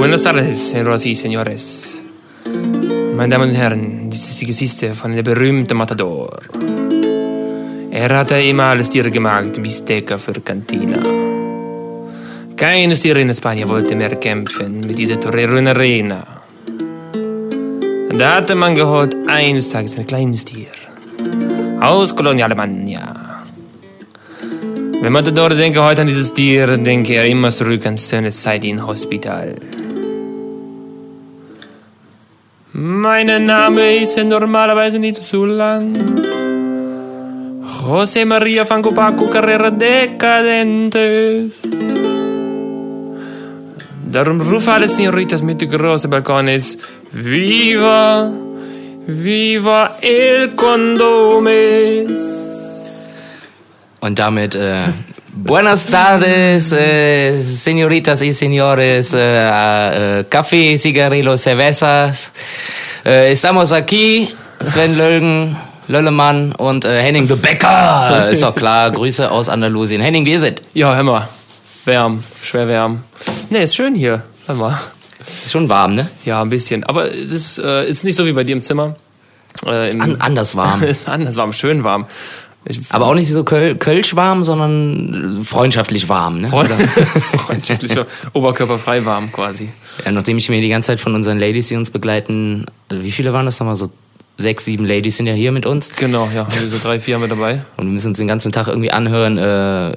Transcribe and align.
Buenas 0.00 0.22
tardes, 0.22 0.70
señoras 0.70 1.04
y 1.04 1.14
señores. 1.14 1.94
Meine 3.14 3.28
Damen 3.28 3.50
und 3.50 3.54
Herren, 3.54 4.08
dies 4.08 4.30
ist 4.30 4.40
die 4.40 4.46
Geschichte 4.46 4.94
von 4.94 5.14
der 5.14 5.22
berühmten 5.22 5.76
Matador. 5.76 6.40
Er 7.90 8.08
hatte 8.16 8.40
immer 8.40 8.62
alles 8.62 8.88
Tier 8.88 9.10
gemacht, 9.10 9.62
Bistecca 9.62 10.16
für 10.16 10.40
Cantina. 10.40 11.02
Keines 12.56 13.02
Tier 13.02 13.16
in 13.18 13.34
Spanien 13.34 13.68
wollte 13.68 13.94
mehr 13.94 14.16
kämpfen 14.16 14.80
mit 14.80 14.96
dieser 14.96 15.20
Torero 15.20 15.58
in 15.58 15.68
Arena. 15.68 16.26
Da 18.16 18.36
hatte 18.36 18.54
man 18.54 18.74
gehört, 18.74 19.14
eines 19.26 19.68
Tages 19.68 19.98
ein 19.98 20.06
kleines 20.06 20.46
Tier 20.46 20.72
aus 21.78 22.16
Colonia 22.16 22.46
Alemania. 22.46 23.44
Wenn 25.02 25.12
Matador 25.12 25.50
denke 25.50 25.82
heute 25.82 26.00
an 26.00 26.06
dieses 26.06 26.32
Tier, 26.32 26.78
denke 26.78 27.12
er 27.16 27.26
immer 27.26 27.50
zurück 27.50 27.84
an 27.84 27.98
seine 27.98 28.30
Zeit 28.30 28.64
im 28.64 28.86
Hospital. 28.86 29.56
Mein 32.82 33.44
Name 33.44 33.96
ist 33.96 34.16
normalerweise 34.16 34.98
nicht 34.98 35.22
so 35.22 35.44
lang. 35.44 35.92
José 37.84 38.24
María 38.24 38.64
Franco 38.64 38.90
Paco 38.90 39.26
Carrera 39.26 39.70
Decadentes. 39.70 41.52
Darum 44.10 44.40
rufe 44.40 44.72
alle 44.72 44.88
Señoritas 44.88 45.42
mit 45.42 45.58
großen 45.70 46.08
Balkones. 46.08 46.78
Viva, 47.12 48.32
viva 49.06 49.96
el 50.00 50.56
condomes. 50.56 52.18
Und 54.00 54.18
damit 54.18 54.54
äh, 54.54 54.84
Buenas 55.32 55.86
tardes, 55.86 56.72
äh, 56.72 57.40
señoritas 57.40 58.20
y 58.20 58.34
señores, 58.34 59.14
äh, 59.14 60.20
äh, 60.20 60.24
Café, 60.28 60.76
Cigarillos, 60.76 61.40
Cervezas. 61.42 62.32
Äh, 63.04 63.30
estamos 63.30 63.70
aquí, 63.70 64.34
Sven 64.60 64.98
Lölgen, 64.98 65.56
Löllemann 65.86 66.52
und 66.52 66.84
äh, 66.84 67.00
Henning 67.00 67.28
de 67.28 67.36
Becker. 67.36 68.28
Ist 68.32 68.42
doch 68.42 68.56
klar, 68.56 68.90
Grüße 68.90 69.30
aus 69.30 69.48
Andalusien. 69.48 70.00
Henning, 70.00 70.26
wie 70.26 70.32
ist 70.32 70.42
es? 70.42 70.54
Ja, 70.74 70.96
hör 70.96 71.04
mal. 71.04 71.28
Wärm, 71.84 72.24
schwer 72.42 72.66
wärm. 72.66 73.04
Ne, 73.50 73.62
ist 73.62 73.76
schön 73.76 73.94
hier. 73.94 74.24
Hör 74.46 74.56
mal. 74.56 74.78
Ist 75.44 75.52
schon 75.52 75.68
warm, 75.68 75.94
ne? 75.94 76.08
Ja, 76.24 76.42
ein 76.42 76.50
bisschen. 76.50 76.82
Aber 76.84 77.06
das 77.06 77.56
äh, 77.58 77.88
ist 77.88 78.04
nicht 78.04 78.16
so 78.16 78.26
wie 78.26 78.32
bei 78.32 78.42
dir 78.42 78.56
im 78.56 78.62
Zimmer. 78.62 78.96
Äh, 79.64 79.92
im, 79.92 80.00
An 80.00 80.16
anders 80.20 80.56
warm. 80.56 80.82
ist 80.84 81.08
anders 81.08 81.36
warm, 81.36 81.52
schön 81.52 81.84
warm. 81.84 82.06
Ich, 82.66 82.80
Aber 82.90 83.06
auch 83.06 83.14
nicht 83.14 83.32
so 83.32 83.42
Köl 83.42 83.76
Kölsch 83.76 84.14
warm, 84.16 84.44
sondern 84.44 85.42
freundschaftlich 85.44 86.08
warm, 86.08 86.42
ne? 86.42 86.48
Freund, 86.48 86.70
freundschaftlich, 87.36 87.92
oberkörperfrei 88.34 89.04
warm 89.06 89.32
quasi. 89.32 89.70
Ja, 90.04 90.12
nachdem 90.12 90.36
ich 90.36 90.48
mir 90.50 90.60
die 90.60 90.68
ganze 90.68 90.88
Zeit 90.88 91.00
von 91.00 91.14
unseren 91.14 91.38
Ladies, 91.38 91.68
die 91.68 91.76
uns 91.76 91.90
begleiten, 91.90 92.66
also 92.88 93.02
wie 93.02 93.12
viele 93.12 93.32
waren 93.32 93.46
das 93.46 93.58
nochmal? 93.60 93.76
So 93.76 93.90
sechs, 94.36 94.64
sieben 94.64 94.84
Ladies 94.84 95.16
sind 95.16 95.26
ja 95.26 95.32
hier 95.32 95.52
mit 95.52 95.64
uns. 95.66 95.92
Genau, 95.96 96.28
ja, 96.34 96.46
so 96.68 96.78
drei, 96.78 97.00
vier 97.00 97.14
haben 97.14 97.22
wir 97.22 97.28
dabei. 97.28 97.62
Und 97.76 97.86
wir 97.86 97.92
müssen 97.92 98.08
uns 98.08 98.18
den 98.18 98.28
ganzen 98.28 98.52
Tag 98.52 98.68
irgendwie 98.68 98.90
anhören, 98.90 99.38
äh, 99.38 99.94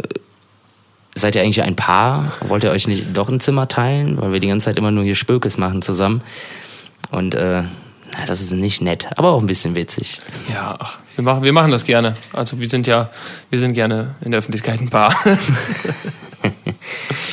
seid 1.16 1.36
ihr 1.36 1.42
eigentlich 1.42 1.62
ein 1.62 1.76
Paar? 1.76 2.34
Wollt 2.48 2.64
ihr 2.64 2.72
euch 2.72 2.88
nicht 2.88 3.08
doch 3.14 3.30
ein 3.30 3.40
Zimmer 3.40 3.68
teilen? 3.68 4.20
Weil 4.22 4.34
wir 4.34 4.40
die 4.40 4.48
ganze 4.48 4.66
Zeit 4.66 4.78
immer 4.78 4.92
nur 4.92 5.04
hier 5.04 5.16
Spökes 5.16 5.58
machen 5.58 5.82
zusammen. 5.82 6.22
Und 7.12 7.36
äh, 7.36 7.64
na, 8.18 8.26
das 8.26 8.42
ist 8.42 8.52
nicht 8.52 8.82
nett, 8.82 9.08
aber 9.16 9.32
auch 9.32 9.42
ein 9.42 9.48
bisschen 9.48 9.76
witzig. 9.76 10.20
Ja, 10.52 10.76
ach, 10.80 11.00
wir 11.16 11.24
machen, 11.24 11.44
wir 11.44 11.54
machen 11.54 11.72
das 11.72 11.84
gerne. 11.84 12.14
Also 12.34 12.60
wir 12.60 12.70
sind 12.70 12.88
ja, 12.88 13.10
wir 13.50 13.60
sind 13.60 13.74
gerne 13.74 14.16
in 14.22 14.32
der 14.32 14.40
Öffentlichkeit 14.40 14.82
ein 14.82 14.90
Paar. 14.90 15.16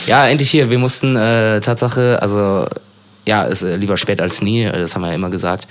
Ja, 0.07 0.27
endlich 0.27 0.51
hier. 0.51 0.71
Wir 0.71 0.79
mussten 0.79 1.15
äh, 1.15 1.61
Tatsache, 1.61 2.19
also 2.21 2.67
ja, 3.27 3.45
ist 3.45 3.63
äh, 3.63 3.77
lieber 3.77 3.97
spät 3.97 4.21
als 4.21 4.43
nie, 4.43 4.65
äh, 4.65 4.73
das 4.73 4.95
haben 4.95 5.03
wir 5.03 5.09
ja 5.09 5.15
immer 5.15 5.31
gesagt. 5.31 5.69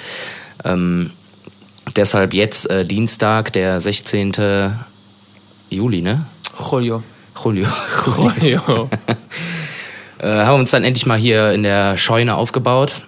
Ähm, 0.64 1.12
deshalb 1.96 2.34
jetzt 2.34 2.70
äh, 2.70 2.86
Dienstag, 2.86 3.52
der 3.52 3.82
16. 3.82 4.32
Juli, 5.70 6.02
ne? 6.02 6.26
Julio. 6.72 7.04
Julio. 7.44 7.68
Julio. 8.40 8.90
äh, 10.20 10.28
haben 10.28 10.56
wir 10.56 10.60
uns 10.60 10.72
dann 10.72 10.86
endlich 10.86 11.06
mal 11.06 11.18
hier 11.18 11.52
in 11.52 11.64
der 11.64 11.98
Scheune 11.98 12.36
aufgebaut. 12.36 13.02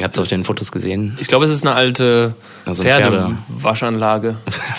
Ihr 0.00 0.04
habt 0.04 0.14
es 0.16 0.20
auf 0.20 0.28
den 0.28 0.44
Fotos 0.44 0.72
gesehen. 0.72 1.16
Ich 1.20 1.28
glaube, 1.28 1.44
es 1.44 1.50
ist 1.52 1.62
eine 1.64 1.74
alte 1.76 2.34
Also 2.64 2.82
ein 2.82 2.88
Pferde- 2.88 3.34
Pferdewaschanlage. 3.46 4.36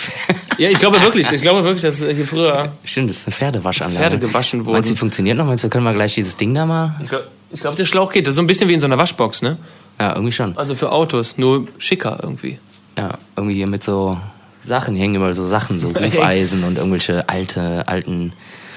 ja, 0.58 0.68
ich 0.68 0.78
glaube 0.78 1.00
wirklich. 1.00 1.30
Ich 1.32 1.40
glaube 1.42 1.62
wirklich, 1.64 1.82
dass 1.82 1.98
hier 1.98 2.26
früher 2.26 2.72
Stimmt, 2.84 3.08
das 3.10 3.18
ist 3.18 3.26
eine 3.28 3.34
Pferdewaschanlage. 3.36 3.98
Pferde 3.98 4.18
gewaschen 4.18 4.64
wurden. 4.66 4.74
Meinst 4.74 4.90
du, 4.90 4.94
die 4.94 4.98
funktioniert 4.98 5.38
noch? 5.38 5.46
Meinst 5.46 5.62
du, 5.64 5.68
können 5.68 5.84
wir 5.84 5.92
gleich 5.94 6.14
dieses 6.14 6.36
Ding 6.36 6.52
da 6.54 6.66
mal? 6.66 6.96
Ich 7.02 7.08
glaube, 7.08 7.28
glaub, 7.54 7.76
der 7.76 7.84
Schlauch 7.86 8.12
geht. 8.12 8.26
Das 8.26 8.32
ist 8.32 8.36
so 8.36 8.42
ein 8.42 8.46
bisschen 8.48 8.68
wie 8.68 8.74
in 8.74 8.80
so 8.80 8.86
einer 8.86 8.98
Waschbox, 8.98 9.42
ne? 9.42 9.58
Ja, 10.00 10.10
irgendwie 10.14 10.32
schon. 10.32 10.58
Also 10.58 10.74
für 10.74 10.90
Autos, 10.90 11.38
nur 11.38 11.66
schicker 11.78 12.18
irgendwie. 12.22 12.58
Ja, 12.98 13.10
irgendwie 13.36 13.54
hier 13.54 13.68
mit 13.68 13.82
so 13.84 14.18
Sachen 14.64 14.96
hängen 14.96 15.14
immer 15.14 15.32
so 15.34 15.46
Sachen, 15.46 15.78
so 15.78 15.88
Hufeisen 15.94 16.64
und 16.64 16.78
irgendwelche 16.78 17.28
alte, 17.28 17.86
alten 17.86 18.32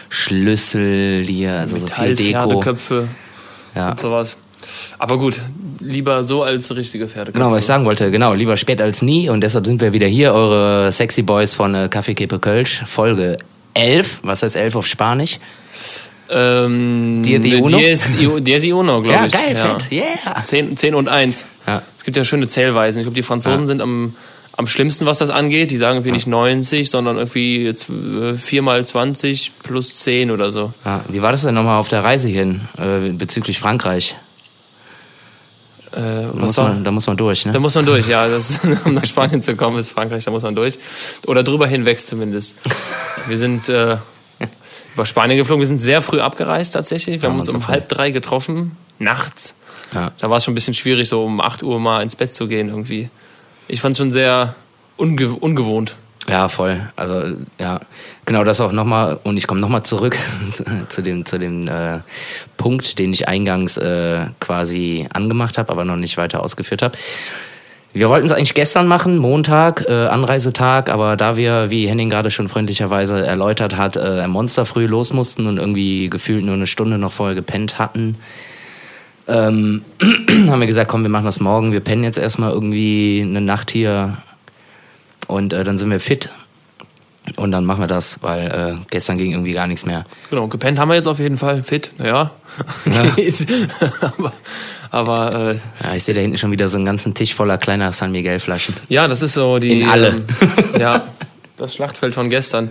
Schlüssel 0.10 1.24
hier, 1.26 1.60
also 1.60 1.78
so 1.78 1.88
viel 1.88 2.16
Deko. 2.16 2.40
Pferdeköpfe 2.40 3.08
Ja. 3.76 3.92
und 3.92 4.00
sowas. 4.00 4.38
Aber 4.98 5.18
gut, 5.18 5.40
lieber 5.80 6.24
so 6.24 6.44
als 6.44 6.74
richtige 6.76 7.08
Pferdeköpfe. 7.08 7.40
Genau, 7.40 7.52
was 7.52 7.60
ich 7.64 7.66
sagen 7.68 7.86
wollte, 7.86 8.10
genau, 8.12 8.34
lieber 8.34 8.58
spät 8.58 8.82
als 8.82 9.02
nie 9.02 9.30
und 9.30 9.42
deshalb 9.42 9.66
sind 9.66 9.82
wir 9.82 9.94
wieder 9.94 10.08
hier, 10.08 10.34
eure 10.34 10.92
Sexy 10.92 11.22
Boys 11.22 11.54
von 11.54 11.76
äh, 11.76 11.88
Kaffee 11.90 12.16
Kippe 12.16 12.40
Kölsch, 12.40 12.84
Folge 12.86 13.38
11, 13.74 14.20
was 14.24 14.42
heißt 14.44 14.56
11 14.56 14.76
auf 14.78 14.88
Spanisch? 14.88 15.40
Ähm, 16.30 17.22
Diez 17.24 17.46
y 17.46 17.62
uno? 17.62 17.78
Diez 17.78 18.64
y 18.64 18.72
uno, 18.74 19.02
glaube 19.02 19.16
Ja, 19.16 19.26
ich. 19.26 19.34
geil, 19.34 19.56
fett, 19.56 19.92
yeah. 19.92 20.44
10, 20.44 20.76
10 20.78 20.96
und 20.96 21.08
1. 21.10 21.46
Ja. 21.68 21.82
Es 21.98 22.04
gibt 22.04 22.18
ja 22.18 22.26
schöne 22.26 22.48
Zählweisen. 22.48 23.00
Ich 23.00 23.04
glaube, 23.06 23.16
die 23.16 23.22
Franzosen 23.22 23.62
Ja. 23.62 23.68
sind 23.68 23.82
am, 23.82 24.16
am 24.58 24.68
schlimmsten, 24.68 25.06
was 25.06 25.20
das 25.20 25.30
angeht. 25.30 25.70
Die 25.70 25.78
sagen 25.78 25.98
irgendwie 25.98 26.12
nicht 26.14 26.26
90, 26.28 26.90
sondern 26.90 27.18
irgendwie 27.18 27.64
jetzt, 27.64 27.88
äh, 27.90 28.38
4 28.38 28.62
mal 28.64 28.84
20 28.84 29.52
plus 29.62 30.00
10 30.00 30.32
oder 30.32 30.52
so. 30.52 30.74
Ja, 30.84 31.02
wie 31.10 31.22
war 31.22 31.32
das 31.32 31.44
denn 31.44 31.54
nochmal 31.54 31.80
auf 31.80 31.90
der 31.90 32.04
Reise 32.04 32.28
hin, 32.30 32.62
äh, 32.78 33.10
bezüglich 33.12 33.60
Frankreich? 33.60 34.16
Äh, 35.96 36.28
Da 36.28 36.34
muss, 36.34 36.58
man, 36.58 36.84
da 36.84 36.92
muss 36.92 37.08
man 37.08 37.18
durch, 37.18 37.46
ne? 37.46 37.52
Da 37.52 37.60
muss 37.60 37.76
man 37.76 37.86
durch, 37.86 38.08
ja. 38.08 38.28
Das, 38.28 38.60
um 38.86 38.94
nach 38.94 39.06
Spanien 39.06 39.42
zu 39.42 39.56
kommen, 39.56 39.80
ist 39.80 39.92
Frankreich, 39.92 40.26
da 40.26 40.32
muss 40.32 40.44
man 40.44 40.56
durch. 40.56 40.78
Oder 41.28 41.44
drüber 41.44 41.68
hinweg 41.68 42.06
zumindest. 42.06 42.56
Wir 43.28 43.38
sind 43.38 43.70
äh, 43.70 43.98
über 44.94 45.06
Spanien 45.06 45.38
geflogen. 45.38 45.62
Wir 45.62 45.68
sind 45.68 45.80
sehr 45.80 46.02
früh 46.02 46.20
abgereist 46.20 46.74
tatsächlich. 46.74 47.22
Wir 47.22 47.30
haben 47.30 47.40
uns 47.40 47.50
um 47.50 47.62
so 47.62 47.68
halb 47.68 47.90
drei 47.90 48.12
getroffen, 48.12 48.78
nachts. 49.00 49.56
Ja. 49.94 50.12
Da 50.18 50.30
war 50.30 50.38
es 50.38 50.44
schon 50.44 50.54
ein 50.54 50.56
bisschen 50.56 50.74
schwierig, 50.74 51.08
so 51.10 51.24
um 51.24 51.40
8 51.40 51.64
Uhr 51.64 51.80
mal 51.80 52.02
ins 52.02 52.16
Bett 52.16 52.34
zu 52.34 52.48
gehen 52.48 52.70
irgendwie. 52.70 53.10
Ich 53.68 53.82
fand 53.82 53.94
es 53.94 53.98
schon 54.00 54.12
sehr 54.12 54.56
unge 54.98 55.30
ungewohnt. 55.30 55.96
Ja, 56.28 56.50
voll. 56.50 56.82
Also 56.96 57.38
ja, 57.60 57.80
genau 58.26 58.44
das 58.44 58.60
auch 58.60 58.72
nochmal. 58.72 59.20
Und 59.24 59.38
ich 59.38 59.46
komme 59.48 59.60
nochmal 59.60 59.84
zurück 59.84 60.18
zu 60.90 61.02
dem, 61.02 61.26
zu 61.26 61.38
dem 61.38 61.68
äh, 61.68 62.00
Punkt, 62.58 62.98
den 62.98 63.14
ich 63.14 63.28
eingangs 63.28 63.78
äh, 63.78 64.26
quasi 64.40 65.08
angemacht 65.14 65.58
habe, 65.58 65.72
aber 65.72 65.86
noch 65.86 65.98
nicht 65.98 66.18
weiter 66.18 66.42
ausgeführt 66.42 66.82
habe. 66.82 66.98
Wir 67.94 68.10
wollten 68.10 68.26
es 68.26 68.34
eigentlich 68.34 68.56
gestern 68.56 68.88
machen, 68.88 69.18
Montag, 69.18 69.86
äh, 69.88 70.08
Anreisetag, 70.08 70.90
aber 70.90 71.16
da 71.16 71.38
wir, 71.38 71.70
wie 71.70 71.88
Henning 71.88 72.10
gerade 72.10 72.30
schon 72.30 72.50
freundlicherweise 72.50 73.26
erläutert 73.26 73.78
hat, 73.78 73.96
äh, 73.96 74.28
Monster 74.28 74.66
früh 74.66 74.86
los 74.86 75.14
mussten 75.14 75.48
und 75.48 75.58
irgendwie 75.58 76.10
gefühlt 76.10 76.44
nur 76.44 76.56
eine 76.56 76.68
Stunde 76.68 76.98
noch 76.98 77.14
vorher 77.14 77.36
gepennt 77.36 77.80
hatten, 77.80 78.18
ähm, 79.30 79.84
haben 80.02 80.60
wir 80.60 80.68
gesagt, 80.68 80.92
komm, 80.92 81.04
wir 81.04 81.10
machen 81.10 81.24
das 81.24 81.40
morgen, 81.40 81.72
wir 81.72 81.80
pennen 81.80 82.04
jetzt 82.04 82.18
erstmal 82.18 82.52
irgendwie 82.52 83.22
eine 83.26 83.40
Nacht 83.40 83.72
hier 83.72 84.18
und 85.28 85.54
äh, 85.54 85.64
dann 85.64 85.78
sind 85.78 85.90
wir 85.90 86.00
fit 86.00 86.30
und 87.38 87.52
dann 87.52 87.66
machen 87.66 87.82
wir 87.82 87.88
das, 87.88 88.22
weil 88.22 88.78
äh, 88.80 88.86
gestern 88.90 89.18
ging 89.18 89.32
irgendwie 89.32 89.54
gar 89.54 89.68
nichts 89.68 89.86
mehr. 89.86 90.06
Genau, 90.30 90.48
gepennt 90.48 90.80
haben 90.80 90.90
wir 90.90 90.96
jetzt 90.96 91.08
auf 91.08 91.20
jeden 91.20 91.38
Fall. 91.38 91.64
Fit, 91.64 91.92
ja. 92.04 92.32
Geht. 93.16 93.48
aber 94.02 94.32
aber 94.92 95.34
äh, 95.82 95.86
Ja, 95.86 95.96
ich 95.96 96.04
sehe 96.04 96.14
da 96.14 96.22
hinten 96.22 96.38
schon 96.38 96.52
wieder 96.52 96.70
so 96.70 96.78
einen 96.78 96.86
ganzen 96.86 97.14
Tisch 97.14 97.34
voller 97.34 97.58
kleiner 97.58 97.92
San 97.94 98.12
Miguel 98.12 98.40
Flaschen. 98.40 98.76
Ja, 98.90 99.08
das 99.08 99.22
ist 99.22 99.34
so 99.34 99.60
die. 99.60 99.82
In 99.82 99.90
alle. 99.90 100.08
Ähm, 100.08 100.26
ja, 100.80 101.04
das 101.58 101.74
Schlachtfeld 101.74 102.14
von 102.14 102.30
gestern. 102.30 102.70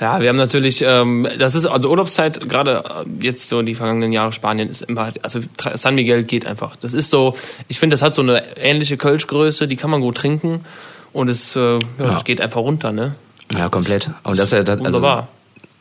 Ja, 0.00 0.20
wir 0.20 0.30
haben 0.30 0.36
natürlich, 0.36 0.82
ähm, 0.84 1.28
das 1.38 1.54
ist 1.54 1.66
also 1.66 1.88
Urlaubszeit, 1.90 2.48
gerade 2.48 2.82
äh, 3.06 3.24
jetzt 3.24 3.48
so 3.48 3.62
die 3.62 3.76
vergangenen 3.76 4.10
Jahre 4.10 4.32
Spanien 4.32 4.68
ist 4.68 4.82
immer, 4.82 5.12
also 5.22 5.38
San 5.74 5.94
Miguel 5.94 6.24
geht 6.24 6.44
einfach. 6.44 6.74
Das 6.76 6.92
ist 6.92 7.10
so, 7.10 7.36
ich 7.68 7.78
finde, 7.78 7.94
das 7.94 8.02
hat 8.02 8.14
so 8.14 8.22
eine 8.22 8.56
ähnliche 8.56 8.96
Kölschgröße, 8.96 9.68
die 9.68 9.76
kann 9.76 9.90
man 9.90 10.00
gut 10.00 10.16
trinken 10.16 10.64
und 11.12 11.28
es 11.28 11.56
äh, 11.56 11.74
ja, 11.74 11.78
Das 11.98 12.24
geht 12.24 12.40
einfach 12.40 12.60
runter, 12.60 12.92
ne? 12.92 13.14
Ja, 13.56 13.68
komplett. 13.68 14.10
Und 14.22 14.38
das 14.38 14.50
ja 14.50 14.62
das, 14.62 14.78
also, 14.80 14.84
Wunderbar. 14.94 15.28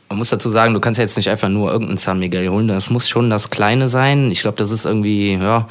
man 0.10 0.18
muss 0.18 0.30
dazu 0.30 0.50
sagen, 0.50 0.74
du 0.74 0.80
kannst 0.80 0.98
ja 0.98 1.04
jetzt 1.04 1.16
nicht 1.18 1.30
einfach 1.30 1.48
nur 1.50 1.72
irgendeinen 1.72 1.98
San 1.98 2.20
Miguel 2.20 2.50
holen, 2.50 2.68
das 2.68 2.90
muss 2.90 3.08
schon 3.08 3.30
das 3.30 3.50
Kleine 3.50 3.88
sein. 3.88 4.30
Ich 4.32 4.42
glaube, 4.42 4.58
das 4.58 4.72
ist 4.72 4.86
irgendwie, 4.86 5.34
ja, 5.36 5.68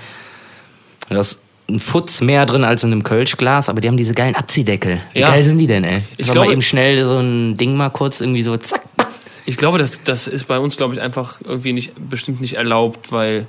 das 1.09 1.33
ist 1.33 1.41
ein 1.69 1.79
Futz 1.79 2.21
mehr 2.21 2.47
drin 2.47 2.65
als 2.65 2.83
in 2.85 2.93
einem 2.93 3.05
Kölschglas, 3.05 3.69
aber 3.69 3.81
die 3.81 3.89
haben 3.89 3.97
diese 3.97 4.15
geilen 4.15 4.35
Abziehdeckel. 4.35 5.01
Wie 5.13 5.21
Ja. 5.21 5.29
geil 5.31 5.45
sind 5.45 5.59
die 5.59 5.67
denn, 5.67 5.85
ey? 5.85 6.03
Ich 6.17 6.27
glaube- 6.27 6.47
mal 6.49 6.53
eben 6.53 6.63
schnell 6.63 7.05
so 7.05 7.19
ein 7.19 7.57
Ding 7.57 7.77
mal 7.77 7.91
kurz 7.91 8.21
irgendwie 8.21 8.43
so 8.43 8.57
zack. 8.57 8.83
Ich 9.47 9.57
glaube, 9.57 9.79
das, 9.79 10.01
das 10.05 10.27
ist 10.27 10.47
bei 10.49 10.59
uns, 10.59 10.77
glaube 10.77 10.95
ich, 10.95 11.01
einfach 11.01 11.41
irgendwie 11.45 11.73
nicht 11.73 11.93
bestimmt 12.09 12.41
nicht 12.41 12.55
erlaubt, 12.55 13.13
weil 13.13 13.47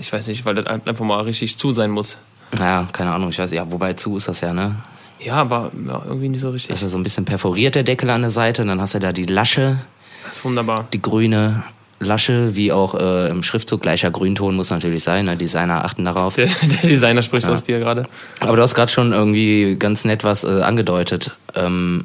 Ich 0.00 0.12
weiß 0.12 0.28
nicht, 0.28 0.44
weil 0.44 0.54
das 0.54 0.66
einfach 0.66 1.04
mal 1.04 1.20
richtig 1.22 1.58
zu 1.58 1.72
sein 1.72 1.90
muss. 1.90 2.18
Naja, 2.56 2.86
keine 2.92 3.10
Ahnung, 3.10 3.30
ich 3.30 3.38
weiß, 3.40 3.50
ja, 3.50 3.68
wobei 3.70 3.94
zu 3.94 4.16
ist 4.16 4.28
das 4.28 4.40
ja, 4.42 4.54
ne? 4.54 4.76
Ja, 5.20 5.34
aber 5.34 5.70
ja, 5.86 6.02
irgendwie 6.06 6.28
nicht 6.28 6.40
so 6.40 6.50
richtig. 6.50 6.68
Das 6.68 6.78
ist 6.78 6.82
ja 6.82 6.88
so 6.88 6.98
ein 6.98 7.02
bisschen 7.02 7.24
perforiert, 7.24 7.74
der 7.74 7.82
Deckel 7.82 8.10
an 8.10 8.20
der 8.22 8.30
Seite, 8.30 8.62
und 8.62 8.68
dann 8.68 8.80
hast 8.80 8.94
du 8.94 8.98
da 9.00 9.12
die 9.12 9.26
Lasche, 9.26 9.78
Das 10.24 10.36
ist 10.36 10.44
wunderbar. 10.44 10.86
die 10.92 11.02
grüne 11.02 11.64
Lasche, 12.00 12.54
wie 12.54 12.70
auch 12.70 12.94
äh, 12.94 13.28
im 13.28 13.42
Schriftzug, 13.42 13.82
gleicher 13.82 14.12
Grünton 14.12 14.54
muss 14.54 14.70
natürlich 14.70 15.02
sein, 15.02 15.24
ne? 15.24 15.36
Designer 15.36 15.84
achten 15.84 16.04
darauf. 16.04 16.36
Der, 16.36 16.46
der 16.46 16.88
Designer 16.88 17.22
spricht 17.22 17.48
aus 17.48 17.64
dir 17.64 17.80
gerade. 17.80 18.06
Aber 18.38 18.56
du 18.56 18.62
hast 18.62 18.76
gerade 18.76 18.92
schon 18.92 19.12
irgendwie 19.12 19.76
ganz 19.76 20.04
nett 20.04 20.22
was 20.22 20.44
äh, 20.44 20.62
angedeutet. 20.62 21.32
Ähm, 21.56 22.04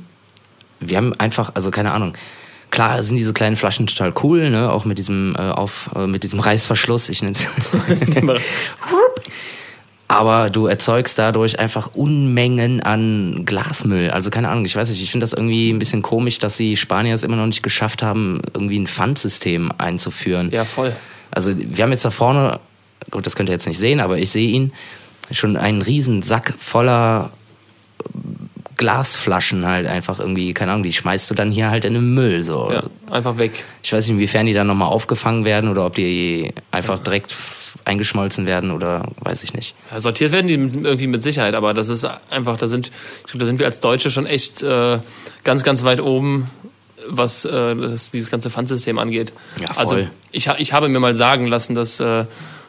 wir 0.80 0.98
haben 0.98 1.14
einfach, 1.20 1.52
also 1.54 1.70
keine 1.70 1.92
Ahnung. 1.92 2.14
Klar 2.72 3.04
sind 3.04 3.18
diese 3.18 3.34
kleinen 3.34 3.56
Flaschen 3.56 3.86
total 3.86 4.16
cool, 4.24 4.50
ne? 4.50 4.72
Auch 4.72 4.84
mit 4.84 4.98
diesem 4.98 5.36
äh, 5.38 5.42
auf 5.42 5.92
äh, 5.96 6.08
mit 6.08 6.24
diesem 6.24 6.40
Reißverschluss. 6.40 7.10
Ich 7.10 7.22
nenne 7.22 7.38
Aber 10.08 10.50
du 10.50 10.68
erzeugst 10.68 11.18
dadurch 11.18 11.60
einfach 11.60 11.92
Unmengen 11.96 12.82
an 12.82 13.44
Glasmüll. 13.46 14.12
Also 14.12 14.30
keine 14.30 14.50
Ahnung, 14.50 14.66
ich 14.66 14.76
weiß 14.76 14.90
nicht, 14.90 15.02
ich 15.02 15.12
finde 15.12 15.24
das 15.24 15.34
irgendwie 15.34 15.72
ein 15.72 15.80
bisschen 15.80 16.02
komisch, 16.02 16.40
dass 16.40 16.58
die 16.58 16.78
Spanier 16.78 17.16
es 17.16 17.24
immer 17.24 17.38
noch 17.38 17.48
nicht 17.48 17.64
geschafft 17.64 18.04
haben, 18.04 18.42
irgendwie 18.54 18.80
ein 18.80 18.88
Pfandsystem 18.88 19.72
einzuführen. 19.78 20.52
ja, 20.52 20.66
voll. 20.66 20.94
Also 21.32 21.52
wir 21.58 21.84
haben 21.84 21.92
jetzt 21.92 22.06
da 22.06 22.12
vorne, 22.12 22.60
gut, 23.10 23.26
das 23.26 23.36
könnt 23.36 23.50
ihr 23.50 23.54
jetzt 23.54 23.66
nicht 23.66 23.80
sehen, 23.80 24.00
aber 24.00 24.20
ich 24.20 24.30
sehe 24.30 24.50
ihn, 24.50 24.72
schon 25.32 25.58
einen 25.58 25.82
riesen 25.82 26.22
Sack 26.22 26.54
voller 26.60 27.32
Glasflaschen 28.78 29.66
halt 29.66 29.88
einfach 29.88 30.20
irgendwie, 30.20 30.54
keine 30.54 30.72
Ahnung, 30.72 30.84
die 30.84 30.94
schmeißt 30.94 31.30
du 31.30 31.36
dann 31.36 31.52
hier 31.52 31.70
halt 31.70 31.86
in 31.86 31.94
den 31.94 32.14
Müll. 32.14 32.44
So. 32.44 32.72
Ja, 32.72 32.84
einfach 33.10 33.38
weg. 33.38 33.66
Ich 33.82 33.94
weiß 33.94 34.06
nicht, 34.06 34.16
inwiefern 34.16 34.46
die 34.46 34.54
dann 34.54 34.68
nochmal 34.68 34.90
aufgefangen 34.90 35.46
werden 35.46 35.70
oder 35.70 35.86
ob 35.86 35.96
die 35.96 36.54
einfach 36.72 37.00
direkt 37.00 37.36
eingeschmolzen 37.86 38.46
werden 38.46 38.72
oder 38.72 39.06
weiß 39.20 39.44
ich 39.44 39.54
nicht. 39.54 39.76
Ja, 39.92 40.00
sortiert 40.00 40.32
werden 40.32 40.48
die 40.48 40.58
mit- 40.58 40.86
irgendwie 40.86 41.08
mit 41.08 41.22
Sicherheit, 41.24 41.54
aber 41.54 41.74
das 41.74 41.90
ist 41.90 42.08
einfach, 42.30 42.58
da 42.58 42.68
sind, 42.68 42.92
ich 43.20 43.24
glaube, 43.26 43.40
da 43.40 43.46
sind 43.46 43.60
wir 43.60 43.66
als 43.66 43.80
Deutsche 43.80 44.10
schon 44.12 44.26
echt 44.26 44.62
äh, 44.64 45.00
ganz, 45.44 45.64
ganz 45.64 45.84
weit 45.84 46.00
oben, 46.02 46.50
was 47.10 47.44
äh, 47.46 47.76
das, 47.76 48.12
dieses 48.12 48.32
ganze 48.32 48.50
Pfandsystem 48.50 48.98
angeht. 49.00 49.34
Ja, 49.60 49.74
voll. 49.74 49.82
Also 49.84 50.08
ich, 50.32 50.48
ich 50.58 50.74
habe 50.74 50.88
mir 50.90 51.00
mal 51.00 51.16
sagen 51.16 51.48
lassen, 51.48 51.76
dass 51.76 52.00
äh, 52.00 52.26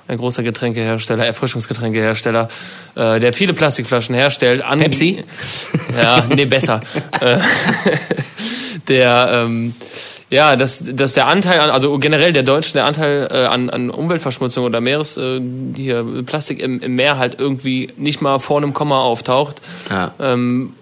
ein 0.08 0.18
großer 0.18 0.42
Getränkehersteller, 0.42 1.24
Erfrischungsgetränkehersteller, 1.24 2.48
äh, 2.94 3.20
der 3.20 3.32
viele 3.32 3.54
Plastikflaschen 3.54 4.14
herstellt, 4.14 4.62
an 4.62 4.80
Pepsi? 4.80 5.24
Ja, 5.96 6.26
nee, 6.28 6.44
besser. 6.46 6.80
Äh, 7.20 7.38
der 8.88 9.30
ähm, 9.46 9.74
ja, 10.30 10.56
dass, 10.56 10.82
dass 10.84 11.12
der 11.12 11.26
Anteil, 11.26 11.60
an, 11.60 11.70
also 11.70 11.98
generell 11.98 12.32
der 12.32 12.42
Deutschen, 12.42 12.74
der 12.74 12.86
Anteil 12.86 13.28
äh, 13.30 13.44
an, 13.46 13.70
an 13.70 13.90
Umweltverschmutzung 13.90 14.64
oder 14.64 14.80
Meeres, 14.80 15.16
äh, 15.16 15.40
hier 15.76 16.04
Plastik 16.26 16.60
im, 16.62 16.80
im 16.80 16.96
Meer 16.96 17.18
halt 17.18 17.38
irgendwie 17.38 17.88
nicht 17.96 18.20
mal 18.20 18.38
vor 18.40 18.56
einem 18.56 18.74
Komma 18.74 19.00
auftaucht, 19.00 19.60
Ja. 19.90 20.14
ähm, 20.18 20.72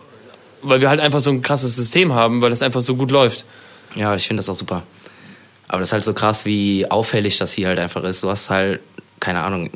weil 0.62 0.80
wir 0.80 0.88
halt 0.88 1.00
einfach 1.00 1.20
so 1.20 1.30
ein 1.30 1.42
krasses 1.42 1.74
System 1.76 2.14
haben, 2.14 2.40
weil 2.40 2.50
das 2.50 2.62
einfach 2.62 2.82
so 2.82 2.94
gut 2.96 3.10
läuft. 3.10 3.44
Ja, 3.96 4.14
ich 4.14 4.26
finde 4.26 4.38
das 4.40 4.48
auch 4.48 4.54
super. 4.54 4.84
Aber 5.68 5.80
das 5.80 5.88
ist 5.88 5.92
halt 5.92 6.04
so 6.04 6.14
krass, 6.14 6.44
wie 6.44 6.90
auffällig 6.90 7.38
das 7.38 7.52
hier 7.52 7.68
halt 7.68 7.78
einfach 7.78 8.04
ist. 8.04 8.22
Du 8.22 8.28
hast 8.30 8.48
halt, 8.48 8.80
keine 9.20 9.40
Ahnung, 9.42 9.70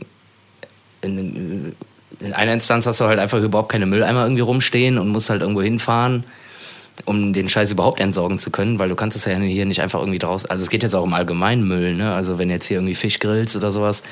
in, 1.03 1.75
in 2.21 2.33
einer 2.33 2.53
Instanz 2.53 2.87
hast 2.87 3.01
du 3.01 3.05
halt 3.05 3.19
einfach 3.19 3.41
überhaupt 3.43 3.71
keine 3.71 3.87
Mülleimer 3.87 4.23
irgendwie 4.25 4.43
rumstehen 4.43 4.99
und 4.99 5.09
musst 5.09 5.29
halt 5.31 5.41
irgendwo 5.43 5.63
hinfahren, 5.63 6.25
um 7.05 7.33
den 7.33 7.49
Scheiß 7.49 7.71
überhaupt 7.73 8.01
entsorgen 8.01 8.39
zu 8.39 8.51
können, 8.51 8.79
weil 8.79 8.89
du 8.89 8.95
kannst 8.95 9.17
es 9.17 9.25
ja 9.27 9.37
hier 9.37 9.67
nicht 9.67 9.83
einfach 9.83 10.01
irgendwie 10.01 10.19
draus. 10.19 10.47
Also 10.47 10.65
es 10.65 10.71
geht 10.71 10.83
jetzt 10.83 10.95
auch 10.95 11.03
um 11.03 11.13
Allgemeinmüll, 11.13 11.95
ne? 11.95 12.15
Also 12.15 12.39
wenn 12.39 12.51
jetzt 12.51 12.67
hier 12.67 12.79
irgendwie 12.79 12.95
Fisch 12.95 13.19
grillst 13.19 13.57
oder 13.57 13.71
sowas. 13.71 14.03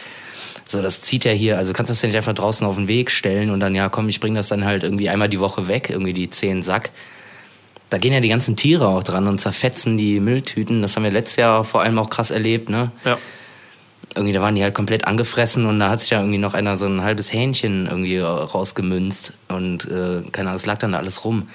So, 0.66 0.80
das 0.80 1.02
zieht 1.02 1.24
ja 1.24 1.32
hier, 1.32 1.58
also 1.58 1.72
du 1.72 1.76
kannst 1.76 1.90
das 1.90 2.00
ja 2.02 2.08
nicht 2.08 2.16
einfach 2.16 2.32
draußen 2.32 2.66
auf 2.66 2.76
den 2.76 2.88
Weg 2.88 3.10
stellen 3.10 3.50
und 3.50 3.60
dann, 3.60 3.74
ja 3.74 3.88
komm, 3.88 4.08
ich 4.08 4.20
bring 4.20 4.34
das 4.34 4.48
dann 4.48 4.64
halt 4.64 4.82
irgendwie 4.82 5.08
einmal 5.08 5.28
die 5.28 5.40
Woche 5.40 5.68
weg, 5.68 5.90
irgendwie 5.90 6.14
die 6.14 6.30
zehn 6.30 6.62
Sack 6.62 6.90
da 7.94 7.98
gehen 7.98 8.12
ja 8.12 8.18
die 8.18 8.28
ganzen 8.28 8.56
Tiere 8.56 8.88
auch 8.88 9.04
dran 9.04 9.28
und 9.28 9.40
zerfetzen 9.40 9.96
die 9.96 10.18
Mülltüten. 10.18 10.82
Das 10.82 10.96
haben 10.96 11.04
wir 11.04 11.12
letztes 11.12 11.36
Jahr 11.36 11.62
vor 11.62 11.82
allem 11.82 11.96
auch 12.00 12.10
krass 12.10 12.32
erlebt, 12.32 12.68
ne? 12.68 12.90
Ja. 13.04 13.18
Irgendwie, 14.16 14.32
da 14.32 14.40
waren 14.40 14.56
die 14.56 14.64
halt 14.64 14.74
komplett 14.74 15.06
angefressen 15.06 15.66
und 15.66 15.78
da 15.78 15.90
hat 15.90 16.00
sich 16.00 16.10
ja 16.10 16.18
irgendwie 16.18 16.38
noch 16.38 16.54
einer 16.54 16.76
so 16.76 16.86
ein 16.86 17.02
halbes 17.02 17.32
Hähnchen 17.32 17.86
irgendwie 17.86 18.18
rausgemünzt 18.18 19.34
und 19.48 19.84
äh, 19.86 20.22
keine 20.32 20.48
Ahnung, 20.48 20.56
es 20.56 20.66
lag 20.66 20.78
dann 20.78 20.90
da 20.90 20.98
alles 20.98 21.24
rum. 21.24 21.48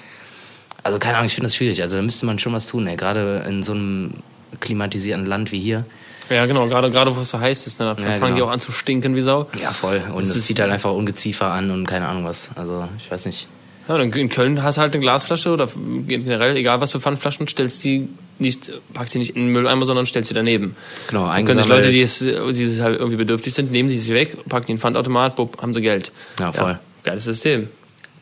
Also 0.82 0.98
keine 0.98 1.16
Ahnung, 1.16 1.26
ich 1.26 1.34
finde 1.34 1.46
das 1.46 1.56
schwierig. 1.56 1.82
Also 1.82 1.96
da 1.96 2.02
müsste 2.02 2.26
man 2.26 2.38
schon 2.38 2.52
was 2.52 2.66
tun, 2.66 2.86
ey. 2.86 2.96
Gerade 2.96 3.44
in 3.48 3.62
so 3.62 3.72
einem 3.72 4.14
klimatisierten 4.60 5.26
Land 5.26 5.52
wie 5.52 5.60
hier. 5.60 5.84
Ja, 6.28 6.46
genau, 6.46 6.68
gerade 6.68 6.90
gerade 6.90 7.14
wo 7.16 7.20
es 7.20 7.30
so 7.30 7.40
heiß 7.40 7.66
ist, 7.66 7.80
ne, 7.80 7.86
dann 7.86 8.04
Ja, 8.04 8.18
fangen 8.18 8.34
die 8.34 8.40
genau. 8.40 8.46
auch 8.46 8.52
an 8.52 8.60
zu 8.60 8.70
stinken 8.72 9.16
wie 9.16 9.20
Sau. 9.20 9.48
Ja, 9.60 9.72
voll. 9.72 10.00
Und 10.14 10.22
es 10.24 10.44
zieht 10.46 10.60
halt 10.60 10.70
einfach 10.70 10.92
Ungeziefer 10.92 11.46
an 11.50 11.70
und 11.70 11.86
keine 11.88 12.06
Ahnung 12.06 12.24
was. 12.24 12.50
Also 12.54 12.88
ich 12.98 13.10
weiß 13.10 13.26
nicht. 13.26 13.48
Ja, 13.88 13.98
dann 13.98 14.12
in 14.12 14.28
Köln 14.28 14.62
hast 14.62 14.76
du 14.78 14.82
halt 14.82 14.94
eine 14.94 15.00
Glasflasche 15.02 15.50
oder 15.50 15.68
generell, 16.06 16.56
egal 16.56 16.80
was 16.80 16.92
für 16.92 17.00
Pfandflaschen, 17.00 17.48
stellst 17.48 17.82
die 17.82 18.08
nicht, 18.38 18.70
packst 18.94 19.14
die 19.14 19.18
nicht 19.18 19.34
in 19.34 19.46
den 19.46 19.52
Mülleimer, 19.52 19.84
sondern 19.84 20.06
stellst 20.06 20.28
sie 20.28 20.34
daneben. 20.34 20.76
Genau, 21.08 21.26
Dann 21.26 21.44
können 21.44 21.58
sich 21.58 21.72
eingesammelt. 21.72 21.84
Leute, 21.84 21.90
die, 21.90 22.02
es, 22.02 22.18
die 22.20 22.64
es 22.64 22.80
halt 22.80 22.98
irgendwie 23.00 23.16
bedürftig 23.16 23.52
sind, 23.52 23.72
nehmen 23.72 23.88
die 23.88 23.98
sie 23.98 24.14
weg, 24.14 24.36
packen 24.48 24.66
die 24.66 24.72
in 24.72 24.76
den 24.76 24.80
Pfandautomat, 24.80 25.34
bupp, 25.34 25.60
haben 25.60 25.74
sie 25.74 25.80
Geld. 25.80 26.12
Ja, 26.38 26.52
voll. 26.52 26.78
geiles 27.02 27.24
System. 27.24 27.68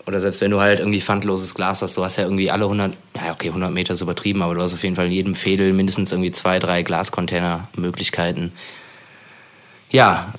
Oder 0.08 0.22
selbst 0.22 0.40
wenn 0.40 0.50
du 0.50 0.58
halt 0.58 0.78
irgendwie 0.78 1.02
pfandloses 1.02 1.54
Glas 1.54 1.82
hast, 1.82 1.98
du 1.98 2.02
hast 2.02 2.16
ja 2.16 2.24
irgendwie 2.24 2.50
alle 2.50 2.64
100, 2.64 2.94
ja 3.14 3.30
okay, 3.30 3.48
100 3.48 3.70
Meter 3.70 3.92
ist 3.92 4.00
übertrieben, 4.00 4.40
aber 4.40 4.54
du 4.54 4.62
hast 4.62 4.72
auf 4.72 4.82
jeden 4.82 4.96
Fall 4.96 5.04
in 5.04 5.12
jedem 5.12 5.34
Fädel 5.34 5.74
mindestens 5.74 6.12
irgendwie 6.12 6.30
zwei, 6.30 6.58
drei 6.58 6.82
Glascontainer-Möglichkeiten. 6.82 8.52
Ja, 9.90 10.32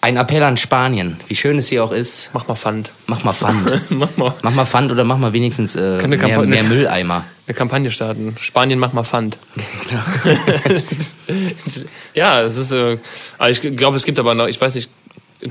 ein 0.00 0.16
Appell 0.16 0.42
an 0.42 0.56
Spanien, 0.56 1.20
wie 1.28 1.36
schön 1.36 1.56
es 1.56 1.68
hier 1.68 1.84
auch 1.84 1.92
ist, 1.92 2.30
Mach 2.32 2.48
mal 2.48 2.56
Pfand. 2.56 2.92
mach 3.06 3.22
mal 3.22 3.32
Pfand. 3.32 3.90
mach 3.90 4.16
mal 4.16 4.34
mach 4.42 4.54
mal 4.54 4.66
Pfand 4.66 4.90
oder 4.90 5.04
mach 5.04 5.18
mal 5.18 5.32
wenigstens 5.32 5.76
äh, 5.76 6.04
mehr, 6.04 6.40
mehr 6.40 6.64
Mülleimer. 6.64 7.24
eine 7.46 7.54
Kampagne 7.54 7.92
starten. 7.92 8.36
Spanien, 8.40 8.80
mach 8.80 8.92
mal 8.92 9.04
Pfand. 9.04 9.38
ja, 12.14 12.42
es 12.42 12.56
ist, 12.56 12.72
äh, 12.72 12.98
aber 13.38 13.50
ich 13.50 13.60
glaube, 13.60 13.96
es 13.96 14.02
gibt 14.02 14.18
aber 14.18 14.34
noch, 14.34 14.48
ich 14.48 14.60
weiß 14.60 14.74
nicht. 14.74 14.90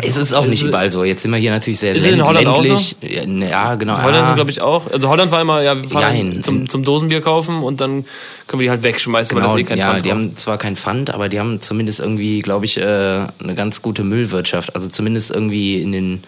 Es 0.02 0.16
ist 0.16 0.34
auch 0.34 0.46
nicht 0.46 0.64
überall 0.64 0.90
so. 0.90 1.04
Jetzt 1.04 1.22
sind 1.22 1.32
wir 1.32 1.38
hier 1.38 1.52
natürlich 1.52 1.80
sehr 1.80 1.94
Ist 1.94 2.04
es 2.04 2.06
in 2.12 2.18
länd- 2.18 2.28
Holland 2.28 2.48
auch 2.48 2.64
ländlich. 2.64 2.96
Ja, 3.02 3.26
ne, 3.26 3.50
Ja, 3.50 3.76
genau. 3.76 4.02
Holland 4.02 4.24
ah. 4.24 4.26
sind, 4.26 4.36
glaube 4.36 4.50
ich, 4.50 4.62
auch. 4.62 4.90
Also 4.90 5.10
Holland 5.10 5.32
war 5.32 5.42
immer, 5.42 5.62
ja, 5.62 5.76
wir 5.82 5.90
fahren 5.90 6.42
zum, 6.44 6.70
zum 6.70 6.84
Dosenbier 6.84 7.20
kaufen 7.20 7.62
und 7.62 7.82
dann 7.82 8.06
können 8.48 8.62
wir 8.62 8.68
die 8.68 8.70
halt 8.70 8.84
wegschmeißen, 8.84 9.36
weil 9.36 9.42
Genau, 9.42 9.54
das 9.54 9.62
eh 9.62 9.66
kein 9.66 9.78
ja, 9.78 9.92
Pfand 9.92 10.06
die 10.06 10.12
haben 10.12 10.38
zwar 10.38 10.58
kein 10.58 10.78
Pfand, 10.78 11.14
aber 11.14 11.28
die 11.28 11.40
haben 11.42 11.62
zumindest 11.62 12.00
irgendwie, 12.00 12.40
glaube 12.40 12.64
ich, 12.66 12.78
äh, 12.78 12.82
eine 12.82 13.56
ganz 13.56 13.82
gute 13.82 14.06
Müllwirtschaft. 14.06 14.76
Also 14.76 14.88
zumindest 14.88 15.30
irgendwie 15.30 15.82
in 15.82 15.92
den 15.92 16.24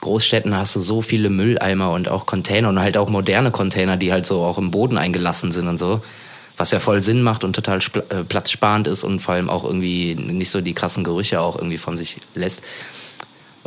Großstädten 0.00 0.54
hast 0.54 0.76
du 0.76 0.80
so 0.80 1.00
viele 1.00 1.30
Mülleimer 1.30 1.92
und 1.92 2.08
auch 2.08 2.26
Container 2.26 2.68
und 2.68 2.78
halt 2.80 2.98
auch 2.98 3.08
moderne 3.08 3.50
Container, 3.50 3.96
die 3.96 4.12
halt 4.12 4.26
so 4.26 4.42
auch 4.42 4.58
im 4.58 4.70
Boden 4.70 4.98
eingelassen 4.98 5.52
sind 5.52 5.68
und 5.68 5.78
so. 5.78 6.02
Was 6.58 6.70
ja 6.72 6.80
voll 6.80 7.02
Sinn 7.02 7.22
macht 7.22 7.44
und 7.44 7.54
total 7.54 7.78
äh, 8.10 8.24
platzsparend 8.24 8.86
ist 8.88 9.04
und 9.04 9.20
vor 9.20 9.34
allem 9.34 9.48
auch 9.48 9.64
irgendwie 9.64 10.14
nicht 10.14 10.50
so 10.50 10.60
die 10.60 10.74
krassen 10.74 11.04
Gerüche 11.04 11.40
auch 11.40 11.56
irgendwie 11.56 11.78
von 11.78 11.96
sich 11.96 12.18
lässt. 12.34 12.62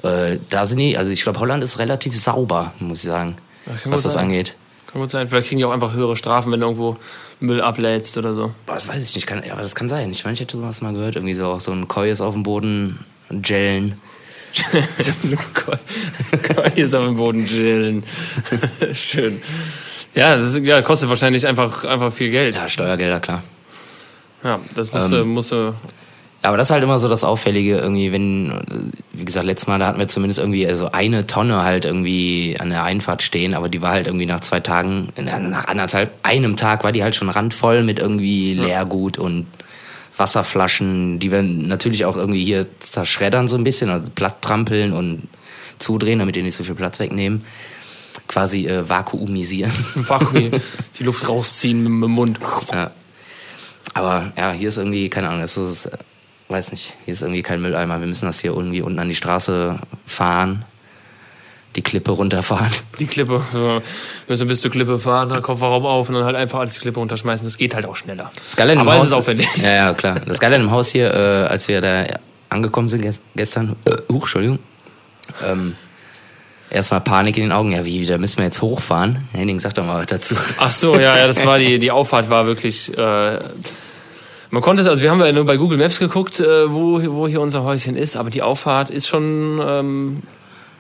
Äh, 0.03 0.37
da 0.49 0.65
sind 0.65 0.77
die, 0.77 0.97
also 0.97 1.11
ich 1.11 1.23
glaube, 1.23 1.39
Holland 1.39 1.63
ist 1.63 1.79
relativ 1.79 2.17
sauber, 2.19 2.73
muss 2.79 2.99
ich 2.99 3.05
sagen, 3.05 3.37
kann 3.65 3.91
was 3.91 4.03
das 4.03 4.13
sein. 4.13 4.25
angeht. 4.25 4.55
Kann 4.91 5.01
gut 5.01 5.09
sein. 5.09 5.29
Vielleicht 5.29 5.47
kriegen 5.47 5.59
die 5.59 5.65
auch 5.65 5.71
einfach 5.71 5.93
höhere 5.93 6.17
Strafen, 6.17 6.51
wenn 6.51 6.59
du 6.59 6.65
irgendwo 6.67 6.97
Müll 7.39 7.61
ablädst 7.61 8.17
oder 8.17 8.33
so. 8.33 8.53
Boah, 8.65 8.73
das 8.73 8.87
weiß 8.87 9.01
ich 9.07 9.15
nicht. 9.15 9.25
Kann, 9.25 9.41
ja, 9.45 9.53
aber 9.53 9.61
das 9.61 9.73
kann 9.73 9.87
sein. 9.87 10.11
Ich 10.11 10.25
meine, 10.25 10.33
ich 10.33 10.41
hätte 10.41 10.57
sowas 10.57 10.81
mal 10.81 10.91
gehört. 10.91 11.15
Irgendwie 11.15 11.33
so 11.33 11.45
auch 11.45 11.61
so 11.61 11.71
ein 11.71 11.87
Koi 11.87 12.09
ist 12.11 12.19
auf 12.19 12.33
dem 12.33 12.43
Boden, 12.43 12.99
gellen. 13.29 14.01
Hier 14.51 14.85
ist 16.75 16.93
auf 16.93 17.05
dem 17.05 17.15
Boden 17.15 17.45
chillen. 17.47 18.03
Schön. 18.93 19.41
Ja, 20.13 20.35
das 20.35 20.53
ist, 20.53 20.65
ja, 20.65 20.81
kostet 20.81 21.09
wahrscheinlich 21.09 21.47
einfach, 21.47 21.85
einfach 21.85 22.11
viel 22.11 22.31
Geld. 22.31 22.55
Ja, 22.55 22.67
Steuergelder, 22.67 23.19
klar. 23.19 23.43
Ja, 24.43 24.59
das 24.75 24.91
musste, 24.91 25.17
Ähm, 25.17 25.29
musste 25.29 25.73
Ja, 26.43 26.49
aber 26.49 26.57
das 26.57 26.67
ist 26.67 26.71
halt 26.71 26.83
immer 26.83 26.99
so 26.99 27.07
das 27.07 27.23
Auffällige 27.23 27.77
irgendwie, 27.77 28.11
wenn, 28.11 28.91
wie 29.13 29.25
gesagt, 29.25 29.45
letztes 29.45 29.67
Mal, 29.67 29.79
da 29.79 29.87
hatten 29.87 29.99
wir 29.99 30.07
zumindest 30.07 30.39
irgendwie 30.39 30.73
so 30.73 30.91
eine 30.91 31.27
Tonne 31.27 31.63
halt 31.63 31.85
irgendwie 31.85 32.57
an 32.59 32.71
der 32.71 32.83
Einfahrt 32.83 33.23
stehen, 33.23 33.53
aber 33.53 33.69
die 33.69 33.81
war 33.81 33.91
halt 33.91 34.07
irgendwie 34.07 34.25
nach 34.25 34.41
zwei 34.41 34.59
Tagen, 34.59 35.09
nach 35.15 35.67
anderthalb, 35.67 36.11
einem 36.23 36.57
Tag 36.57 36.83
war 36.83 36.91
die 36.91 37.03
halt 37.03 37.15
schon 37.15 37.29
randvoll 37.29 37.83
mit 37.83 37.99
irgendwie 37.99 38.53
Leergut 38.53 39.17
und 39.17 39.45
Wasserflaschen, 40.17 41.19
die 41.19 41.31
wir 41.31 41.41
natürlich 41.41 42.05
auch 42.05 42.17
irgendwie 42.17 42.43
hier 42.43 42.65
zerschreddern 42.79 43.47
so 43.47 43.55
ein 43.55 43.63
bisschen, 43.63 43.89
also 43.89 44.07
platt 44.13 44.41
trampeln 44.41 44.93
und 44.93 45.27
zudrehen, 45.79 46.19
damit 46.19 46.35
die 46.35 46.41
nicht 46.41 46.55
so 46.55 46.63
viel 46.63 46.75
Platz 46.75 46.99
wegnehmen. 46.99 47.43
Quasi 48.31 48.65
äh, 48.65 48.87
vakuumisieren. 48.87 49.71
Vakuum, 49.95 50.51
die 50.97 51.03
Luft 51.03 51.27
rausziehen 51.27 51.83
mit, 51.83 52.07
dem 52.07 52.11
Mund. 52.11 52.39
Ja. 52.71 52.91
Aber 53.93 54.31
ja, 54.37 54.51
hier 54.53 54.69
ist 54.69 54.77
irgendwie, 54.77 55.09
keine 55.09 55.27
Ahnung, 55.29 55.41
es 55.41 55.57
ist, 55.57 55.87
äh, 55.87 55.97
weiß 56.47 56.71
nicht, 56.71 56.93
hier 57.03 57.13
ist 57.13 57.21
irgendwie 57.21 57.41
kein 57.41 57.61
Mülleimer. 57.61 57.99
Wir 57.99 58.07
müssen 58.07 58.25
das 58.25 58.39
hier 58.39 58.51
irgendwie 58.51 58.81
unten 58.81 58.99
an 58.99 59.09
die 59.09 59.15
Straße 59.15 59.79
fahren, 60.05 60.63
die 61.75 61.81
Klippe 61.81 62.11
runterfahren. 62.11 62.69
Die 62.99 63.07
Klippe. 63.07 63.41
Ja. 63.53 63.81
Müssen 64.29 64.47
bis 64.47 64.61
zur 64.61 64.71
Klippe 64.71 64.97
fahren, 64.99 65.29
dann 65.29 65.41
Kofferraum 65.41 65.85
auf 65.85 66.07
und 66.09 66.15
dann 66.15 66.23
halt 66.25 66.35
einfach 66.37 66.59
alles 66.59 66.75
die 66.75 66.79
Klippe 66.79 66.99
runterschmeißen. 66.99 67.45
Das 67.45 67.57
geht 67.57 67.73
halt 67.75 67.85
auch 67.85 67.95
schneller. 67.97 68.29
Das 68.43 68.55
Geile 68.55 68.77
Aber 68.79 68.93
Haus, 68.95 69.05
ist 69.07 69.13
aufwendig. 69.13 69.47
Ja, 69.61 69.69
ja, 69.71 69.93
klar. 69.93 70.19
Das 70.25 70.39
Geile 70.39 70.57
dem 70.57 70.71
Haus 70.71 70.89
hier, 70.89 71.13
äh, 71.13 71.47
als 71.47 71.67
wir 71.67 71.81
da 71.81 72.05
angekommen 72.49 72.87
sind 72.89 73.03
ges- 73.05 73.19
gestern, 73.35 73.75
äh, 73.85 73.91
huch, 74.11 74.23
Entschuldigung, 74.23 74.59
ähm, 75.45 75.75
erstmal 76.71 77.01
Panik 77.01 77.37
in 77.37 77.43
den 77.43 77.51
Augen. 77.51 77.71
Ja, 77.71 77.85
wie, 77.85 78.05
da 78.05 78.17
müssen 78.17 78.37
wir 78.37 78.45
jetzt 78.45 78.61
hochfahren. 78.61 79.27
Henning, 79.33 79.59
sag 79.59 79.73
doch 79.75 79.85
mal 79.85 79.99
was 79.99 80.07
dazu. 80.07 80.35
Ach 80.57 80.71
so, 80.71 80.95
ja, 80.95 81.17
ja, 81.17 81.27
das 81.27 81.45
war 81.45 81.59
die, 81.59 81.79
die 81.79 81.91
Auffahrt 81.91 82.29
war 82.29 82.45
wirklich. 82.45 82.95
Äh, 82.97 83.39
man 84.49 84.61
konnte 84.61 84.81
es, 84.81 84.87
also 84.87 85.01
wir 85.01 85.11
haben 85.11 85.19
ja 85.21 85.31
nur 85.31 85.45
bei 85.45 85.57
Google 85.57 85.77
Maps 85.77 85.99
geguckt, 85.99 86.39
äh, 86.39 86.69
wo, 86.71 87.01
wo 87.13 87.27
hier 87.27 87.39
unser 87.41 87.63
Häuschen 87.63 87.95
ist, 87.95 88.15
aber 88.17 88.29
die 88.29 88.41
Auffahrt 88.41 88.89
ist 88.89 89.07
schon 89.07 89.61
ähm, 89.65 90.23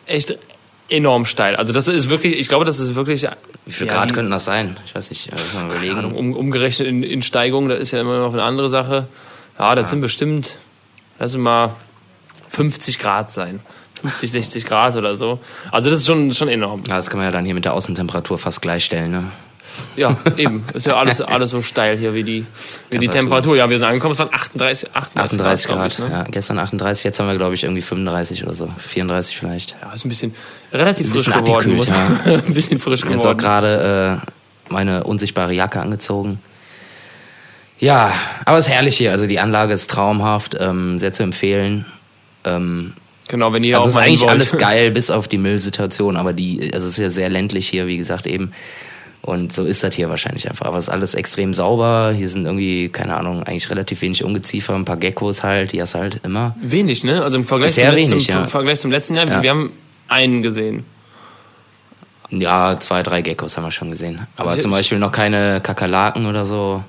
echt 0.07 0.37
enorm 0.89 1.25
steil. 1.25 1.55
Also 1.55 1.71
das 1.71 1.87
ist 1.87 2.09
wirklich, 2.09 2.37
ich 2.37 2.49
glaube, 2.49 2.65
das 2.65 2.79
ist 2.79 2.95
wirklich. 2.95 3.25
Wie 3.65 3.71
viel 3.71 3.87
ja, 3.87 3.93
Grad 3.93 4.13
könnten 4.13 4.31
das 4.31 4.43
sein? 4.45 4.75
Ich 4.85 4.93
weiß 4.93 5.09
nicht, 5.09 5.31
muss 5.31 5.53
man 5.53 5.69
überlegen. 5.69 5.95
Ahnung, 5.95 6.15
um, 6.15 6.33
umgerechnet 6.33 6.87
in, 6.87 7.03
in 7.03 7.21
Steigung, 7.21 7.69
das 7.69 7.79
ist 7.79 7.91
ja 7.91 8.01
immer 8.01 8.19
noch 8.19 8.33
eine 8.33 8.43
andere 8.43 8.69
Sache. 8.69 9.07
Ja, 9.57 9.75
das 9.75 9.83
Ja. 9.85 9.89
sind 9.91 10.01
bestimmt, 10.01 10.57
lass 11.19 11.37
mal 11.37 11.73
50 12.49 12.99
Grad 12.99 13.31
sein. 13.31 13.61
50, 14.01 14.31
60 14.31 14.65
Grad 14.65 14.95
oder 14.95 15.17
so. 15.17 15.39
Also 15.71 15.89
das 15.89 15.99
ist 15.99 16.07
schon, 16.07 16.33
schon 16.33 16.49
enorm. 16.49 16.83
Ja, 16.87 16.95
das 16.97 17.09
kann 17.09 17.17
man 17.17 17.25
ja 17.25 17.31
dann 17.31 17.45
hier 17.45 17.53
mit 17.53 17.65
der 17.65 17.73
Außentemperatur 17.73 18.37
fast 18.37 18.61
gleichstellen, 18.61 19.11
ne? 19.11 19.23
Ja, 19.95 20.17
eben. 20.37 20.65
Ist 20.73 20.85
ja 20.85 20.95
alles, 20.95 21.21
alles 21.21 21.51
so 21.51 21.61
steil 21.61 21.97
hier 21.97 22.13
wie 22.13 22.23
die, 22.23 22.45
wie 22.89 22.97
die 22.97 23.07
Temperatur. 23.07 23.11
Temperatur. 23.11 23.55
Ja, 23.57 23.69
wir 23.69 23.77
sind 23.77 23.87
angekommen, 23.87 24.13
es 24.13 24.19
waren 24.19 24.33
38, 24.33 24.89
38, 24.93 25.39
38 25.39 25.65
glaub 25.65 25.79
Grad, 25.79 25.93
ich, 25.93 25.99
ne? 25.99 26.09
ja. 26.11 26.23
Gestern 26.23 26.59
38, 26.59 27.03
jetzt 27.03 27.19
haben 27.19 27.27
wir, 27.27 27.37
glaube 27.37 27.55
ich, 27.55 27.63
irgendwie 27.63 27.81
35 27.81 28.43
oder 28.43 28.55
so. 28.55 28.67
34 28.77 29.37
vielleicht. 29.37 29.75
Ja, 29.81 29.93
ist 29.93 30.05
ein 30.05 30.09
bisschen 30.09 30.33
relativ 30.73 31.07
Ein 31.07 31.13
frisch 31.13 31.25
bisschen 31.25 31.45
geworden. 31.45 31.75
Muss 31.75 31.91
abgekühlt, 31.91 32.45
ein 32.47 32.53
bisschen 32.53 32.79
frisch 32.79 33.03
habe 33.03 33.13
jetzt 33.13 33.25
auch 33.25 33.37
geworden. 33.37 33.37
gerade 33.37 34.21
äh, 34.21 34.71
meine 34.71 35.03
unsichtbare 35.03 35.53
Jacke 35.53 35.81
angezogen. 35.81 36.39
Ja, 37.79 38.13
aber 38.45 38.59
es 38.59 38.67
ist 38.67 38.73
herrlich 38.73 38.95
hier. 38.95 39.11
Also 39.11 39.25
die 39.25 39.39
Anlage 39.39 39.73
ist 39.73 39.89
traumhaft, 39.89 40.55
ähm, 40.59 40.99
sehr 40.99 41.13
zu 41.13 41.23
empfehlen. 41.23 41.85
Ähm, 42.43 42.93
Genau, 43.31 43.55
wenn 43.55 43.63
ihr 43.63 43.77
also 43.77 43.85
auch 43.85 43.89
ist 43.89 43.95
mal 43.95 44.01
eigentlich 44.01 44.21
wollt. 44.21 44.31
alles 44.31 44.51
geil, 44.57 44.91
bis 44.99 45.09
auf 45.09 45.27
die 45.29 45.37
Müllsituation. 45.37 46.17
Aber 46.17 46.33
die, 46.33 46.69
also 46.73 46.85
es 46.87 46.93
ist 46.93 46.99
ja 46.99 47.09
sehr 47.09 47.29
ländlich 47.29 47.67
hier, 47.67 47.87
wie 47.87 47.95
gesagt 47.97 48.27
eben. 48.27 48.51
Und 49.23 49.53
so 49.53 49.63
ist 49.65 49.83
das 49.83 49.95
hier 49.95 50.09
wahrscheinlich 50.09 50.49
einfach. 50.49 50.65
Aber 50.65 50.77
es 50.77 50.85
ist 50.85 50.89
alles 50.89 51.13
extrem 51.15 51.53
sauber. 51.53 52.11
Hier 52.15 52.27
sind 52.27 52.45
irgendwie, 52.45 52.89
keine 52.89 53.15
Ahnung, 53.15 53.43
eigentlich 53.43 53.69
relativ 53.69 54.01
wenig 54.01 54.23
Ungeziefer, 54.23 54.73
ein 54.75 54.83
paar 54.83 54.97
Geckos 54.97 55.43
halt, 55.43 55.71
die 55.73 55.81
hast 55.81 55.95
halt 55.95 56.19
immer. 56.23 56.55
Wenig, 56.61 57.03
ne? 57.03 57.23
Also 57.23 57.37
im 57.37 57.45
Vergleich, 57.45 57.73
zum, 57.73 57.83
letzten, 57.83 58.11
wenig, 58.11 58.27
ja. 58.27 58.39
im 58.41 58.47
Vergleich 58.47 58.79
zum 58.81 58.91
letzten 58.91 59.15
Jahr, 59.15 59.27
Ja. 59.27 59.41
wir 59.43 59.49
haben 59.51 59.71
einen 60.07 60.41
gesehen. 60.41 60.85
Ja, 62.31 62.79
zwei, 62.79 63.03
drei 63.03 63.21
Geckos 63.21 63.57
haben 63.57 63.65
wir 63.65 63.71
schon 63.71 63.91
gesehen. 63.91 64.25
Aber 64.37 64.51
Also 64.51 64.63
zum 64.63 64.71
ich- 64.71 64.77
Beispiel 64.77 64.99
noch 64.99 65.11
keine 65.11 65.59
Kakerlaken 65.61 66.25
oder 66.25 66.45
so. 66.45 66.83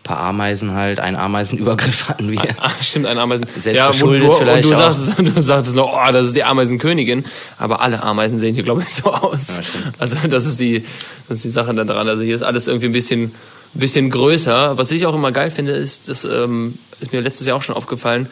Ein 0.00 0.02
paar 0.04 0.20
Ameisen 0.20 0.72
halt. 0.72 0.98
Einen 0.98 1.16
Ameisenübergriff 1.16 2.08
hatten 2.08 2.30
wir. 2.30 2.40
Ah, 2.60 2.70
stimmt, 2.80 3.06
ein 3.06 3.18
Ameisen. 3.18 3.46
Selbst 3.60 3.78
ja, 3.78 3.90
du, 3.90 4.32
vielleicht 4.32 4.64
und 4.64 4.72
du 4.72 4.76
auch. 4.76 4.92
sagtest, 4.92 5.18
du 5.36 5.42
sagtest 5.42 5.76
noch, 5.76 5.92
oh, 5.92 6.12
das 6.12 6.28
ist 6.28 6.36
die 6.36 6.44
Ameisenkönigin. 6.44 7.24
Aber 7.58 7.80
alle 7.82 8.02
Ameisen 8.02 8.38
sehen 8.38 8.54
hier, 8.54 8.64
glaube 8.64 8.82
ich, 8.82 8.94
so 8.94 9.12
aus. 9.12 9.58
Ja, 9.58 9.62
also 9.98 10.16
das 10.28 10.46
ist 10.46 10.58
die, 10.58 10.84
das 11.28 11.38
ist 11.38 11.44
die 11.44 11.50
Sache 11.50 11.74
da 11.74 11.84
dran. 11.84 12.08
Also 12.08 12.22
hier 12.22 12.34
ist 12.34 12.42
alles 12.42 12.66
irgendwie 12.66 12.86
ein 12.86 12.92
bisschen, 12.92 13.34
bisschen 13.74 14.10
größer. 14.10 14.78
Was 14.78 14.90
ich 14.90 15.06
auch 15.06 15.14
immer 15.14 15.32
geil 15.32 15.50
finde, 15.50 15.72
ist, 15.72 16.08
das 16.08 16.24
ähm, 16.24 16.78
ist 17.00 17.12
mir 17.12 17.20
letztes 17.20 17.46
Jahr 17.46 17.56
auch 17.56 17.62
schon 17.62 17.76
aufgefallen, 17.76 18.26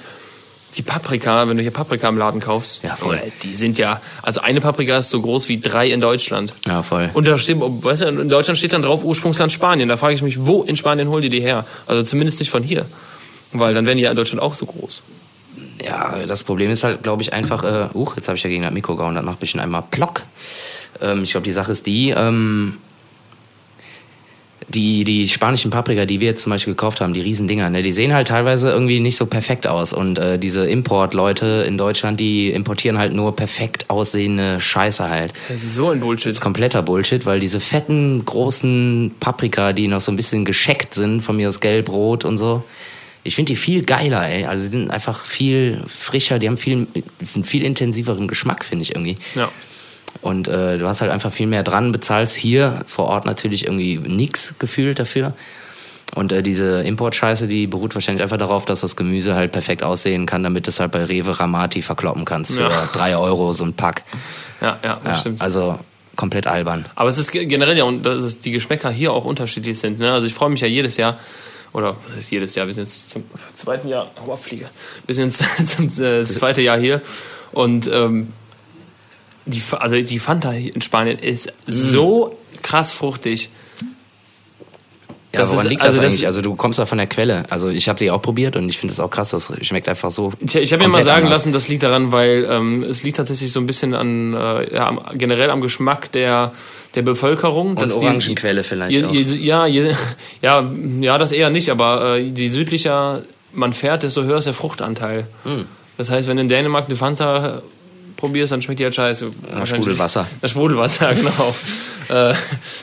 die 0.76 0.82
Paprika, 0.82 1.48
wenn 1.48 1.56
du 1.56 1.62
hier 1.62 1.72
Paprika 1.72 2.08
im 2.08 2.18
Laden 2.18 2.40
kaufst, 2.40 2.82
Ja, 2.82 2.96
voll. 2.96 3.16
Junge, 3.16 3.32
die 3.42 3.54
sind 3.54 3.78
ja, 3.78 4.00
also 4.22 4.40
eine 4.40 4.60
Paprika 4.60 4.98
ist 4.98 5.10
so 5.10 5.20
groß 5.20 5.48
wie 5.48 5.60
drei 5.60 5.90
in 5.90 6.00
Deutschland. 6.00 6.52
Ja, 6.66 6.82
voll. 6.82 7.10
Und 7.14 7.26
da 7.26 7.38
steht, 7.38 7.56
weißt 7.58 8.02
du, 8.02 8.06
in 8.06 8.28
Deutschland 8.28 8.58
steht 8.58 8.72
dann 8.72 8.82
drauf 8.82 9.04
Ursprungsland 9.04 9.50
Spanien. 9.50 9.88
Da 9.88 9.96
frage 9.96 10.14
ich 10.14 10.22
mich, 10.22 10.44
wo 10.46 10.62
in 10.62 10.76
Spanien 10.76 11.08
holen 11.08 11.22
die 11.22 11.30
die 11.30 11.40
her? 11.40 11.64
Also 11.87 12.02
zumindest 12.02 12.40
nicht 12.40 12.50
von 12.50 12.62
hier. 12.62 12.87
Weil 13.52 13.75
dann 13.75 13.87
wären 13.87 13.96
die 13.96 14.04
ja 14.04 14.10
in 14.10 14.16
Deutschland 14.16 14.42
auch 14.42 14.54
so 14.54 14.66
groß. 14.66 15.02
Ja, 15.82 16.26
das 16.26 16.44
Problem 16.44 16.70
ist 16.70 16.84
halt, 16.84 17.02
glaube 17.02 17.22
ich, 17.22 17.32
einfach, 17.32 17.64
äh, 17.64 17.88
uh, 17.94 18.12
jetzt 18.16 18.28
habe 18.28 18.37
ich 18.37 18.44
ja 18.44 18.50
gegen 18.50 18.62
das 18.62 18.72
Mikro 18.72 18.96
gehauen, 18.96 19.14
das 19.14 19.25
macht 19.25 19.38
ein 19.38 19.40
bisschen 19.40 19.60
einmal 19.60 19.84
Plock. 19.90 20.22
Ähm, 21.00 21.22
ich 21.25 21.30
glaube, 21.30 21.44
die 21.44 21.52
Sache 21.52 21.72
ist 21.72 21.87
die, 21.87 22.10
ähm, 22.10 22.78
die, 24.68 25.04
die 25.04 25.28
spanischen 25.28 25.70
Paprika, 25.70 26.04
die 26.04 26.20
wir 26.20 26.28
jetzt 26.28 26.42
zum 26.42 26.50
Beispiel 26.50 26.75
gekauft 26.75 27.00
haben, 27.00 27.14
die 27.14 27.20
Riesendinger, 27.20 27.70
ne, 27.70 27.82
die 27.82 27.92
sehen 27.92 28.12
halt 28.12 28.28
teilweise 28.28 28.70
irgendwie 28.70 29.00
nicht 29.00 29.16
so 29.16 29.26
perfekt 29.26 29.66
aus. 29.66 29.92
Und 29.92 30.18
äh, 30.18 30.38
diese 30.38 30.68
Importleute 30.68 31.64
in 31.66 31.78
Deutschland, 31.78 32.20
die 32.20 32.50
importieren 32.50 32.98
halt 32.98 33.14
nur 33.14 33.34
perfekt 33.34 33.88
aussehende 33.88 34.60
Scheiße 34.60 35.08
halt. 35.08 35.32
Das 35.48 35.62
ist 35.62 35.75
so 35.75 35.90
ein 35.90 36.00
Bullshit. 36.00 36.26
Das 36.26 36.37
ist 36.37 36.40
kompletter 36.42 36.82
Bullshit, 36.82 37.25
weil 37.25 37.40
diese 37.40 37.60
fetten, 37.60 38.25
großen 38.25 39.12
Paprika, 39.20 39.72
die 39.72 39.88
noch 39.88 40.00
so 40.00 40.12
ein 40.12 40.16
bisschen 40.16 40.44
gescheckt 40.44 40.94
sind, 40.94 41.22
von 41.22 41.37
mir 41.37 41.48
aus 41.48 41.60
gelb, 41.60 41.88
rot 41.88 42.25
und 42.25 42.37
so, 42.37 42.62
ich 43.25 43.34
finde 43.34 43.52
die 43.52 43.56
viel 43.56 43.84
geiler, 43.84 44.26
ey. 44.28 44.44
Also 44.44 44.64
die 44.64 44.70
sind 44.70 44.90
einfach 44.90 45.25
viel 45.25 45.82
frischer, 45.87 46.38
die 46.38 46.48
haben 46.48 46.56
viel, 46.56 46.87
einen 47.34 47.44
viel 47.44 47.62
intensiveren 47.64 48.28
Geschmack, 48.28 48.64
finde 48.64 48.82
ich 48.82 48.94
irgendwie. 48.94 49.16
Ja. 49.34 49.50
Und 50.20 50.48
äh, 50.48 50.78
du 50.78 50.87
hast 50.87 51.00
halt 51.00 51.10
einfach 51.12 51.32
viel 51.32 51.46
mehr 51.46 51.62
dran, 51.62 51.92
bezahlst 51.92 52.34
hier 52.37 52.80
vor 52.87 53.06
Ort 53.06 53.25
natürlich 53.25 53.64
irgendwie 53.66 53.98
nix 53.98 54.54
gefühlt 54.58 54.98
dafür. 54.98 55.32
Und 56.14 56.32
äh, 56.32 56.42
diese 56.42 56.82
Importscheiße, 56.82 57.46
die 57.48 57.66
beruht 57.66 57.94
wahrscheinlich 57.94 58.22
einfach 58.22 58.38
darauf, 58.38 58.64
dass 58.64 58.80
das 58.80 58.96
Gemüse 58.96 59.34
halt 59.34 59.52
perfekt 59.52 59.82
aussehen 59.82 60.26
kann, 60.26 60.42
damit 60.42 60.66
du 60.66 60.70
es 60.70 60.80
halt 60.80 60.90
bei 60.90 61.04
Rewe 61.04 61.38
Ramati 61.38 61.82
verkloppen 61.82 62.25
kannst 62.25 62.54
für 62.54 62.62
Ja. 62.62 62.88
drei 62.92 63.16
Euro 63.16 63.52
so 63.52 63.64
ein 63.64 63.75
Pack. 63.75 64.02
Ja, 64.60 64.78
ja, 64.82 65.00
das 65.04 65.12
Ja, 65.12 65.14
stimmt. 65.20 65.40
also 65.42 65.78
komplett 66.16 66.46
albern. 66.48 66.87
Aber 66.96 67.10
es 67.10 67.18
ist 67.18 67.30
ge- 67.30 67.44
generell 67.46 67.76
ja, 67.78 67.84
und 67.84 68.04
dass 68.04 68.40
die 68.40 68.50
Geschmäcker 68.50 68.90
hier 68.90 69.12
auch 69.12 69.25
unterschiedlich 69.25 69.78
sind. 69.78 70.00
Ne? 70.00 70.10
Also 70.10 70.26
ich 70.26 70.34
freue 70.34 70.50
mich 70.50 70.62
ja 70.62 70.66
jedes 70.66 70.96
Jahr, 70.96 71.18
oder 71.72 71.94
was 72.06 72.16
heißt 72.16 72.30
jedes 72.32 72.54
Jahr, 72.56 72.66
wir 72.66 72.75
sind 72.75 72.84
jetzt 72.84 73.10
zum 73.10 73.22
zweiten 73.54 73.87
Jahr, 73.88 74.10
Auerfliege, 74.26 74.66
wir 75.06 75.14
sind 75.14 75.26
jetzt 75.38 75.68
zum 75.76 75.87
äh, 76.04 76.25
zweite 76.25 76.62
Jahr 76.62 76.78
hier 76.78 77.02
und 77.52 77.88
ähm, 77.92 78.32
die, 79.48 79.62
also 79.78 80.00
die 80.00 80.18
Fanta 80.18 80.52
in 80.52 80.80
Spanien 80.80 81.18
ist 81.18 81.52
so 81.66 82.36
krass 82.62 82.92
fruchtig. 82.92 83.50
Ja, 85.32 85.40
Das 85.40 85.50
woran 85.50 85.66
ist- 85.66 85.70
liegt 85.70 85.82
also 85.82 85.96
das 86.00 86.04
das- 86.06 86.12
eigentlich? 86.14 86.26
also 86.26 86.40
du 86.40 86.54
kommst 86.56 86.78
ja 86.78 86.86
von 86.86 86.96
der 86.96 87.06
Quelle. 87.06 87.44
Also 87.50 87.68
ich 87.68 87.86
habe 87.90 87.98
sie 87.98 88.10
auch 88.10 88.22
probiert 88.22 88.56
und 88.56 88.66
ich 88.70 88.78
finde 88.78 88.92
es 88.94 89.00
auch 89.00 89.10
krass, 89.10 89.28
das 89.28 89.52
schmeckt 89.60 89.86
einfach 89.86 90.10
so. 90.10 90.32
Ich, 90.40 90.54
ich 90.56 90.72
habe 90.72 90.82
mir 90.82 90.88
mal 90.88 91.02
sagen 91.02 91.24
anders. 91.26 91.40
lassen, 91.40 91.52
das 91.52 91.68
liegt 91.68 91.82
daran, 91.82 92.12
weil 92.12 92.46
ähm, 92.50 92.82
es 92.82 93.02
liegt 93.02 93.18
tatsächlich 93.18 93.52
so 93.52 93.60
ein 93.60 93.66
bisschen 93.66 93.94
an 93.94 94.32
äh, 94.32 94.74
ja, 94.74 94.96
generell 95.14 95.50
am 95.50 95.60
Geschmack 95.60 96.10
der, 96.12 96.52
der 96.94 97.02
Bevölkerung. 97.02 97.76
Und 97.76 97.92
Orangenquelle 97.92 98.64
vielleicht 98.64 98.92
Je, 98.96 99.04
auch. 99.04 99.12
je, 99.12 99.20
ja, 99.36 99.66
je, 99.66 99.92
ja, 100.40 100.72
ja, 101.00 101.18
das 101.18 101.32
eher 101.32 101.50
nicht, 101.50 101.68
aber 101.68 102.16
äh, 102.16 102.20
je 102.22 102.48
südlicher 102.48 103.22
man 103.52 103.74
fährt, 103.74 104.04
desto 104.04 104.22
höher 104.22 104.38
ist 104.38 104.46
der 104.46 104.54
Fruchtanteil. 104.54 105.26
Hm. 105.44 105.66
Das 105.98 106.08
heißt, 106.10 106.26
wenn 106.26 106.38
in 106.38 106.48
Dänemark 106.48 106.86
eine 106.86 106.96
Fanta 106.96 107.62
probierst, 108.18 108.52
dann 108.52 108.60
schmeckt 108.60 108.80
die 108.80 108.84
halt 108.84 108.94
scheiße. 108.94 109.30
Wahrscheinlich- 109.54 109.84
Sprudelwasser. 109.87 110.26
Das 110.42 110.50
Sprudelwasser, 110.50 111.14
genau. 111.14 111.54
äh, 112.10 112.34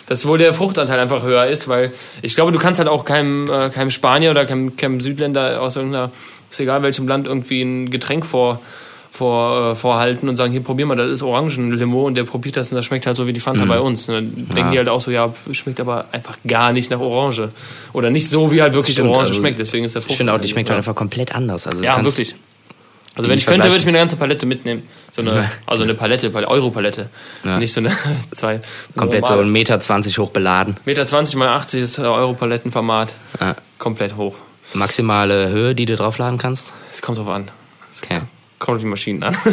dass 0.08 0.26
wohl 0.26 0.40
der 0.40 0.54
Fruchtanteil 0.56 1.00
einfach 1.00 1.22
höher 1.22 1.46
ist, 1.46 1.68
weil 1.68 1.94
ich 2.24 2.34
glaube, 2.34 2.52
du 2.52 2.58
kannst 2.58 2.80
halt 2.80 2.90
auch 2.90 3.06
keinem, 3.06 3.50
äh, 3.52 3.70
keinem 3.70 3.92
Spanier 3.92 4.32
oder 4.32 4.46
keinem, 4.46 4.76
keinem 4.76 5.00
Südländer 5.00 5.62
aus 5.62 5.76
irgendeiner, 5.76 6.10
ist 6.50 6.60
egal 6.60 6.82
welchem 6.82 7.08
Land, 7.08 7.28
irgendwie 7.28 7.62
ein 7.62 7.90
Getränk 7.92 8.26
vor, 8.26 8.60
vor, 9.12 9.72
äh, 9.72 9.76
vorhalten 9.76 10.28
und 10.30 10.36
sagen, 10.36 10.52
hier 10.52 10.62
probier 10.62 10.86
mal, 10.86 10.96
das 10.96 11.10
ist 11.12 11.22
Orangenlimo 11.24 12.06
und 12.06 12.16
der 12.16 12.24
probiert 12.26 12.58
das 12.58 12.72
und 12.72 12.76
das 12.78 12.86
schmeckt 12.86 13.06
halt 13.08 13.16
so 13.16 13.28
wie 13.28 13.34
die 13.34 13.40
Fanta 13.40 13.64
bei 13.66 13.80
uns. 13.80 14.10
Und 14.10 14.16
dann 14.16 14.36
denken 14.36 14.52
Mhm. 14.52 14.58
Ja. 14.58 14.72
die 14.72 14.78
halt 14.80 14.90
auch 14.90 15.00
so, 15.02 15.10
ja, 15.12 15.34
schmeckt 15.52 15.80
aber 15.80 16.06
einfach 16.12 16.38
gar 16.46 16.74
nicht 16.74 16.92
nach 16.92 17.00
Orange. 17.00 17.50
Oder 17.94 18.10
nicht 18.10 18.30
so, 18.30 18.52
wie 18.52 18.62
halt 18.62 18.74
wirklich 18.74 19.00
Orange 19.02 19.20
also 19.30 19.34
schmeckt, 19.34 19.58
deswegen 19.60 19.86
ist 19.86 19.96
der 19.96 20.02
Frucht. 20.02 20.12
Ich 20.12 20.18
finde 20.18 20.34
auch, 20.34 20.40
die 20.40 20.50
schmeckt 20.50 20.70
halt 20.70 20.78
einfach 20.78 20.96
komplett 20.96 21.34
anders. 21.34 21.66
Also 21.66 21.82
Ja, 21.84 22.04
wirklich. 22.04 22.36
Also 23.16 23.30
wenn 23.30 23.38
ich 23.38 23.46
könnte, 23.46 23.66
würde 23.68 23.78
ich 23.78 23.86
mir 23.86 23.90
eine 23.92 24.00
ganze 24.00 24.18
Palette 24.18 24.46
mitnehmen. 24.46 24.84
So 25.12 25.22
eine, 25.22 25.34
Ja. 25.36 25.52
also 25.66 25.84
eine 25.84 25.94
Palette, 25.94 26.30
Pal- 26.30 26.46
Euro-Palette. 26.46 27.10
Ja. 27.46 27.58
Nicht 27.60 27.72
so 27.74 27.80
eine 27.80 27.92
zwei. 28.36 28.60
Komplett 28.96 29.26
so 29.26 29.36
1,20 29.36 29.44
Meter 29.46 29.80
20 29.80 30.18
hoch 30.18 30.32
beladen. 30.32 30.76
Meter 30.86 31.06
20 31.06 31.36
mal 31.38 31.48
80 31.48 31.82
ist 31.82 31.98
äh, 31.98 32.02
Euro-Palettenformat. 32.02 33.16
Ja. 33.40 33.56
Komplett 33.80 34.16
hoch. 34.18 34.36
Maximale 34.74 35.50
Höhe, 35.50 35.76
die 35.76 35.86
du 35.86 35.96
draufladen 35.96 36.38
kannst. 36.38 36.74
Es 36.92 37.02
kommt 37.02 37.18
drauf 37.18 37.30
an. 37.30 37.50
Okay. 38.04 38.22
Kommt 38.60 38.76
auf 38.78 38.82
die 38.82 38.88
Maschinen 38.88 39.24
an. 39.24 39.38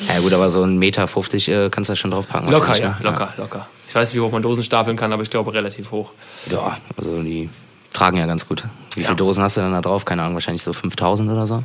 Ja 0.00 0.20
gut, 0.20 0.32
aber 0.32 0.48
so 0.48 0.62
1,50 0.62 0.76
Meter 0.78 1.08
50, 1.08 1.48
äh, 1.48 1.70
kannst 1.70 1.88
du 1.88 1.92
da 1.92 1.96
schon 1.96 2.12
draufpacken. 2.12 2.50
locker, 2.52 2.78
ja, 2.78 2.90
ne? 2.90 2.96
locker, 3.02 3.34
locker. 3.36 3.68
Ich 3.88 3.94
weiß 3.96 4.08
nicht, 4.12 4.16
wie 4.22 4.24
hoch 4.24 4.30
man 4.30 4.42
Dosen 4.42 4.62
stapeln 4.62 4.96
kann, 4.96 5.12
aber 5.12 5.22
ich 5.24 5.30
glaube 5.30 5.52
relativ 5.52 5.90
hoch. 5.90 6.12
Ja, 6.52 6.76
also 6.96 7.20
die 7.20 7.48
tragen 7.98 8.16
ja 8.18 8.26
ganz 8.26 8.46
gut. 8.48 8.64
Wie 8.94 9.00
Ja. 9.00 9.06
viele 9.06 9.16
Dosen 9.16 9.42
hast 9.42 9.56
du 9.56 9.60
denn 9.60 9.72
da 9.72 9.80
drauf? 9.80 10.04
Keine 10.04 10.22
Ahnung, 10.22 10.34
wahrscheinlich 10.34 10.62
so 10.62 10.72
5000 10.72 11.30
oder 11.30 11.46
so. 11.46 11.62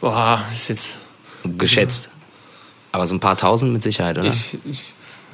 Boah, 0.00 0.42
ist 0.52 0.68
jetzt 0.68 0.98
Geschätzt. 1.44 2.08
Aber 2.92 3.06
so 3.06 3.14
ein 3.14 3.20
paar 3.20 3.36
tausend 3.36 3.72
mit 3.72 3.82
Sicherheit, 3.82 4.18
oder? 4.18 4.26
ich, 4.28 4.58
ich, 4.64 4.82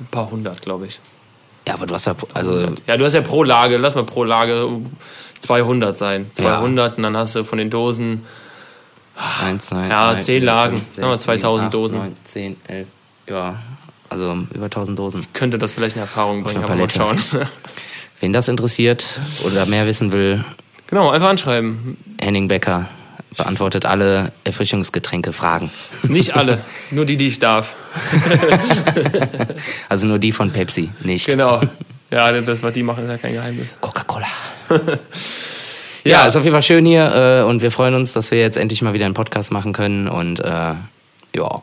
ein 0.00 0.06
paar 0.10 0.30
hundert, 0.30 0.60
glaube 0.62 0.86
ich. 0.86 1.00
ja, 1.66 1.74
aber 1.74 1.86
du 1.86 1.94
hast 1.94 2.06
ja, 2.06 2.14
also 2.34 2.74
Ja, 2.86 2.96
du 2.96 3.04
hast 3.04 3.14
ja 3.14 3.22
pro 3.22 3.42
Lage, 3.44 3.76
lass 3.78 3.94
mal 3.94 4.04
pro 4.04 4.24
Lage 4.24 4.68
200 5.40 5.96
sein. 5.96 6.30
Ja. 6.38 6.60
200 6.60 6.96
und 6.98 7.02
dann 7.04 7.16
hast 7.16 7.34
du 7.34 7.44
von 7.44 7.58
den 7.58 7.70
Dosen 7.70 8.24
1, 9.42 9.66
2, 9.66 9.88
Ja, 9.88 10.12
3, 10.12 10.18
zehn 10.20 10.40
4, 10.40 10.46
Lagen. 10.46 10.76
5, 10.78 10.94
Sagen 10.94 11.08
wir 11.08 11.18
2000 11.18 11.74
Dosen. 11.74 11.98
9, 11.98 12.16
10, 12.24 12.56
11. 12.68 12.88
Ja, 13.28 13.58
also 14.10 14.36
über 14.52 14.66
1000 14.66 14.98
Dosen. 14.98 15.26
könnte 15.32 15.58
das 15.58 15.72
vielleicht 15.72 15.96
in 15.96 16.02
Erfahrung 16.02 16.42
bringen, 16.44 16.62
aber 16.62 16.74
mal 16.76 16.90
schauen. 16.90 17.18
Wen 18.20 18.32
das 18.32 18.48
interessiert 18.48 19.20
oder 19.44 19.66
mehr 19.66 19.86
wissen 19.86 20.12
will, 20.12 20.44
genau, 20.86 21.10
einfach 21.10 21.28
anschreiben. 21.28 21.96
Henning 22.18 22.48
Becker 22.48 22.88
beantwortet 23.36 23.84
alle 23.84 24.32
Erfrischungsgetränke-Fragen. 24.44 25.70
Nicht 26.04 26.36
alle, 26.36 26.58
nur 26.90 27.04
die, 27.04 27.16
die 27.16 27.26
ich 27.28 27.38
darf. 27.38 27.74
Also 29.88 30.06
nur 30.06 30.18
die 30.18 30.32
von 30.32 30.50
Pepsi, 30.50 30.90
nicht 31.02 31.26
Genau. 31.26 31.60
Ja, 32.10 32.32
das, 32.40 32.62
was 32.62 32.72
die 32.72 32.82
machen, 32.82 33.04
ist 33.04 33.10
ja 33.10 33.18
kein 33.18 33.32
Geheimnis. 33.32 33.74
Coca-Cola. 33.80 34.26
Ja, 36.06 36.24
ist 36.26 36.36
auf 36.36 36.44
jeden 36.44 36.54
Fall 36.54 36.62
schön 36.62 36.86
hier 36.86 37.40
äh, 37.40 37.42
und 37.42 37.62
wir 37.62 37.72
freuen 37.72 37.96
uns, 37.96 38.12
dass 38.12 38.30
wir 38.30 38.38
jetzt 38.38 38.56
endlich 38.56 38.80
mal 38.80 38.94
wieder 38.94 39.06
einen 39.06 39.14
Podcast 39.14 39.50
machen 39.50 39.72
können 39.72 40.06
und 40.06 40.38
äh, 40.38 40.74
ja, 41.34 41.62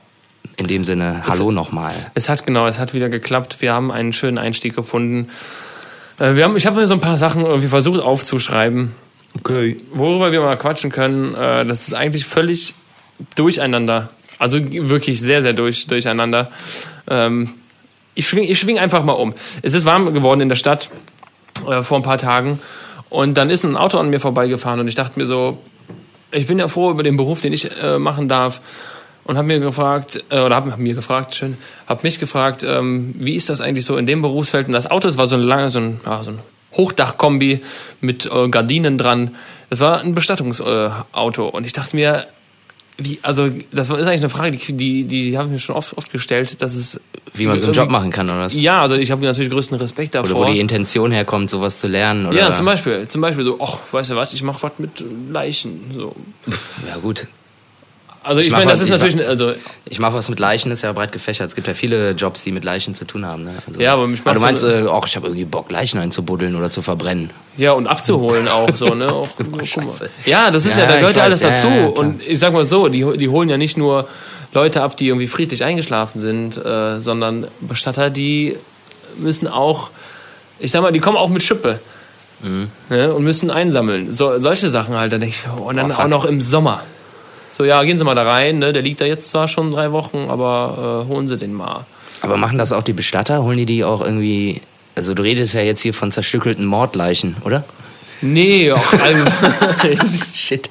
in 0.57 0.67
dem 0.67 0.83
Sinne, 0.83 1.23
hallo 1.25 1.51
nochmal. 1.51 1.93
Es 2.13 2.27
hat 2.27 2.45
genau, 2.45 2.67
es 2.67 2.77
hat 2.77 2.93
wieder 2.93 3.07
geklappt. 3.07 3.61
Wir 3.61 3.71
haben 3.71 3.89
einen 3.89 4.11
schönen 4.11 4.37
Einstieg 4.37 4.75
gefunden. 4.75 5.29
Äh, 6.19 6.35
Wir 6.35 6.43
haben, 6.43 6.57
ich 6.57 6.65
habe 6.65 6.79
mir 6.79 6.87
so 6.87 6.93
ein 6.93 6.99
paar 7.01 7.17
Sachen 7.17 7.45
irgendwie 7.45 7.67
versucht 7.67 8.01
aufzuschreiben, 8.01 8.91
Okay. 9.39 9.77
worüber 9.93 10.31
wir 10.31 10.41
mal 10.41 10.57
quatschen 10.57 10.91
können. 10.91 11.33
Äh, 11.35 11.65
Das 11.65 11.87
ist 11.87 11.93
eigentlich 11.93 12.25
völlig 12.25 12.73
durcheinander. 13.35 14.09
Also 14.39 14.59
wirklich 14.71 15.21
sehr, 15.21 15.41
sehr 15.41 15.53
durch, 15.53 15.87
durcheinander. 15.87 16.51
Ähm, 17.09 17.53
Ich 18.15 18.27
schwing, 18.27 18.43
ich 18.43 18.59
schwing 18.59 18.77
einfach 18.77 19.03
mal 19.03 19.13
um. 19.13 19.33
Es 19.63 19.73
ist 19.73 19.85
warm 19.85 20.13
geworden 20.13 20.41
in 20.41 20.49
der 20.49 20.55
Stadt 20.55 20.89
äh, 21.67 21.81
vor 21.81 21.97
ein 21.97 22.03
paar 22.03 22.19
Tagen. 22.19 22.59
Und 23.09 23.35
dann 23.35 23.49
ist 23.49 23.63
ein 23.63 23.75
Auto 23.77 23.97
an 23.97 24.09
mir 24.09 24.19
vorbeigefahren 24.19 24.79
und 24.79 24.87
ich 24.87 24.95
dachte 24.95 25.19
mir 25.19 25.25
so, 25.25 25.57
ich 26.31 26.47
bin 26.47 26.57
ja 26.59 26.67
froh 26.67 26.89
über 26.91 27.03
den 27.03 27.15
Beruf, 27.15 27.41
den 27.41 27.53
ich 27.53 27.69
machen 27.99 28.27
darf. 28.27 28.59
Und 29.25 29.37
habe 29.37 29.47
mir 29.47 29.59
gefragt, 29.59 30.23
äh, 30.29 30.41
oder 30.41 30.55
habe 30.55 30.75
mir 30.77 30.95
gefragt, 30.95 31.35
schön, 31.35 31.57
habe 31.87 32.01
mich 32.03 32.19
gefragt, 32.19 32.63
ähm, 32.63 33.15
wie 33.17 33.35
ist 33.35 33.49
das 33.49 33.61
eigentlich 33.61 33.85
so 33.85 33.95
in 33.97 34.05
dem 34.05 34.21
Berufsfeld? 34.21 34.67
Und 34.67 34.73
das 34.73 34.89
Auto, 34.89 35.07
das 35.07 35.17
war 35.17 35.27
so 35.27 35.35
ein 35.35 35.41
lange, 35.41 35.69
so 35.69 35.79
ein, 35.79 36.01
ja, 36.05 36.23
so 36.23 36.31
ein 36.31 36.39
Hochdachkombi 36.73 37.61
mit 38.01 38.25
äh, 38.25 38.49
Gardinen 38.49 38.97
dran. 38.97 39.35
Das 39.69 39.79
war 39.79 40.01
ein 40.01 40.13
Bestattungsauto. 40.13 41.47
Äh, 41.47 41.51
und 41.51 41.65
ich 41.65 41.73
dachte 41.73 41.95
mir, 41.95 42.25
wie, 42.97 43.19
also 43.23 43.49
das 43.71 43.89
ist 43.89 43.95
eigentlich 43.95 44.19
eine 44.19 44.29
Frage, 44.29 44.51
die, 44.51 44.73
die, 44.73 45.05
die 45.05 45.37
habe 45.37 45.47
ich 45.47 45.53
mir 45.53 45.59
schon 45.59 45.75
oft, 45.75 45.97
oft 45.97 46.11
gestellt, 46.11 46.61
dass 46.61 46.75
es 46.75 47.01
Wie 47.33 47.47
man 47.47 47.59
so 47.59 47.67
einen 47.67 47.73
Job 47.73 47.89
machen 47.89 48.11
kann, 48.11 48.29
oder 48.29 48.39
was? 48.39 48.53
Ja, 48.53 48.81
also 48.81 48.95
ich 48.95 49.09
habe 49.09 49.25
natürlich 49.25 49.51
größten 49.51 49.77
Respekt 49.77 50.15
davor. 50.15 50.37
Oder 50.37 50.47
wo 50.47 50.51
die 50.51 50.59
Intention 50.59 51.11
herkommt, 51.11 51.49
sowas 51.49 51.79
zu 51.79 51.87
lernen. 51.87 52.27
Oder? 52.27 52.37
ja, 52.37 52.53
zum 52.53 52.65
Beispiel, 52.65 53.07
zum 53.07 53.21
Beispiel 53.21 53.45
so, 53.45 53.59
ach, 53.59 53.79
weißt 53.91 54.11
du 54.11 54.15
was, 54.15 54.33
ich 54.33 54.43
mache 54.43 54.61
was 54.61 54.73
mit 54.77 55.03
Leichen. 55.31 55.91
So. 55.95 56.15
Ja, 56.87 56.97
gut. 56.97 57.27
Also 58.23 58.39
ich, 58.41 58.49
mach 58.51 58.59
meine, 58.59 58.71
das 58.71 58.79
was- 58.79 58.87
ist 58.87 58.87
ich 58.87 58.91
natürlich, 59.01 59.15
mach- 59.17 59.25
also 59.27 59.53
Ich 59.89 59.99
mache 59.99 60.13
was 60.13 60.29
mit 60.29 60.39
Leichen, 60.39 60.71
ist 60.71 60.81
ja 60.81 60.91
breit 60.93 61.11
gefächert. 61.11 61.47
Es 61.49 61.55
gibt 61.55 61.67
ja 61.67 61.73
viele 61.73 62.11
Jobs, 62.11 62.41
die 62.43 62.51
mit 62.51 62.63
Leichen 62.63 62.95
zu 62.95 63.05
tun 63.05 63.27
haben. 63.27 63.43
Ne? 63.43 63.51
Also, 63.67 63.79
Ja, 63.81 63.93
aber 63.93 64.07
mich 64.07 64.21
du 64.23 64.39
meinst 64.39 64.63
du- 64.63 64.67
äh, 64.85 64.87
auch 64.87 65.05
ich 65.07 65.15
habe 65.17 65.27
irgendwie 65.27 65.45
Bock, 65.45 65.69
Leichen 65.71 65.99
einzubuddeln 65.99 66.55
oder 66.55 66.69
zu 66.69 66.81
verbrennen. 66.81 67.29
ja 67.57 67.73
und 67.73 67.85
abzuholen 67.87 68.47
auch 68.47 68.73
so, 68.75 68.95
ne? 68.95 69.11
Auch. 69.11 69.27
Scheiße. 69.65 70.09
Ja, 70.25 70.49
das 70.51 70.65
ist 70.65 70.75
ja, 70.77 70.83
Ja, 70.83 70.87
da 70.87 70.93
ich 70.95 70.99
gehört 71.01 71.17
ja 71.17 71.23
alles 71.23 71.41
ja, 71.41 71.49
dazu. 71.49 71.67
ja, 71.67 71.73
klar. 71.91 71.97
und 71.97 72.25
ich 72.25 72.39
sag 72.39 72.53
mal 72.53 72.65
so, 72.65 72.87
die, 72.87 73.05
die 73.17 73.29
holen 73.29 73.49
ja 73.49 73.57
nicht 73.57 73.77
nur 73.77 74.07
Leute 74.53 74.81
ab, 74.81 74.95
die 74.97 75.07
irgendwie 75.07 75.27
friedlich 75.27 75.63
eingeschlafen 75.63 76.19
sind, 76.21 76.57
äh, 76.63 76.99
sondern 77.01 77.47
Bestatter, 77.59 78.09
die 78.09 78.55
müssen 79.17 79.47
auch, 79.47 79.89
ich 80.59 80.71
sag 80.71 80.81
mal, 80.81 80.91
die 80.91 80.99
kommen 80.99 81.17
auch 81.17 81.29
mit 81.29 81.43
Schippe. 81.43 81.79
Mhm. 82.41 82.67
Ne, 82.89 83.13
und 83.13 83.23
müssen 83.23 83.49
einsammeln. 83.51 84.11
So, 84.11 84.37
solche 84.39 84.69
Sachen 84.69 84.95
halt. 84.97 85.13
Da 85.13 85.17
denke 85.17 85.35
ich, 85.35 85.43
oh, 85.57 85.69
und 85.69 85.77
dann 85.77 85.91
Oh, 85.91 85.95
auch 85.95 86.07
noch 86.07 86.25
im 86.25 86.41
Sommer. 86.41 86.83
So, 87.55 87.63
ja, 87.63 87.83
gehen 87.83 87.97
Sie 87.97 88.03
mal 88.03 88.15
da 88.15 88.23
rein. 88.23 88.59
Ne? 88.59 88.73
Der 88.73 88.81
liegt 88.81 88.99
da 88.99 89.05
jetzt 89.05 89.29
zwar 89.29 89.47
schon 89.47 89.71
drei 89.71 89.91
Wochen, 89.91 90.25
aber 90.27 91.05
äh, 91.05 91.11
holen 91.11 91.27
Sie 91.27 91.37
den 91.37 91.53
mal. 91.53 91.85
Aber 92.21 92.37
machen 92.37 92.57
das 92.57 92.71
auch 92.71 92.83
die 92.83 92.93
Bestatter? 92.93 93.43
Holen 93.43 93.57
die 93.57 93.65
die 93.65 93.83
auch 93.83 94.01
irgendwie... 94.01 94.61
Also 94.95 95.13
du 95.13 95.23
redest 95.23 95.53
ja 95.53 95.61
jetzt 95.61 95.81
hier 95.81 95.93
von 95.93 96.11
zerstückelten 96.11 96.65
Mordleichen, 96.65 97.35
oder? 97.43 97.63
Nee, 98.21 98.71
auch 98.71 98.93
Shit. 100.35 100.69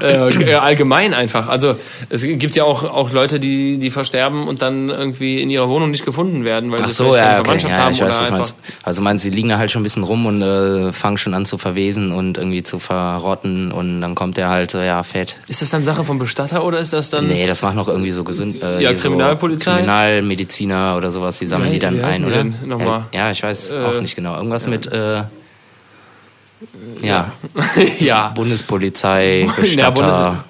Äh, 0.00 0.54
allgemein 0.54 1.14
einfach. 1.14 1.48
Also 1.48 1.76
es 2.08 2.22
gibt 2.22 2.54
ja 2.56 2.64
auch, 2.64 2.84
auch 2.84 3.12
Leute, 3.12 3.40
die, 3.40 3.78
die 3.78 3.90
versterben 3.90 4.46
und 4.46 4.62
dann 4.62 4.88
irgendwie 4.90 5.40
in 5.40 5.50
ihrer 5.50 5.68
Wohnung 5.68 5.90
nicht 5.90 6.04
gefunden 6.04 6.44
werden, 6.44 6.70
weil 6.70 6.80
Ach 6.82 6.88
sie 6.88 6.94
so, 6.94 7.10
keine 7.10 7.16
ja, 7.16 7.26
okay. 7.34 7.44
Verwandtschaft 7.44 7.72
Ja, 7.76 7.84
haben 7.84 7.92
ich 7.92 8.00
weiß, 8.00 8.08
oder 8.16 8.22
was 8.22 8.30
meinst. 8.30 8.54
Also 8.82 9.02
meinst 9.02 9.24
du, 9.24 9.30
die 9.30 9.36
liegen 9.36 9.48
da 9.48 9.58
halt 9.58 9.70
schon 9.70 9.80
ein 9.80 9.84
bisschen 9.84 10.04
rum 10.04 10.26
und 10.26 10.42
äh, 10.42 10.92
fangen 10.92 11.18
schon 11.18 11.34
an 11.34 11.46
zu 11.46 11.58
verwesen 11.58 12.12
und 12.12 12.38
irgendwie 12.38 12.62
zu 12.62 12.78
verrotten 12.78 13.72
und 13.72 14.00
dann 14.00 14.14
kommt 14.14 14.36
der 14.36 14.48
halt 14.48 14.70
so, 14.70 14.78
ja, 14.78 15.02
fett. 15.02 15.36
Ist 15.48 15.62
das 15.62 15.70
dann 15.70 15.84
Sache 15.84 16.04
vom 16.04 16.18
Bestatter 16.18 16.64
oder 16.64 16.78
ist 16.78 16.92
das 16.92 17.10
dann. 17.10 17.26
Nee, 17.28 17.46
das 17.46 17.62
machen 17.62 17.76
noch 17.76 17.88
irgendwie 17.88 18.10
so 18.10 18.24
gesund. 18.24 18.62
Äh, 18.62 18.74
Ja, 18.82 18.90
hier 18.90 18.98
so 18.98 19.08
Kriminalpolizei? 19.08 19.72
Kriminalmediziner 19.72 20.94
oder 20.96 21.10
sowas, 21.10 21.38
die 21.38 21.46
sammeln 21.46 21.70
Wie- 21.70 21.74
die 21.74 21.78
dann 21.80 22.00
ein, 22.04 22.24
oder? 22.24 22.44
nochmal? 22.44 23.04
Ja, 23.12 23.26
ja, 23.26 23.30
ich 23.30 23.42
weiß 23.42 23.70
Äh, 23.70 23.84
auch 23.84 24.00
nicht 24.00 24.16
genau. 24.16 24.36
Irgendwas 24.36 24.66
mit 24.66 24.86
äh, 24.86 25.22
ja, 27.02 27.32
ja. 28.00 28.28
Bundespolizei, 28.30 29.42
Ja, 29.46 29.52
Bestatter, 29.52 30.44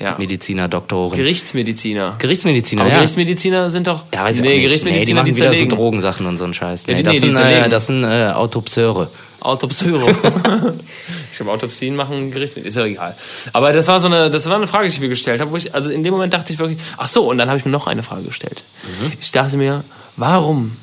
ja. 0.00 0.16
Mediziner, 0.18 0.68
Doktoren. 0.68 1.16
Gerichtsmediziner. 1.16 2.16
Gerichtsmediziner, 2.18 2.82
Aber 2.82 2.90
ja. 2.90 2.96
Gerichtsmediziner 2.98 3.70
sind 3.70 3.86
doch. 3.86 4.04
ja, 4.12 4.24
weiß 4.24 4.40
nee. 4.40 4.60
Gerichtsmediziner, 4.62 4.98
nee, 5.00 5.04
die 5.06 5.14
machen 5.14 5.24
die 5.26 5.36
wieder 5.36 5.50
zerlegen. 5.50 5.70
so 5.70 5.76
Drogensachen 5.76 6.26
und 6.26 6.36
so 6.38 6.44
einen 6.44 6.54
Scheiß. 6.54 6.86
Ja, 6.86 6.94
Nee, 6.94 6.98
die- 6.98 7.02
das, 7.04 7.12
nee, 7.14 7.20
sind, 7.20 7.36
äh, 7.36 7.68
das 7.68 7.86
sind 7.86 8.04
äh, 8.04 8.30
Autopseure. 8.34 9.08
Autopsyre. 9.40 10.10
ich 11.30 11.36
glaube, 11.36 11.52
Autopsien 11.52 11.94
machen 11.94 12.32
Gerichtsmedizin. 12.32 12.68
Ist 12.68 12.74
ja 12.76 12.84
egal. 12.84 13.16
Aber 13.52 13.72
das 13.72 13.86
war 13.86 14.00
so 14.00 14.08
eine, 14.08 14.28
das 14.28 14.46
war 14.48 14.56
eine 14.56 14.66
Frage, 14.66 14.88
die 14.88 14.94
ich 14.94 15.00
mir 15.00 15.08
gestellt 15.08 15.40
habe, 15.40 15.52
wo 15.52 15.56
ich, 15.56 15.72
also 15.72 15.88
in 15.90 16.02
dem 16.02 16.12
Moment 16.12 16.32
dachte 16.34 16.52
ich 16.52 16.58
wirklich, 16.58 16.78
ach 16.96 17.06
so, 17.06 17.28
und 17.30 17.38
dann 17.38 17.48
habe 17.48 17.58
ich 17.58 17.64
mir 17.64 17.70
noch 17.70 17.86
eine 17.86 18.02
Frage 18.02 18.22
gestellt. 18.24 18.64
Mhm. 19.00 19.12
Ich 19.20 19.30
dachte 19.30 19.56
mir, 19.56 19.84
warum? 20.16 20.76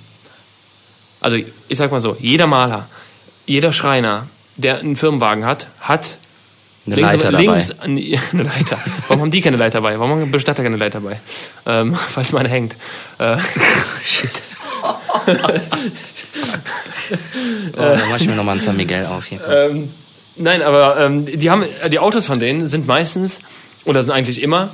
Also, 1.20 1.36
ich 1.68 1.78
sag 1.78 1.92
mal 1.92 2.00
so, 2.00 2.16
jeder 2.20 2.48
Maler, 2.48 2.88
jeder 3.46 3.74
Schreiner, 3.74 4.28
der 4.56 4.80
einen 4.80 4.96
Firmenwagen 4.96 5.46
hat, 5.46 5.68
hat 5.80 6.18
Eine 6.86 6.96
Leiter 6.98 7.32
dabei. 7.32 7.44
links, 7.44 7.74
nee, 7.88 8.20
eine 8.32 8.44
Leiter. 8.44 8.78
Warum 9.08 9.22
haben 9.22 9.32
die 9.32 9.42
keine 9.42 9.58
Leiter 9.58 9.80
dabei? 9.80 10.00
Warum 10.00 10.20
haben 10.20 10.32
Bestatter 10.32 10.64
keine 10.64 10.78
Leiter 10.78 11.00
dabei? 11.02 11.20
Ähm, 11.66 11.96
falls 12.10 12.32
meine 12.32 12.50
hängt. 12.50 12.76
Äh, 13.20 13.38
Shit. 14.06 14.44
oh, 14.84 14.92
dann 17.78 18.10
mach 18.10 18.20
ich 18.20 18.28
mir 18.28 18.36
nochmal 18.36 18.54
einen 18.54 18.62
San 18.62 18.76
Miguel 18.76 19.06
auf 19.06 19.26
hier. 19.26 19.40
Ähm, 19.48 19.90
nein, 20.36 20.62
aber 20.62 21.00
ähm, 21.00 21.26
die 21.26 21.50
haben 21.50 21.64
die 21.92 22.00
Autos 22.00 22.26
von 22.26 22.40
denen 22.40 22.68
sind 22.68 22.88
meistens 22.88 23.40
oder 23.86 24.04
sind 24.04 24.14
eigentlich 24.14 24.42
immer 24.42 24.70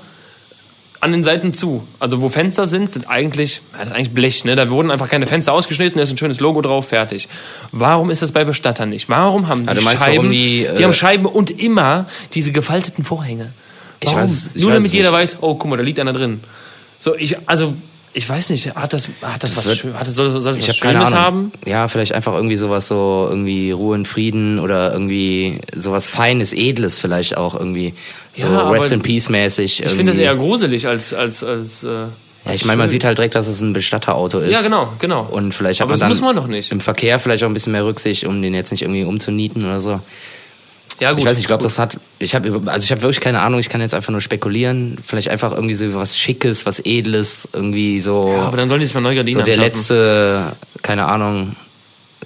an 1.01 1.11
den 1.11 1.23
Seiten 1.23 1.53
zu. 1.53 1.87
Also 1.99 2.21
wo 2.21 2.29
Fenster 2.29 2.67
sind, 2.67 2.91
sind 2.91 3.09
eigentlich, 3.09 3.61
ja, 3.73 3.79
das 3.79 3.89
ist 3.89 3.95
eigentlich 3.95 4.13
Blech, 4.13 4.43
ne? 4.45 4.55
Da 4.55 4.69
wurden 4.69 4.91
einfach 4.91 5.09
keine 5.09 5.27
Fenster 5.27 5.53
ausgeschnitten, 5.53 5.97
da 5.97 6.03
ist 6.03 6.09
ein 6.11 6.17
schönes 6.17 6.39
Logo 6.39 6.61
drauf, 6.61 6.87
fertig. 6.89 7.27
Warum 7.71 8.09
ist 8.09 8.21
das 8.21 8.31
bei 8.31 8.43
Bestattern 8.43 8.89
nicht? 8.89 9.07
Warum 9.09 9.47
haben 9.47 9.65
die 9.65 9.73
du 9.75 9.81
meinst, 9.81 10.03
Scheiben, 10.03 10.29
die, 10.31 10.65
äh, 10.65 10.75
die 10.75 10.83
haben 10.83 10.93
Scheiben 10.93 11.25
und 11.25 11.51
immer 11.61 12.05
diese 12.33 12.51
gefalteten 12.51 13.03
Vorhänge. 13.05 13.51
Ich 14.01 14.07
Warum? 14.07 14.21
weiß 14.21 14.31
es- 14.31 14.49
ich 14.53 14.61
Nur 14.61 14.71
weiß 14.71 14.77
damit 14.79 14.91
jeder 14.93 15.11
weiß, 15.13 15.37
oh, 15.41 15.55
guck 15.55 15.69
mal, 15.69 15.77
da 15.77 15.83
liegt 15.83 15.99
einer 15.99 16.13
drin. 16.13 16.41
So, 16.99 17.15
ich, 17.15 17.37
also, 17.47 17.73
ich 18.13 18.27
weiß 18.27 18.49
nicht, 18.49 18.75
hat 18.75 18.93
das, 18.93 19.09
hat 19.21 19.43
das, 19.43 19.55
was, 19.57 19.65
wird- 19.65 19.77
schön, 19.77 19.93
hat 19.93 20.07
das, 20.07 20.15
soll, 20.15 20.31
soll 20.31 20.41
das 20.43 20.57
Ich 20.57 20.67
was 20.67 20.75
habe 20.77 20.79
keine 20.93 21.05
Schönes 21.05 21.13
haben? 21.19 21.51
Ja, 21.65 21.87
vielleicht 21.87 22.13
einfach 22.13 22.33
irgendwie 22.33 22.55
sowas 22.55 22.87
so, 22.87 23.27
irgendwie 23.29 23.71
Ruhe 23.71 23.95
und 23.95 24.07
Frieden 24.07 24.59
oder 24.59 24.91
irgendwie 24.91 25.59
sowas 25.75 26.07
Feines, 26.09 26.53
Edles 26.53 26.99
vielleicht 26.99 27.37
auch 27.37 27.55
irgendwie. 27.55 27.93
So 28.33 28.45
Ja, 28.47 28.69
Rest 28.69 28.91
in 28.91 29.01
Peace 29.01 29.29
mäßig. 29.29 29.83
Ich 29.83 29.91
finde 29.91 30.11
das 30.13 30.19
eher 30.19 30.35
gruselig 30.35 30.87
als, 30.87 31.13
als, 31.13 31.43
als, 31.43 31.83
äh, 31.83 31.87
Ja, 32.45 32.53
ich 32.53 32.65
meine, 32.65 32.77
man 32.77 32.89
sieht 32.89 33.03
halt 33.03 33.17
direkt, 33.17 33.35
dass 33.35 33.47
es 33.47 33.59
ein 33.61 33.73
Bestatterauto 33.73 34.39
ist. 34.39 34.51
Ja, 34.51 34.61
genau, 34.61 34.93
genau. 34.99 35.27
Und 35.29 35.53
vielleicht 35.53 35.81
hat 35.81 35.85
Aber 35.87 35.97
man 35.97 35.99
das 36.09 36.19
muss 36.19 36.21
man 36.21 36.35
doch 36.35 36.47
nicht. 36.47 36.71
im 36.71 36.79
Verkehr 36.81 37.19
vielleicht 37.19 37.43
auch 37.43 37.47
ein 37.47 37.53
bisschen 37.53 37.73
mehr 37.73 37.85
Rücksicht, 37.85 38.25
um 38.25 38.41
den 38.41 38.53
jetzt 38.53 38.71
nicht 38.71 38.81
irgendwie 38.83 39.03
umzunieten 39.03 39.65
oder 39.65 39.81
so. 39.81 39.99
Ja, 40.99 41.11
ich 41.11 41.17
weiß 41.23 41.31
nicht, 41.37 41.39
ich 41.41 41.47
glaube, 41.47 41.63
das 41.63 41.79
hat, 41.79 41.97
ich 42.19 42.35
habe, 42.35 42.61
also 42.65 42.83
ich 42.83 42.91
habe 42.91 43.01
wirklich 43.01 43.21
keine 43.21 43.39
Ahnung, 43.41 43.59
ich 43.59 43.69
kann 43.69 43.79
jetzt 43.81 43.93
einfach 43.93 44.11
nur 44.11 44.21
spekulieren. 44.21 44.97
Vielleicht 45.05 45.29
einfach 45.29 45.53
irgendwie 45.53 45.73
so 45.73 45.93
was 45.93 46.17
Schickes, 46.17 46.65
was 46.65 46.79
Edles, 46.83 47.47
irgendwie 47.53 47.99
so. 47.99 48.33
Ja, 48.35 48.41
aber 48.43 48.57
dann 48.57 48.67
sollen 48.69 48.81
die 48.81 48.85
sich 48.85 48.95
mal 48.95 49.01
neue 49.01 49.15
Gardinen 49.15 49.39
so 49.39 49.45
der 49.45 49.55
anschaffen. 49.55 49.77
letzte, 49.77 50.55
keine 50.81 51.05
Ahnung, 51.05 51.55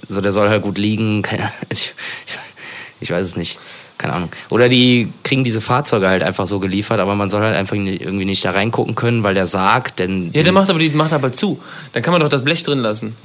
so 0.08 0.20
der 0.20 0.32
soll 0.32 0.48
halt 0.48 0.62
gut 0.62 0.78
liegen, 0.78 1.22
keine, 1.22 1.52
ich, 1.68 1.94
ich 3.00 3.10
weiß 3.10 3.24
es 3.24 3.36
nicht, 3.36 3.58
keine 3.96 4.14
Ahnung. 4.14 4.28
Oder 4.50 4.68
die 4.68 5.08
kriegen 5.22 5.44
diese 5.44 5.60
Fahrzeuge 5.60 6.08
halt 6.08 6.22
einfach 6.22 6.46
so 6.46 6.58
geliefert, 6.58 6.98
aber 6.98 7.14
man 7.14 7.30
soll 7.30 7.42
halt 7.42 7.56
einfach 7.56 7.76
nicht, 7.76 8.02
irgendwie 8.02 8.24
nicht 8.24 8.44
da 8.44 8.50
reingucken 8.50 8.94
können, 8.96 9.22
weil 9.22 9.34
der 9.34 9.46
sagt, 9.46 10.00
denn 10.00 10.30
Ja, 10.32 10.42
der 10.42 10.52
macht 10.52 10.68
aber 10.70 10.78
die 10.80 10.90
macht 10.90 11.12
aber 11.12 11.32
zu. 11.32 11.62
Dann 11.92 12.02
kann 12.02 12.12
man 12.12 12.20
doch 12.20 12.28
das 12.28 12.42
Blech 12.44 12.62
drin 12.64 12.80
lassen. 12.80 13.16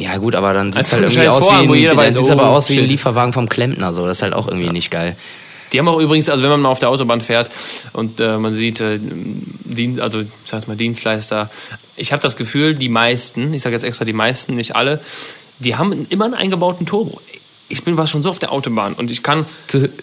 Ja 0.00 0.16
gut, 0.16 0.34
aber 0.34 0.52
dann 0.52 0.72
sieht 0.72 0.82
es 0.82 0.92
halt 0.92 1.02
irgendwie 1.02 1.28
aus 1.28 1.44
Vorhang, 1.44 1.72
wie 1.72 1.88
ein, 1.88 1.96
dann 1.96 2.12
sieht's 2.12 2.30
oh, 2.30 2.32
aber 2.32 2.48
aus 2.48 2.68
wie 2.70 2.78
ein. 2.78 2.88
Lieferwagen 2.88 3.32
vom 3.32 3.48
Klempner, 3.48 3.92
so 3.92 4.06
das 4.06 4.18
ist 4.18 4.22
halt 4.22 4.34
auch 4.34 4.48
irgendwie 4.48 4.70
nicht 4.70 4.90
geil. 4.90 5.16
Die 5.72 5.78
haben 5.78 5.88
auch 5.88 6.00
übrigens, 6.00 6.28
also 6.28 6.42
wenn 6.42 6.50
man 6.50 6.60
mal 6.60 6.68
auf 6.70 6.80
der 6.80 6.88
Autobahn 6.88 7.20
fährt 7.20 7.50
und 7.92 8.18
äh, 8.18 8.38
man 8.38 8.54
sieht, 8.54 8.80
äh, 8.80 8.98
Dien, 9.00 10.00
also 10.00 10.20
ich 10.20 10.28
sag 10.44 10.66
mal 10.66 10.76
Dienstleister, 10.76 11.48
ich 11.96 12.12
habe 12.12 12.22
das 12.22 12.36
Gefühl, 12.36 12.74
die 12.74 12.88
meisten, 12.88 13.54
ich 13.54 13.62
sage 13.62 13.74
jetzt 13.76 13.84
extra 13.84 14.04
die 14.04 14.12
meisten, 14.12 14.56
nicht 14.56 14.74
alle, 14.74 15.00
die 15.58 15.76
haben 15.76 16.06
immer 16.10 16.24
einen 16.24 16.34
eingebauten 16.34 16.86
Turbo. 16.86 17.20
Ich 17.68 17.84
bin 17.84 17.96
was 17.96 18.10
schon 18.10 18.22
so 18.22 18.30
auf 18.30 18.40
der 18.40 18.50
Autobahn 18.50 18.94
und 18.94 19.12
ich 19.12 19.22
kann, 19.22 19.46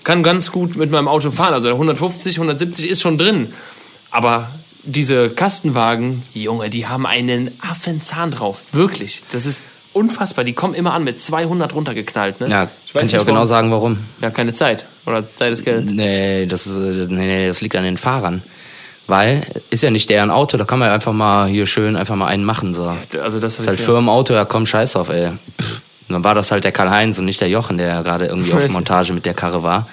kann 0.06 0.24
ganz 0.24 0.52
gut 0.52 0.78
mit 0.78 0.90
meinem 0.90 1.10
Auto 1.10 1.32
fahren. 1.32 1.54
Also 1.54 1.68
der 1.68 1.76
150, 1.76 2.38
170 2.38 2.90
ist 2.90 3.02
schon 3.02 3.18
drin. 3.18 3.54
Aber 4.10 4.50
diese 4.84 5.30
Kastenwagen, 5.30 6.24
Junge, 6.34 6.70
die 6.70 6.88
haben 6.88 7.06
einen 7.06 7.52
Affenzahn 7.60 8.32
drauf. 8.32 8.60
Wirklich. 8.72 9.22
Das 9.34 9.46
ist 9.46 9.62
unfassbar. 9.98 10.46
Die 10.46 10.54
kommen 10.54 10.74
immer 10.74 10.94
an 10.94 11.04
mit 11.04 11.22
200 11.22 11.74
runtergeknallt. 11.74 12.40
Ne? 12.40 12.50
Ja, 12.50 12.68
ich 12.86 12.94
kann 12.94 13.06
ich 13.06 13.18
auch 13.18 13.26
genau 13.26 13.46
sagen, 13.46 13.72
warum. 13.72 13.98
Ja, 14.22 14.30
keine 14.30 14.54
Zeit. 14.54 14.86
Oder 15.06 15.24
Zeit 15.36 15.54
ist 15.54 15.66
Geld. 15.66 15.92
Nee, 15.92 16.46
das, 16.46 16.68
ist, 16.68 16.78
nee, 16.78 17.26
nee, 17.26 17.48
das 17.48 17.62
liegt 17.62 17.76
an 17.76 17.84
den 17.84 17.98
Fahrern. 17.98 18.42
Weil, 19.08 19.44
ist 19.70 19.84
ja 19.84 19.90
nicht 19.90 20.10
deren 20.10 20.30
Auto, 20.32 20.58
da 20.58 20.66
kann 20.66 20.80
man 20.80 20.90
ja 20.90 20.94
einfach 20.94 21.14
mal 21.14 21.48
hier 21.48 21.66
schön 21.66 21.96
einfach 21.96 22.16
mal 22.16 22.28
einen 22.28 22.44
machen. 22.44 22.74
So. 22.74 22.94
Also 23.22 23.40
das 23.40 23.58
ist 23.58 23.68
halt 23.68 23.80
Firmenauto, 23.80 24.34
ja 24.34 24.44
komm, 24.44 24.66
scheiß 24.66 24.94
drauf, 24.94 25.10
ey. 25.10 25.28
Und 25.28 25.38
dann 26.10 26.24
war 26.24 26.36
das 26.36 26.52
halt 26.52 26.66
der 26.66 26.74
Karl-Heinz 26.74 27.18
und 27.18 27.26
nicht 27.26 27.40
der 27.40 27.50
Jochen, 27.50 27.78
der 27.78 28.04
gerade 28.04 28.26
irgendwie 28.26 28.54
auf 28.54 28.68
Montage 28.68 29.14
mit 29.14 29.26
der 29.26 29.34
Karre 29.34 29.64
war 29.64 29.88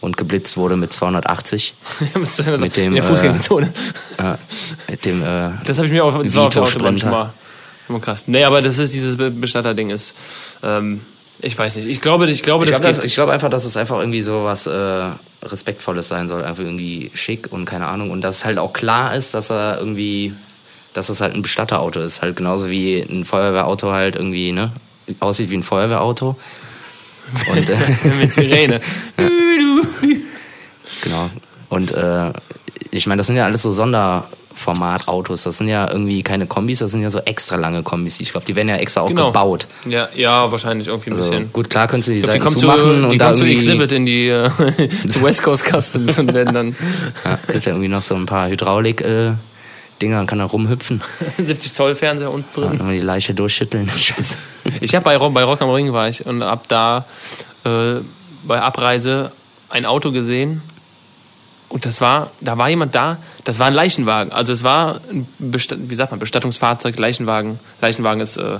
und 0.00 0.16
geblitzt 0.16 0.56
wurde 0.56 0.76
mit 0.76 0.92
280. 0.92 1.74
mit, 2.14 2.32
280. 2.32 2.60
mit 2.60 2.76
dem 2.76 2.86
in 2.88 2.94
der 2.94 3.04
Fußgängerzone. 3.04 3.72
Äh, 4.18 4.90
mit 4.90 5.04
dem 5.04 5.22
äh, 5.22 5.50
Das 5.64 5.78
habe 5.78 5.86
ich 5.86 5.92
mir 5.92 6.04
auch, 6.04 6.22
das 6.22 6.34
war 6.34 6.46
auf 6.46 6.52
der 6.52 6.62
Autobahn 6.62 6.98
schon 6.98 7.10
mal. 7.10 7.30
Immer 7.90 8.00
krass. 8.00 8.24
Nee, 8.28 8.44
aber 8.44 8.62
das 8.62 8.78
ist 8.78 8.94
dieses 8.94 9.16
Bestatter-Ding 9.16 9.90
ist. 9.90 10.14
Ähm, 10.62 11.00
ich 11.40 11.58
weiß 11.58 11.76
nicht. 11.76 11.88
Ich 11.88 12.00
glaube, 12.00 12.30
ich 12.30 12.44
glaube, 12.44 12.64
ich 12.64 12.70
das, 12.70 12.80
glaube, 12.80 12.96
das, 12.96 13.04
ich 13.04 13.14
glaube 13.14 13.32
einfach, 13.32 13.50
dass 13.50 13.64
es 13.64 13.76
einfach 13.76 13.98
irgendwie 13.98 14.22
so 14.22 14.44
was 14.44 14.66
äh, 14.66 15.10
Respektvolles 15.42 16.06
sein 16.06 16.28
soll. 16.28 16.44
Einfach 16.44 16.62
irgendwie 16.62 17.10
schick 17.14 17.52
und 17.52 17.64
keine 17.64 17.88
Ahnung. 17.88 18.12
Und 18.12 18.20
dass 18.20 18.36
es 18.36 18.44
halt 18.44 18.58
auch 18.58 18.72
klar 18.72 19.16
ist, 19.16 19.34
dass 19.34 19.50
er 19.50 19.78
irgendwie, 19.80 20.32
dass 20.94 21.08
es 21.08 21.20
halt 21.20 21.34
ein 21.34 21.42
Bestatterauto 21.42 21.98
ist. 21.98 22.22
Halt 22.22 22.36
genauso 22.36 22.70
wie 22.70 23.00
ein 23.00 23.24
Feuerwehrauto 23.24 23.90
halt 23.90 24.14
irgendwie, 24.14 24.52
ne? 24.52 24.70
Aussieht 25.18 25.50
wie 25.50 25.56
ein 25.56 25.64
Feuerwehrauto. 25.64 26.36
Und, 27.50 27.70
äh, 27.70 27.76
Mit 28.20 28.32
Sirene. 28.32 28.80
ja. 29.18 29.28
Genau. 31.02 31.30
Und 31.70 31.90
äh, 31.90 32.32
ich 32.92 33.08
meine, 33.08 33.18
das 33.18 33.26
sind 33.26 33.36
ja 33.36 33.46
alles 33.46 33.62
so 33.62 33.72
Sonderformat-Autos. 34.60 35.42
Das 35.42 35.58
sind 35.58 35.68
ja 35.68 35.90
irgendwie 35.90 36.22
keine 36.22 36.46
Kombis, 36.46 36.80
das 36.80 36.90
sind 36.90 37.02
ja 37.02 37.10
so 37.10 37.20
extra 37.20 37.56
lange 37.56 37.82
Kombis. 37.82 38.20
Ich 38.20 38.32
glaube, 38.32 38.46
die 38.46 38.56
werden 38.56 38.68
ja 38.68 38.76
extra 38.76 39.02
auch 39.02 39.08
genau. 39.08 39.26
gebaut. 39.26 39.66
Ja, 39.86 40.08
ja, 40.14 40.50
wahrscheinlich 40.50 40.88
irgendwie 40.88 41.10
ein 41.10 41.16
also, 41.16 41.30
bisschen. 41.30 41.52
Gut, 41.52 41.70
klar 41.70 41.88
könntest 41.88 42.08
du 42.08 42.12
die 42.12 42.22
Seiten 42.22 42.48
zumachen. 42.48 42.80
Zu, 42.80 43.04
und 43.04 43.10
die 43.10 43.18
kommen 43.18 43.36
zu 43.36 43.44
Exhibit 43.44 43.92
in 43.92 44.06
die 44.06 44.28
äh, 44.28 44.50
zu 45.08 45.22
West 45.22 45.42
Coast 45.42 45.64
Customs 45.64 46.18
und 46.18 46.34
werden 46.34 46.54
dann... 46.54 46.76
Ja, 47.24 47.38
kriegt 47.46 47.66
ja 47.66 47.72
irgendwie 47.72 47.88
noch 47.88 48.02
so 48.02 48.14
ein 48.14 48.26
paar 48.26 48.48
Hydraulik... 48.48 49.00
Äh, 49.02 49.32
Dinger 50.00 50.20
und 50.20 50.26
kann 50.26 50.38
da 50.38 50.46
rumhüpfen. 50.46 51.02
70 51.36 51.74
Zoll 51.74 51.94
Fernseher 51.94 52.32
unten 52.32 52.58
drin. 52.58 52.80
Ja, 52.82 52.90
die 52.90 53.00
Leiche 53.00 53.34
durchschütteln. 53.34 53.86
Scheiße. 53.86 54.34
Ich 54.80 54.94
habe 54.94 55.04
bei, 55.04 55.18
bei 55.18 55.44
Rock 55.44 55.60
am 55.60 55.68
Ring 55.68 55.92
war 55.92 56.08
ich 56.08 56.24
und 56.24 56.42
ab 56.42 56.64
da 56.68 57.04
äh, 57.64 57.96
bei 58.44 58.62
Abreise 58.62 59.30
ein 59.68 59.84
Auto 59.84 60.10
gesehen, 60.10 60.62
und 61.70 61.86
das 61.86 62.00
war, 62.00 62.32
da 62.40 62.58
war 62.58 62.68
jemand 62.68 62.94
da, 62.96 63.16
das 63.44 63.60
war 63.60 63.68
ein 63.68 63.74
Leichenwagen. 63.74 64.32
Also 64.32 64.52
es 64.52 64.64
war 64.64 65.00
ein, 65.10 65.26
Best 65.38 65.74
wie 65.88 65.94
sagt 65.94 66.10
man, 66.10 66.18
Bestattungsfahrzeug, 66.18 66.98
Leichenwagen. 66.98 67.60
Leichenwagen 67.80 68.20
ist, 68.20 68.36
äh, 68.38 68.58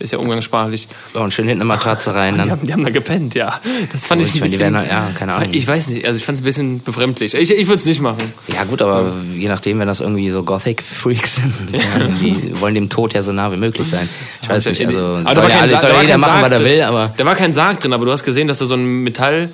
ist 0.00 0.12
ja 0.12 0.18
umgangssprachlich. 0.18 0.88
Oh, 1.14 1.20
und 1.20 1.32
schön 1.32 1.46
hinten 1.46 1.60
eine 1.60 1.68
Matratze 1.68 2.12
rein. 2.12 2.36
Dann. 2.36 2.46
Die, 2.46 2.50
haben, 2.50 2.66
die 2.66 2.72
haben 2.72 2.82
da 2.82 2.90
gepennt, 2.90 3.36
ja. 3.36 3.60
Das 3.92 4.04
fand 4.04 4.20
oh, 4.20 4.24
ich 4.24 4.32
ein 4.32 4.36
ich 4.36 4.42
bisschen... 4.42 4.72
Meine, 4.72 4.88
ja, 4.88 5.10
keine 5.16 5.34
Ahnung. 5.34 5.50
Ich 5.52 5.64
weiß 5.64 5.90
nicht, 5.90 6.04
also 6.04 6.16
ich 6.16 6.24
fand 6.24 6.38
es 6.38 6.42
ein 6.42 6.44
bisschen 6.44 6.82
befremdlich. 6.82 7.34
Ich, 7.34 7.52
ich 7.52 7.68
würde 7.68 7.78
es 7.78 7.84
nicht 7.84 8.00
machen. 8.00 8.32
Ja 8.48 8.64
gut, 8.64 8.82
aber 8.82 9.02
ja. 9.02 9.12
je 9.36 9.48
nachdem, 9.48 9.78
wenn 9.78 9.86
das 9.86 10.00
irgendwie 10.00 10.28
so 10.30 10.42
Gothic-Freaks 10.42 11.36
sind, 11.36 11.54
ja. 11.72 12.06
die 12.20 12.60
wollen 12.60 12.74
dem 12.74 12.88
Tod 12.88 13.14
ja 13.14 13.22
so 13.22 13.30
nah 13.30 13.52
wie 13.52 13.58
möglich 13.58 13.86
sein. 13.86 14.08
Ich 14.42 14.48
weiß 14.48 14.66
nicht, 14.66 14.84
also 14.84 14.98
aber 15.22 15.34
soll, 15.34 15.50
ja, 15.50 15.60
alle, 15.60 15.80
soll 15.80 16.02
jeder 16.02 16.18
machen, 16.18 16.42
was 16.42 16.50
er 16.50 16.64
will, 16.64 16.82
aber... 16.82 17.14
Da 17.16 17.24
war 17.24 17.36
kein 17.36 17.52
Sarg 17.52 17.78
drin, 17.78 17.92
aber 17.92 18.06
du 18.06 18.10
hast 18.10 18.24
gesehen, 18.24 18.48
dass 18.48 18.58
da 18.58 18.66
so 18.66 18.74
ein 18.74 19.04
Metall... 19.04 19.50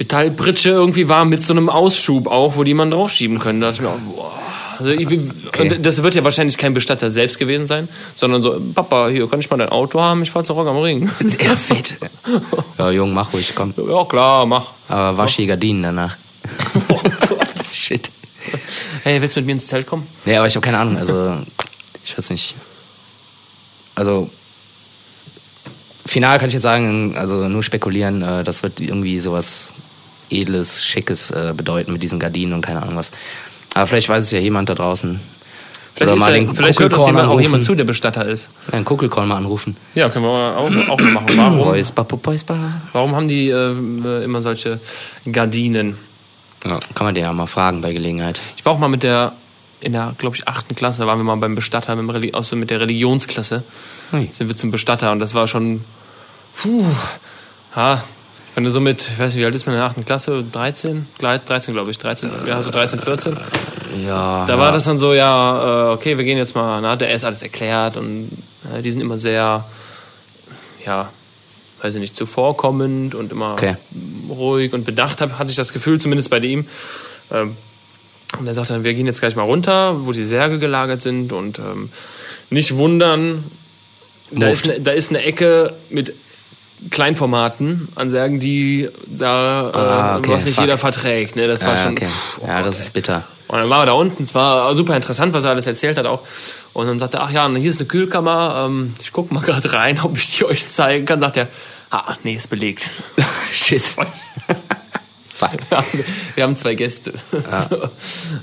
Metallbritsche 0.00 0.70
irgendwie 0.70 1.10
war 1.10 1.26
mit 1.26 1.42
so 1.42 1.52
einem 1.52 1.68
Ausschub 1.68 2.26
auch, 2.26 2.56
wo 2.56 2.64
die 2.64 2.72
man 2.72 2.90
draufschieben 2.90 3.38
können. 3.38 3.60
Da 3.60 3.68
dachte 3.68 3.82
ich 3.82 3.88
mir, 3.88 3.94
auch, 3.94 4.16
boah. 4.16 4.32
Also 4.78 4.92
ich, 4.92 5.06
okay. 5.46 5.76
das 5.78 6.02
wird 6.02 6.14
ja 6.14 6.24
wahrscheinlich 6.24 6.56
kein 6.56 6.72
Bestatter 6.72 7.10
selbst 7.10 7.38
gewesen 7.38 7.66
sein, 7.66 7.86
sondern 8.14 8.40
so, 8.40 8.58
Papa, 8.74 9.08
hier, 9.08 9.28
kann 9.28 9.40
ich 9.40 9.50
mal 9.50 9.58
dein 9.58 9.68
Auto 9.68 10.00
haben? 10.00 10.22
Ich 10.22 10.30
fahr 10.30 10.42
zu 10.42 10.54
Rock 10.54 10.68
am 10.68 10.78
Ring. 10.78 11.10
Ja, 11.44 11.54
fett. 11.54 11.96
Ja, 12.78 12.90
Jung, 12.90 13.12
mach 13.12 13.30
ruhig, 13.34 13.52
komm. 13.54 13.74
Ja, 13.76 14.04
klar, 14.06 14.46
mach. 14.46 14.68
Aber 14.88 15.18
wasch 15.18 15.36
die 15.36 15.46
Gardinen 15.46 15.82
danach. 15.82 16.16
oh 16.88 16.98
Gott. 17.28 17.48
Shit. 17.74 18.10
Hey, 19.02 19.20
willst 19.20 19.36
du 19.36 19.40
mit 19.40 19.46
mir 19.46 19.52
ins 19.52 19.66
Zelt 19.66 19.86
kommen? 19.86 20.06
Nee, 20.24 20.36
aber 20.36 20.46
ich 20.46 20.56
habe 20.56 20.64
keine 20.64 20.78
Ahnung, 20.78 20.96
also 20.96 21.36
ich 22.06 22.16
weiß 22.16 22.30
nicht. 22.30 22.54
Also 23.96 24.30
final 26.06 26.38
kann 26.38 26.48
ich 26.48 26.54
jetzt 26.54 26.62
sagen, 26.62 27.14
also 27.18 27.48
nur 27.48 27.62
spekulieren, 27.62 28.22
äh, 28.22 28.44
das 28.44 28.62
wird 28.62 28.80
irgendwie 28.80 29.20
sowas 29.20 29.74
Edles, 30.30 30.82
Schickes 30.84 31.30
äh, 31.30 31.52
bedeuten 31.56 31.92
mit 31.92 32.02
diesen 32.02 32.18
Gardinen 32.18 32.52
und 32.54 32.60
keine 32.60 32.82
Ahnung 32.82 32.96
was. 32.96 33.10
Aber 33.74 33.86
vielleicht 33.86 34.08
weiß 34.08 34.24
es 34.24 34.30
ja 34.30 34.38
jemand 34.38 34.68
da 34.68 34.74
draußen. 34.74 35.20
Vielleicht, 35.94 36.12
Oder 36.12 36.20
mal 36.20 36.32
den 36.32 36.54
vielleicht 36.54 36.78
hört 36.78 36.92
uns 36.94 37.06
jemand 37.06 37.28
auch 37.28 37.40
jemand 37.40 37.64
zu, 37.64 37.74
der 37.74 37.84
Bestatter 37.84 38.24
ist. 38.24 38.48
Ja, 38.68 38.74
einen 38.74 38.84
Kuckelkorn 38.84 39.28
mal 39.28 39.36
anrufen. 39.36 39.76
Ja, 39.94 40.08
können 40.08 40.24
wir 40.24 40.30
auch, 40.30 40.88
auch 40.88 41.00
mal 41.00 41.12
machen. 41.12 41.36
Warum, 41.36 41.62
warum 42.92 43.16
haben 43.16 43.28
die 43.28 43.50
äh, 43.50 44.24
immer 44.24 44.40
solche 44.40 44.80
Gardinen? 45.30 45.96
Ja, 46.64 46.78
kann 46.94 47.06
man 47.06 47.14
den 47.14 47.24
ja 47.24 47.32
mal 47.32 47.46
fragen 47.46 47.80
bei 47.80 47.92
Gelegenheit. 47.92 48.40
Ich 48.56 48.64
war 48.64 48.72
auch 48.72 48.78
mal 48.78 48.88
mit 48.88 49.02
der, 49.02 49.32
in 49.80 49.92
der, 49.92 50.14
glaube 50.16 50.36
ich, 50.36 50.46
achten 50.46 50.74
Klasse, 50.74 51.06
waren 51.06 51.18
wir 51.18 51.24
mal 51.24 51.36
beim 51.36 51.54
Bestatter, 51.54 51.96
mit, 51.96 52.14
dem, 52.14 52.34
also 52.34 52.56
mit 52.56 52.70
der 52.70 52.80
Religionsklasse. 52.80 53.64
Ui. 54.12 54.28
Sind 54.32 54.48
wir 54.48 54.56
zum 54.56 54.70
Bestatter 54.70 55.10
und 55.12 55.20
das 55.20 55.34
war 55.34 55.46
schon, 55.46 55.82
puh, 56.56 56.84
ha, 57.74 58.02
wenn 58.54 58.64
du 58.64 58.70
so 58.70 58.80
mit, 58.80 59.02
ich 59.02 59.18
weiß 59.18 59.34
nicht, 59.34 59.40
wie 59.40 59.44
alt 59.44 59.54
ist 59.54 59.66
man 59.66 59.74
in 59.74 59.80
der 59.80 59.88
8. 59.88 60.04
Klasse? 60.06 60.44
13? 60.52 61.06
13, 61.18 61.74
glaube 61.74 61.90
ich. 61.90 61.98
13, 61.98 62.30
ja, 62.46 62.60
so 62.62 62.70
13, 62.70 62.98
14. 62.98 63.36
Ja. 64.04 64.44
Da 64.46 64.58
war 64.58 64.72
das 64.72 64.84
dann 64.84 64.98
so, 64.98 65.14
ja, 65.14 65.90
äh, 65.90 65.92
okay, 65.92 66.16
wir 66.16 66.24
gehen 66.24 66.38
jetzt 66.38 66.54
mal, 66.54 66.80
na, 66.80 66.96
der 66.96 67.12
ist 67.12 67.24
alles 67.24 67.42
erklärt 67.42 67.96
und 67.96 68.30
äh, 68.74 68.82
die 68.82 68.90
sind 68.90 69.00
immer 69.00 69.18
sehr, 69.18 69.64
ja, 70.84 71.08
weiß 71.82 71.94
ich 71.94 72.00
nicht, 72.00 72.16
zuvorkommend 72.16 73.14
und 73.14 73.32
immer 73.32 73.52
okay. 73.52 73.76
ruhig 74.28 74.72
und 74.72 74.84
bedacht, 74.84 75.20
hatte 75.20 75.50
ich 75.50 75.56
das 75.56 75.72
Gefühl, 75.72 76.00
zumindest 76.00 76.30
bei 76.30 76.38
ihm. 76.38 76.66
Ähm, 77.32 77.56
und 78.38 78.46
er 78.46 78.54
sagte 78.54 78.72
dann, 78.72 78.84
wir 78.84 78.94
gehen 78.94 79.06
jetzt 79.06 79.20
gleich 79.20 79.34
mal 79.34 79.42
runter, 79.42 80.06
wo 80.06 80.12
die 80.12 80.24
Särge 80.24 80.58
gelagert 80.58 81.02
sind 81.02 81.32
und 81.32 81.58
ähm, 81.58 81.90
nicht 82.50 82.76
wundern, 82.76 83.44
da 84.30 84.48
ist, 84.48 84.64
eine, 84.64 84.80
da 84.80 84.92
ist 84.92 85.10
eine 85.10 85.22
Ecke 85.24 85.74
mit 85.90 86.14
Kleinformaten 86.88 87.88
Ansagen, 87.94 88.40
die 88.40 88.88
da, 89.06 89.70
ah, 89.70 90.14
äh, 90.14 90.18
okay, 90.18 90.32
was 90.32 90.44
nicht 90.44 90.54
fuck. 90.54 90.64
jeder 90.64 90.78
verträgt. 90.78 91.36
Ne? 91.36 91.46
Das 91.46 91.64
war 91.64 91.76
schon. 91.76 91.92
Okay. 91.92 92.06
Pff, 92.06 92.38
oh 92.42 92.46
ja, 92.46 92.62
das 92.62 92.80
ist 92.80 92.92
bitter. 92.92 93.22
Und 93.48 93.58
dann 93.58 93.68
waren 93.68 93.82
wir 93.82 93.86
da 93.86 93.92
unten. 93.92 94.22
Es 94.22 94.34
war 94.34 94.74
super 94.74 94.96
interessant, 94.96 95.34
was 95.34 95.44
er 95.44 95.50
alles 95.50 95.66
erzählt 95.66 95.98
hat 95.98 96.06
auch. 96.06 96.22
Und 96.72 96.86
dann 96.86 96.98
sagte 96.98 97.18
er, 97.18 97.24
ach 97.24 97.30
ja, 97.32 97.48
hier 97.48 97.70
ist 97.70 97.80
eine 97.80 97.88
Kühlkammer. 97.88 98.66
Ähm, 98.66 98.94
ich 99.02 99.12
gucke 99.12 99.34
mal 99.34 99.40
gerade 99.44 99.72
rein, 99.72 100.00
ob 100.02 100.16
ich 100.16 100.38
die 100.38 100.44
euch 100.44 100.66
zeigen 100.68 101.04
kann. 101.04 101.20
Sagt 101.20 101.36
er, 101.36 101.48
ah, 101.90 102.16
nee, 102.22 102.34
ist 102.34 102.48
belegt. 102.48 102.90
Shit. 103.52 103.82
Fuck. 105.40 105.60
Wir 106.34 106.44
haben 106.44 106.54
zwei 106.54 106.74
Gäste. 106.74 107.12
Ja. 107.32 107.68
So. 107.70 107.76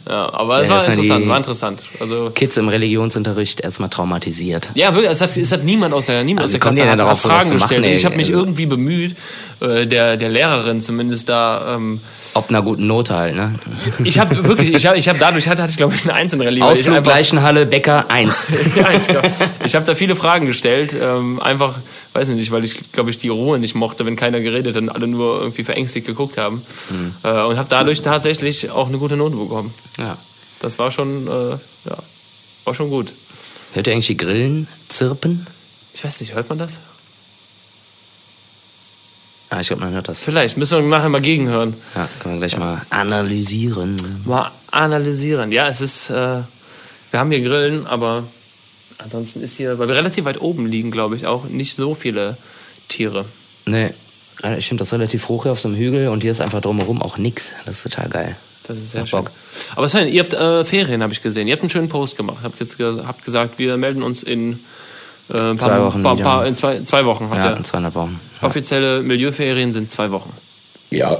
ja 0.07 0.33
aber 0.33 0.61
es 0.61 0.67
ja, 0.67 0.75
war 0.75 0.85
interessant, 0.85 1.27
war 1.27 1.37
interessant. 1.37 1.83
Also 1.99 2.31
Kids 2.33 2.55
im 2.57 2.69
Religionsunterricht 2.69 3.61
erstmal 3.61 3.89
traumatisiert. 3.89 4.69
Ja, 4.73 4.93
wirklich, 4.93 5.11
es 5.11 5.21
hat, 5.21 5.35
es 5.35 5.51
hat 5.51 5.63
niemand 5.63 5.93
aus 5.93 6.05
der, 6.05 6.23
niemand 6.23 6.43
also 6.43 6.49
aus 6.49 6.51
der 6.51 6.59
Klasse 6.59 6.89
hat, 6.89 6.99
darauf, 6.99 7.21
Fragen 7.21 7.51
gestellt. 7.51 7.81
Machen, 7.81 7.93
ich 7.93 8.05
habe 8.05 8.15
mich 8.15 8.29
irgendwie 8.29 8.65
bemüht, 8.65 9.15
äh, 9.59 9.85
der, 9.85 10.17
der 10.17 10.29
Lehrerin 10.29 10.81
zumindest 10.81 11.29
da... 11.29 11.75
Ähm, 11.75 11.99
Ob 12.33 12.49
einer 12.49 12.61
guten 12.61 12.87
Note 12.87 13.15
halt, 13.15 13.35
ne? 13.35 13.55
Ich 14.03 14.19
habe 14.19 14.43
wirklich, 14.47 14.73
ich 14.73 14.85
habe 14.85 14.97
ich 14.97 15.09
hab 15.09 15.19
dadurch, 15.19 15.47
hatte, 15.47 15.63
hatte 15.63 15.71
ich 15.71 15.77
glaube 15.77 15.95
ich 15.95 16.03
eine 16.03 16.13
Eins 16.13 16.33
in 16.33 16.41
Religion. 16.41 16.69
Ausflug, 16.69 17.05
Leichenhalle, 17.05 17.65
Bäcker, 17.65 18.05
Eins. 18.09 18.45
ja, 18.75 18.91
ich 18.91 19.03
ich 19.65 19.75
habe 19.75 19.85
da 19.85 19.95
viele 19.95 20.15
Fragen 20.15 20.45
gestellt, 20.45 20.95
ähm, 21.01 21.41
einfach 21.41 21.75
weiß 22.17 22.29
nicht, 22.29 22.51
weil 22.51 22.63
ich, 22.63 22.91
glaube 22.91 23.11
ich, 23.11 23.17
die 23.17 23.29
Ruhe 23.29 23.59
nicht 23.59 23.75
mochte, 23.75 24.05
wenn 24.05 24.15
keiner 24.15 24.39
geredet 24.39 24.75
hat 24.75 24.81
und 24.81 24.89
alle 24.89 25.07
nur 25.07 25.39
irgendwie 25.39 25.63
verängstigt 25.63 26.07
geguckt 26.07 26.37
haben. 26.37 26.63
Mhm. 26.89 27.13
Äh, 27.23 27.43
und 27.43 27.57
habe 27.57 27.69
dadurch 27.69 28.01
tatsächlich 28.01 28.71
auch 28.71 28.87
eine 28.87 28.97
gute 28.97 29.15
Note 29.15 29.35
bekommen. 29.35 29.73
Ja. 29.97 30.17
Das 30.59 30.79
war 30.79 30.91
schon, 30.91 31.27
äh, 31.27 31.51
ja, 31.89 31.97
war 32.65 32.73
schon 32.73 32.89
gut. 32.89 33.13
Hört 33.73 33.87
ihr 33.87 33.93
eigentlich 33.93 34.07
die 34.07 34.17
Grillen 34.17 34.67
zirpen? 34.89 35.45
Ich 35.93 36.03
weiß 36.03 36.19
nicht, 36.21 36.33
hört 36.33 36.49
man 36.49 36.57
das? 36.57 36.71
Ah, 39.49 39.61
ich 39.61 39.67
glaube, 39.67 39.83
man 39.83 39.93
hört 39.93 40.09
das. 40.09 40.19
Vielleicht, 40.19 40.57
müssen 40.57 40.77
wir 40.77 40.87
nachher 40.87 41.09
mal 41.09 41.21
gegenhören. 41.21 41.75
Ja, 41.95 42.09
können 42.19 42.35
wir 42.35 42.39
gleich 42.39 42.53
ja. 42.53 42.59
mal 42.59 42.81
analysieren. 42.89 43.95
Mal 44.25 44.51
analysieren. 44.71 45.51
Ja, 45.51 45.69
es 45.69 45.81
ist, 45.81 46.09
äh, 46.09 46.41
wir 47.11 47.19
haben 47.19 47.31
hier 47.31 47.41
Grillen, 47.41 47.85
aber 47.85 48.23
Ansonsten 48.97 49.41
ist 49.41 49.55
hier, 49.55 49.77
weil 49.79 49.87
wir 49.87 49.95
relativ 49.95 50.25
weit 50.25 50.41
oben 50.41 50.65
liegen, 50.65 50.91
glaube 50.91 51.15
ich, 51.15 51.27
auch 51.27 51.45
nicht 51.45 51.75
so 51.75 51.93
viele 51.95 52.37
Tiere. 52.87 53.25
Nee, 53.65 53.91
ich 54.57 54.67
finde 54.67 54.81
das 54.81 54.93
relativ 54.93 55.27
hoch 55.29 55.43
hier 55.43 55.51
auf 55.51 55.59
so 55.59 55.67
einem 55.67 55.77
Hügel 55.77 56.09
und 56.09 56.21
hier 56.21 56.31
ist 56.31 56.41
einfach 56.41 56.61
drumherum 56.61 57.01
auch 57.01 57.17
nichts. 57.17 57.53
Das 57.65 57.77
ist 57.77 57.83
total 57.83 58.09
geil. 58.09 58.35
Das 58.67 58.77
ist 58.77 58.91
sehr 58.91 59.07
schön. 59.07 59.19
Bock. 59.19 59.31
Aber 59.75 59.87
Sven, 59.87 60.07
ihr 60.07 60.21
habt 60.21 60.33
äh, 60.33 60.65
Ferien, 60.65 61.01
habe 61.01 61.13
ich 61.13 61.21
gesehen. 61.21 61.47
Ihr 61.47 61.53
habt 61.53 61.63
einen 61.63 61.69
schönen 61.69 61.89
Post 61.89 62.17
gemacht. 62.17 62.37
Habt, 62.43 62.59
jetzt 62.59 62.77
ge 62.77 63.01
habt 63.05 63.23
gesagt, 63.23 63.59
wir 63.59 63.77
melden 63.77 64.03
uns 64.03 64.23
in 64.23 64.59
äh, 65.29 65.55
zwei 65.55 65.81
Wochen. 65.81 66.03
Paar, 66.03 66.17
paar, 66.17 66.45
in 66.45 66.55
zwei, 66.55 66.81
zwei 66.81 67.05
Wochen. 67.05 67.29
ja, 67.33 67.53
in 67.53 67.63
zweieinhalb 67.63 67.95
Wochen. 67.95 68.19
Ja. 68.41 68.47
Offizielle 68.47 69.01
Milieuferien 69.01 69.73
sind 69.73 69.89
zwei 69.89 70.11
Wochen. 70.11 70.31
Ja. 70.89 71.17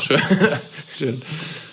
Schön. 0.00 0.20
schön. 0.98 1.22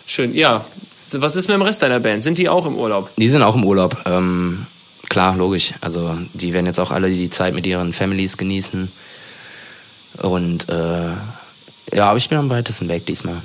Schön. 0.08 0.34
Ja. 0.34 0.66
Was 1.12 1.36
ist 1.36 1.48
mit 1.50 1.56
dem 1.56 1.62
Rest 1.62 1.82
deiner 1.82 2.00
Band? 2.00 2.24
Sind 2.24 2.38
die 2.38 2.48
auch 2.48 2.66
im 2.66 2.76
Urlaub? 2.76 3.10
Die 3.18 3.30
sind 3.30 3.42
auch 3.44 3.56
im 3.56 3.66
Urlaub. 3.66 3.98
Ähm, 4.06 4.66
klar, 5.12 5.36
logisch. 5.36 5.74
Also 5.82 6.17
die 6.34 6.54
werden 6.54 6.65
jetzt 6.65 6.80
auch 6.80 6.89
alle 6.89 7.10
die 7.10 7.30
Zeit 7.30 7.54
mit 7.54 7.67
ihren 7.67 7.91
Families 7.91 8.38
genießen. 8.38 8.89
Und 10.19 10.69
äh, 10.69 11.12
ja, 11.93 12.10
aber 12.10 12.17
ich 12.17 12.30
bin 12.30 12.38
am 12.38 12.50
weitesten 12.50 12.88
weg 12.88 13.06
diesmal. 13.06 13.36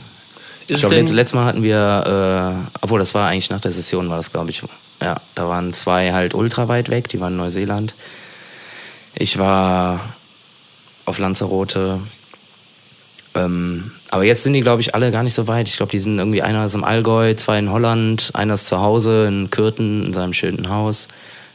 Ist 0.69 0.77
ich 0.77 0.81
glaube, 0.81 0.95
letztes 0.95 1.35
Mal 1.35 1.45
hatten 1.45 1.65
wir, 1.65 2.63
äh, 2.63 2.79
obwohl 2.83 3.01
das 3.01 3.15
war 3.15 3.29
eigentlich 3.29 3.51
nach 3.51 3.61
der 3.61 3.73
Session, 3.73 4.09
war 4.09 4.17
das, 4.17 4.31
glaube 4.31 4.51
ich. 4.51 4.63
Ja, 5.03 5.17
da 5.35 5.49
waren 5.49 5.73
zwei 5.73 6.13
halt 6.13 6.35
ultra 6.35 6.69
weit 6.69 6.89
weg, 6.89 7.09
die 7.09 7.21
waren 7.21 7.33
in 7.33 7.39
Neuseeland. 7.39 7.95
Ich 9.17 9.37
war 9.39 10.01
auf 11.05 11.19
Lanzarote. 11.19 11.99
Ähm, 13.35 13.91
aber 14.11 14.23
jetzt 14.23 14.45
sind 14.45 14.53
die, 14.53 14.61
glaube 14.61 14.83
ich, 14.83 14.95
alle 14.95 15.11
gar 15.11 15.25
nicht 15.25 15.35
so 15.35 15.49
weit. 15.49 15.67
Ich 15.67 15.77
glaube, 15.77 15.91
die 15.91 15.99
sind 15.99 16.19
irgendwie, 16.19 16.43
einer 16.43 16.65
ist 16.65 16.75
im 16.75 16.85
Allgäu, 16.85 17.35
zwei 17.35 17.59
in 17.59 17.73
Holland, 17.73 18.31
einer 18.35 18.55
ist 18.55 18.69
zu 18.69 18.81
Hause 18.81 19.27
in 19.27 19.51
Kürten 19.51 20.07
in 20.07 20.13
seinem 20.13 20.33
schönen 20.33 20.69
Haus 20.69 21.09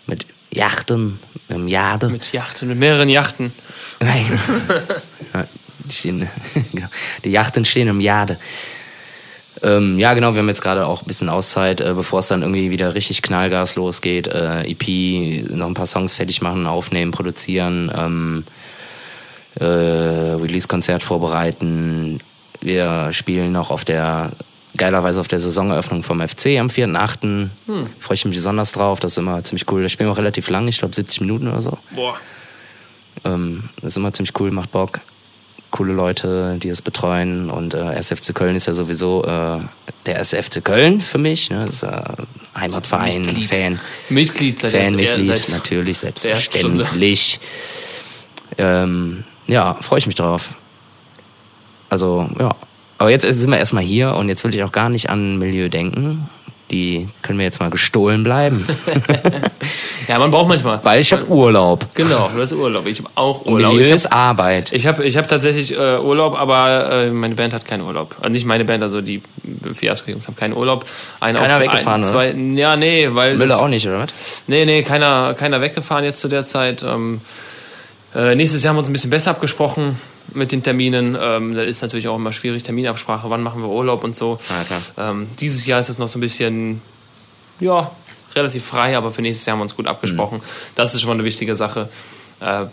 mit 0.07 0.25
Yachten, 0.51 1.19
im 1.49 1.67
Jade. 1.67 2.09
Mit 2.09 2.31
Yachten, 2.33 2.67
mit 2.67 2.77
mehreren 2.77 3.09
Yachten. 3.09 3.53
Nein. 3.99 4.39
Die, 5.85 5.93
stehen, 5.93 6.29
die 7.23 7.31
Yachten 7.31 7.65
stehen 7.65 7.87
im 7.87 7.99
Jade. 7.99 8.37
Ähm, 9.63 9.99
ja, 9.99 10.13
genau, 10.13 10.33
wir 10.33 10.39
haben 10.39 10.47
jetzt 10.47 10.61
gerade 10.61 10.85
auch 10.85 11.01
ein 11.01 11.07
bisschen 11.07 11.29
Auszeit, 11.29 11.81
äh, 11.81 11.93
bevor 11.93 12.19
es 12.19 12.27
dann 12.27 12.41
irgendwie 12.41 12.71
wieder 12.71 12.95
richtig 12.95 13.21
Knallgas 13.21 13.75
losgeht. 13.75 14.27
Äh, 14.27 14.63
EP, 14.63 15.51
noch 15.51 15.67
ein 15.67 15.73
paar 15.73 15.85
Songs 15.85 16.15
fertig 16.15 16.41
machen, 16.41 16.65
aufnehmen, 16.65 17.11
produzieren, 17.11 17.91
ähm, 17.95 18.43
äh, 19.59 19.65
Release-Konzert 19.65 21.03
vorbereiten. 21.03 22.19
Wir 22.61 23.09
spielen 23.11 23.51
noch 23.51 23.69
auf 23.69 23.83
der, 23.83 24.31
geilerweise 24.77 25.19
auf 25.19 25.27
der 25.27 25.39
Saisoneröffnung 25.39 26.03
vom 26.03 26.19
FC 26.19 26.57
am 26.59 26.67
4.8. 26.67 27.49
Freue 27.99 28.13
ich 28.13 28.25
mich 28.25 28.35
besonders 28.35 28.71
drauf, 28.71 28.99
das 28.99 29.13
ist 29.13 29.17
immer 29.17 29.43
ziemlich 29.43 29.69
cool. 29.71 29.83
Da 29.83 29.89
spielen 29.89 30.09
wir 30.09 30.13
auch 30.13 30.17
relativ 30.17 30.49
lang, 30.49 30.67
ich 30.67 30.79
glaube 30.79 30.95
70 30.95 31.21
Minuten 31.21 31.47
oder 31.47 31.61
so. 31.61 31.77
Boah. 31.91 32.17
Ähm, 33.25 33.63
das 33.77 33.93
ist 33.93 33.97
immer 33.97 34.13
ziemlich 34.13 34.39
cool, 34.39 34.51
macht 34.51 34.71
Bock. 34.71 34.99
Coole 35.69 35.93
Leute, 35.93 36.57
die 36.61 36.69
es 36.69 36.81
betreuen. 36.81 37.49
Und 37.49 37.73
äh, 37.73 37.93
SFC 37.95 38.33
Köln 38.33 38.55
ist 38.55 38.67
ja 38.67 38.73
sowieso 38.73 39.23
äh, 39.23 39.59
der 40.05 40.19
SFC 40.19 40.63
Köln 40.63 41.01
für 41.01 41.17
mich. 41.17 41.49
Ne? 41.49 41.65
Das 41.65 41.75
ist 41.75 41.83
äh, 41.83 42.01
Heimatverein, 42.57 43.21
Mitglied. 43.21 43.49
Fan. 43.49 43.79
Mitglied 44.09 44.59
Fanmitglied, 44.59 45.49
natürlich, 45.49 45.99
selbstverständlich. 45.99 47.39
Ähm, 48.57 49.23
ja, 49.47 49.73
freue 49.75 49.99
ich 49.99 50.07
mich 50.07 50.15
drauf. 50.15 50.53
Also, 51.89 52.29
ja. 52.39 52.53
Aber 53.01 53.09
jetzt 53.09 53.23
sind 53.23 53.49
wir 53.49 53.57
erstmal 53.57 53.81
hier 53.81 54.13
und 54.13 54.29
jetzt 54.29 54.43
will 54.43 54.53
ich 54.53 54.63
auch 54.63 54.71
gar 54.71 54.87
nicht 54.87 55.09
an 55.09 55.39
Milieu 55.39 55.69
denken. 55.69 56.29
Die 56.69 57.09
können 57.23 57.39
wir 57.39 57.45
jetzt 57.45 57.59
mal 57.59 57.71
gestohlen 57.71 58.23
bleiben. 58.23 58.65
Ja, 60.07 60.19
man 60.19 60.29
braucht 60.31 60.49
manchmal. 60.49 60.83
Weil 60.83 60.99
ich 60.99 61.13
habe 61.13 61.25
Urlaub. 61.27 61.85
Genau, 61.93 62.29
du 62.35 62.41
hast 62.41 62.51
Urlaub. 62.51 62.85
Ich 62.85 62.97
habe 62.99 63.09
auch 63.15 63.41
Und 63.41 63.53
Urlaub. 63.53 63.73
Milieu 63.73 63.85
Ich 63.85 63.91
ist 63.91 64.05
habe 64.05 64.15
Arbeit. 64.15 64.73
ich 64.73 64.85
hab, 64.85 64.99
ich 64.99 65.15
hab 65.15 65.29
tatsächlich 65.29 65.71
äh, 65.71 65.99
Urlaub, 65.99 66.37
aber 66.37 67.05
äh, 67.05 67.11
meine 67.11 67.35
Band 67.35 67.53
hat 67.53 67.65
keinen 67.65 67.83
Urlaub. 67.83 68.15
Also 68.19 68.29
nicht 68.29 68.45
meine 68.45 68.65
Band, 68.65 68.83
also 68.83 68.99
die 68.99 69.21
Fiasko-Jungs 69.75 70.27
haben 70.27 70.35
keinen 70.35 70.53
Urlaub. 70.53 70.85
Einer 71.21 71.39
Keiner 71.39 71.55
auf, 71.55 71.61
weggefahren, 71.61 72.03
ein, 72.03 72.09
oder 72.09 72.19
zwei, 72.19 72.31
Ja, 72.59 72.75
nee, 72.75 73.07
weil. 73.11 73.37
Müller 73.37 73.61
auch 73.61 73.69
nicht, 73.69 73.87
oder 73.87 73.99
was? 73.99 74.09
Nee, 74.47 74.65
nee, 74.65 74.83
keiner, 74.83 75.33
keiner 75.35 75.61
weggefahren 75.61 76.03
jetzt 76.03 76.19
zu 76.19 76.27
der 76.27 76.45
Zeit. 76.45 76.83
Ähm, 76.83 77.21
äh, 78.13 78.35
nächstes 78.35 78.63
Jahr 78.63 78.71
haben 78.71 78.77
wir 78.77 78.79
uns 78.81 78.89
ein 78.89 78.93
bisschen 78.93 79.11
besser 79.11 79.31
abgesprochen 79.31 79.97
mit 80.33 80.51
den 80.51 80.63
Terminen. 80.63 81.17
Ähm, 81.19 81.55
da 81.55 81.61
ist 81.61 81.81
natürlich 81.81 82.07
auch 82.07 82.15
immer 82.15 82.33
schwierig, 82.33 82.63
Terminabsprache, 82.63 83.29
wann 83.29 83.43
machen 83.43 83.61
wir 83.61 83.69
Urlaub 83.69 84.03
und 84.03 84.15
so. 84.15 84.39
Ja. 84.97 85.11
Ähm, 85.11 85.27
dieses 85.39 85.65
Jahr 85.65 85.79
ist 85.79 85.89
es 85.89 85.97
noch 85.97 86.07
so 86.07 86.17
ein 86.17 86.21
bisschen, 86.21 86.81
ja, 87.59 87.91
relativ 88.35 88.65
frei, 88.65 88.97
aber 88.97 89.11
für 89.11 89.21
nächstes 89.21 89.45
Jahr 89.45 89.53
haben 89.53 89.59
wir 89.59 89.63
uns 89.63 89.75
gut 89.75 89.87
abgesprochen. 89.87 90.39
Mhm. 90.39 90.75
Das 90.75 90.93
ist 90.93 91.01
schon 91.01 91.09
mal 91.09 91.15
eine 91.15 91.23
wichtige 91.23 91.55
Sache. 91.55 91.89
Äh, 92.39 92.65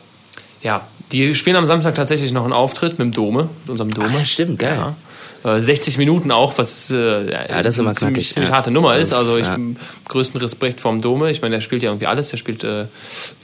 ja, 0.62 0.86
die 1.12 1.34
spielen 1.34 1.56
am 1.56 1.66
Samstag 1.66 1.94
tatsächlich 1.94 2.32
noch 2.32 2.44
einen 2.44 2.52
Auftritt 2.52 2.98
mit 2.98 3.06
dem 3.06 3.12
Dome, 3.12 3.48
mit 3.62 3.70
unserem 3.70 3.92
Dome. 3.92 4.12
Ach, 4.20 4.26
stimmt, 4.26 4.58
geil. 4.58 4.76
Ja. 4.76 4.96
Äh, 5.44 5.62
60 5.62 5.98
Minuten 5.98 6.30
auch, 6.30 6.58
was 6.58 6.90
äh, 6.90 7.30
Ja, 7.30 7.62
das 7.62 7.74
ist 7.74 7.78
immer 7.78 7.90
eine 7.90 7.96
ziemlich, 7.96 8.14
knackig, 8.14 8.32
ziemlich 8.32 8.50
ja. 8.50 8.56
harte 8.56 8.70
Nummer 8.70 8.96
ist. 8.96 9.12
Also 9.12 9.38
ich 9.38 9.46
ja. 9.46 9.56
größten 10.06 10.40
Respekt 10.40 10.80
vom 10.80 11.00
Dome. 11.00 11.30
Ich 11.30 11.42
meine, 11.42 11.56
der 11.56 11.60
spielt 11.60 11.82
ja 11.82 11.90
irgendwie 11.90 12.06
alles. 12.06 12.30
Der 12.30 12.36
spielt 12.38 12.64
äh, 12.64 12.86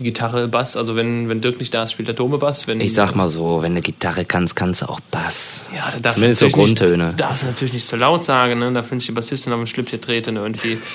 Gitarre, 0.01 0.49
Bass. 0.49 0.77
Also 0.77 0.97
wenn, 0.97 1.29
wenn 1.29 1.41
Dirk 1.41 1.61
nicht 1.61 1.73
da 1.73 1.85
ist, 1.85 1.93
spielt 1.93 2.09
der 2.09 2.15
Dome 2.15 2.39
Bass. 2.39 2.67
Wenn, 2.67 2.81
Ich 2.81 2.95
sag 2.95 3.15
mal 3.15 3.29
so, 3.29 3.63
wenn 3.63 3.75
du 3.75 3.81
Gitarre 3.81 4.25
kannst, 4.25 4.57
kannst 4.57 4.83
du 4.83 4.89
auch 4.89 5.01
Bass. 5.11 5.63
ja, 5.75 5.91
da 5.93 5.99
darfst 5.99 6.19
Zumindest 6.19 6.41
so 6.41 6.49
Grundtöne. 6.49 7.07
Nicht, 7.09 7.21
darfst 7.21 7.43
du 7.43 7.47
natürlich 7.47 7.75
nicht 7.75 7.89
zu 7.89 7.97
laut 7.97 8.25
sagen. 8.25 8.59
Ne? 8.59 8.73
Da 8.73 8.83
finde 8.83 9.03
ich 9.03 9.07
die 9.07 9.13
Bassistin 9.13 9.53
auf 9.53 9.61
den 9.61 9.67
Schlips 9.67 9.91
getreten 9.91 10.37
irgendwie. 10.37 10.79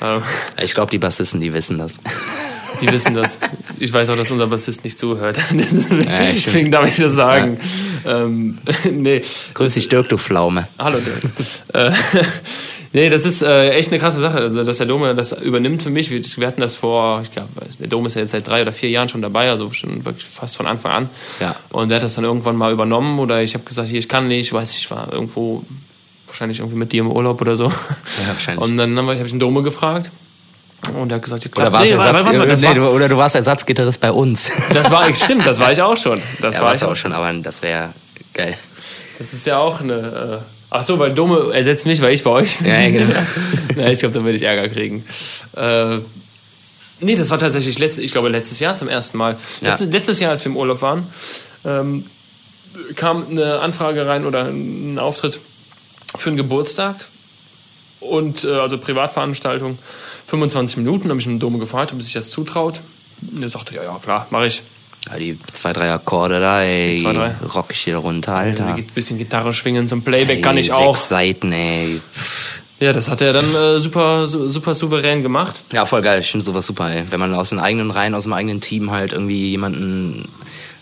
Ähm, 0.00 0.22
Ich 0.62 0.74
glaube, 0.74 0.92
die 0.92 0.98
Bassisten, 0.98 1.40
die 1.40 1.52
wissen 1.52 1.76
das. 1.76 1.94
die 2.80 2.90
wissen 2.90 3.14
das. 3.14 3.38
Ich 3.78 3.92
weiß 3.92 4.10
auch, 4.10 4.16
dass 4.16 4.30
unser 4.30 4.46
Bassist 4.46 4.84
nicht 4.84 4.98
zuhört. 4.98 5.38
stimmt. 5.48 6.08
Deswegen 6.08 6.70
darf 6.70 6.88
ich 6.88 6.96
das 6.96 7.14
sagen. 7.14 7.58
Ähm, 8.06 8.58
nee. 8.90 9.22
Grüß 9.54 9.74
dich, 9.74 9.88
Dirk, 9.88 10.08
du 10.08 10.18
Pflaume. 10.18 10.68
Hallo 10.78 10.98
Dirk. 10.98 11.22
äh, 11.74 11.92
nee, 12.92 13.10
das 13.10 13.24
ist 13.24 13.42
äh, 13.42 13.70
echt 13.70 13.90
eine 13.90 14.00
krasse 14.00 14.20
Sache, 14.20 14.38
also, 14.38 14.64
dass 14.64 14.78
der 14.78 14.86
Dome 14.86 15.14
das 15.14 15.32
übernimmt 15.32 15.82
für 15.82 15.90
mich. 15.90 16.10
Wir, 16.10 16.22
wir 16.22 16.46
hatten 16.46 16.60
das 16.60 16.74
vor, 16.74 17.22
ich 17.22 17.32
glaube, 17.32 17.48
der 17.78 17.88
Dome 17.88 18.08
ist 18.08 18.14
ja 18.14 18.22
jetzt 18.22 18.32
seit 18.32 18.46
drei 18.46 18.62
oder 18.62 18.72
vier 18.72 18.90
Jahren 18.90 19.08
schon 19.08 19.22
dabei, 19.22 19.50
also 19.50 19.72
schon 19.72 20.04
wirklich 20.04 20.24
fast 20.24 20.56
von 20.56 20.66
Anfang 20.66 20.92
an. 20.92 21.10
Ja. 21.40 21.54
Und 21.70 21.88
der 21.88 21.96
hat 21.96 22.02
das 22.02 22.14
dann 22.14 22.24
irgendwann 22.24 22.56
mal 22.56 22.72
übernommen 22.72 23.18
oder 23.18 23.42
ich 23.42 23.54
habe 23.54 23.64
gesagt, 23.64 23.88
hier, 23.88 23.98
ich 23.98 24.08
kann 24.08 24.28
nicht, 24.28 24.48
ich 24.48 24.52
weiß, 24.52 24.76
ich 24.76 24.90
war 24.90 25.12
irgendwo 25.12 25.64
wahrscheinlich 26.26 26.60
irgendwie 26.60 26.78
mit 26.78 26.92
dir 26.92 27.02
im 27.02 27.10
Urlaub 27.10 27.40
oder 27.40 27.56
so. 27.56 27.64
Ja, 27.64 28.28
wahrscheinlich. 28.28 28.64
Und 28.64 28.76
dann 28.76 28.96
habe 28.96 29.14
ich 29.14 29.30
den 29.30 29.40
Dome 29.40 29.62
gefragt. 29.62 30.10
Und 30.94 31.10
er 31.10 31.16
hat 31.16 31.24
gesagt, 31.24 31.44
ja, 31.44 31.50
klar. 31.50 31.66
Oder, 31.66 31.72
warst 31.72 31.90
Nee, 31.90 31.96
Ersatz 31.96 32.24
warte, 32.24 32.38
warte 32.38 32.46
das, 32.48 32.60
nee, 32.60 32.66
war, 32.68 32.74
du, 32.74 32.88
oder 32.88 33.08
du 33.08 33.16
warst 33.16 33.34
Ersatzgitarrist 33.34 34.00
bei 34.00 34.12
uns. 34.12 34.50
das 34.72 34.90
war, 34.90 35.14
stimmt, 35.14 35.46
das 35.46 35.58
war 35.58 35.72
ich 35.72 35.82
auch 35.82 35.96
schon. 35.96 36.22
Das 36.40 36.56
ja, 36.56 36.62
war 36.62 36.74
ich 36.74 36.82
auch 36.84 36.96
schon, 36.96 37.12
aber 37.12 37.32
das 37.32 37.62
wäre 37.62 37.90
geil. 38.32 38.56
Das 39.18 39.32
ist 39.32 39.46
ja 39.46 39.58
auch 39.58 39.80
eine. 39.80 40.40
Äh, 40.40 40.44
ach 40.70 40.82
so, 40.84 40.98
weil 40.98 41.12
Dome 41.12 41.52
ersetzt 41.52 41.86
mich, 41.86 42.00
weil 42.00 42.14
ich 42.14 42.22
bei 42.22 42.30
euch 42.30 42.58
bin. 42.58 42.68
Ja, 42.68 42.88
genau. 42.88 43.14
ja, 43.76 43.88
ich 43.88 43.98
glaube, 43.98 44.14
dann 44.14 44.24
werde 44.24 44.36
ich 44.36 44.42
Ärger 44.44 44.68
kriegen. 44.68 45.04
Äh, 45.56 45.98
nee, 47.00 47.16
das 47.16 47.30
war 47.30 47.38
tatsächlich 47.38 47.78
letztes, 47.78 48.04
ich 48.04 48.12
glaube 48.12 48.28
letztes 48.28 48.60
Jahr 48.60 48.76
zum 48.76 48.88
ersten 48.88 49.18
Mal. 49.18 49.36
Ja. 49.60 49.70
Letztes, 49.70 49.90
letztes 49.90 50.20
Jahr, 50.20 50.30
als 50.30 50.44
wir 50.44 50.52
im 50.52 50.56
Urlaub 50.56 50.80
waren, 50.80 51.04
ähm, 51.64 52.04
kam 52.94 53.26
eine 53.28 53.58
Anfrage 53.58 54.06
rein 54.06 54.24
oder 54.24 54.44
ein 54.44 54.98
Auftritt 54.98 55.40
für 56.16 56.30
einen 56.30 56.36
Geburtstag 56.36 56.96
und 58.00 58.44
äh, 58.44 58.52
also 58.52 58.78
Privatveranstaltung. 58.78 59.76
25 60.28 60.76
Minuten 60.78 61.10
habe 61.10 61.20
ich 61.20 61.26
einen 61.26 61.38
Dome 61.38 61.58
gefragt, 61.58 61.92
ob 61.92 62.02
sich 62.02 62.12
das 62.12 62.30
zutraut. 62.30 62.78
Und 63.34 63.42
er 63.42 63.48
sagte, 63.48 63.74
ja, 63.74 63.82
ja, 63.82 63.98
klar, 64.02 64.26
mache 64.30 64.46
ich. 64.46 64.62
Ja, 65.10 65.16
die 65.18 65.38
zwei, 65.52 65.72
drei 65.72 65.90
Akkorde 65.92 66.40
da, 66.40 66.62
ey, 66.62 67.00
Zwei, 67.02 67.12
drei. 67.12 67.32
rock 67.54 67.66
ich 67.70 67.78
hier 67.80 67.96
runter, 67.96 68.34
Alter. 68.34 68.74
Ein 68.74 68.84
bisschen 68.94 69.16
Gitarre 69.18 69.52
schwingen 69.54 69.88
zum 69.88 70.02
Playback 70.02 70.36
Ey, 70.36 70.42
kann 70.42 70.56
ich 70.58 70.66
sechs 70.66 70.78
auch. 70.78 70.96
Seiten, 70.96 71.50
ey. 71.52 72.00
Ja, 72.80 72.92
das 72.92 73.08
hat 73.08 73.20
er 73.22 73.32
dann 73.32 73.54
äh, 73.54 73.80
super, 73.80 74.28
su- 74.28 74.48
super 74.48 74.74
souverän 74.74 75.22
gemacht. 75.22 75.54
Ja, 75.72 75.84
voll 75.86 76.02
geil. 76.02 76.20
Ich 76.20 76.30
finde 76.30 76.44
sowas 76.44 76.66
super, 76.66 76.90
ey. 76.90 77.04
Wenn 77.10 77.18
man 77.20 77.34
aus 77.34 77.48
den 77.48 77.58
eigenen 77.58 77.90
Reihen, 77.90 78.14
aus 78.14 78.24
dem 78.24 78.32
eigenen 78.34 78.60
Team 78.60 78.90
halt 78.90 79.12
irgendwie 79.12 79.50
jemanden 79.50 80.28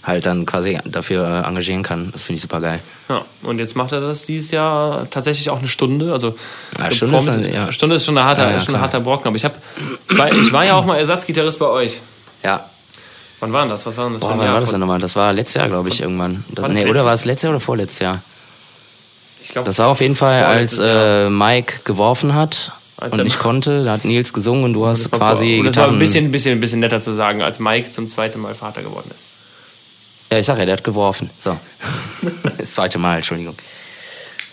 halt 0.06 0.24
dann 0.24 0.46
quasi 0.46 0.78
dafür 0.84 1.42
äh, 1.44 1.48
engagieren 1.48 1.82
kann. 1.82 2.10
Das 2.12 2.22
finde 2.22 2.36
ich 2.36 2.42
super 2.42 2.60
geil. 2.60 2.78
Ja, 3.08 3.22
und 3.42 3.58
jetzt 3.58 3.74
macht 3.74 3.90
er 3.92 4.00
das 4.00 4.24
dieses 4.26 4.50
Jahr 4.52 5.08
tatsächlich 5.10 5.50
auch 5.50 5.58
eine 5.58 5.68
Stunde. 5.68 6.12
Also 6.12 6.36
Ja, 6.78 6.90
Stunde 6.92 7.16
ist 7.16 7.26
dann- 7.28 7.52
ja. 7.52 7.72
Stunde 7.72 7.96
ist 7.96 8.04
schon 8.06 8.16
ein 8.16 8.24
harter, 8.24 8.50
Ja, 8.50 8.60
schon 8.60 8.74
ein 8.76 8.80
harter 8.80 9.00
Brocken. 9.00 9.26
Aber 9.28 9.36
ich, 9.36 9.44
hab, 9.44 9.54
ich, 10.10 10.16
war, 10.18 10.32
ich 10.32 10.52
war 10.52 10.64
ja 10.64 10.74
auch 10.74 10.84
mal 10.84 10.96
Ersatzgitarrist 10.98 11.58
bei 11.58 11.66
euch. 11.66 11.98
Ja. 12.44 12.64
Wann 13.40 13.52
war 13.52 13.62
denn 13.62 13.70
das? 13.70 13.84
Was 13.84 13.96
war 13.96 14.04
denn 14.04 14.14
das 14.14 14.22
Boah, 14.22 14.30
wann 14.30 14.40
Jahr? 14.44 14.54
war 14.54 14.60
das 14.60 14.70
denn 14.70 14.80
nochmal? 14.80 14.98
Das 15.00 15.14
war 15.16 15.32
letztes 15.32 15.54
Jahr, 15.54 15.68
glaube 15.68 15.88
ich, 15.88 16.00
irgendwann. 16.00 16.44
Das, 16.52 16.68
nee, 16.68 16.86
oder 16.86 17.04
war 17.04 17.12
es 17.14 17.24
letztes 17.24 17.42
Jahr 17.42 17.52
oder 17.52 17.60
vorletztes 17.60 17.98
Jahr? 17.98 18.22
Ich 19.42 19.50
glaub, 19.50 19.64
Das 19.64 19.78
war 19.78 19.88
auf 19.88 20.00
jeden 20.00 20.16
Fall, 20.16 20.44
als 20.44 20.78
äh, 20.80 21.28
Mike 21.30 21.80
geworfen 21.84 22.34
hat 22.34 22.72
Als 22.96 23.12
und 23.12 23.22
nicht 23.24 23.38
konnte. 23.38 23.84
Da 23.84 23.92
hat 23.92 24.04
Nils 24.04 24.32
gesungen 24.32 24.64
und 24.64 24.72
du 24.72 24.86
hast 24.86 25.10
quasi 25.10 25.56
vor- 25.56 25.64
das 25.66 25.76
war 25.76 25.84
ein 25.84 25.90
Gitarren... 25.92 25.98
bisschen, 25.98 26.32
bisschen, 26.32 26.60
bisschen 26.60 26.80
netter 26.80 27.00
zu 27.00 27.12
sagen, 27.12 27.42
als 27.42 27.58
Mike 27.58 27.90
zum 27.92 28.08
zweiten 28.08 28.40
Mal 28.40 28.54
Vater 28.54 28.82
geworden 28.82 29.10
ist. 29.10 29.20
Ja, 30.30 30.38
ich 30.38 30.46
sag 30.46 30.58
ja, 30.58 30.64
der 30.64 30.74
hat 30.76 30.84
geworfen. 30.84 31.30
So. 31.38 31.56
das 32.58 32.72
zweite 32.72 32.98
Mal, 32.98 33.16
Entschuldigung. 33.18 33.54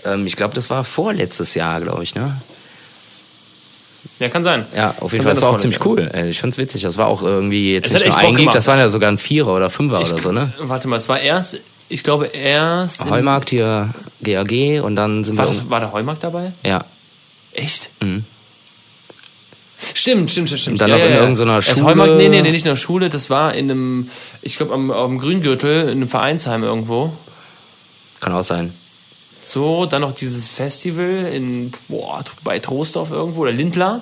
Ähm, 0.05 0.27
ich 0.27 0.35
glaube, 0.35 0.53
das 0.53 0.69
war 0.69 0.83
vorletztes 0.83 1.55
Jahr, 1.55 1.81
glaube 1.81 2.03
ich, 2.03 2.13
ne? 2.15 2.35
Ja, 4.19 4.29
kann 4.29 4.43
sein. 4.43 4.65
Ja, 4.75 4.93
auf 4.99 5.11
jeden 5.13 5.23
Kann 5.23 5.23
Fall. 5.23 5.23
sein, 5.23 5.33
Das 5.35 5.41
war 5.43 5.49
auch 5.51 5.57
ziemlich 5.57 5.83
cool. 5.85 6.09
Ey, 6.13 6.29
Ich 6.29 6.39
find's 6.39 6.57
witzig. 6.57 6.81
Das 6.83 6.97
war 6.97 7.07
auch 7.07 7.21
irgendwie 7.23 7.73
jetzt 7.73 7.87
Es 7.87 7.93
nicht 8.03 8.05
nur 8.05 8.17
ein 8.17 8.35
Gig, 8.35 8.49
das 8.51 8.67
waren 8.67 8.79
ja 8.79 8.89
sogar 8.89 9.09
ein 9.11 9.17
Vierer 9.17 9.53
oder 9.55 9.69
Fünfer 9.69 9.99
oder 10.01 10.19
so, 10.19 10.31
ne? 10.31 10.51
Warte 10.59 10.87
mal, 10.87 10.97
es 10.97 11.09
war 11.09 11.19
erst, 11.19 11.59
ich 11.89 12.03
glaube 12.03 12.27
erst. 12.27 13.03
Heumarkt 13.09 13.49
hier 13.49 13.89
GAG 14.21 14.81
und 14.83 14.95
dann 14.95 15.23
sind 15.23 15.37
War, 15.37 15.45
wir. 15.45 15.53
das, 15.53 15.69
war 15.69 15.79
der 15.79 15.91
Heumarkt 15.91 16.23
dabei? 16.23 16.51
ja. 16.63 16.83
Echt? 17.55 17.89
Mhm. 18.01 18.25
Stimmt, 19.93 20.31
stimmt, 20.31 20.49
stimmt, 20.49 20.61
stimmt. 20.61 20.81
Und 20.81 20.81
dann 20.81 20.91
noch 20.91 21.05
in 21.05 21.13
irgendeiner 21.13 21.55
Das 21.57 21.65
Schule. 21.65 21.83
Heumarkt, 21.83 22.15
nee, 22.17 22.29
nee, 22.29 22.41
nee, 22.41 22.51
nicht 22.51 22.65
in 22.65 22.69
der 22.69 22.77
Schule, 22.77 23.09
das 23.09 23.29
war 23.29 23.53
in 23.53 23.69
einem, 23.69 24.09
ich 24.41 24.57
glaube 24.57 24.73
am, 24.73 24.91
am 24.91 25.19
Grüngürtel, 25.19 25.83
in 25.83 25.89
einem 25.89 26.09
Vereinsheim 26.09 26.63
irgendwo. 26.63 27.11
Kann 28.19 28.33
auch 28.33 28.43
sein. 28.43 28.73
So, 29.45 29.85
dann 29.85 30.01
noch 30.01 30.13
dieses 30.13 30.47
Festival 30.47 31.29
in, 31.33 31.71
boah, 31.87 32.23
bei 32.43 32.59
Troisdorf 32.59 33.11
irgendwo, 33.11 33.41
oder 33.41 33.51
Lindlar. 33.51 34.01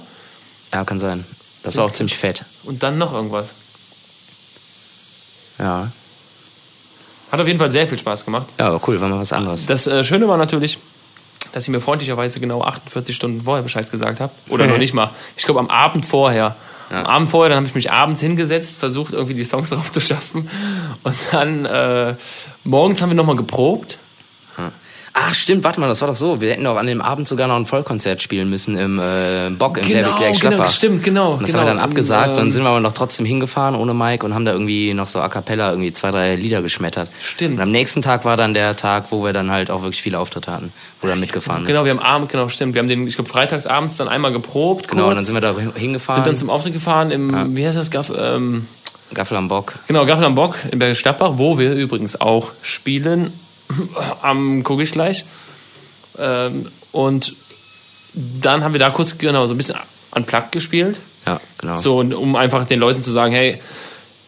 Ja, 0.72 0.86
kann 0.86 1.00
sein. 1.00 1.26
Das 1.64 1.76
war 1.76 1.86
auch 1.86 1.92
ziemlich 1.92 2.18
fett. 2.18 2.44
Und 2.64 2.84
dann 2.84 2.98
noch 2.98 3.14
irgendwas. 3.14 3.48
Ja. 5.60 5.92
Hat 7.32 7.40
auf 7.40 7.48
jeden 7.48 7.60
Fall 7.60 7.72
sehr 7.72 7.88
viel 7.88 7.98
Spaß 7.98 8.26
gemacht. 8.26 8.48
Ja, 8.60 8.68
aber 8.68 8.82
cool, 8.88 9.00
war 9.00 9.10
mal 9.10 9.20
was 9.20 9.34
anderes. 9.34 9.66
Das 9.66 9.88
äh, 9.88 10.04
Schöne 10.04 10.28
war 10.28 10.38
natürlich, 10.38 10.78
dass 11.52 11.64
ich 11.64 11.70
mir 11.70 11.82
freundlicherweise 11.82 12.40
genau 12.40 12.62
48 12.64 13.16
Stunden 13.16 13.42
vorher 13.42 13.64
Bescheid 13.64 13.90
gesagt 13.92 14.20
habe. 14.20 14.32
Oder 14.50 14.68
noch 14.68 14.78
nicht 14.78 14.94
mal. 14.94 15.10
Ich 15.38 15.44
glaube, 15.44 15.60
am 15.60 15.70
Abend 15.70 16.06
vorher. 16.06 16.56
Am 16.90 17.06
Abend 17.06 17.30
vorher, 17.30 17.50
dann 17.50 17.58
habe 17.58 17.68
ich 17.68 17.76
mich 17.76 17.92
abends 17.92 18.20
hingesetzt, 18.20 18.78
versucht 18.78 19.14
irgendwie 19.14 19.34
die 19.34 19.46
Songs 19.46 19.70
drauf 19.72 19.92
zu 19.92 20.02
schaffen. 20.02 20.50
Und 21.04 21.16
dann 21.32 21.66
äh, 21.66 22.16
morgens 22.64 23.02
haben 23.02 23.10
wir 23.10 23.16
nochmal 23.16 23.38
geprobt. 23.38 23.98
Ach, 25.14 25.34
stimmt, 25.34 25.64
warte 25.66 25.80
mal, 25.80 25.88
das 25.88 26.00
war 26.00 26.08
doch 26.08 26.16
so. 26.16 26.40
Wir 26.40 26.52
hätten 26.52 26.64
doch 26.64 26.78
an 26.78 26.88
dem 26.88 27.02
Abend 27.02 27.28
sogar 27.28 27.48
noch 27.48 27.58
ein 27.58 27.66
Vollkonzert 27.66 28.22
spielen 28.22 28.50
müssen 28.50 28.78
im 28.78 28.98
äh, 28.98 29.50
Bock 29.50 29.78
im 29.78 29.84
David 29.84 30.18
Gleich 30.18 30.40
genau, 30.40 30.66
stimmt, 30.68 31.04
genau. 31.04 31.34
Und 31.34 31.42
das 31.42 31.52
genau. 31.52 31.60
haben 31.60 31.68
wir 31.68 31.74
dann 31.74 31.84
abgesagt. 31.84 32.30
Und, 32.30 32.38
dann 32.38 32.46
ähm, 32.48 32.52
sind 32.54 32.64
wir 32.64 32.70
aber 32.70 32.80
noch 32.80 32.94
trotzdem 32.94 33.26
hingefahren 33.26 33.76
ohne 33.76 33.94
Mike 33.94 34.26
und 34.26 34.34
haben 34.34 34.46
da 34.46 34.54
irgendwie 34.54 34.94
noch 34.94 35.10
so 35.10 35.20
a 35.20 35.28
cappella 35.28 35.72
irgendwie 35.72 35.92
zwei, 35.92 36.12
drei 36.12 36.36
Lieder 36.36 36.62
geschmettert. 36.62 37.10
Stimmt. 37.22 37.56
Und 37.56 37.62
am 37.62 37.72
nächsten 37.72 38.02
Tag 38.02 38.24
war 38.24 38.38
dann 38.38 38.54
der 38.54 38.78
Tag, 38.78 39.06
wo 39.10 39.26
wir 39.26 39.34
dann 39.34 39.52
halt 39.52 39.70
auch 39.70 39.82
wirklich 39.82 40.02
viele 40.02 40.18
Auftritte 40.18 40.52
hatten, 40.52 40.72
wo 41.02 41.08
dann 41.08 41.20
mitgefahren. 41.20 41.66
Genau, 41.66 41.84
wir 41.84 41.92
haben 41.92 42.00
Abend, 42.00 42.30
genau, 42.30 42.48
stimmt. 42.48 42.74
Wir 42.74 42.80
haben 42.80 42.88
den, 42.88 43.06
ich 43.06 43.16
glaube, 43.16 43.30
freitags 43.30 43.66
abends 43.66 43.98
dann 43.98 44.08
einmal 44.08 44.32
geprobt. 44.32 44.88
Genau, 44.88 45.10
und 45.10 45.16
dann 45.16 45.26
sind 45.26 45.36
wir 45.36 45.42
da 45.42 45.54
hingefahren. 45.76 46.24
sind 46.24 46.28
dann 46.28 46.38
zum 46.38 46.50
Auftritt 46.50 46.74
gefahren 46.74 47.12
im, 47.12 47.56
wie 47.58 47.68
heißt 47.68 47.78
das, 47.78 47.92
Gaff, 47.92 48.12
ähm, 48.18 48.66
Gaffel 49.14 49.36
am 49.36 49.50
Bock. 49.50 49.74
genau, 49.88 50.06
Gaffel 50.06 50.24
am 50.24 50.36
Bock 50.36 50.56
in 50.72 50.80
Bergisch 50.80 51.02
Gladbach, 51.04 51.34
wo 51.36 51.60
wir 51.60 51.74
übrigens 51.74 52.20
auch 52.20 52.52
spielen. 52.62 53.34
Am 54.22 54.64
gucke 54.64 54.84
ich 54.84 54.92
gleich. 54.92 55.26
Ähm, 56.20 56.68
und 56.92 57.34
dann 58.14 58.64
haben 58.64 58.74
wir 58.74 58.80
da 58.80 58.90
kurz 58.90 59.18
genau 59.18 59.48
so 59.48 59.54
ein 59.54 59.58
bisschen 59.58 59.76
unplugged 60.12 60.52
gespielt. 60.52 60.98
Ja, 61.26 61.40
genau. 61.60 61.78
So, 61.78 62.00
und 62.00 62.14
um 62.14 62.36
einfach 62.36 62.66
den 62.66 62.80
Leuten 62.80 63.04
zu 63.04 63.12
sagen, 63.12 63.34
hey, 63.34 63.60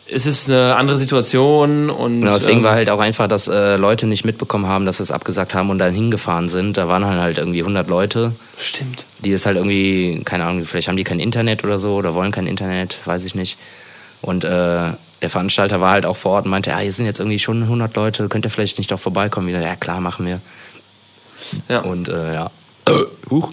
es 0.09 0.25
ist 0.25 0.49
eine 0.49 0.75
andere 0.75 0.97
Situation 0.97 1.89
und 1.89 2.21
Genau, 2.21 2.33
das 2.33 2.45
Ding 2.45 2.57
ähm, 2.57 2.63
war 2.63 2.73
halt 2.73 2.89
auch 2.89 2.99
einfach, 2.99 3.27
dass 3.27 3.47
äh, 3.47 3.77
Leute 3.77 4.05
nicht 4.05 4.25
mitbekommen 4.25 4.67
haben, 4.67 4.85
dass 4.85 4.99
wir 4.99 5.03
es 5.03 5.11
abgesagt 5.11 5.55
haben 5.55 5.69
und 5.69 5.79
dann 5.79 5.93
hingefahren 5.93 6.49
sind. 6.49 6.77
Da 6.77 6.87
waren 6.87 7.05
halt 7.05 7.37
irgendwie 7.37 7.61
100 7.61 7.87
Leute, 7.87 8.33
stimmt. 8.57 9.05
die 9.19 9.31
es 9.31 9.45
halt 9.45 9.55
irgendwie, 9.55 10.21
keine 10.25 10.43
Ahnung, 10.43 10.65
vielleicht 10.65 10.89
haben 10.89 10.97
die 10.97 11.03
kein 11.03 11.19
Internet 11.19 11.63
oder 11.63 11.79
so 11.79 11.95
oder 11.95 12.13
wollen 12.13 12.31
kein 12.31 12.47
Internet, 12.47 12.97
weiß 13.05 13.23
ich 13.23 13.33
nicht. 13.33 13.57
Und 14.21 14.43
äh, 14.43 14.91
der 15.23 15.29
Veranstalter 15.29 15.81
war 15.81 15.91
halt 15.91 16.05
auch 16.05 16.17
vor 16.17 16.33
Ort 16.33 16.45
und 16.45 16.51
meinte, 16.51 16.69
ja, 16.69 16.77
hier 16.79 16.91
sind 16.91 17.05
jetzt 17.05 17.19
irgendwie 17.19 17.39
schon 17.39 17.63
100 17.63 17.95
Leute, 17.95 18.27
könnt 18.27 18.45
ihr 18.45 18.51
vielleicht 18.51 18.77
nicht 18.77 18.91
doch 18.91 18.99
vorbeikommen? 18.99 19.47
Wieder, 19.47 19.61
ja 19.61 19.75
klar, 19.75 20.01
machen 20.01 20.25
wir. 20.25 20.41
Ja. 21.69 21.79
Und 21.79 22.09
äh, 22.09 22.33
ja. 22.33 22.51
Huch. 23.29 23.51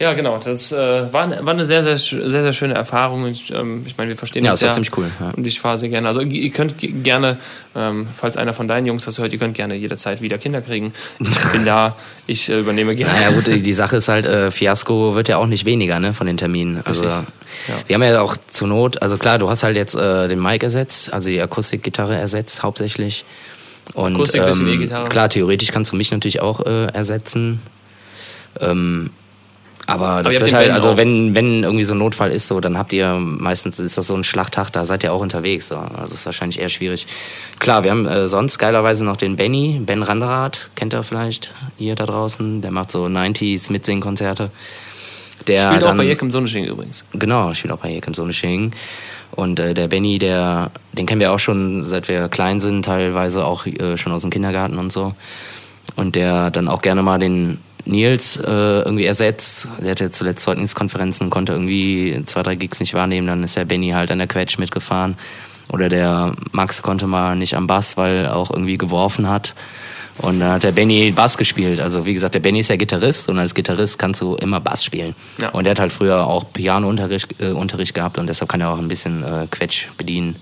Ja, 0.00 0.12
genau. 0.12 0.38
Das 0.38 0.70
äh, 0.70 1.12
war, 1.12 1.24
eine- 1.24 1.44
war 1.44 1.52
eine 1.54 1.66
sehr, 1.66 1.82
sehr, 1.82 1.96
sehr, 1.98 2.30
sehr 2.30 2.52
schöne 2.52 2.74
Erfahrung. 2.74 3.26
Ich, 3.26 3.52
ähm, 3.52 3.82
ich 3.84 3.96
meine, 3.98 4.10
wir 4.10 4.16
verstehen 4.16 4.44
Ja, 4.44 4.52
uns 4.52 4.60
das 4.60 4.68
war 4.68 4.70
ja. 4.70 4.74
ziemlich 4.74 4.96
cool, 4.96 5.10
ja. 5.18 5.30
Und 5.36 5.44
ich 5.44 5.58
fahre 5.60 5.76
sehr 5.76 5.88
gerne. 5.88 6.06
Also 6.06 6.20
ihr 6.20 6.50
könnt 6.50 6.78
ge- 6.78 6.92
gerne, 6.92 7.36
ähm, 7.74 8.06
falls 8.16 8.36
einer 8.36 8.54
von 8.54 8.68
deinen 8.68 8.86
Jungs 8.86 9.04
das 9.06 9.18
hört, 9.18 9.32
ihr 9.32 9.40
könnt 9.40 9.54
gerne 9.56 9.74
jederzeit 9.74 10.20
wieder 10.22 10.38
Kinder 10.38 10.60
kriegen. 10.60 10.92
Ich 11.18 11.36
bin 11.52 11.64
da, 11.64 11.96
ich 12.28 12.48
äh, 12.48 12.60
übernehme 12.60 12.94
gerne. 12.94 13.12
Naja 13.12 13.30
gut, 13.32 13.48
die, 13.48 13.74
Sache 13.74 13.96
ist 13.96 14.06
halt, 14.06 14.24
äh, 14.24 14.52
Fiasko 14.52 15.16
wird 15.16 15.28
ja 15.28 15.36
auch 15.38 15.46
nicht 15.46 15.64
weniger 15.64 15.98
ne, 15.98 16.14
von 16.14 16.28
den 16.28 16.36
Terminen. 16.36 16.80
Also 16.84 17.06
Richtig. 17.06 17.22
Ja. 17.66 17.74
wir 17.88 17.94
haben 17.94 18.02
ja 18.04 18.20
auch 18.20 18.36
zur 18.50 18.68
Not, 18.68 19.02
also 19.02 19.18
klar, 19.18 19.38
du 19.40 19.50
hast 19.50 19.64
halt 19.64 19.76
jetzt 19.76 19.96
äh, 19.96 20.28
den 20.28 20.40
Mic 20.40 20.62
ersetzt, 20.64 21.12
also 21.12 21.28
die 21.28 21.40
Akustikgitarre 21.42 22.14
ersetzt 22.16 22.62
hauptsächlich. 22.62 23.24
Und 23.94 24.14
Akustik, 24.14 24.42
ähm, 24.42 24.88
klar, 25.08 25.28
theoretisch 25.28 25.72
kannst 25.72 25.90
du 25.90 25.96
mich 25.96 26.12
natürlich 26.12 26.40
auch 26.40 26.64
äh, 26.66 26.86
ersetzen. 26.92 27.60
Ähm, 28.60 29.10
aber 29.88 30.22
das 30.22 30.34
habt 30.34 30.44
wird 30.44 30.54
halt, 30.54 30.70
also 30.70 30.90
auch. 30.90 30.96
wenn, 30.98 31.34
wenn 31.34 31.62
irgendwie 31.62 31.84
so 31.84 31.94
ein 31.94 31.98
Notfall 31.98 32.30
ist, 32.30 32.46
so, 32.46 32.60
dann 32.60 32.76
habt 32.76 32.92
ihr 32.92 33.14
meistens 33.14 33.78
ist 33.78 33.96
das 33.96 34.06
so 34.06 34.14
ein 34.14 34.22
Schlachttag, 34.22 34.68
da 34.70 34.84
seid 34.84 35.02
ihr 35.02 35.14
auch 35.14 35.22
unterwegs. 35.22 35.68
So. 35.68 35.76
Also 35.76 36.12
ist 36.12 36.26
wahrscheinlich 36.26 36.60
eher 36.60 36.68
schwierig. 36.68 37.06
Klar, 37.58 37.84
wir 37.84 37.90
haben 37.90 38.06
äh, 38.06 38.28
sonst 38.28 38.58
geilerweise 38.58 39.06
noch 39.06 39.16
den 39.16 39.36
Benny, 39.36 39.80
Ben 39.82 40.02
Randerath, 40.02 40.68
kennt 40.74 40.92
ihr 40.92 41.02
vielleicht, 41.04 41.54
ihr 41.78 41.94
da 41.94 42.04
draußen, 42.04 42.60
der 42.60 42.70
macht 42.70 42.90
so 42.90 43.06
90s 43.06 43.72
Mitsingkonzerte. 43.72 44.50
Der 45.46 45.68
Spielt 45.68 45.84
auch 45.84 45.88
dann, 45.88 45.96
bei 45.96 46.04
Jekim 46.04 46.30
Sonnesching 46.30 46.66
übrigens. 46.66 47.06
Genau, 47.14 47.54
spielt 47.54 47.72
auch 47.72 47.78
bei 47.78 47.88
Jekim 47.88 48.12
Sonnesching. 48.12 48.72
Und 49.30 49.58
äh, 49.58 49.72
der 49.72 49.88
Benny, 49.88 50.18
der, 50.18 50.70
den 50.92 51.06
kennen 51.06 51.20
wir 51.22 51.32
auch 51.32 51.38
schon, 51.38 51.82
seit 51.82 52.08
wir 52.08 52.28
klein 52.28 52.60
sind, 52.60 52.84
teilweise 52.84 53.42
auch 53.46 53.64
äh, 53.64 53.96
schon 53.96 54.12
aus 54.12 54.20
dem 54.20 54.30
Kindergarten 54.30 54.76
und 54.76 54.92
so. 54.92 55.14
Und 55.96 56.14
der 56.14 56.50
dann 56.50 56.68
auch 56.68 56.82
gerne 56.82 57.02
mal 57.02 57.18
den 57.18 57.58
Nils 57.88 58.36
äh, 58.36 58.42
irgendwie 58.46 59.06
ersetzt. 59.06 59.68
Der 59.80 59.92
hatte 59.92 60.12
zuletzt 60.12 60.44
Zeugniskonferenzen, 60.44 61.30
konnte 61.30 61.52
irgendwie 61.52 62.22
zwei, 62.26 62.42
drei 62.42 62.54
Gigs 62.54 62.80
nicht 62.80 62.94
wahrnehmen. 62.94 63.26
Dann 63.26 63.42
ist 63.42 63.56
der 63.56 63.64
Benny 63.64 63.90
halt 63.90 64.10
an 64.10 64.18
der 64.18 64.28
Quetsch 64.28 64.58
mitgefahren. 64.58 65.16
Oder 65.70 65.88
der 65.88 66.34
Max 66.52 66.82
konnte 66.82 67.06
mal 67.06 67.36
nicht 67.36 67.54
am 67.54 67.66
Bass, 67.66 67.96
weil 67.96 68.24
er 68.24 68.36
auch 68.36 68.50
irgendwie 68.50 68.78
geworfen 68.78 69.28
hat. 69.28 69.54
Und 70.18 70.40
dann 70.40 70.52
hat 70.52 70.64
der 70.64 70.72
Benny 70.72 71.12
Bass 71.12 71.38
gespielt. 71.38 71.80
Also 71.80 72.04
wie 72.04 72.14
gesagt, 72.14 72.34
der 72.34 72.40
Benny 72.40 72.60
ist 72.60 72.68
ja 72.68 72.76
Gitarrist 72.76 73.28
und 73.28 73.38
als 73.38 73.54
Gitarrist 73.54 73.98
kannst 73.98 74.20
du 74.20 74.34
immer 74.34 74.60
Bass 74.60 74.84
spielen. 74.84 75.14
Ja. 75.40 75.50
Und 75.50 75.64
der 75.64 75.72
hat 75.72 75.80
halt 75.80 75.92
früher 75.92 76.26
auch 76.26 76.52
Pianounterricht 76.52 77.40
äh, 77.40 77.50
Unterricht 77.50 77.94
gehabt 77.94 78.18
und 78.18 78.26
deshalb 78.26 78.50
kann 78.50 78.60
er 78.60 78.70
auch 78.70 78.78
ein 78.78 78.88
bisschen 78.88 79.22
äh, 79.22 79.46
Quetsch 79.48 79.86
bedienen, 79.96 80.34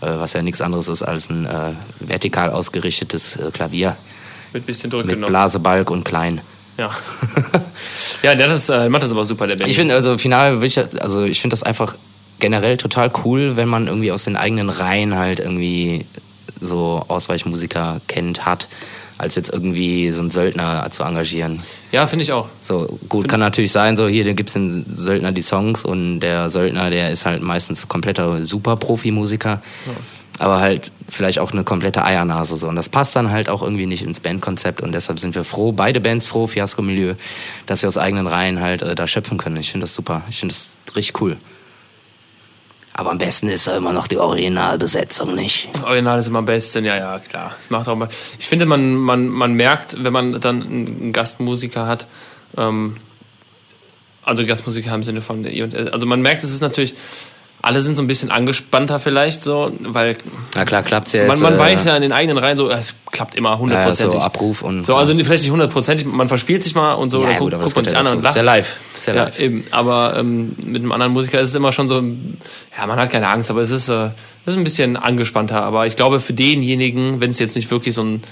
äh, 0.00 0.06
was 0.06 0.32
ja 0.32 0.40
nichts 0.40 0.62
anderes 0.62 0.88
ist 0.88 1.02
als 1.02 1.28
ein 1.28 1.44
äh, 1.44 1.72
vertikal 2.00 2.50
ausgerichtetes 2.50 3.36
äh, 3.36 3.50
Klavier 3.52 3.96
Mit 4.54 4.64
bisschen 4.64 4.88
Druck 4.88 5.04
mit 5.04 5.16
genommen. 5.16 5.30
Blasebalg 5.30 5.90
und 5.90 6.04
klein. 6.04 6.40
Ja. 6.78 6.90
ja, 8.22 8.34
der 8.34 8.48
das, 8.48 8.68
äh, 8.68 8.88
macht 8.88 9.02
das 9.02 9.10
aber 9.10 9.24
super, 9.24 9.46
der 9.46 9.56
Benny. 9.56 9.70
Ich 9.70 9.76
finde 9.76 9.94
also 9.94 10.18
final, 10.18 10.62
ich, 10.62 10.78
also 10.78 11.24
ich 11.24 11.40
finde 11.40 11.54
das 11.54 11.62
einfach 11.62 11.96
generell 12.38 12.76
total 12.76 13.10
cool, 13.24 13.56
wenn 13.56 13.68
man 13.68 13.86
irgendwie 13.86 14.12
aus 14.12 14.24
den 14.24 14.36
eigenen 14.36 14.68
Reihen 14.68 15.16
halt 15.16 15.40
irgendwie 15.40 16.04
so 16.60 17.04
Ausweichmusiker 17.08 18.00
kennt, 18.08 18.44
hat, 18.44 18.68
als 19.18 19.34
jetzt 19.34 19.52
irgendwie 19.52 20.10
so 20.10 20.20
einen 20.20 20.30
Söldner 20.30 20.86
zu 20.90 21.02
engagieren. 21.02 21.62
ja, 21.92 22.06
finde 22.06 22.24
ich 22.24 22.32
auch. 22.32 22.48
So, 22.60 22.98
gut, 23.08 23.28
kann 23.28 23.40
natürlich 23.40 23.72
sein, 23.72 23.96
so 23.96 24.08
hier, 24.08 24.24
da 24.24 24.32
gibt's 24.32 24.52
den 24.52 24.84
Söldner 24.94 25.32
die 25.32 25.40
Songs 25.40 25.84
und 25.84 26.20
der 26.20 26.50
Söldner, 26.50 26.90
der 26.90 27.10
ist 27.10 27.24
halt 27.24 27.42
meistens 27.42 27.88
kompletter 27.88 28.44
Super-Profi-Musiker. 28.44 29.62
Aber 30.38 30.60
halt 30.60 30.92
vielleicht 31.08 31.38
auch 31.38 31.52
eine 31.52 31.64
komplette 31.64 32.04
Eiernase 32.04 32.56
so. 32.56 32.68
Und 32.68 32.76
das 32.76 32.88
passt 32.88 33.16
dann 33.16 33.30
halt 33.30 33.48
auch 33.48 33.62
irgendwie 33.62 33.86
nicht 33.86 34.02
ins 34.02 34.20
Bandkonzept. 34.20 34.80
Und 34.80 34.92
deshalb 34.92 35.18
sind 35.18 35.34
wir 35.34 35.44
froh, 35.44 35.72
beide 35.72 36.00
Bands 36.00 36.26
froh, 36.26 36.46
Fiasco 36.46 36.82
Milieu, 36.82 37.14
dass 37.66 37.82
wir 37.82 37.88
aus 37.88 37.98
eigenen 37.98 38.26
Reihen 38.26 38.60
halt 38.60 38.82
äh, 38.82 38.94
da 38.94 39.06
schöpfen 39.06 39.38
können. 39.38 39.56
Ich 39.56 39.70
finde 39.70 39.84
das 39.84 39.94
super. 39.94 40.22
Ich 40.28 40.40
finde 40.40 40.54
das 40.54 40.70
richtig 40.94 41.20
cool. 41.20 41.36
Aber 42.98 43.10
am 43.10 43.18
besten 43.18 43.50
ist 43.50 43.66
ja 43.66 43.76
immer 43.76 43.92
noch 43.92 44.06
die 44.06 44.16
Originalbesetzung, 44.16 45.34
nicht? 45.34 45.68
Das 45.74 45.82
Original 45.82 46.18
ist 46.18 46.28
immer 46.28 46.38
am 46.38 46.46
besten, 46.46 46.82
ja, 46.82 46.96
ja, 46.96 47.18
klar. 47.18 47.54
Es 47.60 47.68
macht 47.68 47.88
auch 47.88 47.96
mal. 47.96 48.08
Ich 48.38 48.48
finde, 48.48 48.64
man, 48.64 48.94
man, 48.94 49.28
man 49.28 49.52
merkt, 49.52 50.02
wenn 50.02 50.14
man 50.14 50.40
dann 50.40 50.62
einen 50.62 51.12
Gastmusiker 51.12 51.86
hat, 51.86 52.06
ähm, 52.56 52.96
also 54.24 54.46
Gastmusiker 54.46 54.94
im 54.94 55.02
Sinne 55.02 55.20
von, 55.20 55.46
also 55.92 56.06
man 56.06 56.22
merkt, 56.22 56.42
es 56.42 56.52
ist 56.52 56.62
natürlich, 56.62 56.94
alle 57.66 57.82
sind 57.82 57.96
so 57.96 58.02
ein 58.02 58.06
bisschen 58.06 58.30
angespannter 58.30 58.98
vielleicht 58.98 59.42
so, 59.42 59.70
weil 59.82 60.16
Na 60.54 60.64
klar, 60.64 60.82
klappt's 60.82 61.12
ja 61.12 61.20
jetzt. 61.22 61.28
man, 61.28 61.40
man 61.40 61.54
äh, 61.54 61.58
weiß 61.58 61.84
ja 61.84 61.94
in 61.96 62.02
den 62.02 62.12
eigenen 62.12 62.38
Reihen 62.38 62.56
so, 62.56 62.70
es 62.70 62.94
klappt 63.12 63.34
immer 63.34 63.50
ja, 63.50 63.58
hundertprozentig. 63.58 64.18
so 64.20 64.24
Abruf 64.24 64.62
und. 64.62 64.84
So, 64.86 64.94
also 64.94 65.14
vielleicht 65.14 65.42
nicht 65.44 65.50
hundertprozentig, 65.52 66.06
man 66.06 66.28
verspielt 66.28 66.62
sich 66.62 66.74
mal 66.74 66.94
und 66.94 67.10
so, 67.10 67.22
ja, 67.22 67.30
dann 67.30 67.38
gut, 67.38 67.52
guckt, 67.52 67.62
guckt 67.64 67.76
man 67.76 67.84
sich 67.84 67.94
ja 67.94 68.00
an 68.00 68.06
und 68.08 68.22
lacht. 68.22 68.34
Sehr 68.34 68.42
live. 68.42 68.76
Sehr 69.00 69.14
Ja, 69.14 69.24
live. 69.24 69.38
eben. 69.38 69.64
Aber 69.70 70.14
ähm, 70.18 70.52
mit 70.64 70.82
einem 70.82 70.92
anderen 70.92 71.12
Musiker 71.12 71.40
ist 71.40 71.50
es 71.50 71.54
immer 71.54 71.72
schon 71.72 71.88
so, 71.88 71.96
ja, 72.78 72.86
man 72.86 72.96
hat 72.98 73.10
keine 73.10 73.28
Angst, 73.28 73.50
aber 73.50 73.60
es 73.62 73.70
ist, 73.70 73.88
äh, 73.88 73.92
das 74.44 74.54
ist 74.54 74.56
ein 74.56 74.64
bisschen 74.64 74.96
angespannter. 74.96 75.62
Aber 75.62 75.86
ich 75.86 75.96
glaube, 75.96 76.20
für 76.20 76.32
denjenigen, 76.32 77.20
wenn 77.20 77.30
es 77.32 77.38
jetzt 77.38 77.56
nicht 77.56 77.70
wirklich 77.70 77.94
so 77.94 78.02
ein, 78.02 78.22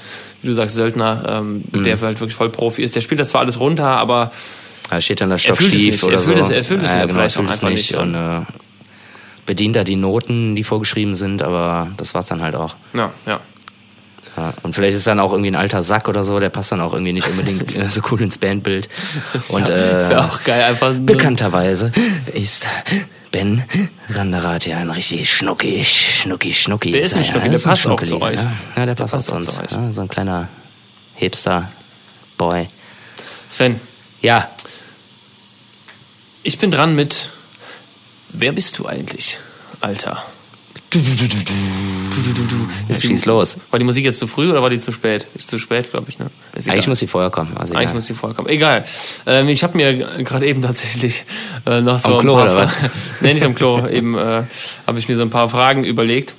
wie 0.42 0.48
du 0.48 0.54
sagst, 0.54 0.76
Söldner, 0.76 1.24
ähm, 1.28 1.64
Mhm. 1.72 1.84
der 1.84 2.00
halt 2.00 2.20
wirklich 2.20 2.36
voll 2.36 2.50
Profi 2.50 2.82
ist, 2.82 2.94
der 2.94 3.00
spielt 3.00 3.20
das 3.20 3.30
zwar 3.30 3.40
alles 3.40 3.58
runter, 3.58 3.86
aber 3.86 4.30
Da 4.90 5.00
steht 5.00 5.20
dann 5.20 5.30
Er 5.30 5.36
es 5.36 5.42
Stockstief 5.42 6.02
oder 6.04 6.12
er 6.14 6.18
fühlt 6.20 6.38
so. 6.38 6.44
es- 6.44 6.50
er 6.50 6.64
fühlt 6.64 6.82
es 6.82 6.90
ja, 6.90 6.98
ja 6.98 7.02
genau, 7.06 7.14
vielleicht 7.18 7.36
er 7.36 7.40
fühlt 7.42 7.48
auch 7.48 7.52
einfach 7.54 7.68
nicht 7.70 7.90
nicht, 7.92 7.98
und 8.00 8.14
äh, 8.14 8.40
bedient 9.46 9.76
da 9.76 9.84
die 9.84 9.96
Noten, 9.96 10.56
die 10.56 10.64
vorgeschrieben 10.64 11.14
sind, 11.14 11.42
aber 11.42 11.88
das 11.96 12.14
war's 12.14 12.26
dann 12.26 12.42
halt 12.42 12.54
auch. 12.54 12.74
ja, 12.94 13.10
ja. 13.26 13.40
Ja, 14.36 14.52
und 14.64 14.74
vielleicht 14.74 14.96
ist 14.96 15.06
dann 15.06 15.20
auch 15.20 15.30
irgendwie 15.30 15.52
ein 15.52 15.54
alter 15.54 15.84
Sack 15.84 16.08
oder 16.08 16.24
so, 16.24 16.40
der 16.40 16.48
passt 16.48 16.72
dann 16.72 16.80
auch 16.80 16.92
irgendwie 16.92 17.12
nicht 17.12 17.28
unbedingt 17.28 17.76
äh, 17.78 17.88
so 17.88 18.00
cool 18.10 18.20
ins 18.20 18.36
Bandbild. 18.36 18.88
Und 19.50 19.68
das 19.68 20.06
äh, 20.06 20.10
wäre 20.10 20.24
auch 20.24 20.42
geil, 20.42 20.62
einfach. 20.64 20.92
bekannterweise 20.98 21.92
ist 22.32 22.66
Ben 23.30 23.62
Randerath 24.10 24.66
ja 24.66 24.78
ein 24.78 24.90
richtig 24.90 25.32
schnucki, 25.32 25.84
schnucki, 25.84 26.52
schnucki. 26.52 26.92
Der 26.92 27.02
ist 27.02 27.16
ein 27.16 27.24
Schnucki, 27.24 27.44
ja. 27.44 27.48
der 27.48 27.54
Ist 27.54 27.66
ein 27.66 27.70
passt 27.70 27.86
auch 27.86 28.02
zu 28.02 28.20
euch. 28.20 28.42
Ja, 28.42 28.52
ja 28.76 28.86
der, 28.86 28.94
passt, 28.96 29.14
auch 29.14 29.20
zu 29.20 29.34
uns. 29.34 29.56
Ja, 29.70 29.92
so 29.92 30.00
ein 30.00 30.08
kleiner 30.08 30.48
Hipster-Boy. 31.16 32.68
Sven, 33.48 33.78
Ja, 34.20 34.48
ich 36.42 36.58
bin 36.58 36.70
dran 36.70 36.96
mit 36.96 37.28
Wer 38.34 38.52
bist 38.52 38.78
du 38.78 38.86
eigentlich, 38.86 39.38
Alter? 39.80 40.22
Ja, 42.88 42.94
schieß 42.94 43.24
los. 43.26 43.56
War 43.70 43.78
die 43.78 43.84
Musik 43.84 44.04
jetzt 44.04 44.18
zu 44.18 44.26
früh 44.26 44.50
oder 44.50 44.62
war 44.62 44.70
die 44.70 44.78
zu 44.78 44.92
spät? 44.92 45.26
Ist 45.34 45.50
zu 45.50 45.58
spät, 45.58 45.90
glaube 45.90 46.08
ich, 46.08 46.18
ne? 46.18 46.26
Eigentlich 46.66 46.86
muss 46.86 46.98
die 47.00 47.06
vorher 47.06 47.30
kommen. 47.30 47.56
Also 47.56 47.74
Eigentlich 47.74 47.84
egal. 47.86 47.94
muss 47.94 48.06
die 48.06 48.14
vorkommen. 48.14 48.48
Egal. 48.48 48.84
Ähm, 49.26 49.48
ich 49.48 49.62
habe 49.64 49.76
mir 49.76 49.94
gerade 50.24 50.46
eben 50.46 50.62
tatsächlich 50.62 51.24
äh, 51.66 51.80
noch 51.80 51.98
so 51.98 52.08
Am 52.08 52.14
ein 52.14 52.20
Klo, 52.20 52.34
paar 52.36 52.44
oder 52.44 52.56
was? 52.56 52.72
Nee, 53.20 53.34
nicht 53.34 53.42
am 53.44 53.54
Klo. 53.54 53.86
eben 53.88 54.16
äh, 54.16 54.42
habe 54.86 54.98
ich 54.98 55.08
mir 55.08 55.16
so 55.16 55.22
ein 55.22 55.30
paar 55.30 55.48
Fragen 55.48 55.84
überlegt. 55.84 56.34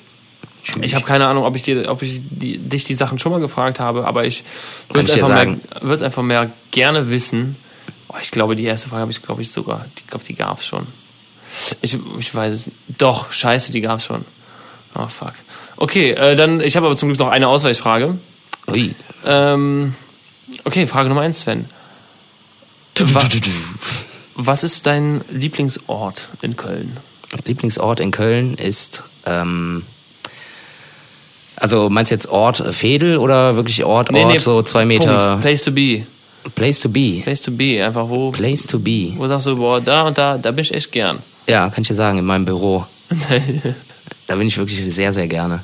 Ich 0.81 0.95
habe 0.95 1.05
keine 1.05 1.27
Ahnung, 1.27 1.43
ob 1.43 1.55
ich, 1.55 1.61
dir, 1.63 1.89
ob 1.91 2.01
ich 2.01 2.21
die, 2.29 2.57
dich 2.57 2.85
die 2.85 2.95
Sachen 2.95 3.19
schon 3.19 3.31
mal 3.31 3.39
gefragt 3.41 3.79
habe, 3.79 4.07
aber 4.07 4.25
ich 4.25 4.43
würde 4.91 5.07
es 5.07 5.13
einfach, 5.13 5.29
mehr- 5.29 6.01
einfach 6.01 6.23
mehr 6.23 6.49
gerne 6.71 7.09
wissen. 7.09 7.55
Oh, 8.07 8.15
ich 8.21 8.31
glaube, 8.31 8.55
die 8.55 8.63
erste 8.63 8.89
Frage 8.89 9.01
habe 9.01 9.11
ich, 9.11 9.21
glaube 9.21 9.41
ich, 9.43 9.51
sogar. 9.51 9.85
Ich 9.97 10.07
glaube, 10.07 10.23
die 10.25 10.33
gab 10.35 10.59
es 10.59 10.65
schon. 10.65 10.87
Ich, 11.81 11.97
ich 12.19 12.35
weiß 12.35 12.53
es 12.53 12.67
nicht. 12.67 12.77
Doch, 12.97 13.31
scheiße, 13.31 13.71
die 13.71 13.81
gab 13.81 13.99
es 13.99 14.05
schon. 14.05 14.23
Oh, 14.95 15.07
fuck. 15.07 15.33
Okay, 15.77 16.11
äh, 16.11 16.35
dann, 16.35 16.61
ich 16.61 16.75
habe 16.75 16.85
aber 16.85 16.95
zum 16.95 17.09
Glück 17.09 17.19
noch 17.19 17.29
eine 17.29 17.47
Ausweichfrage. 17.47 18.17
Ui. 18.67 18.95
Ähm, 19.25 19.93
okay, 20.63 20.87
Frage 20.87 21.09
Nummer 21.09 21.21
eins, 21.21 21.41
Sven. 21.41 21.65
Wa 22.97 23.21
was 24.35 24.63
ist 24.63 24.85
dein 24.85 25.21
Lieblingsort 25.31 26.27
in 26.41 26.55
Köln? 26.57 26.97
Lieblingsort 27.45 27.99
in 27.99 28.11
Köln 28.11 28.55
ist, 28.55 29.03
ähm, 29.25 29.83
also 31.55 31.89
meinst 31.89 32.11
du 32.11 32.15
jetzt 32.15 32.27
Ort 32.27 32.81
Veedel 32.81 33.17
oder 33.17 33.55
wirklich 33.55 33.83
Ort, 33.85 34.13
Ort, 34.13 34.41
so 34.41 34.61
zwei 34.61 34.85
Meter 34.85 35.29
Punkt. 35.29 35.41
Place 35.41 35.61
to 35.63 35.71
be. 35.71 36.05
Place 36.53 36.81
to 36.81 36.89
be? 36.89 37.21
Place 37.23 37.41
to 37.41 37.51
be. 37.51 37.83
Einfach 37.83 38.07
wo, 38.07 38.31
Place 38.31 38.67
to 38.67 38.79
be. 38.79 39.13
wo 39.17 39.27
sagst 39.27 39.47
du, 39.47 39.55
boah, 39.55 39.81
da 39.81 40.03
und 40.07 40.17
da, 40.17 40.37
da 40.37 40.51
bin 40.51 40.63
ich 40.63 40.73
echt 40.73 40.91
gern. 40.91 41.17
Ja, 41.47 41.69
kann 41.69 41.81
ich 41.81 41.87
dir 41.87 41.95
sagen, 41.95 42.19
in 42.19 42.25
meinem 42.25 42.45
Büro. 42.45 42.85
Da 44.27 44.35
bin 44.35 44.47
ich 44.47 44.57
wirklich 44.57 44.91
sehr, 44.91 45.13
sehr 45.13 45.27
gerne. 45.27 45.63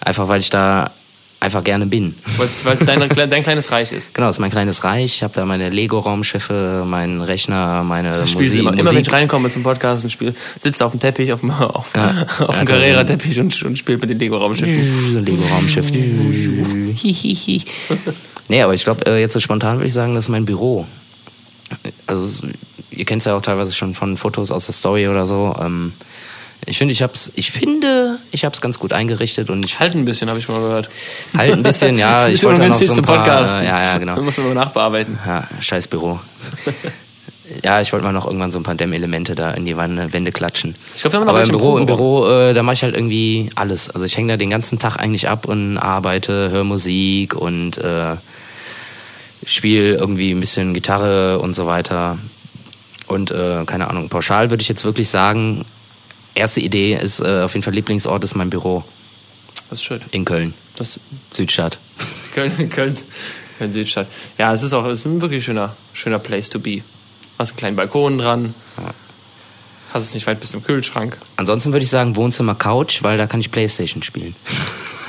Einfach 0.00 0.28
weil 0.28 0.40
ich 0.40 0.50
da 0.50 0.90
einfach 1.38 1.62
gerne 1.64 1.86
bin. 1.86 2.14
Weil 2.38 2.48
es 2.76 2.84
dein, 2.84 3.08
dein 3.30 3.42
kleines 3.42 3.70
Reich 3.70 3.92
ist. 3.92 4.14
Genau, 4.14 4.26
das 4.28 4.36
ist 4.36 4.40
mein 4.40 4.50
kleines 4.50 4.82
Reich. 4.84 5.16
Ich 5.16 5.22
habe 5.22 5.34
da 5.34 5.44
meine 5.44 5.68
Lego-Raumschiffe, 5.70 6.84
meinen 6.86 7.20
Rechner, 7.20 7.82
meine 7.84 8.26
spiele 8.26 8.44
Musik. 8.46 8.60
immer, 8.60 8.70
immer 8.72 8.78
wenn 8.78 8.84
Musik. 8.86 9.06
ich 9.08 9.12
reinkomme 9.12 9.50
zum 9.50 9.62
Podcast 9.62 10.02
und 10.04 10.10
spiele, 10.10 10.34
sitzt 10.60 10.82
auf 10.82 10.92
dem 10.92 11.00
Teppich, 11.00 11.32
auf 11.32 11.40
dem, 11.40 11.50
auf, 11.50 11.86
Ja. 11.94 12.26
auf 12.40 12.48
Ja, 12.56 12.64
dem 12.64 12.66
Carrera-Teppich 12.66 13.38
und, 13.38 13.62
und 13.62 13.78
spielt 13.78 14.00
mit 14.00 14.10
den 14.10 14.18
Lego-Raumschiffen. 14.18 15.24
Lego-Raumschiff. 15.24 15.90
Hihihi. 15.90 17.64
nee, 18.48 18.62
aber 18.62 18.74
ich 18.74 18.84
glaube, 18.84 19.04
äh, 19.06 19.20
jetzt 19.20 19.32
so 19.34 19.40
spontan 19.40 19.76
würde 19.76 19.88
ich 19.88 19.94
sagen, 19.94 20.14
das 20.14 20.26
ist 20.26 20.28
mein 20.30 20.46
Büro. 20.46 20.86
Also, 22.06 22.24
es- 22.24 22.42
ihr 22.90 23.04
kennt 23.04 23.20
es 23.20 23.26
ja 23.26 23.36
auch 23.36 23.42
teilweise 23.42 23.74
schon 23.74 23.94
von 23.94 24.16
Fotos 24.16 24.50
aus 24.50 24.66
der 24.66 24.74
Story 24.74 25.08
oder 25.08 25.26
so. 25.26 25.54
Ähm, 25.60 25.92
ich 26.66 26.78
finde, 26.78 26.92
ich 26.92 27.02
hab's, 27.02 27.30
ich 27.36 27.50
finde, 27.52 28.18
ich 28.32 28.44
hab's 28.44 28.60
ganz 28.60 28.78
gut 28.78 28.92
eingerichtet 28.92 29.50
und 29.50 29.64
ich 29.64 29.78
Halt 29.78 29.94
ein 29.94 30.04
bisschen, 30.04 30.28
habe 30.28 30.38
ich 30.38 30.48
mal 30.48 30.60
gehört. 30.60 30.88
halt 31.36 31.52
ein 31.52 31.62
bisschen, 31.62 31.98
ja, 31.98 32.18
Das 32.18 32.28
ist 32.32 32.34
ich 32.40 32.44
wollte 32.44 32.66
noch 32.68 32.80
so 32.82 32.94
ein 32.94 33.02
paar, 33.02 33.18
Podcast. 33.18 33.54
äh, 33.54 33.64
ja, 33.64 33.82
ja, 33.82 33.98
genau. 33.98 34.16
Da 34.16 34.20
muss 34.22 34.36
man 34.36 34.48
mal 34.48 34.54
nachbearbeiten. 34.54 35.18
Ja, 35.26 35.46
scheiß 35.60 35.86
Büro. 35.88 36.18
ja, 37.62 37.80
ich 37.80 37.92
wollte 37.92 38.04
mal 38.04 38.12
noch 38.12 38.26
irgendwann 38.26 38.50
so 38.50 38.58
ein 38.58 38.64
paar 38.64 38.74
Dämmelemente 38.74 39.34
da 39.36 39.52
in 39.52 39.64
die 39.64 39.76
Wand- 39.76 40.12
Wände 40.12 40.32
klatschen. 40.32 40.74
Ich 40.94 41.02
glaub, 41.02 41.12
wir 41.12 41.20
haben 41.20 41.26
noch 41.26 41.32
Aber 41.34 41.42
im 41.44 41.48
Büro, 41.50 41.78
im. 41.78 41.86
Büro, 41.86 42.26
äh, 42.28 42.52
da 42.54 42.62
mache 42.64 42.74
ich 42.74 42.82
halt 42.82 42.94
irgendwie 42.96 43.50
alles. 43.54 43.88
Also 43.88 44.04
ich 44.04 44.16
hänge 44.16 44.32
da 44.32 44.36
den 44.36 44.50
ganzen 44.50 44.78
Tag 44.78 44.96
eigentlich 44.96 45.28
ab 45.28 45.46
und 45.46 45.78
arbeite, 45.78 46.50
höre 46.50 46.64
Musik 46.64 47.34
und 47.36 47.78
äh, 47.78 48.16
spiele 49.46 49.94
irgendwie 49.94 50.32
ein 50.32 50.40
bisschen 50.40 50.74
Gitarre 50.74 51.38
und 51.38 51.54
so 51.54 51.66
weiter. 51.66 52.18
Und 53.06 53.30
äh, 53.30 53.62
keine 53.66 53.88
Ahnung, 53.88 54.08
pauschal 54.08 54.50
würde 54.50 54.62
ich 54.62 54.68
jetzt 54.68 54.84
wirklich 54.84 55.08
sagen, 55.08 55.64
erste 56.36 56.60
Idee 56.60 56.94
ist 56.94 57.20
äh, 57.20 57.42
auf 57.42 57.52
jeden 57.54 57.62
Fall 57.64 57.74
Lieblingsort 57.74 58.22
ist 58.24 58.34
mein 58.34 58.50
Büro 58.50 58.84
Das 59.70 59.78
ist 59.78 59.84
schön. 59.84 60.00
in 60.10 60.24
Köln, 60.24 60.54
Das 60.76 60.98
Südstadt. 61.34 61.78
Köln, 62.34 62.70
Köln, 62.70 62.96
Köln 63.58 63.72
Südstadt. 63.72 64.08
Ja, 64.38 64.52
es 64.52 64.62
ist 64.62 64.72
auch 64.72 64.84
es 64.86 65.00
ist 65.00 65.06
ein 65.06 65.20
wirklich 65.20 65.44
schöner, 65.44 65.74
schöner 65.92 66.18
Place 66.18 66.50
to 66.50 66.58
be. 66.58 66.82
Hast 67.38 67.50
einen 67.50 67.56
kleinen 67.58 67.76
Balkon 67.76 68.18
dran. 68.18 68.54
Hast 69.92 70.02
es 70.04 70.14
nicht 70.14 70.26
weit 70.26 70.40
bis 70.40 70.50
zum 70.50 70.62
Kühlschrank. 70.64 71.16
Ansonsten 71.36 71.72
würde 71.72 71.84
ich 71.84 71.90
sagen 71.90 72.16
Wohnzimmer 72.16 72.54
Couch, 72.54 73.02
weil 73.02 73.16
da 73.18 73.26
kann 73.26 73.40
ich 73.40 73.50
Playstation 73.50 74.02
spielen. 74.02 74.34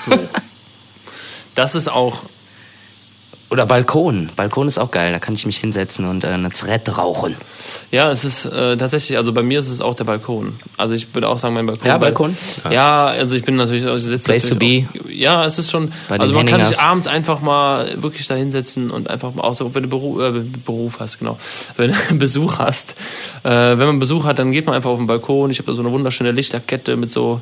So. 0.05 0.17
das 1.55 1.75
ist 1.75 1.89
auch. 1.89 2.21
Oder 3.49 3.65
Balkon. 3.65 4.29
Balkon 4.35 4.67
ist 4.67 4.77
auch 4.77 4.91
geil. 4.91 5.11
Da 5.11 5.19
kann 5.19 5.33
ich 5.35 5.45
mich 5.45 5.57
hinsetzen 5.57 6.05
und 6.05 6.23
äh, 6.23 6.27
eine 6.27 6.51
Zigarette 6.51 6.91
rauchen. 6.97 7.35
Ja, 7.91 8.11
es 8.11 8.23
ist 8.25 8.45
äh, 8.45 8.77
tatsächlich, 8.77 9.17
also 9.17 9.33
bei 9.33 9.43
mir 9.43 9.59
ist 9.59 9.69
es 9.69 9.81
auch 9.81 9.95
der 9.95 10.03
Balkon. 10.03 10.53
Also 10.77 10.93
ich 10.95 11.13
würde 11.13 11.27
auch 11.29 11.39
sagen, 11.39 11.53
mein 11.53 11.65
Balkon. 11.65 11.87
Ja, 11.87 11.93
weil- 11.93 12.11
Balkon? 12.11 12.37
Ja, 12.69 13.07
also 13.07 13.35
ich 13.35 13.43
bin 13.43 13.55
natürlich, 13.55 13.85
also 13.85 13.97
ich 13.97 14.03
sitze 14.03 14.25
Place 14.29 14.47
to 14.47 14.55
natürlich 14.55 14.85
Auch, 15.05 15.09
ja, 15.09 15.45
es 15.45 15.57
ist 15.59 15.71
schon, 15.71 15.91
Bei 16.09 16.19
also 16.19 16.33
man 16.33 16.45
kann 16.45 16.61
sich 16.61 16.69
Henningers. 16.77 16.79
abends 16.91 17.07
einfach 17.07 17.41
mal 17.41 18.01
wirklich 18.01 18.27
da 18.27 18.35
hinsetzen 18.35 18.91
und 18.91 19.09
einfach 19.09 19.33
mal, 19.33 19.43
auch 19.43 19.59
wenn 19.73 19.83
du 19.83 19.89
Beruf, 19.89 20.19
äh, 20.19 20.31
Beruf 20.65 20.99
hast, 20.99 21.19
genau, 21.19 21.37
wenn 21.77 21.93
du 22.09 22.15
Besuch 22.17 22.57
hast. 22.59 22.95
Äh, 23.43 23.49
wenn 23.49 23.87
man 23.87 23.99
Besuch 23.99 24.25
hat, 24.25 24.39
dann 24.39 24.51
geht 24.51 24.65
man 24.65 24.75
einfach 24.75 24.89
auf 24.89 24.97
den 24.97 25.07
Balkon. 25.07 25.49
Ich 25.51 25.59
habe 25.59 25.71
da 25.71 25.75
so 25.75 25.81
eine 25.81 25.91
wunderschöne 25.91 26.31
Lichterkette 26.31 26.97
mit 26.97 27.11
so, 27.11 27.41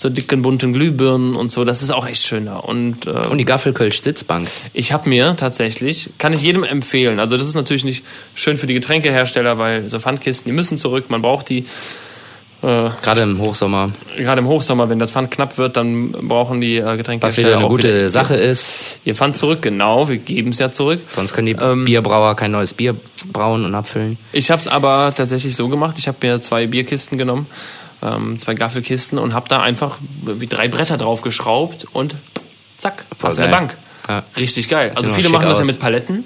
so 0.00 0.08
dicken, 0.08 0.40
bunten 0.40 0.72
Glühbirnen 0.72 1.36
und 1.36 1.52
so. 1.52 1.62
Das 1.66 1.82
ist 1.82 1.90
auch 1.90 2.06
echt 2.06 2.22
schön 2.22 2.46
da. 2.46 2.56
Und, 2.56 3.06
äh, 3.06 3.10
Und 3.28 3.36
die 3.36 3.44
Gaffelkölsch-Sitzbank. 3.44 4.48
ich 4.72 4.92
habe 4.92 5.06
mir 5.10 5.36
tatsächlich, 5.36 6.08
kann 6.16 6.32
ich 6.32 6.40
jedem 6.40 6.64
empfehlen, 6.64 7.20
also 7.20 7.36
das 7.36 7.46
ist 7.46 7.54
natürlich 7.54 7.84
nicht 7.84 8.02
schön 8.34 8.56
für 8.56 8.66
die 8.66 8.72
Getränkehersteller, 8.72 9.58
weil 9.58 9.86
so 9.88 10.00
Pfandkisten, 10.00 10.50
die 10.50 10.56
müssen 10.56 10.78
zurück, 10.78 11.10
man 11.10 11.20
braucht 11.20 11.50
die. 11.50 11.66
Äh, 12.62 12.88
Gerade 13.02 13.20
im 13.22 13.40
Hochsommer. 13.40 13.90
Gerade 14.16 14.40
im 14.40 14.48
Hochsommer, 14.48 14.88
wenn 14.88 14.98
das 14.98 15.10
Pfand 15.10 15.30
knapp 15.30 15.58
wird, 15.58 15.76
dann 15.76 16.12
brauchen 16.12 16.62
die 16.62 16.78
äh, 16.78 16.84
Was 16.86 16.96
Getränkehersteller 16.96 17.48
wieder 17.48 17.58
eine 17.58 17.68
gute 17.68 17.88
wieder 17.88 18.08
Sache 18.08 18.36
ist. 18.36 18.76
Ihr 19.04 19.14
Pfand 19.14 19.36
zurück, 19.36 19.60
genau, 19.60 20.08
wir 20.08 20.16
geben 20.16 20.50
es 20.52 20.60
ja 20.60 20.72
zurück. 20.72 21.00
Sonst 21.10 21.34
können 21.34 21.46
die 21.46 21.56
Ähm, 21.60 21.84
Bierbrauer 21.84 22.36
kein 22.36 22.52
neues 22.52 22.72
Bier 22.72 22.96
brauen 23.34 23.66
und 23.66 23.74
abfüllen. 23.74 24.16
Ich 24.32 24.50
habe 24.50 24.60
es 24.60 24.66
aber 24.66 25.12
tatsächlich 25.14 25.54
so 25.56 25.68
gemacht, 25.68 25.96
ich 25.98 26.08
habe 26.08 26.16
mir 26.22 26.40
zwei 26.40 26.66
Bierkisten 26.66 27.18
genommen, 27.18 27.46
ähm, 28.02 28.38
zwei 28.38 28.54
Gaffelkisten 28.54 29.18
und 29.18 29.34
habe 29.34 29.48
da 29.48 29.60
einfach 29.60 29.98
wie 30.22 30.46
drei 30.46 30.68
Bretter 30.68 30.96
drauf 30.96 31.22
geschraubt 31.22 31.86
und 31.92 32.14
zack, 32.78 33.04
du 33.18 33.26
eine 33.26 33.36
geil. 33.36 33.48
Bank. 33.50 33.76
Ja. 34.08 34.22
Richtig 34.36 34.68
geil. 34.68 34.92
Also 34.94 35.10
viele 35.10 35.28
machen 35.28 35.46
das 35.46 35.58
ja 35.58 35.64
mit 35.64 35.80
Paletten. 35.80 36.24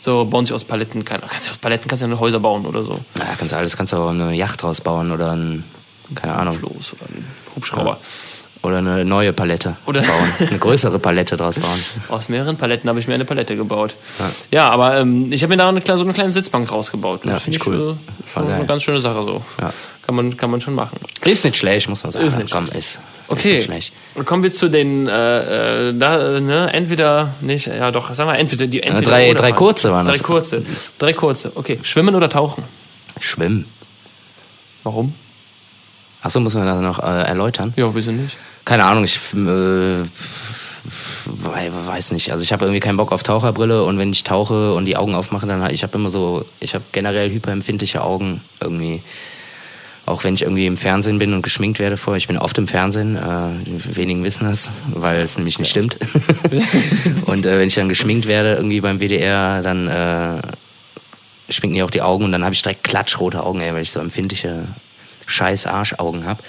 So 0.00 0.24
bauen 0.24 0.46
sich 0.46 0.54
aus 0.54 0.64
Paletten, 0.64 1.04
keine, 1.04 1.22
kannst 1.22 1.46
du 1.46 1.50
aus 1.50 1.56
Paletten 1.56 1.88
kannst 1.88 2.04
du 2.04 2.08
ja 2.08 2.18
Häuser 2.18 2.40
bauen 2.40 2.66
oder 2.66 2.82
so. 2.84 2.92
Ja, 3.18 3.24
kannst 3.36 3.52
du 3.52 3.56
alles, 3.56 3.76
kannst 3.76 3.92
du 3.92 3.96
auch 3.96 4.10
eine 4.10 4.32
Yacht 4.32 4.62
draus 4.62 4.80
bauen 4.80 5.10
oder 5.10 5.32
ein, 5.32 5.64
keine 6.14 6.34
Ahnung, 6.34 6.58
Floß 6.58 6.92
oder 6.92 7.10
ein 7.10 7.24
Hubschrauber. 7.56 7.98
Oder 8.62 8.78
eine 8.78 9.04
neue 9.04 9.32
Palette 9.32 9.76
Oder- 9.86 10.02
bauen. 10.02 10.32
Eine 10.48 10.58
größere 10.58 10.98
Palette 10.98 11.36
draus 11.36 11.58
bauen. 11.58 11.82
Aus 12.08 12.28
mehreren 12.28 12.56
Paletten 12.56 12.88
habe 12.90 12.98
ich 13.00 13.06
mir 13.08 13.14
eine 13.14 13.24
Palette 13.24 13.56
gebaut. 13.56 13.94
Ja, 14.50 14.68
aber 14.70 14.98
ähm, 14.98 15.32
ich 15.32 15.42
habe 15.42 15.52
mir 15.52 15.56
da 15.58 15.68
eine, 15.68 15.80
so 15.80 15.92
eine 16.04 16.12
kleine 16.12 16.32
Sitzbank 16.32 16.70
rausgebaut. 16.70 17.24
Ja, 17.24 17.32
Das 17.34 17.38
ich 17.38 17.44
finde 17.44 17.60
cool. 17.66 17.96
äh, 17.96 18.24
Voll 18.34 18.42
schon 18.44 18.52
eine 18.52 18.66
ganz 18.66 18.82
schöne 18.82 19.00
Sache 19.00 19.24
so. 19.24 19.42
Ja. 19.60 19.72
Kann, 20.06 20.14
man, 20.14 20.36
kann 20.36 20.50
man 20.50 20.60
schon 20.60 20.74
machen. 20.74 20.98
Ist 21.24 21.44
nicht 21.44 21.56
schlecht, 21.56 21.88
muss 21.88 22.02
man 22.02 22.12
sagen. 22.12 22.26
Ist 22.26 22.38
nicht 22.38 22.50
Komm, 22.50 22.64
ist. 22.66 22.74
Ist 22.74 22.98
Okay, 23.30 23.68
und 24.14 24.24
kommen 24.24 24.42
wir 24.42 24.50
zu 24.50 24.70
den, 24.70 25.06
äh, 25.06 25.88
äh, 25.90 25.98
da, 25.98 26.40
ne, 26.40 26.70
entweder, 26.72 27.28
nicht, 27.42 27.66
ja 27.66 27.90
doch, 27.90 28.14
sagen 28.14 28.30
wir 28.30 28.38
entweder 28.38 28.66
die 28.66 28.82
entweder 28.82 29.10
drei- 29.10 29.34
drei 29.34 29.52
kurze 29.52 29.90
waren 29.92 30.06
Drei 30.06 30.12
das. 30.12 30.22
kurze, 30.22 30.62
drei 30.98 31.12
kurze, 31.12 31.52
okay. 31.54 31.78
Schwimmen 31.82 32.14
oder 32.14 32.30
tauchen? 32.30 32.64
Schwimmen. 33.20 33.66
Warum? 34.82 35.12
Achso, 36.22 36.40
muss 36.40 36.54
man 36.54 36.66
das 36.66 36.80
noch 36.80 36.98
äh, 36.98 37.22
erläutern? 37.24 37.72
Ja, 37.76 37.94
wieso 37.94 38.10
nicht? 38.12 38.36
Keine 38.64 38.84
Ahnung, 38.84 39.04
ich 39.04 39.16
äh, 39.34 40.02
wei- 41.26 41.70
weiß 41.86 42.12
nicht. 42.12 42.32
Also 42.32 42.42
ich 42.42 42.52
habe 42.52 42.64
irgendwie 42.64 42.80
keinen 42.80 42.96
Bock 42.96 43.12
auf 43.12 43.22
Taucherbrille 43.22 43.84
und 43.84 43.98
wenn 43.98 44.10
ich 44.12 44.24
tauche 44.24 44.74
und 44.74 44.84
die 44.84 44.96
Augen 44.96 45.14
aufmache, 45.14 45.46
dann 45.46 45.62
halt, 45.62 45.72
ich 45.72 45.82
habe 45.82 45.96
immer 45.96 46.10
so, 46.10 46.44
ich 46.60 46.74
habe 46.74 46.84
generell 46.92 47.30
hyperempfindliche 47.30 48.02
Augen 48.02 48.40
irgendwie. 48.60 49.02
Auch 50.06 50.24
wenn 50.24 50.32
ich 50.34 50.40
irgendwie 50.42 50.64
im 50.66 50.78
Fernsehen 50.78 51.18
bin 51.18 51.34
und 51.34 51.42
geschminkt 51.42 51.78
werde 51.78 51.98
vorher. 51.98 52.16
Ich 52.16 52.28
bin 52.28 52.38
oft 52.38 52.56
im 52.56 52.66
Fernsehen, 52.66 53.16
äh, 53.16 53.94
wenigen 53.96 54.24
wissen 54.24 54.44
das, 54.48 54.70
weil 54.94 55.20
es 55.20 55.36
nämlich 55.36 55.58
nicht 55.58 55.68
stimmt. 55.68 55.98
und 57.26 57.44
äh, 57.44 57.58
wenn 57.58 57.68
ich 57.68 57.74
dann 57.74 57.90
geschminkt 57.90 58.26
werde 58.26 58.54
irgendwie 58.54 58.80
beim 58.80 59.00
WDR, 59.00 59.60
dann 59.62 59.86
äh, 59.86 60.40
schminken 61.52 61.74
die 61.74 61.82
auch 61.82 61.90
die 61.90 62.00
Augen 62.00 62.24
und 62.24 62.32
dann 62.32 62.42
habe 62.42 62.54
ich 62.54 62.62
direkt 62.62 62.84
klatschrote 62.84 63.42
Augen, 63.42 63.60
ey, 63.60 63.74
weil 63.74 63.82
ich 63.82 63.90
so 63.90 64.00
empfindliche 64.00 64.64
scheiß 65.28 65.66
Arschaugen 65.66 66.26
habe. 66.26 66.42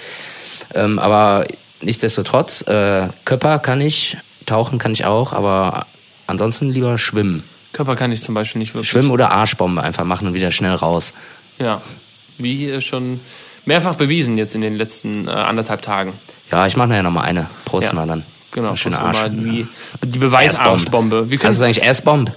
Ähm, 0.74 0.98
aber 0.98 1.46
nichtsdestotrotz, 1.80 2.62
äh, 2.62 3.08
Körper 3.24 3.58
kann 3.58 3.80
ich, 3.80 4.16
tauchen 4.46 4.78
kann 4.78 4.92
ich 4.92 5.04
auch, 5.04 5.32
aber 5.32 5.86
ansonsten 6.26 6.70
lieber 6.70 6.98
schwimmen. 6.98 7.44
Körper 7.72 7.94
kann 7.96 8.10
ich 8.10 8.22
zum 8.22 8.34
Beispiel 8.34 8.58
nicht 8.58 8.74
wirklich. 8.74 8.90
Schwimmen 8.90 9.10
oder 9.10 9.30
Arschbombe 9.30 9.82
einfach 9.82 10.04
machen 10.04 10.26
und 10.26 10.34
wieder 10.34 10.50
schnell 10.50 10.74
raus. 10.74 11.12
Ja, 11.58 11.80
wie 12.38 12.68
äh, 12.70 12.80
schon 12.80 13.20
mehrfach 13.66 13.94
bewiesen 13.94 14.36
jetzt 14.38 14.54
in 14.54 14.60
den 14.60 14.76
letzten 14.76 15.28
äh, 15.28 15.30
anderthalb 15.30 15.82
Tagen. 15.82 16.12
Ja, 16.50 16.66
ich 16.66 16.76
mache 16.76 16.88
nachher 16.88 17.02
nochmal 17.04 17.26
eine. 17.26 17.46
Prost 17.64 17.88
Ja. 17.88 17.92
mal 17.92 18.06
dann. 18.06 18.24
Genau, 18.52 18.74
schöne 18.74 18.98
Arsch. 18.98 19.20
mal 19.20 19.30
die, 19.30 19.66
die 20.02 20.18
Beweisarschbombe. 20.18 21.26
Kannst 21.30 21.30
du 21.30 21.38
können, 21.38 21.62
eigentlich 21.62 21.88
Assbomb? 21.88 22.32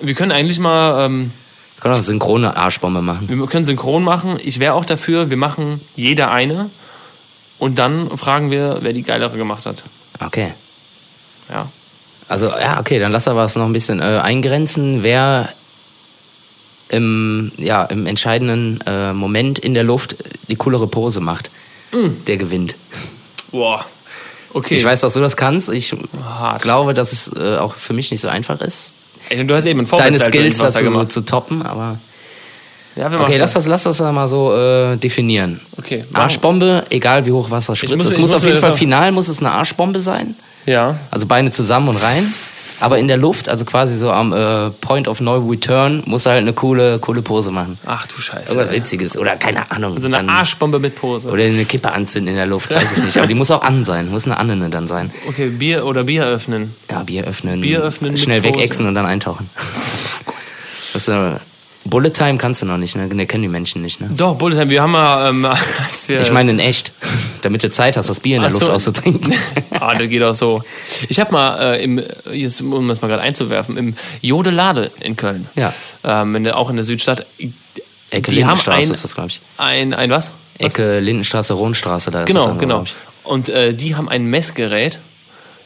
wir 0.00 0.14
können 0.14 0.32
eigentlich 0.32 0.58
mal, 0.58 1.04
ähm, 1.04 1.30
können 1.84 1.98
auch 1.98 2.02
synchrone 2.02 2.56
Arschbombe 2.56 3.02
machen. 3.02 3.28
wir 3.28 3.46
können 3.46 3.66
synchron 3.66 4.02
machen. 4.02 4.38
Ich 4.42 4.58
wäre 4.58 4.72
auch 4.72 4.86
dafür, 4.86 5.28
wir 5.28 5.36
machen 5.36 5.80
jeder 5.96 6.30
eine 6.30 6.70
Und 7.58 7.78
dann 7.78 8.16
fragen 8.16 8.50
wir, 8.50 8.78
wer 8.80 8.94
die 8.94 9.02
geilere 9.02 9.36
gemacht 9.36 9.66
hat. 9.66 9.82
Okay. 10.18 10.52
Ja. 11.50 11.68
Also, 12.26 12.46
ja, 12.46 12.80
okay, 12.80 12.98
dann 12.98 13.12
lass 13.12 13.28
aber 13.28 13.44
es 13.44 13.54
noch 13.54 13.66
ein 13.66 13.74
bisschen 13.74 14.00
äh, 14.00 14.20
eingrenzen, 14.22 15.02
wer 15.02 15.50
im, 16.88 17.52
ja, 17.58 17.84
im 17.84 18.06
entscheidenden 18.06 18.80
äh, 18.86 19.12
Moment 19.12 19.58
in 19.58 19.74
der 19.74 19.84
Luft 19.84 20.16
die 20.48 20.56
coolere 20.56 20.86
Pose 20.86 21.20
macht, 21.20 21.50
der 22.26 22.38
gewinnt. 22.38 22.76
Boah. 23.50 23.84
Okay. 24.54 24.78
Ich 24.78 24.84
weiß, 24.84 25.02
dass 25.02 25.12
du 25.12 25.20
das 25.20 25.36
kannst. 25.36 25.68
Ich 25.68 25.94
Hart. 26.24 26.62
glaube, 26.62 26.94
dass 26.94 27.12
es 27.12 27.30
äh, 27.36 27.58
auch 27.58 27.74
für 27.74 27.92
mich 27.92 28.10
nicht 28.10 28.22
so 28.22 28.28
einfach 28.28 28.62
ist, 28.62 28.94
Ey, 29.28 29.46
du 29.46 29.54
hast 29.54 29.66
eben 29.66 29.80
ein 29.80 29.86
deine 29.88 30.18
Vorwärtssalto 30.18 30.38
Skills 30.38 30.58
dazu 30.58 30.84
gemacht. 30.84 31.12
zu 31.12 31.20
toppen, 31.22 31.62
aber. 31.62 31.98
Ja, 32.96 33.10
Okay, 33.22 33.38
lass 33.38 33.54
das, 33.54 33.66
lass 33.66 33.82
das 33.82 33.98
mal 34.00 34.28
so 34.28 34.54
äh, 34.54 34.96
definieren. 34.96 35.60
Okay. 35.78 36.04
Arschbombe, 36.12 36.84
egal 36.90 37.26
wie 37.26 37.32
hoch 37.32 37.50
Wasser 37.50 37.74
spritzt. 37.74 37.92
es 37.92 38.04
muss 38.04 38.18
muss 38.18 38.34
auf 38.34 38.44
jeden 38.44 38.58
Fall 38.58 38.74
final 38.74 39.10
muss 39.10 39.28
es 39.28 39.40
eine 39.40 39.50
Arschbombe 39.50 39.98
sein. 39.98 40.36
Ja. 40.64 40.96
Also 41.10 41.26
Beine 41.26 41.50
zusammen 41.50 41.88
und 41.88 41.96
rein. 41.96 42.24
Aber 42.80 42.98
in 42.98 43.08
der 43.08 43.16
Luft, 43.16 43.48
also 43.48 43.64
quasi 43.64 43.96
so 43.96 44.10
am 44.10 44.32
äh, 44.32 44.70
Point 44.70 45.08
of 45.08 45.20
No 45.20 45.36
Return, 45.36 46.02
muss 46.06 46.26
er 46.26 46.32
halt 46.32 46.42
eine 46.42 46.52
coole, 46.52 46.98
coole 46.98 47.22
Pose 47.22 47.50
machen. 47.50 47.78
Ach 47.86 48.06
du 48.06 48.20
Scheiße. 48.20 48.48
Irgendwas 48.48 48.70
ey. 48.70 48.76
Witziges. 48.76 49.16
Oder 49.16 49.36
keine 49.36 49.70
Ahnung. 49.70 50.00
So 50.00 50.06
eine 50.06 50.28
Arschbombe 50.28 50.78
mit 50.78 50.96
Pose. 50.96 51.28
Oder 51.30 51.44
eine 51.44 51.64
Kippe 51.64 51.92
anzünden 51.92 52.30
in 52.32 52.36
der 52.36 52.46
Luft, 52.46 52.70
weiß 52.70 52.98
ich 52.98 53.04
nicht. 53.04 53.16
Aber 53.16 53.26
die 53.26 53.34
muss 53.34 53.50
auch 53.50 53.62
an 53.62 53.84
sein. 53.84 54.10
Muss 54.10 54.24
eine 54.24 54.38
Annene 54.38 54.70
dann 54.70 54.88
sein. 54.88 55.10
Okay, 55.28 55.48
Bier 55.48 55.86
oder 55.86 56.04
Bier 56.04 56.24
öffnen. 56.24 56.74
Ja, 56.90 57.02
Bier 57.02 57.24
öffnen. 57.24 57.60
Bier 57.60 57.80
öffnen 57.80 58.16
Schnell 58.16 58.42
wegexen 58.42 58.86
und 58.86 58.94
dann 58.94 59.06
eintauchen. 59.06 59.48
Das, 60.92 61.08
äh, 61.08 61.32
Bullet 61.86 62.10
Time 62.10 62.38
kannst 62.38 62.62
du 62.62 62.66
noch 62.66 62.78
nicht, 62.78 62.96
ne? 62.96 63.06
Ne, 63.08 63.26
kennen 63.26 63.42
die 63.42 63.48
Menschen 63.48 63.82
nicht, 63.82 64.00
ne? 64.00 64.08
Doch, 64.16 64.36
Bullet 64.36 64.56
Time, 64.56 64.70
wir 64.70 64.82
haben 64.82 64.92
mal, 64.92 65.28
ähm, 65.28 65.44
als 65.90 66.08
wir. 66.08 66.20
Ich 66.20 66.32
meine 66.32 66.50
in 66.50 66.58
echt. 66.58 66.92
Damit 67.44 67.62
du 67.62 67.70
Zeit 67.70 67.96
hast, 67.96 68.08
das 68.08 68.20
Bier 68.20 68.36
in 68.36 68.42
der 68.42 68.48
Ach 68.48 68.52
Luft 68.54 68.66
so. 68.66 68.72
auszutrinken. 68.72 69.34
ah, 69.80 69.94
das 69.94 70.08
geht 70.08 70.22
auch 70.22 70.34
so. 70.34 70.62
Ich 71.08 71.20
habe 71.20 71.32
mal, 71.32 71.74
äh, 71.74 71.84
im, 71.84 72.02
jetzt, 72.32 72.60
um 72.60 72.88
das 72.88 73.00
mal 73.02 73.08
gerade 73.08 73.22
einzuwerfen, 73.22 73.76
im 73.76 73.94
Jodelade 74.22 74.90
in 75.00 75.16
Köln, 75.16 75.46
Ja. 75.54 75.72
ähm, 76.04 76.34
in 76.36 76.44
der, 76.44 76.56
auch 76.56 76.70
in 76.70 76.76
der 76.76 76.84
Südstadt, 76.84 77.26
Ecke 78.10 78.30
Die 78.30 78.44
haben 78.44 78.50
Lindenstraße 78.56 78.78
ein- 78.88 78.92
ist 78.92 79.04
das, 79.04 79.14
glaube 79.14 79.28
ich. 79.30 79.40
ein, 79.58 79.92
ein 79.94 80.10
was? 80.10 80.30
was? 80.58 80.66
Ecke 80.66 81.00
Lindenstraße, 81.00 81.52
Rohnstraße, 81.54 82.10
da 82.10 82.20
ist 82.20 82.28
das 82.28 82.32
Genau, 82.34 82.44
andere, 82.44 82.58
genau. 82.60 82.82
ich. 82.84 82.92
Und 83.24 83.48
äh, 83.48 83.72
die 83.72 83.96
haben 83.96 84.08
ein 84.08 84.26
Messgerät 84.26 84.98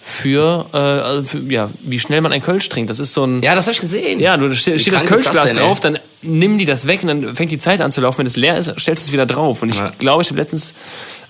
für, 0.03 0.65
äh, 0.73 0.77
also 0.77 1.23
für, 1.25 1.39
ja, 1.53 1.69
wie 1.83 2.01
schnell 2.01 2.23
man 2.23 2.33
ein 2.33 2.43
Kölsch 2.43 2.69
trinkt. 2.71 2.89
Das 2.89 2.99
ist 2.99 3.13
so 3.13 3.25
ein. 3.25 3.43
Ja, 3.43 3.55
das 3.55 3.67
habe 3.67 3.73
ich 3.75 3.81
gesehen. 3.81 4.21
Ja, 4.21 4.37
du, 4.39 4.49
da 4.49 4.55
steht, 4.55 4.81
steht 4.81 4.95
das 4.95 5.03
das 5.03 5.09
Kölschglas 5.11 5.53
drauf, 5.53 5.81
dann 5.81 5.99
nimm 6.23 6.57
die 6.59 6.65
das 6.65 6.87
weg 6.87 7.03
und 7.03 7.09
dann 7.09 7.37
fängt 7.37 7.51
die 7.51 7.59
Zeit 7.59 7.81
an 7.83 7.91
zu 7.91 8.01
laufen. 8.01 8.19
Wenn 8.19 8.27
es 8.27 8.37
leer 8.37 8.57
ist, 8.57 8.73
stellst 8.81 9.05
du 9.05 9.09
es 9.09 9.13
wieder 9.13 9.27
drauf. 9.27 9.61
Und 9.63 9.69
ich 9.69 9.77
Ja. 9.77 9.93
glaube, 9.99 10.23
ich 10.23 10.31
habe 10.31 10.41
letztens 10.41 10.73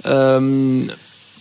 ähm, 0.04 0.90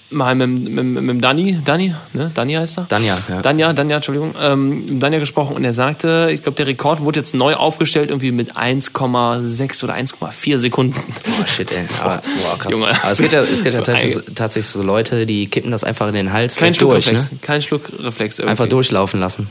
mal 0.09 0.35
mit, 0.35 0.69
mit, 0.69 0.85
mit, 0.85 1.23
Danny, 1.23 1.59
Danny, 1.65 1.93
ne? 2.13 2.31
Danny 2.33 2.53
heißt 2.53 2.77
er? 2.77 2.85
Danja, 2.87 3.17
ja. 3.27 3.41
Danja, 3.41 3.73
Danja, 3.73 3.97
Entschuldigung, 3.97 4.33
ähm, 4.41 4.93
mit 4.93 5.03
Danja 5.03 5.19
gesprochen 5.19 5.55
und 5.55 5.63
er 5.63 5.73
sagte, 5.73 6.29
ich 6.31 6.43
glaube, 6.43 6.55
der 6.55 6.67
Rekord 6.67 7.01
wurde 7.01 7.19
jetzt 7.19 7.33
neu 7.33 7.55
aufgestellt, 7.55 8.09
irgendwie 8.09 8.31
mit 8.31 8.55
1,6 8.55 9.83
oder 9.83 9.95
1,4 9.95 10.57
Sekunden. 10.59 11.01
Oh 11.39 11.45
shit, 11.45 11.71
ey. 11.71 11.85
Aber, 12.01 12.21
boah, 12.41 12.57
krass. 12.57 12.71
Junge. 12.71 12.87
Aber 12.87 13.11
es 13.11 13.19
gibt 13.19 13.33
ja, 13.33 13.41
es 13.41 13.63
gibt 13.63 13.75
ja 13.75 13.81
tatsächlich, 13.83 14.23
tatsächlich 14.35 14.71
so 14.71 14.83
Leute, 14.83 15.25
die 15.25 15.47
kippen 15.47 15.71
das 15.71 15.83
einfach 15.83 16.07
in 16.07 16.13
den 16.13 16.31
Hals 16.31 16.55
Kein 16.55 16.73
durch, 16.73 17.05
Schluckreflex, 17.05 17.31
ne? 17.31 17.39
kein 17.41 17.61
Schluckreflex 17.61 18.39
irgendwie. 18.39 18.51
Einfach 18.51 18.67
durchlaufen 18.67 19.19
lassen. 19.19 19.49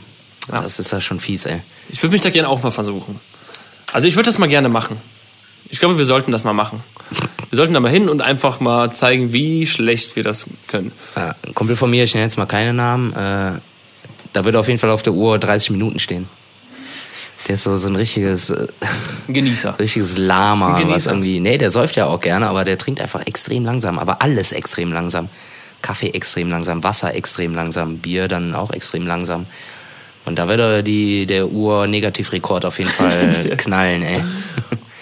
Ja. 0.51 0.61
Das 0.61 0.79
ist 0.79 0.91
ja 0.91 1.01
schon 1.01 1.19
fies, 1.19 1.45
ey. 1.45 1.61
Ich 1.89 2.01
würde 2.01 2.13
mich 2.13 2.21
da 2.21 2.29
gerne 2.29 2.49
auch 2.49 2.63
mal 2.63 2.71
versuchen. 2.71 3.19
Also 3.93 4.07
ich 4.07 4.15
würde 4.15 4.27
das 4.27 4.37
mal 4.37 4.47
gerne 4.47 4.69
machen. 4.69 4.97
Ich 5.69 5.79
glaube, 5.79 5.97
wir 5.97 6.05
sollten 6.05 6.31
das 6.31 6.43
mal 6.43 6.53
machen. 6.53 6.81
Wir 7.49 7.57
sollten 7.57 7.73
da 7.73 7.79
mal 7.79 7.91
hin 7.91 8.09
und 8.09 8.21
einfach 8.21 8.59
mal 8.59 8.93
zeigen, 8.93 9.31
wie 9.33 9.67
schlecht 9.67 10.15
wir 10.15 10.23
das 10.23 10.45
können. 10.67 10.91
Ja, 11.15 11.35
Kumpel 11.53 11.75
von 11.75 11.89
mir, 11.89 12.03
ich 12.03 12.13
nenne 12.13 12.25
jetzt 12.25 12.37
mal 12.37 12.45
keine 12.45 12.73
Namen, 12.73 13.13
äh, 13.13 13.51
da 14.33 14.45
würde 14.45 14.59
auf 14.59 14.67
jeden 14.67 14.79
Fall 14.79 14.91
auf 14.91 15.03
der 15.03 15.13
Uhr 15.13 15.39
30 15.39 15.71
Minuten 15.71 15.99
stehen. 15.99 16.27
Der 17.47 17.53
ist 17.53 17.63
so, 17.63 17.77
so 17.77 17.87
ein 17.87 17.95
richtiges, 17.95 18.49
äh, 18.49 18.67
Genießer. 19.29 19.79
richtiges 19.79 20.17
Lama, 20.17 20.77
Genießer. 20.77 20.95
was 20.95 21.05
irgendwie, 21.05 21.39
nee, 21.39 21.57
der 21.57 21.71
säuft 21.71 21.95
ja 21.95 22.05
auch 22.07 22.19
gerne, 22.19 22.47
aber 22.47 22.65
der 22.65 22.77
trinkt 22.77 22.99
einfach 22.99 23.25
extrem 23.25 23.63
langsam, 23.63 23.97
aber 23.99 24.21
alles 24.21 24.51
extrem 24.51 24.91
langsam. 24.91 25.29
Kaffee 25.81 26.09
extrem 26.09 26.49
langsam, 26.49 26.83
Wasser 26.83 27.15
extrem 27.15 27.55
langsam, 27.55 27.99
Bier 27.99 28.27
dann 28.27 28.53
auch 28.53 28.71
extrem 28.71 29.07
langsam. 29.07 29.45
Und 30.25 30.37
da 30.37 30.49
würde 30.49 30.83
die, 30.83 31.25
der 31.25 31.47
Uhr-Negativrekord 31.47 32.65
auf 32.65 32.79
jeden 32.79 32.91
Fall 32.91 33.53
knallen, 33.57 34.03
ey. 34.03 34.23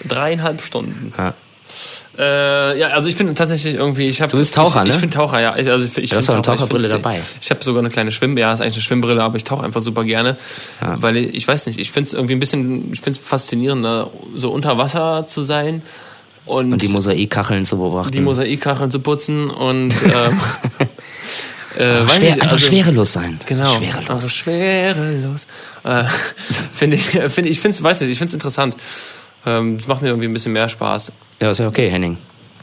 Dreieinhalb 0.08 0.62
Stunden. 0.62 1.12
Ja. 1.16 1.34
Äh, 2.18 2.78
ja, 2.78 2.86
also 2.88 3.08
ich 3.10 3.16
bin 3.16 3.34
tatsächlich 3.34 3.74
irgendwie. 3.74 4.08
Ich 4.08 4.22
hab, 4.22 4.30
Du 4.30 4.38
bist 4.38 4.54
Taucher, 4.54 4.82
ich, 4.84 4.88
ne? 4.88 4.94
Ich 4.94 5.00
bin 5.02 5.10
Taucher, 5.10 5.38
ja. 5.40 5.54
Ich, 5.58 5.68
also 5.70 5.84
ich, 5.84 5.98
ich 5.98 6.10
Du 6.10 6.16
hast 6.16 6.28
doch 6.28 6.34
eine 6.34 6.42
Taucher- 6.42 6.54
ich 6.54 6.60
Taucherbrille 6.60 6.88
find- 6.88 7.04
dabei. 7.04 7.20
Ich 7.42 7.50
habe 7.50 7.62
sogar 7.62 7.80
eine 7.80 7.90
kleine 7.90 8.10
Schwimm, 8.10 8.38
ja, 8.38 8.54
ist 8.54 8.62
eigentlich 8.62 8.76
eine 8.76 8.82
Schwimmbrille, 8.84 9.22
aber 9.22 9.36
ich 9.36 9.44
tauche 9.44 9.64
einfach 9.64 9.82
super 9.82 10.02
gerne, 10.04 10.36
weil 10.80 11.18
ich, 11.18 11.34
ich 11.34 11.46
weiß 11.48 11.66
nicht, 11.66 11.78
ich 11.78 11.92
finde 11.92 12.08
es 12.08 12.14
irgendwie 12.14 12.34
ein 12.34 12.40
bisschen, 12.40 12.90
ich 12.92 13.00
finde 13.02 13.18
es 13.20 13.26
faszinierend, 13.26 13.82
ne, 13.82 14.06
so 14.34 14.50
unter 14.50 14.78
Wasser 14.78 15.26
zu 15.28 15.42
sein 15.42 15.82
und, 16.46 16.72
Und 16.72 16.80
die 16.80 16.88
Mosaikkacheln 16.88 17.66
zu 17.66 17.76
beobachten. 17.76 18.12
die 18.12 18.20
Mosaikkacheln 18.20 18.90
zu 18.90 19.00
putzen 19.00 19.50
und 19.50 19.94
ähm, 20.04 20.40
äh, 21.76 22.06
weiß 22.06 22.12
Schwer, 22.16 22.18
nicht, 22.20 22.32
einfach 22.42 22.52
also- 22.52 22.66
schwerelos 22.66 23.12
sein. 23.12 23.38
Genau. 23.44 23.74
Schwerelos. 23.76 24.08
Also 24.10 24.28
schwerelos. 24.30 25.46
Äh, 25.84 26.04
finde 26.74 26.96
ich, 26.96 27.02
finde 27.10 27.50
ich, 27.50 27.60
finde 27.60 27.76
es, 27.76 27.82
weiß 27.82 28.00
nicht, 28.00 28.10
ich 28.10 28.16
finde 28.18 28.28
es 28.30 28.34
interessant. 28.34 28.74
Ähm, 29.46 29.78
das 29.78 29.86
macht 29.86 30.02
mir 30.02 30.08
irgendwie 30.08 30.28
ein 30.28 30.32
bisschen 30.32 30.52
mehr 30.52 30.68
Spaß. 30.68 31.12
Ja, 31.40 31.50
ist 31.50 31.58
ja 31.58 31.68
okay, 31.68 31.88
Henning. 31.88 32.18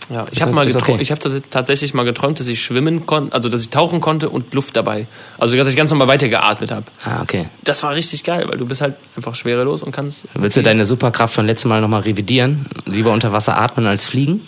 Ja, 0.10 0.26
ich 0.32 0.42
habe 0.42 0.52
mal 0.52 0.68
okay. 0.76 0.98
ich 1.00 1.12
habe 1.12 1.22
tats- 1.22 1.44
tatsächlich 1.50 1.94
mal 1.94 2.04
geträumt, 2.04 2.40
dass 2.40 2.48
ich 2.48 2.62
schwimmen 2.62 3.06
konnte, 3.06 3.34
also 3.34 3.48
dass 3.48 3.62
ich 3.62 3.70
tauchen 3.70 4.02
konnte 4.02 4.30
und 4.30 4.54
Luft 4.54 4.76
dabei. 4.76 5.08
Also 5.38 5.56
dass 5.56 5.68
ich 5.70 5.78
ganz 5.78 5.92
normal 5.92 6.08
weitergeatmet 6.10 6.72
habe. 6.72 6.84
Ah, 7.06 7.22
okay. 7.22 7.46
Das 7.64 7.84
war 7.84 7.96
richtig 7.96 8.24
geil, 8.26 8.46
weil 8.50 8.58
du 8.58 8.66
bist 8.66 8.82
halt 8.82 8.96
einfach 9.16 9.34
schwerelos 9.36 9.82
und 9.82 9.94
kannst. 9.94 10.26
Willst 10.34 10.58
du 10.58 10.62
deine 10.64 10.86
Superkraft 10.86 11.34
von 11.34 11.46
letztem 11.46 11.70
Mal 11.70 11.80
nochmal 11.80 12.02
revidieren? 12.02 12.66
Lieber 12.86 13.12
unter 13.12 13.32
Wasser 13.32 13.58
atmen 13.58 13.88
als 13.88 14.06
fliegen? 14.06 14.46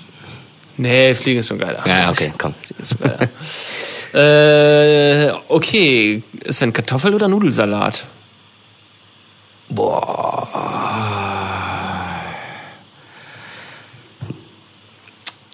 Nee, 0.77 1.15
Fliegen 1.15 1.39
ist 1.39 1.47
schon 1.47 1.59
geiler. 1.59 1.83
Ja, 1.87 2.11
okay, 2.11 2.33
komm. 2.37 2.53
Fliegen 2.83 3.29
äh, 4.13 5.31
okay, 5.47 6.21
ist 6.43 6.59
wenn 6.59 6.73
Kartoffel 6.73 7.13
oder 7.13 7.29
Nudelsalat? 7.29 8.03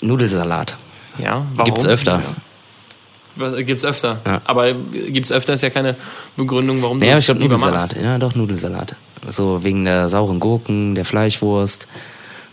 Nudelsalat. 0.01 0.75
Ja, 1.17 1.45
warum? 1.55 1.65
Gibt's 1.71 1.85
öfter. 1.85 2.21
Was, 3.35 3.55
gibt's 3.57 3.85
öfter. 3.85 4.19
Ja. 4.25 4.41
Aber 4.45 4.73
gibt's 4.73 5.31
öfter 5.31 5.53
ist 5.53 5.61
ja 5.61 5.69
keine 5.69 5.95
Begründung, 6.35 6.81
warum 6.81 6.99
du 6.99 7.05
Naja, 7.05 7.15
es 7.17 7.21
ich 7.21 7.25
glaube 7.27 7.41
lieber 7.41 7.57
Nudelsalat. 7.57 7.95
Ja, 8.01 8.17
doch 8.17 8.35
Nudelsalat. 8.35 8.95
So 9.29 9.63
wegen 9.63 9.85
der 9.85 10.09
sauren 10.09 10.39
Gurken, 10.39 10.95
der 10.95 11.05
Fleischwurst 11.05 11.87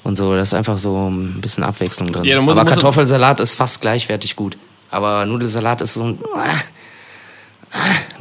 und 0.05 0.16
so. 0.16 0.34
Da 0.34 0.42
ist 0.42 0.55
einfach 0.55 0.78
so 0.78 1.09
ein 1.11 1.40
bisschen 1.40 1.64
Abwechslung 1.64 2.12
drin. 2.12 2.24
Ja, 2.24 2.40
musst- 2.40 2.59
Aber 2.59 2.70
Kartoffelsalat 2.70 3.40
ist 3.40 3.55
fast 3.55 3.80
gleichwertig 3.80 4.36
gut. 4.36 4.57
Aber 4.90 5.26
Nudelsalat 5.26 5.80
ist 5.80 5.94
so 5.94 6.05
ein, 6.05 6.18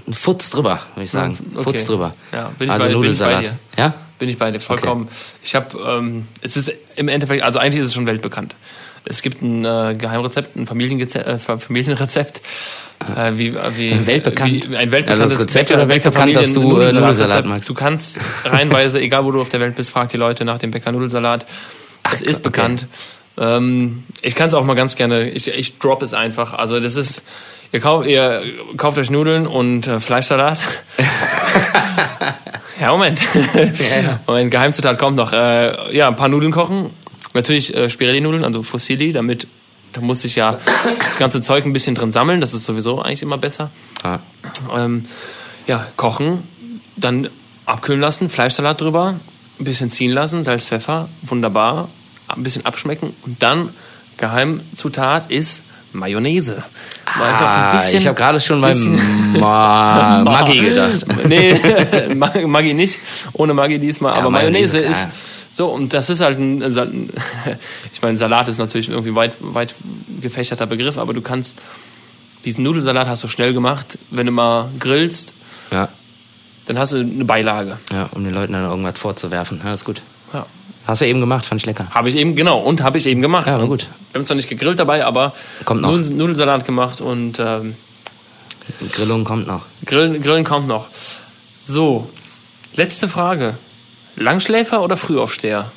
ein 0.06 0.14
Futz 0.14 0.50
drüber, 0.50 0.80
würde 0.96 1.04
ich 1.06 1.12
sagen. 1.12 1.38
Okay. 1.54 1.64
Futz 1.64 1.86
drüber. 1.86 2.14
Ja, 2.32 2.50
bin 2.58 2.68
ich 2.68 2.72
also 2.74 2.86
bei- 2.88 2.94
bin 2.94 3.12
ich 3.12 3.20
bei 3.20 3.26
Nudelsalat. 3.28 3.44
dir. 3.46 3.54
Ja? 3.78 3.94
Bin 4.20 4.30
ich 4.30 4.38
bei 4.38 4.52
dir 4.52 4.60
vollkommen. 4.60 5.08
Ich 5.44 5.54
habe, 5.56 5.78
ähm, 5.88 6.28
es 6.42 6.58
ist 6.58 6.72
im 6.96 7.08
Endeffekt, 7.08 7.44
also 7.44 7.60
eigentlich 7.60 7.82
ist 7.82 7.88
es 7.88 7.94
schon 7.94 8.08
weltbekannt. 8.08 8.56
Es 9.10 9.22
gibt 9.22 9.42
ein 9.42 9.64
äh, 9.64 9.96
Geheimrezept, 9.98 10.56
ein 10.56 10.68
Familiengeze 10.68 11.26
äh, 11.26 11.40
Familienrezept. 11.40 12.42
Äh, 13.16 13.34
wie, 13.36 13.56
wie, 13.76 14.08
Weltbekannt? 14.08 14.70
Wie, 14.70 14.76
ein 14.76 14.92
weltbekanntes 14.92 15.32
Also 15.32 15.44
Rezept 15.44 15.72
oder 15.72 15.88
weltbekannt, 15.88 16.36
dass 16.36 16.54
du, 16.54 16.80
äh, 16.80 16.92
Nudelsalat 16.92 17.46
magst? 17.46 17.70
Du 17.70 17.74
kannst 17.74 18.20
reihenweise, 18.44 19.00
egal 19.00 19.26
wo 19.26 19.32
du 19.32 19.40
auf 19.40 19.50
der 19.50 19.60
Welt 19.60 19.76
bist, 19.76 19.92
frag 19.92 20.10
die 20.10 20.18
Leute 20.18 20.46
nach 20.46 20.58
dem 20.58 20.72
Bäcker 20.72 20.92
Nudelsalat. 20.92 21.46
Es 22.12 22.22
ist 22.22 22.40
okay. 22.40 22.50
bekannt. 22.50 22.88
Ähm, 23.38 24.04
ich 24.22 24.36
kann 24.36 24.48
es 24.48 24.54
auch 24.54 24.64
mal 24.64 24.76
ganz 24.76 24.96
gerne, 24.96 25.30
ich, 25.30 25.48
ich 25.48 25.78
drop 25.78 26.02
es 26.02 26.14
einfach. 26.14 26.54
Also 26.54 26.80
das 26.80 26.96
ist, 26.96 27.22
ihr, 27.72 27.80
kauft, 27.80 28.08
ihr 28.08 28.42
kauft 28.78 28.98
euch 28.98 29.10
Nudeln 29.10 29.46
und 29.48 29.88
äh, 29.88 30.00
Fleischsalat. 30.00 30.60
Ja, 32.80 32.92
Moment. 32.92 33.24
ja. 33.56 34.20
Moment, 34.28 34.52
Geheimzutat 34.52 35.00
kommt 35.00 35.18
noch. 35.18 35.34
Äh, 35.34 35.96
ja, 35.96 36.08
ein 36.08 36.16
paar 36.16 36.30
Nudeln 36.30 36.52
kochen. 36.52 36.92
Natürlich 37.38 37.76
äh, 37.76 37.90
Spirelli-Nudeln, 37.90 38.44
also 38.44 38.64
Fossili, 38.64 39.12
damit 39.14 39.48
da 39.94 40.02
muss 40.02 40.22
sich 40.22 40.36
ja 40.36 40.60
das 41.08 41.18
ganze 41.18 41.42
Zeug 41.42 41.66
ein 41.66 41.72
bisschen 41.74 41.96
drin 41.96 42.12
sammeln. 42.12 42.42
Das 42.42 42.54
ist 42.54 42.66
sowieso 42.66 43.02
eigentlich 43.02 43.22
immer 43.22 43.38
besser. 43.38 43.72
Ah. 44.04 44.20
Ähm, 44.76 45.06
ja, 45.66 45.86
kochen, 45.96 46.44
dann 46.98 47.30
abkühlen 47.66 48.02
lassen, 48.02 48.30
Fleischsalat 48.30 48.82
drüber, 48.82 49.16
ein 49.60 49.64
bisschen 49.64 49.90
ziehen 49.90 50.12
lassen, 50.12 50.44
Salz, 50.44 50.66
Pfeffer, 50.66 51.08
wunderbar, 51.24 51.90
ein 52.28 52.44
bisschen 52.44 52.66
abschmecken 52.66 53.14
und 53.26 53.42
dann 53.42 53.70
Geheimzutat 54.18 55.32
ist 55.32 55.64
Mayonnaise. 55.94 56.64
Ah, 57.06 57.76
bisschen- 57.78 58.00
ich 58.00 58.08
habe 58.08 58.18
gerade 58.18 58.40
schon 58.42 58.62
beim 58.62 59.00
Ma 59.40 60.22
Maggi 60.24 60.60
gedacht. 60.60 61.06
Nee, 61.28 61.60
Mag- 62.16 62.46
Maggi 62.46 62.74
nicht. 62.74 63.00
Ohne 63.34 63.54
Maggi 63.54 63.80
diesmal. 63.80 64.14
Ja, 64.14 64.20
aber 64.20 64.30
Mayonnaise, 64.30 64.78
Mayonnaise, 64.78 65.02
ist 65.02 65.10
klar. 65.10 65.12
So, 65.58 65.70
und 65.70 65.92
das 65.92 66.12
ist 66.12 66.22
halt 66.22 66.38
ein, 66.38 66.72
Sal- 66.72 66.92
ich 67.92 68.00
meine, 68.04 68.16
Salat 68.16 68.48
ist 68.48 68.60
natürlich 68.60 68.90
ein 68.90 68.92
irgendwie 68.92 69.16
weit, 69.16 69.32
weit 69.40 69.74
gefächerter 70.22 70.68
Begriff, 70.68 71.00
aber 71.00 71.16
du 71.16 71.22
kannst, 71.22 71.58
diesen 72.46 72.64
Nudelsalat 72.64 73.08
hast 73.08 73.24
du 73.24 73.28
schnell 73.28 73.54
gemacht, 73.54 73.98
wenn 74.12 74.28
du 74.28 74.32
mal 74.32 74.70
grillst, 74.78 75.34
Ja, 75.72 75.90
dann 76.68 76.78
hast 76.78 76.94
du 76.94 76.98
eine 77.00 77.26
Beilage. 77.26 77.80
ja, 77.92 78.08
um 78.14 78.24
den 78.24 78.36
Leuten 78.36 78.54
dann 78.54 78.66
irgendwas 78.70 79.00
vorzuwerfen. 79.00 79.60
Ja, 79.64 79.72
das 79.72 79.80
ist 79.80 79.86
gut. 79.86 80.04
Ja. 80.32 80.46
Hast 80.86 81.02
du 81.02 81.08
eben 81.08 81.22
gemacht, 81.22 81.44
fand 81.48 81.60
ich 81.60 81.66
lecker. 81.66 81.88
Habe 81.90 82.08
ich 82.10 82.16
eben, 82.18 82.36
genau, 82.36 82.60
und 82.60 82.84
habe 82.84 83.00
ich 83.00 83.08
eben 83.08 83.24
gemacht. 83.24 83.48
Ja, 83.48 83.58
gut. 83.66 83.88
Wir 84.12 84.20
haben 84.20 84.26
zwar 84.28 84.36
nicht 84.36 84.50
gegrillt 84.50 84.78
dabei, 84.78 85.06
aber 85.06 85.34
Kommt 85.66 85.82
noch. 85.82 85.90
Nudel- 85.92 86.12
Nudelsalat 86.12 86.66
gemacht 86.66 87.02
und 87.02 87.40
ähm, 87.40 87.74
Grillung 88.92 89.24
kommt 89.24 89.48
noch. 89.48 89.64
Grillen, 89.88 90.22
Grillen 90.22 90.44
kommt 90.44 90.68
noch. 90.68 90.86
So, 91.68 92.08
letzte 92.76 93.10
Frage. 93.10 93.56
Langschläfer 94.18 94.82
oder 94.82 94.98
Frühaufsteher? 94.98 95.72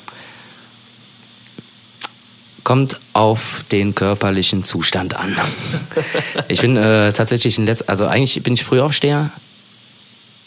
Kommt 2.63 2.99
auf 3.13 3.63
den 3.71 3.95
körperlichen 3.95 4.63
Zustand 4.63 5.15
an. 5.15 5.35
ich 6.47 6.61
bin 6.61 6.75
äh, 6.75 7.13
tatsächlich 7.13 7.57
ein 7.57 7.65
Letz 7.65 7.83
also 7.87 8.05
eigentlich 8.05 8.41
bin 8.43 8.53
ich 8.53 8.63
Frühaufsteher, 8.63 9.31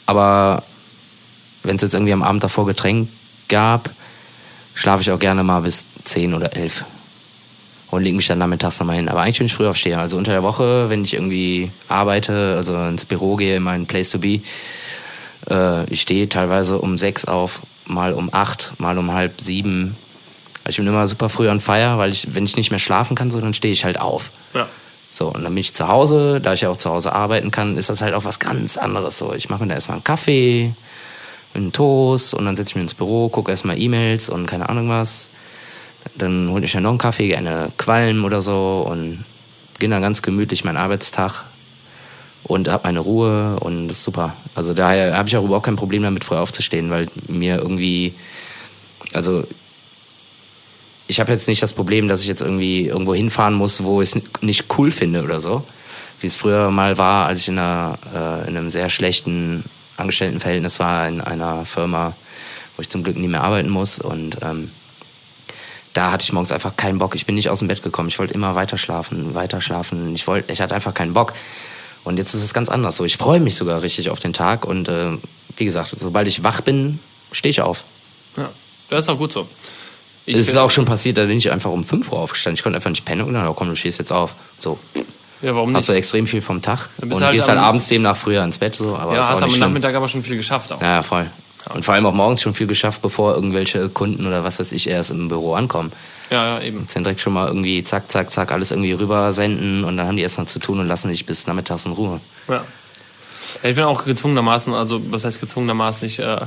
aber 0.07 0.63
wenn 1.63 1.77
es 1.77 1.83
jetzt 1.83 1.95
irgendwie 1.95 2.13
am 2.13 2.23
Abend 2.23 2.45
davor 2.45 2.67
Getränk 2.67 3.09
gab, 3.49 3.91
schlafe 4.75 5.03
ich 5.03 5.11
auch 5.11 5.19
gerne 5.19 5.43
mal 5.43 5.61
bis 5.61 5.87
10 6.05 6.35
oder 6.35 6.55
11 6.55 6.85
und 7.91 8.03
lege 8.03 8.17
mich 8.17 8.27
dann 8.27 8.39
nachmittags 8.39 8.79
nochmal 8.81 8.97
hin. 8.97 9.09
Aber 9.09 9.23
eigentlich 9.23 9.39
bin 9.39 9.47
ich 9.47 9.55
Frühaufsteher. 9.55 10.01
Also 10.01 10.17
unter 10.17 10.33
der 10.33 10.43
Woche, 10.43 10.91
wenn 10.91 11.05
ich 11.05 11.15
irgendwie 11.15 11.71
arbeite, 11.89 12.55
also 12.57 12.75
ins 12.87 13.05
Büro 13.05 13.37
gehe, 13.37 13.57
in 13.57 13.63
mein 13.63 13.87
Place 13.87 14.11
to 14.11 14.19
be, 14.19 14.41
äh, 15.49 15.85
ich 15.91 16.03
stehe 16.03 16.29
teilweise 16.29 16.79
um 16.79 16.99
6 16.99 17.27
auf, 17.27 17.61
mal 17.87 18.13
um 18.13 18.33
8, 18.33 18.75
mal 18.79 18.97
um 18.99 19.13
halb 19.13 19.41
7. 19.41 19.97
Ich 20.69 20.77
bin 20.77 20.87
immer 20.87 21.07
super 21.07 21.29
früh 21.29 21.49
on 21.49 21.61
fire, 21.61 21.99
weil 21.99 22.11
ich, 22.11 22.35
wenn 22.35 22.45
ich 22.45 22.57
nicht 22.57 22.71
mehr 22.71 22.81
schlafen 22.81 23.15
kann, 23.15 23.31
so, 23.31 23.41
dann 23.41 23.55
stehe 23.55 23.73
ich 23.73 23.85
halt 23.85 24.01
auf. 24.01 24.31
Ja. 24.55 24.67
So, 25.13 25.29
und 25.29 25.45
dann 25.45 25.55
bin 25.55 25.59
ich 25.59 25.75
zu 25.75 25.87
Hause, 25.87 26.41
da 26.41 26.55
ich 26.55 26.63
ja 26.63 26.71
auch 26.71 26.77
zu 26.77 26.91
Hause 26.91 27.13
arbeiten 27.13 27.51
kann, 27.51 27.77
ist 27.77 27.89
das 27.89 28.01
halt 28.01 28.15
auch 28.15 28.25
was 28.25 28.39
ganz 28.41 28.77
anderes. 28.77 29.19
So, 29.19 29.33
ich 29.33 29.49
mache 29.49 29.63
mir 29.63 29.69
da 29.69 29.75
erstmal 29.75 29.97
einen 29.97 30.05
Kaffee, 30.05 30.73
einen 31.55 31.73
Toast 31.73 32.35
und 32.35 32.45
dann 32.47 32.57
setze 32.57 32.71
ich 32.71 32.75
mich 32.75 32.83
ins 32.83 32.95
Büro, 32.95 33.29
gucke 33.29 33.51
erstmal 33.51 33.79
E-Mails 33.79 34.29
und 34.29 34.47
keine 34.47 34.69
Ahnung 34.69 34.89
was. 34.89 35.29
Dann 36.17 36.51
hole 36.51 36.65
ich 36.65 36.75
mir 36.75 36.81
noch 36.81 36.91
einen 36.91 36.99
Kaffee, 36.99 37.29
gerne 37.29 37.71
Qualm 37.79 38.25
oder 38.25 38.43
so 38.43 38.87
und 38.91 39.25
beginne 39.75 39.97
dann 39.97 40.03
ganz 40.03 40.23
gemütlich 40.23 40.65
meinen 40.65 40.77
Arbeitstag 40.79 41.45
und 42.45 42.69
habe 42.69 42.85
meine 42.85 43.01
Ruhe 43.01 43.59
und 43.61 43.89
das 43.89 43.99
ist 43.99 44.05
super. 44.05 44.35
Also 44.55 44.75
daher 44.75 45.17
habe 45.17 45.29
ich 45.29 45.37
auch 45.37 45.45
überhaupt 45.45 45.67
kein 45.67 45.77
Problem 45.77 46.03
damit, 46.03 46.25
früh 46.25 46.37
aufzustehen, 46.37 46.91
weil 46.91 47.09
mir 47.29 47.57
irgendwie, 47.57 48.15
also 49.13 49.45
ich 51.07 51.21
habe 51.21 51.33
jetzt 51.33 51.49
nicht 51.49 51.63
das 51.63 51.73
Problem, 51.73 52.09
dass 52.09 52.23
ich 52.23 52.29
jetzt 52.29 52.41
irgendwie 52.41 52.87
irgendwo 52.87 53.15
hinfahren 53.15 53.55
muss, 53.55 53.83
wo 53.83 54.01
ich 54.01 54.15
es 54.15 54.43
nicht 54.43 54.67
cool 54.79 54.91
finde 54.91 55.23
oder 55.23 55.41
so. 55.41 55.65
Wie 56.21 56.27
es 56.27 56.37
früher 56.37 56.71
mal 56.71 56.97
war, 56.97 57.27
als 57.27 57.41
ich 57.41 57.49
in, 57.49 57.59
einer, 57.59 57.99
äh, 58.15 58.49
in 58.49 58.57
einem 58.57 58.71
sehr 58.71 58.89
schlechten 58.89 59.65
Angestelltenverhältnis 59.97 60.81
war, 60.81 61.07
in 61.09 61.21
einer 61.21 61.67
Firma, 61.67 62.15
wo 62.77 62.83
ich 62.83 62.89
zum 62.89 63.05
Glück 63.05 63.17
nie 63.17 63.29
mehr 63.29 63.43
arbeiten 63.43 63.69
muss. 63.69 63.99
Und 63.99 64.39
ähm, 64.43 64.71
da 65.93 66.11
hatte 66.11 66.25
ich 66.25 66.33
morgens 66.33 66.53
einfach 66.53 66.77
keinen 66.77 66.99
Bock. 66.99 67.15
Ich 67.15 67.27
bin 67.27 67.35
nicht 67.35 67.51
aus 67.51 67.59
dem 67.59 67.69
Bett 67.69 67.83
gekommen. 67.83 68.09
Ich 68.09 68.19
wollte 68.19 68.35
immer 68.35 68.55
weiter 68.55 68.79
schlafen, 68.79 69.35
weiter 69.35 69.61
schlafen. 69.61 70.15
Ich, 70.15 70.27
wollte, 70.27 70.53
ich 70.53 70.61
hatte 70.61 70.75
einfach 70.75 70.95
keinen 70.95 71.13
Bock. 71.13 71.35
Und 72.05 72.19
jetzt 72.19 72.35
ist 72.35 72.43
es 72.43 72.53
ganz 72.55 72.69
anders 72.69 72.97
so. 72.97 73.05
Ich 73.05 73.17
freue 73.17 73.41
mich 73.41 73.55
sogar 73.57 73.83
richtig 73.83 74.11
auf 74.11 74.21
den 74.21 74.33
Tag. 74.33 74.65
Und 74.67 74.89
äh, 74.89 75.13
wie 75.57 75.65
gesagt, 75.65 75.95
sobald 75.99 76.29
ich 76.29 76.43
wach 76.45 76.61
bin, 76.61 76.99
stehe 77.33 77.51
ich 77.51 77.61
auf. 77.61 77.83
ja. 78.37 78.49
Das 78.91 79.07
ist 79.07 79.09
auch 79.09 79.17
gut 79.19 79.33
so. 79.33 79.49
Ich 80.27 80.37
Es 80.37 80.49
ist 80.49 80.57
auch 80.57 80.71
schon 80.71 80.85
passiert, 80.85 81.17
da 81.19 81.25
bin 81.25 81.39
ich 81.39 81.51
einfach 81.51 81.71
um 81.71 81.85
5 81.85 82.13
Uhr 82.13 82.19
aufgestanden. 82.19 82.57
Ich 82.57 82.63
konnte 82.63 82.77
einfach 82.77 82.91
nicht 82.91 83.05
pennen 83.05 83.23
und 83.23 83.33
dann, 83.35 83.47
oh, 83.49 83.55
komm, 83.55 83.69
du 83.69 83.77
stehst 83.77 83.99
jetzt 83.99 84.13
auf. 84.13 84.35
So, 84.59 84.79
Ja, 85.43 85.55
warum 85.55 85.75
hast 85.75 85.83
nicht? 85.83 85.89
du 85.89 85.93
extrem 85.95 86.27
viel 86.27 86.43
vom 86.43 86.61
Tag 86.63 86.89
und 87.01 87.21
halt 87.23 87.35
gehst 87.35 87.49
halt 87.49 87.59
abends 87.59 87.89
demnach 87.89 88.17
früher 88.17 88.45
ins 88.45 88.59
Bett. 88.59 88.77
So, 88.77 88.97
aber 88.97 89.15
Ja, 89.15 89.27
hast 89.29 89.43
am 89.43 89.49
schlimm. 89.51 89.61
Nachmittag 89.61 89.95
aber 89.95 90.09
schon 90.09 90.23
viel 90.23 90.37
geschafft 90.37 90.71
auch. 90.73 90.81
Ja, 90.83 91.03
voll. 91.03 91.27
Und 91.75 91.83
vor 91.85 91.95
allem 91.95 92.05
auch 92.05 92.13
morgens 92.13 92.43
schon 92.43 92.53
viel 92.55 92.67
geschafft, 92.67 93.01
bevor 93.01 93.35
irgendwelche 93.35 93.89
Kunden 93.89 94.27
oder 94.27 94.45
was 94.45 94.59
weiß 94.61 94.73
ich 94.73 94.87
erst 94.87 95.11
im 95.11 95.29
Büro 95.29 95.55
ankommen. 95.55 95.91
Ja, 96.31 96.59
ja, 96.59 96.63
eben. 96.63 96.81
Jetzt 96.81 96.97
dann 96.97 97.05
direkt 97.05 97.21
schon 97.21 97.33
mal 97.33 97.49
irgendwie 97.49 97.85
zack, 97.85 98.11
zack, 98.11 98.31
zack, 98.31 98.51
alles 98.53 98.71
irgendwie 98.71 98.93
rüber 98.93 99.33
senden 99.33 99.85
und 99.85 99.97
dann 99.97 100.07
haben 100.07 100.17
die 100.17 100.23
erstmal 100.23 100.49
zu 100.49 100.59
tun 100.59 100.81
und 100.81 100.89
lassen 100.89 101.11
sich 101.11 101.27
bis 101.27 101.47
nachmittags 101.47 101.87
in 101.87 101.93
Ruhe. 101.93 102.21
Ja. 102.49 102.55
ja. 102.55 102.65
Ich 103.63 103.75
bin 103.75 103.85
auch 103.85 104.05
gezwungenermaßen, 104.05 104.73
also 104.73 105.01
was 105.13 105.25
heißt 105.25 105.41
gezwungenermaßen, 105.41 106.09
ich 106.09 106.19
äh, 106.19 106.41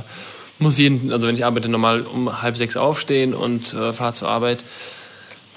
muss 0.58 0.78
jeden, 0.78 1.12
also 1.12 1.26
wenn 1.26 1.34
ich 1.34 1.44
arbeite, 1.44 1.68
normal 1.68 2.02
um 2.02 2.42
halb 2.42 2.56
sechs 2.56 2.76
aufstehen 2.76 3.34
und 3.34 3.72
äh, 3.72 3.92
fahre 3.92 4.14
zur 4.14 4.28
Arbeit. 4.28 4.58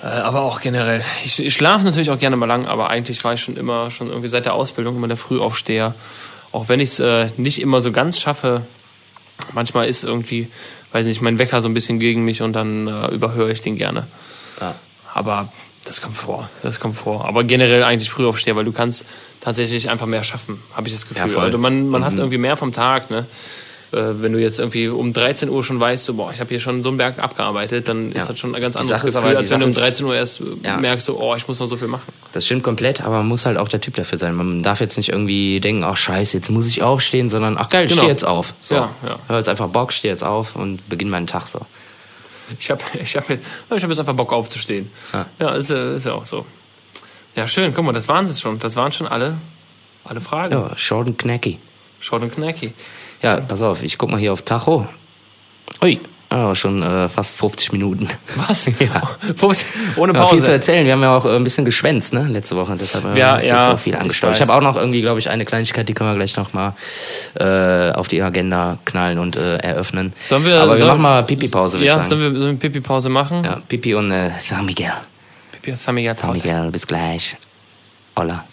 Äh, 0.03 0.07
aber 0.07 0.41
auch 0.41 0.61
generell. 0.61 1.03
Ich, 1.25 1.39
ich 1.39 1.53
schlafe 1.53 1.85
natürlich 1.85 2.09
auch 2.09 2.19
gerne 2.19 2.35
mal 2.35 2.45
lang, 2.45 2.65
aber 2.67 2.89
eigentlich 2.89 3.23
war 3.23 3.33
ich 3.33 3.41
schon 3.41 3.57
immer, 3.57 3.91
schon 3.91 4.07
irgendwie 4.07 4.29
seit 4.29 4.45
der 4.45 4.53
Ausbildung 4.53 4.95
immer 4.95 5.07
der 5.07 5.17
Frühaufsteher. 5.17 5.93
Auch 6.51 6.69
wenn 6.69 6.79
ich 6.79 6.91
es 6.91 6.99
äh, 6.99 7.27
nicht 7.37 7.61
immer 7.61 7.81
so 7.81 7.91
ganz 7.91 8.19
schaffe, 8.19 8.61
manchmal 9.53 9.87
ist 9.87 10.03
irgendwie, 10.03 10.47
weiß 10.91 11.07
nicht, 11.07 11.21
mein 11.21 11.37
Wecker 11.39 11.61
so 11.61 11.69
ein 11.69 11.73
bisschen 11.73 11.99
gegen 11.99 12.25
mich 12.25 12.41
und 12.41 12.53
dann 12.53 12.87
äh, 12.87 13.07
überhöre 13.07 13.51
ich 13.51 13.61
den 13.61 13.77
gerne. 13.77 14.05
Ja. 14.59 14.75
Aber 15.13 15.51
das 15.85 16.01
kommt 16.01 16.17
vor, 16.17 16.49
das 16.63 16.79
kommt 16.79 16.95
vor. 16.95 17.25
Aber 17.25 17.43
generell 17.43 17.83
eigentlich 17.83 18.09
früh 18.09 18.25
aufstehen, 18.27 18.55
weil 18.55 18.65
du 18.65 18.71
kannst 18.71 19.05
tatsächlich 19.39 19.89
einfach 19.89 20.05
mehr 20.05 20.23
schaffen, 20.23 20.61
habe 20.75 20.87
ich 20.87 20.93
das 20.93 21.07
Gefühl. 21.07 21.31
Ja, 21.31 21.39
also 21.39 21.57
man, 21.57 21.89
man 21.89 22.05
hat 22.05 22.13
irgendwie 22.13 22.37
mehr 22.37 22.57
vom 22.57 22.73
Tag, 22.73 23.09
ne? 23.09 23.25
Äh, 23.93 24.21
Wenn 24.21 24.31
du 24.31 24.39
jetzt 24.39 24.57
irgendwie 24.59 24.87
um 24.87 25.11
13 25.11 25.49
Uhr 25.49 25.63
schon 25.65 25.79
weißt, 25.79 26.05
so, 26.05 26.13
boah, 26.13 26.31
ich 26.33 26.39
habe 26.39 26.47
hier 26.49 26.61
schon 26.61 26.81
so 26.81 26.89
einen 26.89 26.97
Berg 26.97 27.19
abgearbeitet, 27.19 27.87
dann 27.89 28.11
Ja. 28.13 28.21
ist 28.21 28.29
das 28.29 28.39
schon 28.39 28.55
ein 28.55 28.61
ganz 28.61 28.75
anderes 28.77 29.01
Gefühl, 29.01 29.17
aber, 29.17 29.37
als 29.37 29.49
wenn 29.49 29.59
du 29.59 29.65
um 29.65 29.71
Sache 29.73 29.87
ist- 29.89 29.99
13 29.99 30.05
Uhr 30.05 30.15
erst 30.15 30.39
äh, 30.39 30.43
Ja. 30.63 30.77
merkst, 30.77 31.05
so, 31.07 31.19
oh, 31.19 31.35
ich 31.35 31.45
muss 31.49 31.59
noch 31.59 31.67
so 31.67 31.75
viel 31.75 31.89
machen. 31.89 32.03
Das 32.31 32.45
stimmt 32.45 32.63
komplett, 32.63 33.01
aber 33.01 33.17
man 33.17 33.27
muss 33.27 33.45
halt 33.45 33.57
auch 33.57 33.67
der 33.67 33.81
Typ 33.81 33.95
dafür 33.95 34.17
sein. 34.17 34.33
Man 34.35 34.63
darf 34.63 34.79
jetzt 34.79 34.95
nicht 34.95 35.09
irgendwie 35.09 35.59
denken, 35.59 35.83
ach 35.83 35.97
scheiße, 35.97 36.37
jetzt 36.37 36.49
muss 36.49 36.67
ich 36.67 36.81
aufstehen, 36.81 37.29
sondern 37.29 37.57
ach 37.57 37.67
geil, 37.67 37.83
ich 37.85 37.89
Genau. 37.89 38.03
stehe 38.03 38.11
jetzt 38.13 38.23
auf. 38.25 38.53
So. 38.61 38.75
Ja, 38.75 38.89
ja. 39.05 39.17
Hör 39.27 39.37
jetzt 39.37 39.49
einfach 39.49 39.67
Bock, 39.67 39.91
stehe 39.91 40.13
jetzt 40.13 40.23
auf 40.23 40.55
und 40.55 40.87
beginne 40.87 41.11
meinen 41.11 41.27
Tag 41.27 41.47
so. 41.47 41.59
Ich 42.59 42.69
habe 42.71 42.81
ich 43.01 43.15
hab 43.17 43.29
jetzt, 43.29 43.43
ich 43.75 43.83
hab 43.83 43.89
jetzt 43.89 43.99
einfach 43.99 44.15
Bock 44.15 44.31
aufzustehen. 44.31 44.89
Ja. 45.11 45.25
Ja, 45.39 45.49
ist, 45.55 45.69
ja- 45.69 45.95
ist 45.95 46.05
ja 46.05 46.13
auch 46.13 46.25
so. 46.25 46.45
Ja, 47.35 47.47
schön, 47.47 47.73
guck 47.73 47.83
mal, 47.85 47.91
das 47.93 48.07
waren 48.07 48.25
es 48.25 48.39
schon. 48.39 48.59
Das 48.59 48.75
waren 48.77 48.91
schon 48.93 49.07
alle, 49.07 49.35
alle 50.05 50.21
Fragen. 50.21 50.53
Ja, 50.53 50.71
short 50.77 51.07
and 51.07 51.17
knacky. 51.17 51.59
Short 51.99 52.23
und 52.23 52.33
knacky. 52.33 52.73
Ja, 53.21 53.37
pass 53.37 53.61
auf, 53.61 53.83
ich 53.83 53.97
guck 53.97 54.09
mal 54.11 54.19
hier 54.19 54.33
auf 54.33 54.41
Tacho. 54.43 54.87
Ui, 55.81 55.99
ja, 56.31 56.55
schon 56.55 56.81
äh, 56.81 57.09
fast 57.09 57.37
50 57.37 57.71
Minuten. 57.73 58.07
Was? 58.35 58.65
Ja. 58.79 59.01
Ohne 59.97 60.13
Ja, 60.13 60.25
viel 60.27 60.37
zu 60.39 60.43
Pause. 60.45 60.51
erzählen. 60.53 60.85
Wir 60.85 60.93
haben 60.93 61.01
ja 61.01 61.15
auch 61.17 61.25
äh, 61.25 61.35
ein 61.35 61.43
bisschen 61.43 61.65
geschwänzt, 61.65 62.13
ne, 62.13 62.23
letzte 62.29 62.55
Woche. 62.55 62.75
Deshalb 62.79 63.03
haben 63.03 63.15
wir 63.15 63.19
Ja, 63.21 63.35
uns 63.35 63.47
ja, 63.47 63.71
so 63.71 63.77
viel 63.77 63.93
ich 63.93 63.99
angestaut. 63.99 64.33
Ich, 64.33 64.39
weiß. 64.39 64.47
habe 64.47 64.57
auch 64.57 64.61
noch 64.63 64.75
irgendwie, 64.77 65.01
glaube 65.01 65.19
ich, 65.19 65.29
eine 65.29 65.43
Kleinigkeit, 65.45 65.87
die 65.89 65.93
können 65.93 66.09
wir 66.09 66.15
gleich 66.15 66.35
noch 66.37 66.53
mal 66.53 66.73
äh, 67.39 67.91
auf 67.91 68.07
die 68.07 68.21
Agenda 68.21 68.77
knallen 68.85 69.19
und 69.19 69.35
äh, 69.35 69.57
eröffnen. 69.57 70.13
Sollen 70.27 70.45
wir, 70.45 70.61
Aber 70.61 70.77
wir 70.77 70.85
machen 70.85 71.01
mal 71.01 71.23
Pipi-Pause, 71.23 71.77
würde 71.77 71.85
Ja, 71.87 71.93
ich 71.99 72.07
sagen. 72.07 72.21
sollen 72.21 72.33
wir, 72.35 72.47
wir 72.47 72.53
Pipi-Pause 72.59 73.09
machen? 73.09 73.43
Ja, 73.43 73.61
Pipi 73.67 73.93
und 73.95 74.11
äh, 74.11 74.31
San 74.47 74.65
Miguel. 74.65 74.93
Pipi, 75.51 75.77
San 75.83 75.95
Miguel 75.95 76.15
San 76.15 76.27
Pause. 76.31 76.37
Miguel, 76.37 76.71
bis 76.71 76.87
gleich. 76.87 77.35
Hola. 78.15 78.43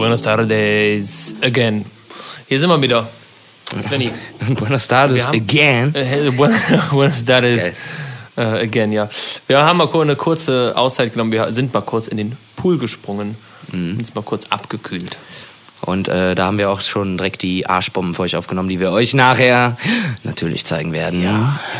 Buenos 0.00 0.22
tardes 0.22 1.34
again. 1.42 1.84
Hier 2.48 2.58
sind 2.58 2.70
wir 2.70 2.80
wieder. 2.80 3.06
Svenny. 3.78 4.10
Buenos 4.58 4.88
tardes 4.88 5.26
again. 5.26 5.94
Äh, 5.94 6.30
bu- 6.30 6.48
Buenos 6.90 7.22
tardes 7.22 7.72
äh, 8.34 8.40
again, 8.40 8.92
ja. 8.92 9.10
Wir 9.46 9.58
haben 9.58 9.76
mal 9.76 9.88
eine 9.92 10.16
kurze 10.16 10.72
Auszeit 10.74 11.12
genommen. 11.12 11.32
Wir 11.32 11.52
sind 11.52 11.74
mal 11.74 11.82
kurz 11.82 12.06
in 12.06 12.16
den 12.16 12.34
Pool 12.56 12.78
gesprungen. 12.78 13.36
Mhm. 13.72 13.98
Uns 13.98 14.14
mal 14.14 14.22
kurz 14.22 14.46
abgekühlt. 14.48 15.18
Und 15.82 16.08
äh, 16.08 16.34
da 16.34 16.46
haben 16.46 16.56
wir 16.56 16.70
auch 16.70 16.80
schon 16.80 17.18
direkt 17.18 17.42
die 17.42 17.66
Arschbomben 17.66 18.14
für 18.14 18.22
euch 18.22 18.36
aufgenommen, 18.36 18.70
die 18.70 18.80
wir 18.80 18.92
euch 18.92 19.12
nachher 19.12 19.76
natürlich 20.24 20.64
zeigen 20.64 20.94
werden. 20.94 21.22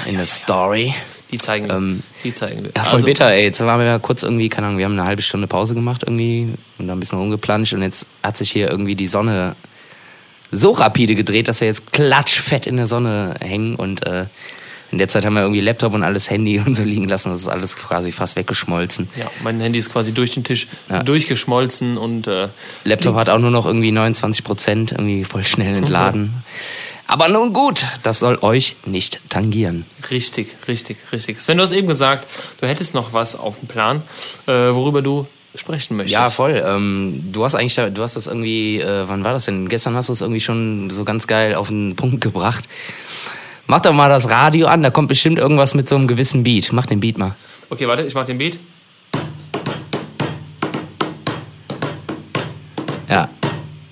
in 0.05 0.17
der 0.19 0.27
Story. 0.27 0.95
Die 1.33 1.39
zeigen 1.39 1.69
wir. 1.69 1.77
Ähm, 1.77 2.03
die 2.25 2.33
zeigen 2.35 2.65
wir. 2.65 2.71
Ja, 2.77 2.85
voll 2.85 2.97
Also, 2.97 3.07
bitter, 3.07 3.31
ey. 3.33 3.45
Jetzt 3.45 3.61
waren 3.61 3.79
wir 3.79 3.87
ja 3.87 3.99
kurz 3.99 4.23
irgendwie, 4.23 4.49
keine 4.49 4.67
Ahnung, 4.69 4.79
wir 4.79 4.85
haben 4.85 4.93
eine 4.99 5.05
halbe 5.05 5.23
Stunde 5.23 5.47
Pause 5.47 5.75
gemacht 5.75 6.03
irgendwie 6.05 6.49
und 6.79 6.89
dann 6.89 6.97
ein 6.97 7.01
bisschen 7.01 7.19
rumgeplanscht 7.19 7.73
und 7.75 7.83
jetzt 7.83 8.07
hat 8.23 8.37
sich 8.37 8.51
hier 8.51 8.69
irgendwie 8.71 8.95
die 8.97 9.07
Sonne 9.07 9.55
so 10.53 10.73
rapide 10.73 11.15
gedreht, 11.15 11.47
dass 11.49 11.61
wir 11.61 11.69
jetzt 11.69 11.93
klatschfett 11.93 12.67
in 12.67 12.77
der 12.77 12.87
Sonne 12.89 13.35
hängen 13.41 13.77
und 13.77 14.05
äh, 14.07 14.25
in 14.93 14.99
der 14.99 15.07
Zeit 15.07 15.25
haben 15.25 15.35
wir 15.35 15.43
irgendwie 15.43 15.61
Laptop 15.61 15.95
und 15.95 16.03
alles 16.03 16.29
Handy 16.31 16.59
und 16.67 16.75
so 16.75 16.83
liegen 16.83 17.09
lassen. 17.09 17.31
Das 17.31 17.41
ist 17.41 17.47
alles 17.49 17.77
quasi 17.77 18.11
fast 18.11 18.35
weggeschmolzen. 18.35 19.09
Ja, 19.17 19.31
mein 19.45 19.61
Handy 19.61 19.79
ist 19.79 19.93
quasi 19.93 20.13
durch 20.13 20.33
den 20.33 20.43
Tisch 20.43 20.67
Ja. 20.89 21.05
durchgeschmolzen 21.05 21.97
und 21.97 22.27
äh, 22.27 22.49
Laptop 22.83 23.15
hat 23.15 23.29
auch 23.29 23.39
nur 23.39 23.53
noch 23.53 23.67
irgendwie 23.67 23.93
29 23.93 24.43
Prozent, 24.43 24.91
irgendwie 24.91 25.23
voll 25.25 25.45
schnell 25.45 25.77
entladen. 25.77 26.35
Aber 27.11 27.27
nun 27.27 27.53
gut, 27.53 27.87
das 28.05 28.21
soll 28.21 28.39
euch 28.41 28.77
nicht 28.87 29.19
tangieren. 29.31 29.85
richtig, 30.13 30.55
richtig, 30.69 30.97
richtig. 31.11 31.41
Sven, 31.41 31.57
du 31.57 31.65
hast 31.65 31.73
eben 31.73 31.89
gesagt, 31.89 32.29
du 32.61 32.69
hättest 32.69 32.95
noch 32.95 33.13
was 33.13 33.35
auf 33.35 33.59
dem 33.59 33.67
Plan, 33.67 34.01
äh, 34.47 34.53
worüber 34.53 35.03
du 35.03 35.27
sprechen 35.57 35.97
möchtest. 35.97 36.13
Ja, 36.13 36.31
voll. 36.31 36.63
Ähm, 36.65 37.21
du 37.33 37.45
hast 37.45 37.57
eigentlich, 37.57 37.75
du 37.75 38.01
hast 38.01 38.15
das 38.15 38.29
irgendwie, 38.29 38.79
äh, 38.79 39.09
wann 39.09 39.25
war 39.25 39.33
das 39.33 39.47
denn? 39.47 39.69
Gestern 39.69 39.97
hast 39.97 40.09
du 40.09 40.13
es 40.13 40.21
irgendwie 40.21 40.41
schon 40.41 40.89
so 40.91 41.03
ganz 41.03 41.27
geil 41.27 41.57
auf 41.57 41.67
den 41.67 41.97
Punkt 41.97 42.21
gebracht. 42.21 42.63
Mach 43.67 43.81
doch 43.81 43.93
mal 43.93 44.09
das 44.09 44.29
Radio 44.29 44.69
an, 44.69 44.85
da 44.85 44.91
kommt 44.91 45.09
bestimmt 45.09 45.41
irgendwas 45.41 45.75
mit 45.75 45.89
so 45.89 45.97
einem 45.97 46.07
gewissen 46.07 46.45
Beat. 46.45 46.73
Mach 46.73 46.87
den 46.87 47.01
Beat 47.01 47.19
mal. 47.19 47.35
Okay, 47.71 47.89
warte, 47.89 48.05
ich 48.05 48.15
mach 48.15 48.25
den 48.25 48.39
Beat. 48.39 48.57
Ja, 53.09 53.29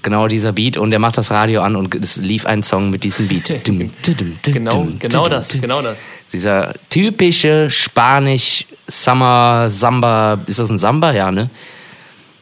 genau 0.02 0.28
dieser 0.28 0.52
Beat 0.52 0.76
und 0.76 0.90
der 0.90 0.98
macht 0.98 1.18
das 1.18 1.30
Radio 1.30 1.62
an 1.62 1.76
und 1.76 1.94
es 1.94 2.16
lief 2.16 2.46
ein 2.46 2.62
Song 2.62 2.90
mit 2.90 3.04
diesem 3.04 3.28
Beat. 3.28 3.64
genau, 4.42 4.88
genau 4.98 5.28
das, 5.28 5.48
genau 5.60 5.82
das. 5.82 6.04
Dieser 6.32 6.74
typische 6.90 7.70
Spanisch 7.70 8.66
Summer 8.86 9.66
Samba, 9.68 10.38
ist 10.46 10.58
das 10.58 10.70
ein 10.70 10.78
Samba? 10.78 11.12
Ja, 11.12 11.30
ne? 11.30 11.50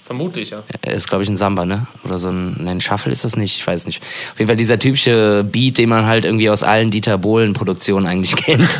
Vermutlich, 0.06 0.50
ja. 0.50 0.62
Ist, 0.82 1.08
glaube 1.08 1.24
ich, 1.24 1.28
ein 1.28 1.36
Samba, 1.36 1.66
ne? 1.66 1.88
Oder 2.04 2.20
so 2.20 2.28
ein, 2.28 2.68
ein 2.68 2.80
Shuffle 2.80 3.10
ist 3.10 3.24
das 3.24 3.36
nicht, 3.36 3.56
ich 3.56 3.66
weiß 3.66 3.86
nicht. 3.86 4.00
Auf 4.32 4.38
jeden 4.38 4.46
Fall 4.46 4.56
dieser 4.56 4.78
typische 4.78 5.42
Beat, 5.42 5.78
den 5.78 5.88
man 5.88 6.06
halt 6.06 6.24
irgendwie 6.24 6.48
aus 6.48 6.62
allen 6.62 6.92
Dieter 6.92 7.18
Bohlen-Produktionen 7.18 8.06
eigentlich 8.06 8.36
kennt. 8.44 8.78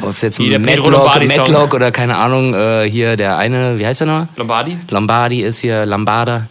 Ob 0.00 0.14
es 0.14 0.22
jetzt 0.22 0.40
Madlock, 0.40 1.14
Madlock 1.26 1.74
oder 1.74 1.92
keine 1.92 2.16
Ahnung, 2.16 2.54
äh, 2.54 2.88
hier 2.88 3.18
der 3.18 3.36
eine, 3.36 3.78
wie 3.78 3.84
heißt 3.86 4.00
der 4.00 4.06
noch? 4.06 4.26
Lombardi? 4.36 4.78
Lombardi 4.88 5.42
ist 5.42 5.58
hier, 5.58 5.84
Lambada. 5.84 6.46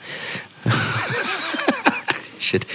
Shit. 2.41 2.65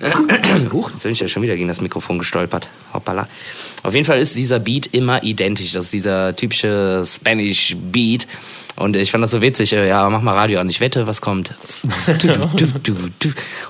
Huch, 0.72 0.90
jetzt 0.90 1.02
bin 1.02 1.12
ich 1.12 1.20
ja 1.20 1.26
schon 1.26 1.42
wieder 1.42 1.56
gegen 1.56 1.66
das 1.66 1.80
Mikrofon 1.80 2.18
gestolpert. 2.18 2.68
Hoppala. 2.92 3.26
Auf 3.82 3.94
jeden 3.94 4.06
Fall 4.06 4.20
ist 4.20 4.36
dieser 4.36 4.60
Beat 4.60 4.86
immer 4.86 5.24
identisch. 5.24 5.72
Das 5.72 5.86
ist 5.86 5.94
dieser 5.94 6.36
typische 6.36 7.02
Spanish 7.04 7.76
Beat. 7.76 8.28
Und 8.76 8.94
ich 8.94 9.10
fand 9.10 9.24
das 9.24 9.32
so 9.32 9.40
witzig. 9.40 9.72
Äh, 9.72 9.88
ja, 9.88 10.08
mach 10.08 10.22
mal 10.22 10.34
Radio 10.34 10.60
an. 10.60 10.70
Ich 10.70 10.78
wette, 10.80 11.08
was 11.08 11.20
kommt. 11.20 11.54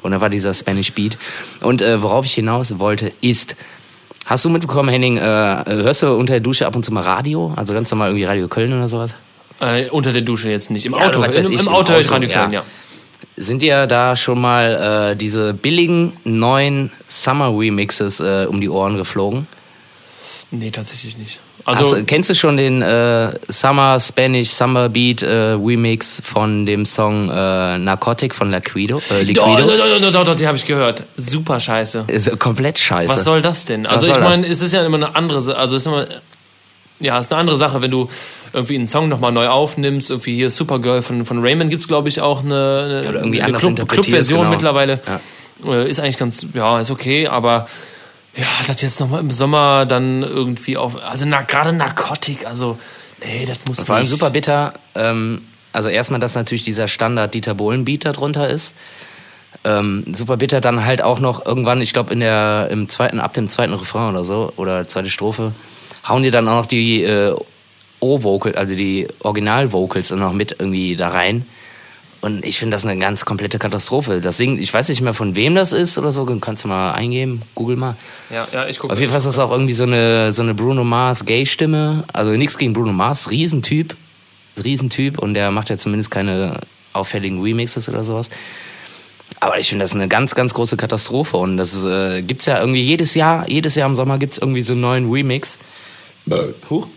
Und 0.03 0.11
da 0.11 0.21
war 0.21 0.29
dieser 0.29 0.53
Spanish 0.53 0.93
Beat. 0.93 1.17
Und 1.61 1.81
äh, 1.81 2.03
worauf 2.03 2.27
ich 2.27 2.35
hinaus 2.35 2.79
wollte, 2.79 3.11
ist, 3.23 3.57
hast 4.27 4.45
du 4.45 4.51
mitbekommen, 4.51 4.91
Henning, 4.91 5.17
äh, 5.17 5.21
hörst 5.21 6.03
du 6.03 6.15
unter 6.15 6.35
der 6.35 6.41
Dusche 6.41 6.67
ab 6.67 6.77
und 6.77 6.85
zu 6.85 6.93
mal 6.93 7.05
Radio? 7.05 7.55
Also 7.57 7.73
ganz 7.73 7.91
normal 7.91 8.11
irgendwie 8.11 8.25
Radio 8.25 8.49
Köln 8.49 8.75
oder 8.75 8.89
sowas? 8.89 9.15
Äh, 9.61 9.89
unter 9.89 10.13
der 10.13 10.23
Dusche 10.23 10.51
jetzt 10.51 10.71
nicht. 10.71 10.85
Im 10.85 10.93
ja, 10.93 11.07
Auto, 11.07 11.23
im, 11.23 11.33
im, 11.33 11.59
im 11.59 11.69
Auto 11.69 11.95
höre 11.95 12.01
ich 12.01 12.11
Radio 12.11 12.29
Köln, 12.29 12.53
ja. 12.53 12.61
ja. 12.61 12.65
Sind 13.41 13.63
dir 13.63 13.87
da 13.87 14.17
schon 14.17 14.41
mal 14.41 15.13
äh, 15.13 15.17
diese 15.17 15.55
billigen 15.55 16.13
neuen 16.25 16.91
Summer 17.09 17.57
Remixes 17.57 18.19
äh, 18.19 18.47
um 18.49 18.61
die 18.61 18.69
Ohren 18.69 18.97
geflogen? 18.97 19.47
Nee, 20.51 20.71
tatsächlich 20.71 21.17
nicht. 21.17 21.41
Also 21.65 21.97
Hast, 21.97 22.07
kennst 22.07 22.31
du 22.31 22.35
schon 22.35 22.57
den 22.57 22.83
äh, 22.83 23.31
Summer 23.49 24.01
Spanish 24.01 24.51
Summer 24.51 24.89
Beat 24.89 25.23
äh, 25.23 25.53
Remix 25.53 26.21
von 26.25 26.65
dem 26.65 26.87
Song 26.87 27.29
äh, 27.29 27.79
Narcotic 27.79 28.35
von 28.35 28.51
Laquido? 28.51 29.01
Äh, 29.11 29.23
Liquido? 29.23 29.59
Doch, 29.59 29.77
doch, 29.77 30.01
doch, 30.01 30.13
doch, 30.13 30.25
doch, 30.25 30.35
den 30.35 30.47
habe 30.47 30.57
ich 30.57 30.65
gehört. 30.65 31.03
Super 31.17 31.61
scheiße. 31.61 32.05
Ist 32.09 32.39
komplett 32.39 32.79
scheiße. 32.79 33.15
Was 33.15 33.25
soll 33.25 33.43
das 33.43 33.67
denn? 33.67 33.87
Also 33.87 34.07
ich 34.07 34.19
meine, 34.19 34.47
es 34.47 34.63
ist 34.63 34.73
ja 34.73 34.85
immer 34.85 34.97
eine 34.97 35.15
andere, 35.15 35.55
also 35.57 35.77
es 35.77 35.83
ist 35.83 35.87
immer, 35.87 36.07
ja, 37.01 37.19
es 37.19 37.27
ist 37.27 37.33
eine 37.33 37.41
andere 37.41 37.57
Sache, 37.59 37.83
wenn 37.83 37.91
du 37.91 38.09
irgendwie 38.59 38.77
einen 38.77 38.89
Song 38.89 39.09
nochmal 39.09 39.33
neu 39.33 39.49
aufnimmst. 39.49 40.11
Irgendwie 40.11 40.35
hier 40.35 40.51
Supergirl 40.51 41.03
von, 41.03 41.25
von 41.25 41.41
Raymond 41.41 41.71
gibt 41.71 41.81
es, 41.81 41.89
glaube 41.89 42.09
ich, 42.09 42.21
auch 42.21 42.45
eine, 42.45 43.05
eine, 43.05 43.19
irgendwie 43.19 43.43
eine 43.43 43.59
Club, 43.59 43.89
Club-Version 43.89 44.41
genau. 44.41 44.51
mittlerweile. 44.51 45.01
Ja. 45.07 45.73
Äh, 45.73 45.91
ist 45.91 46.01
eigentlich 46.01 46.19
ganz, 46.19 46.47
ja, 46.55 46.81
ist 46.81 46.91
okay, 46.91 47.27
aber 47.27 47.69
ja, 48.37 48.47
das 48.67 48.81
jetzt 48.83 49.01
nochmal 49.01 49.21
im 49.21 49.31
Sommer 49.31 49.87
dann 49.87 50.23
irgendwie 50.23 50.77
auf, 50.77 51.03
also 51.03 51.25
na, 51.27 51.43
gerade 51.43 51.73
Narkotik, 51.73 52.47
also 52.47 52.79
nee, 53.25 53.45
das 53.47 53.59
muss 53.67 53.85
Vor 53.85 53.97
allem 53.97 54.07
super 54.07 54.31
bitter. 54.31 54.75
Ähm, 54.95 55.43
also 55.73 55.89
erstmal, 55.89 56.21
dass 56.21 56.35
natürlich 56.35 56.63
dieser 56.63 56.89
Standard 56.89 57.35
Dieter 57.35 57.55
Bohlen-Beat 57.55 58.05
darunter 58.05 58.49
ist. 58.49 58.75
Ähm, 59.65 60.05
super 60.13 60.37
bitter 60.37 60.61
dann 60.61 60.85
halt 60.85 61.03
auch 61.03 61.21
noch 61.21 61.45
irgendwann, 61.45 61.81
ich 61.81 61.93
glaube 61.93 62.13
in 62.13 62.21
der 62.21 62.69
im 62.71 62.89
zweiten 62.89 63.19
ab 63.19 63.35
dem 63.35 63.51
zweiten 63.51 63.73
Refrain 63.73 64.11
oder 64.11 64.25
so 64.25 64.53
oder 64.57 64.87
zweite 64.87 65.11
Strophe 65.11 65.53
hauen 66.09 66.23
die 66.23 66.31
dann 66.31 66.49
auch 66.49 66.63
noch 66.63 66.67
die 66.67 67.03
äh, 67.03 67.35
O-Vocal, 68.01 68.55
also 68.55 68.75
die 68.75 69.09
Original-Vocals 69.21 70.11
noch 70.13 70.33
mit 70.33 70.57
irgendwie 70.59 70.97
da 70.97 71.09
rein. 71.09 71.45
Und 72.21 72.45
ich 72.45 72.59
finde 72.59 72.75
das 72.75 72.85
eine 72.85 72.99
ganz 72.99 73.25
komplette 73.25 73.59
Katastrophe. 73.59 74.21
Das 74.21 74.39
Ding, 74.39 74.59
ich 74.59 74.75
weiß 74.75 74.89
nicht 74.89 75.03
mehr 75.03 75.15
von 75.15 75.37
wem 75.37 75.55
das 75.55 75.73
ist 75.73 75.99
oder 75.99 76.11
so, 76.11 76.25
kannst 76.41 76.65
du 76.65 76.69
mal 76.69 76.93
eingeben, 76.93 77.43
google 77.55 77.77
mal. 77.77 77.97
Ja, 78.31 78.49
ja, 78.53 78.67
ich 78.67 78.79
gucke. 78.79 78.93
Auf 78.93 78.99
jeden 78.99 79.11
Fall 79.11 79.19
ist 79.19 79.27
das 79.27 79.39
auch 79.39 79.53
irgendwie 79.53 79.73
so 79.73 79.85
eine, 79.85 80.33
so 80.33 80.43
eine 80.43 80.55
Bruno 80.55 80.83
Mars 80.83 81.25
Gay-Stimme. 81.25 82.05
Also 82.13 82.33
nichts 82.33 82.59
gegen 82.59 82.73
Bruno 82.73 82.93
Mars, 82.93 83.31
Riesentyp. 83.31 83.95
Riesentyp 84.65 85.21
und 85.21 85.35
der 85.35 85.53
macht 85.53 85.71
ja 85.71 85.79
zumindest 85.79 86.11
keine 86.11 86.59
auffälligen 86.93 87.41
Remixes 87.41 87.89
oder 87.89 88.03
sowas. 88.03 88.31
Aber 89.39 89.61
ich 89.61 89.69
finde 89.69 89.85
das 89.85 89.95
eine 89.95 90.09
ganz, 90.09 90.35
ganz 90.35 90.53
große 90.53 90.77
Katastrophe 90.77 91.37
und 91.37 91.57
das 91.59 91.85
äh, 91.85 92.23
gibt 92.23 92.41
es 92.41 92.47
ja 92.47 92.59
irgendwie 92.59 92.83
jedes 92.83 93.15
Jahr, 93.15 93.49
jedes 93.49 93.77
Jahr 93.77 93.89
im 93.89 93.95
Sommer 93.95 94.19
gibt 94.19 94.33
es 94.33 94.39
irgendwie 94.39 94.63
so 94.63 94.73
einen 94.73 94.83
neuen 94.83 95.11
Remix. 95.11 95.59
Huch. 96.69 96.89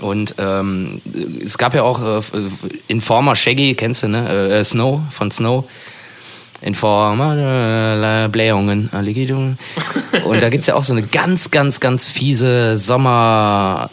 Und 0.00 0.34
ähm, 0.38 1.00
es 1.44 1.58
gab 1.58 1.74
ja 1.74 1.82
auch 1.82 2.00
äh, 2.00 2.22
Informer 2.88 3.36
Shaggy, 3.36 3.74
kennst 3.74 4.02
du, 4.02 4.08
ne? 4.08 4.28
Äh, 4.28 4.64
Snow 4.64 5.00
von 5.10 5.30
Snow. 5.30 5.64
Informer, 6.62 8.24
äh, 8.24 8.28
Blähungen. 8.28 8.90
Und 10.24 10.42
da 10.42 10.50
gibt 10.50 10.62
es 10.62 10.66
ja 10.66 10.74
auch 10.74 10.84
so 10.84 10.92
eine 10.92 11.02
ganz, 11.02 11.50
ganz, 11.50 11.80
ganz 11.80 12.08
fiese 12.10 12.76
Sommer-Version. 12.76 13.88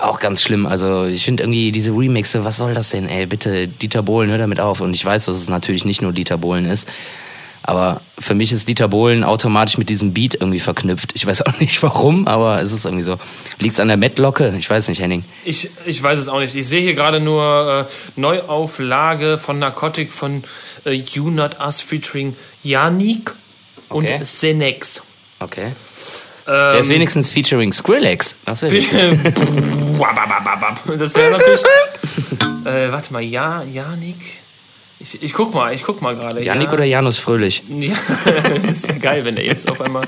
Auch 0.00 0.20
ganz 0.20 0.42
schlimm. 0.42 0.66
Also 0.66 1.06
ich 1.06 1.24
finde 1.24 1.42
irgendwie 1.42 1.72
diese 1.72 1.90
Remixe, 1.90 2.44
was 2.44 2.58
soll 2.58 2.74
das 2.74 2.90
denn? 2.90 3.08
Ey, 3.08 3.26
bitte, 3.26 3.66
Dieter 3.66 4.04
Bohlen, 4.04 4.30
hör 4.30 4.38
damit 4.38 4.60
auf. 4.60 4.80
Und 4.80 4.94
ich 4.94 5.04
weiß, 5.04 5.24
dass 5.24 5.34
es 5.34 5.48
natürlich 5.48 5.84
nicht 5.84 6.00
nur 6.00 6.12
Dieter 6.12 6.38
Bohlen 6.38 6.66
ist. 6.66 6.86
Aber 7.68 8.00
für 8.18 8.34
mich 8.34 8.50
ist 8.50 8.66
Dieter 8.66 8.88
Bohlen 8.88 9.24
automatisch 9.24 9.76
mit 9.76 9.90
diesem 9.90 10.14
Beat 10.14 10.36
irgendwie 10.36 10.58
verknüpft. 10.58 11.10
Ich 11.14 11.26
weiß 11.26 11.42
auch 11.42 11.60
nicht 11.60 11.82
warum, 11.82 12.26
aber 12.26 12.62
es 12.62 12.72
ist 12.72 12.86
irgendwie 12.86 13.04
so. 13.04 13.18
Liegt 13.60 13.74
es 13.74 13.80
an 13.80 13.88
der 13.88 13.98
Mettlocke? 13.98 14.54
Ich 14.58 14.70
weiß 14.70 14.88
nicht, 14.88 15.02
Henning. 15.02 15.22
Ich, 15.44 15.68
ich 15.84 16.02
weiß 16.02 16.18
es 16.18 16.30
auch 16.30 16.40
nicht. 16.40 16.54
Ich 16.54 16.66
sehe 16.66 16.80
hier 16.80 16.94
gerade 16.94 17.20
nur 17.20 17.86
äh, 17.86 18.18
Neuauflage 18.18 19.36
von 19.36 19.58
Narcotic 19.58 20.10
von 20.10 20.44
äh, 20.86 20.92
You 20.92 21.28
Not 21.28 21.60
Us 21.60 21.82
featuring 21.82 22.34
Yannick 22.62 23.32
und 23.90 24.06
okay. 24.06 24.24
Senex. 24.24 25.02
Okay. 25.38 25.66
Ähm, 25.66 25.72
der 26.46 26.78
ist 26.78 26.88
wenigstens 26.88 27.28
featuring 27.28 27.74
Skrillex. 27.74 28.34
Das 28.46 28.62
wäre 28.62 28.74
Das 30.98 31.14
wäre 31.14 31.32
natürlich. 31.32 31.60
äh, 32.64 32.90
warte 32.90 33.12
mal, 33.12 33.22
ja, 33.22 33.62
Yannick. 33.62 34.38
Ich, 35.00 35.22
ich 35.22 35.32
guck 35.32 35.54
mal, 35.54 35.72
ich 35.74 35.84
guck 35.84 36.02
mal 36.02 36.14
gerade. 36.14 36.42
Janik 36.42 36.68
ja. 36.68 36.72
oder 36.74 36.84
Janus 36.84 37.18
Fröhlich? 37.18 37.62
Ja, 37.68 37.94
das 38.66 38.82
wäre 38.82 38.98
geil, 38.98 39.24
wenn 39.24 39.36
der 39.36 39.44
jetzt 39.44 39.70
auf 39.70 39.80
einmal 39.80 40.04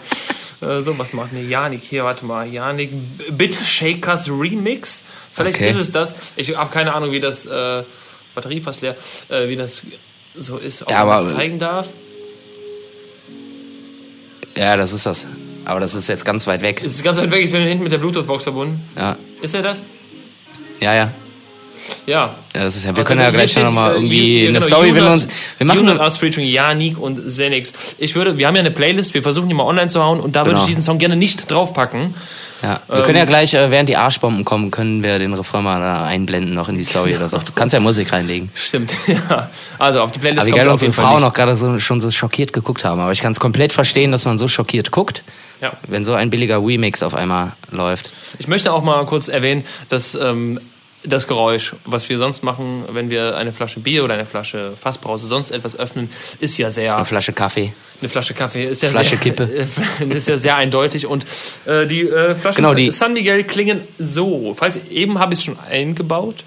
äh, 0.61 0.83
sowas 0.83 1.13
macht. 1.13 1.33
Nee, 1.33 1.47
Janik, 1.47 1.83
hier, 1.83 2.05
warte 2.05 2.25
mal. 2.25 2.49
Janik, 2.49 2.91
bitte 3.31 3.63
Shakers 3.63 4.29
Remix. 4.29 5.03
Vielleicht 5.33 5.57
okay. 5.57 5.71
ist 5.71 5.77
es 5.77 5.93
das. 5.93 6.15
Ich 6.37 6.57
habe 6.57 6.71
keine 6.73 6.93
Ahnung, 6.93 7.13
wie 7.13 7.21
das, 7.21 7.47
äh, 7.47 7.83
Batterie 8.35 8.61
fast 8.61 8.83
leer, 8.83 8.97
äh, 9.29 9.49
wie 9.49 9.57
das 9.57 9.83
so 10.37 10.57
ist, 10.57 10.83
ob 10.83 10.91
ja, 10.91 11.05
man 11.05 11.25
das 11.25 11.35
zeigen 11.35 11.59
darf. 11.59 11.89
Ja, 14.57 14.77
das 14.77 14.93
ist 14.93 15.07
das. 15.07 15.27
Aber 15.65 15.81
das 15.81 15.95
ist 15.95 16.09
jetzt 16.09 16.25
ganz 16.25 16.47
weit 16.47 16.63
weg. 16.63 16.83
Es 16.85 16.95
ist 16.95 17.05
ganz 17.05 17.19
weit 17.19 17.31
weg, 17.31 17.45
ich 17.45 17.53
bin 17.53 17.63
hinten 17.63 17.83
mit 17.83 17.93
der 17.93 17.99
Bluetooth-Box 17.99 18.45
verbunden. 18.45 18.81
Ja. 18.97 19.17
Ist 19.43 19.55
er 19.55 19.63
das? 19.63 19.81
Ja, 20.81 20.95
ja. 20.95 21.13
Ja. 22.07 22.35
ja 22.55 22.65
das 22.65 22.77
ist 22.77 22.85
ja 22.85 22.91
wir 22.91 22.99
also 22.99 23.09
können 23.09 23.21
ja 23.21 23.31
gleich 23.31 23.55
noch 23.57 23.71
mal 23.73 23.95
irgendwie 23.95 24.49
eine 24.49 24.59
genau, 24.59 24.67
Story, 24.67 24.95
wenn 24.95 25.05
wir 25.05 25.13
uns. 25.13 25.27
Wir 25.59 25.67
machen 25.67 25.89
Unit 25.89 26.01
Us 26.01 26.17
featuring 26.17 26.49
Janik 26.49 26.99
und 26.99 27.31
Zenix. 27.31 27.73
Ich 27.99 28.15
würde, 28.15 28.39
wir 28.39 28.47
haben 28.47 28.57
ja 28.57 28.61
eine 28.61 28.71
Playlist, 28.71 29.15
wir 29.15 29.23
versuchen 29.23 29.49
die 29.49 29.55
mal 29.55 29.65
online 29.65 29.89
zu 29.89 30.03
hauen 30.03 30.21
und 30.21 30.37
da 30.37 30.43
genau. 30.43 30.53
würde 30.53 30.61
ich 30.63 30.67
diesen 30.67 30.83
Song 30.83 30.99
gerne 30.99 31.17
nicht 31.17 31.51
draufpacken. 31.51 32.15
Ja, 32.63 32.81
wir 32.89 32.99
ähm, 32.99 33.05
können 33.05 33.19
ja 33.19 33.25
gleich, 33.25 33.55
äh, 33.55 33.71
während 33.71 33.89
die 33.89 33.97
Arschbomben 33.97 34.45
kommen, 34.45 34.71
können 34.71 35.03
wir 35.03 35.19
den 35.19 35.33
Refrain 35.33 35.65
mal 35.65 35.79
da 35.79 36.05
einblenden 36.05 36.55
noch 36.55 36.69
in 36.69 36.77
die 36.77 36.85
Story 36.85 37.17
oder 37.17 37.29
so. 37.29 37.39
Du 37.39 37.53
kannst 37.55 37.73
ja 37.73 37.81
Musik 37.81 38.13
reinlegen. 38.13 38.51
Stimmt, 38.55 38.95
ja. 39.07 39.49
Also 39.79 40.03
auf 40.03 40.13
die 40.13 40.19
Playlist 40.19 40.47
Aber 40.47 40.55
wie 40.55 40.59
geil 40.59 40.69
unsere 40.69 40.93
Frauen 40.93 41.23
noch 41.23 41.33
gerade 41.33 41.57
so, 41.57 41.79
schon 41.79 42.01
so 42.01 42.11
schockiert 42.11 42.53
geguckt 42.53 42.85
haben. 42.85 43.01
Aber 43.01 43.13
ich 43.13 43.21
kann 43.23 43.33
es 43.33 43.41
komplett 43.41 43.73
verstehen, 43.73 44.13
dass 44.13 44.27
man 44.27 44.37
so 44.37 44.47
schockiert 44.47 44.91
guckt. 44.91 45.23
Ja. 45.63 45.73
Wenn 45.89 46.05
so 46.05 46.15
ein 46.15 46.31
billiger 46.31 46.65
Remix 46.65 47.03
auf 47.03 47.15
einmal 47.15 47.53
läuft. 47.71 48.11
Ich 48.39 48.49
möchte 48.49 48.73
auch 48.73 48.83
mal 48.83 49.05
kurz 49.05 49.29
erwähnen, 49.29 49.65
dass 49.89 50.15
ähm, 50.15 50.59
das 51.03 51.27
Geräusch, 51.27 51.75
was 51.85 52.09
wir 52.09 52.19
sonst 52.19 52.43
machen, 52.43 52.85
wenn 52.93 53.09
wir 53.09 53.37
eine 53.37 53.53
Flasche 53.53 53.81
Bier 53.81 54.05
oder 54.05 54.15
eine 54.15 54.27
Flasche 54.27 54.73
Fassbrause, 54.79 55.27
sonst 55.27 55.51
etwas 55.51 55.79
öffnen, 55.79 56.11
ist 56.41 56.59
ja 56.59 56.71
sehr. 56.71 56.95
Eine 56.95 57.05
Flasche 57.07 57.33
Kaffee. 57.33 57.73
Eine 58.01 58.09
Flasche 58.09 58.35
Kaffee 58.35 58.65
ist 58.65 58.83
ja 58.83 58.91
Flasche 58.91 59.11
sehr, 59.11 59.19
Kippe. 59.19 59.45
ist 60.11 60.29
ja 60.29 60.37
sehr 60.37 60.57
eindeutig. 60.57 61.07
Und 61.07 61.25
äh, 61.67 61.87
die 61.87 62.03
äh, 62.03 62.35
Flaschen 62.35 62.63
genau, 62.63 62.75
die 62.75 62.91
San 62.91 63.15
Miguel 63.15 63.45
klingen 63.45 63.81
so. 63.99 64.55
Falls, 64.59 64.79
eben 64.91 65.19
habe 65.19 65.33
ich 65.33 65.41
es 65.41 65.45
schon 65.45 65.59
eingebaut. 65.71 66.45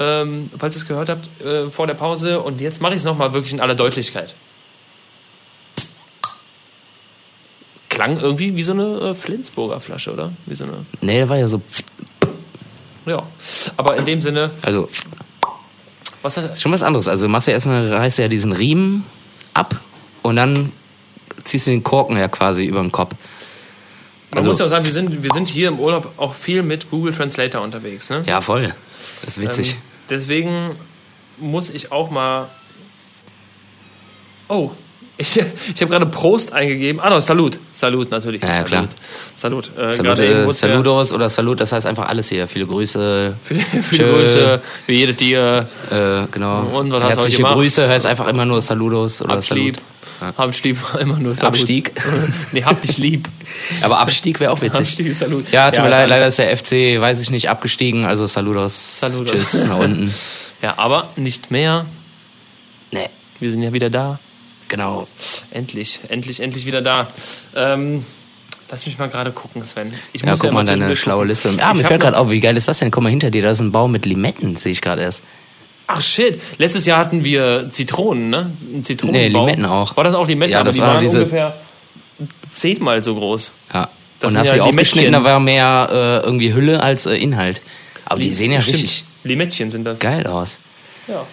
Ähm, 0.00 0.50
falls 0.58 0.74
ihr 0.76 0.82
es 0.82 0.88
gehört 0.88 1.08
habt 1.08 1.26
äh, 1.44 1.68
vor 1.70 1.86
der 1.86 1.94
Pause. 1.94 2.40
Und 2.40 2.60
jetzt 2.60 2.80
mache 2.80 2.92
ich 2.92 2.98
es 2.98 3.04
nochmal 3.04 3.32
wirklich 3.32 3.52
in 3.52 3.60
aller 3.60 3.74
Deutlichkeit. 3.74 4.34
Klang 7.88 8.20
irgendwie 8.20 8.56
wie 8.56 8.62
so 8.62 8.72
eine 8.72 8.98
äh, 8.98 9.14
Flensburger 9.14 9.80
Flasche, 9.80 10.12
oder? 10.12 10.32
Wie 10.46 10.54
so 10.54 10.64
eine. 10.64 10.84
Nee, 11.00 11.28
war 11.28 11.38
ja 11.38 11.48
so. 11.48 11.60
Ja, 13.06 13.22
aber 13.76 13.96
in 13.96 14.04
dem 14.06 14.22
Sinne, 14.22 14.50
Also, 14.62 14.88
was 16.22 16.36
hat, 16.36 16.58
schon 16.58 16.72
was 16.72 16.82
anderes. 16.82 17.06
Also, 17.08 17.28
machst 17.28 17.48
du 17.48 17.52
erstmal, 17.52 17.92
reißt 17.92 18.18
du 18.18 18.22
ja 18.22 18.28
diesen 18.28 18.52
Riemen 18.52 19.04
ab 19.52 19.74
und 20.22 20.36
dann 20.36 20.72
ziehst 21.44 21.66
du 21.66 21.70
den 21.70 21.82
Korken 21.84 22.16
ja 22.16 22.28
quasi 22.28 22.64
über 22.64 22.80
den 22.80 22.90
Kopf. 22.92 23.14
man 24.30 24.38
Also- 24.38 24.50
muss 24.50 24.58
ja 24.58 24.64
auch 24.64 24.70
sagen, 24.70 24.84
wir 24.86 24.92
sind, 24.92 25.22
wir 25.22 25.30
sind 25.32 25.48
hier 25.48 25.68
im 25.68 25.78
Urlaub 25.78 26.12
auch 26.16 26.34
viel 26.34 26.62
mit 26.62 26.90
Google 26.90 27.12
Translator 27.14 27.60
unterwegs. 27.62 28.08
Ne? 28.10 28.22
Ja, 28.26 28.40
voll. 28.40 28.74
Das 29.22 29.36
ist 29.38 29.42
witzig. 29.42 29.72
Ähm, 29.72 29.78
deswegen 30.10 30.70
muss 31.38 31.70
ich 31.70 31.92
auch 31.92 32.10
mal. 32.10 32.48
Oh, 34.48 34.70
ich, 35.16 35.36
ich 35.36 35.80
habe 35.80 35.90
gerade 35.90 36.06
Prost 36.06 36.52
eingegeben. 36.52 37.00
Ah, 37.00 37.10
no, 37.10 37.20
Salut. 37.20 37.58
Salut, 37.72 38.10
natürlich. 38.10 38.42
Ja, 38.42 38.58
ja, 38.58 38.62
klar. 38.64 38.88
Salut. 39.36 39.70
Äh, 39.76 39.96
Salut, 39.96 40.18
äh, 40.18 40.50
Saludos 40.52 41.12
oder 41.12 41.28
Salut, 41.28 41.60
das 41.60 41.72
heißt 41.72 41.86
einfach 41.86 42.08
alles 42.08 42.28
hier. 42.28 42.48
Viele 42.48 42.66
Grüße. 42.66 43.34
Viele, 43.44 43.64
viele. 43.82 44.12
Grüße, 44.12 44.62
wie 44.86 44.94
jedes 44.94 45.16
Dir. 45.16 45.68
Äh, 45.90 46.26
genau. 46.32 46.62
Und 46.62 46.90
was 46.90 47.02
hast 47.02 47.12
du 47.12 47.16
Herzliche 47.16 47.36
gemacht? 47.38 47.54
Grüße 47.54 47.88
heißt 47.88 48.06
einfach 48.06 48.26
immer 48.26 48.44
nur 48.44 48.60
Saludos 48.60 49.22
oder 49.22 49.36
Hab 49.36 49.50
lieb. 49.50 49.76
Salut. 49.76 50.38
Hab 50.38 50.52
dich 50.52 50.64
lieb, 50.64 50.78
immer 51.00 51.18
nur 51.18 51.34
Salut. 51.34 51.60
Abstieg. 51.60 51.92
nee, 52.52 52.62
hab 52.62 52.80
dich 52.80 52.98
lieb. 52.98 53.28
Aber 53.82 53.98
Abstieg 53.98 54.40
wäre 54.40 54.52
auch 54.52 54.60
witzig. 54.62 54.80
Abstieg, 54.80 55.12
Salut. 55.12 55.50
Ja, 55.52 55.70
tut 55.70 55.84
mir 55.84 55.90
ist 55.90 55.96
leid, 55.96 56.08
leider 56.08 56.26
ist 56.26 56.38
der 56.38 56.56
FC, 56.56 57.00
weiß 57.00 57.20
ich 57.20 57.30
nicht, 57.30 57.50
abgestiegen. 57.50 58.04
Also 58.04 58.26
Saludos. 58.26 59.00
Saludos. 59.00 59.32
Tschüss, 59.32 59.64
nach 59.64 59.78
unten. 59.78 60.12
Ja, 60.62 60.74
aber 60.76 61.08
nicht 61.16 61.50
mehr. 61.50 61.84
Nee, 62.90 63.08
Wir 63.40 63.50
sind 63.50 63.62
ja 63.62 63.72
wieder 63.72 63.90
da. 63.90 64.18
Genau. 64.76 65.06
Endlich, 65.50 66.00
endlich, 66.08 66.40
endlich 66.40 66.66
wieder 66.66 66.82
da. 66.82 67.06
Ähm, 67.56 68.04
lass 68.70 68.86
mich 68.86 68.98
mal 68.98 69.08
gerade 69.08 69.30
gucken, 69.32 69.64
Sven. 69.64 69.92
Ich 70.12 70.22
Ja, 70.22 70.34
guck 70.34 70.44
immer 70.44 70.62
mal 70.62 70.66
deine 70.66 70.94
schlaue. 70.96 71.24
Liste. 71.26 71.50
Ah, 71.60 71.70
Ich 71.72 71.78
mir 71.78 71.84
fällt 71.84 72.00
gerade 72.02 72.16
auf, 72.18 72.30
wie 72.30 72.40
geil 72.40 72.56
ist 72.56 72.68
das 72.68 72.78
denn? 72.78 72.90
Guck 72.90 73.02
mal 73.02 73.10
hinter 73.10 73.30
dir, 73.30 73.42
da 73.42 73.50
ist 73.50 73.60
ein 73.60 73.72
Baum 73.72 73.92
mit 73.92 74.06
Limetten, 74.06 74.56
sehe 74.56 74.72
ich 74.72 74.80
gerade 74.82 75.02
erst. 75.02 75.22
Ach 75.86 76.00
shit, 76.00 76.40
letztes 76.58 76.86
Jahr 76.86 76.98
hatten 76.98 77.24
wir 77.24 77.68
Zitronen, 77.70 78.30
ne? 78.30 78.50
Ein 78.74 78.82
Zitronenbaum. 78.84 79.20
Nee, 79.22 79.28
Limetten 79.52 79.66
auch. 79.66 79.96
War 79.96 80.04
das 80.04 80.14
auch 80.14 80.26
Limetten? 80.26 80.52
Ja, 80.52 80.60
aber 80.60 80.68
das 80.68 80.76
die 80.76 80.80
waren 80.82 81.00
diese- 81.02 81.18
ungefähr 81.18 81.54
zehnmal 82.54 83.02
so 83.02 83.14
groß. 83.14 83.50
Ja. 83.72 83.88
Das 84.20 84.32
Und 84.32 84.38
hast 84.38 84.48
ja 84.48 84.54
du 84.56 84.62
aufgeschnitten, 84.64 85.12
da 85.12 85.22
war 85.24 85.40
mehr 85.40 85.88
äh, 85.90 86.24
irgendwie 86.24 86.54
Hülle 86.54 86.80
als 86.82 87.04
äh, 87.04 87.16
Inhalt. 87.16 87.60
Aber 88.06 88.20
die 88.20 88.30
sehen 88.30 88.52
ja 88.52 88.62
Stimmt. 88.62 88.76
richtig 88.78 89.04
Limettchen 89.24 89.70
sind 89.70 89.84
das. 89.84 89.98
geil 89.98 90.26
aus. 90.26 90.56
Ja. 91.08 91.26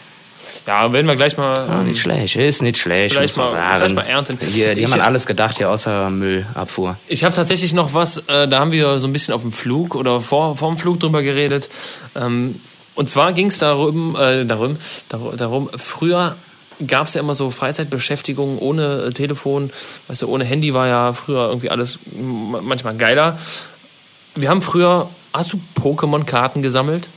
Ja, 0.71 0.93
werden 0.93 1.05
wir 1.05 1.17
gleich 1.17 1.35
mal. 1.35 1.53
Ah, 1.53 1.81
ähm, 1.81 1.87
nicht 1.89 1.99
schlecht, 1.99 2.37
ist 2.37 2.61
nicht 2.61 2.77
schlecht, 2.77 3.13
Vielleicht 3.13 3.35
muss 3.35 3.51
man 3.51 3.59
mal- 3.59 3.79
sagen. 3.81 3.93
mal 3.93 4.03
ernten. 4.03 4.37
Hier, 4.39 4.73
die 4.73 4.83
Ich- 4.83 4.85
haben 4.91 5.01
an 5.01 5.05
alles 5.05 5.25
gedacht, 5.25 5.57
hier 5.57 5.69
außer 5.69 6.09
Müllabfuhr. 6.09 6.95
Ich 7.09 7.25
habe 7.25 7.35
tatsächlich 7.35 7.73
noch 7.73 7.93
was, 7.93 8.19
äh, 8.29 8.47
da 8.47 8.59
haben 8.59 8.71
wir 8.71 9.01
so 9.01 9.07
ein 9.07 9.11
bisschen 9.11 9.33
auf 9.33 9.41
dem 9.41 9.51
Flug 9.51 9.95
oder 9.95 10.21
vor, 10.21 10.55
vor 10.55 10.69
dem 10.69 10.77
Flug 10.77 11.01
drüber 11.01 11.23
geredet. 11.23 11.67
Ähm, 12.15 12.55
und 12.95 13.09
zwar 13.09 13.33
ging 13.33 13.47
es 13.47 13.57
darum, 13.57 14.15
äh, 14.17 14.45
darum, 14.45 14.77
darum, 15.35 15.69
früher 15.77 16.37
gab 16.87 17.07
es 17.07 17.15
ja 17.15 17.19
immer 17.19 17.35
so 17.35 17.51
Freizeitbeschäftigungen 17.51 18.57
ohne 18.57 19.07
äh, 19.09 19.11
Telefon, 19.11 19.71
weißt 20.07 20.21
du, 20.21 20.29
ohne 20.29 20.45
Handy 20.45 20.73
war 20.73 20.87
ja 20.87 21.11
früher 21.11 21.49
irgendwie 21.49 21.69
alles 21.69 21.99
manchmal 22.63 22.95
geiler. 22.95 23.37
Wir 24.35 24.49
haben 24.49 24.61
früher, 24.61 25.09
hast 25.33 25.51
du 25.51 25.59
Pokémon-Karten 25.81 26.61
gesammelt? 26.61 27.09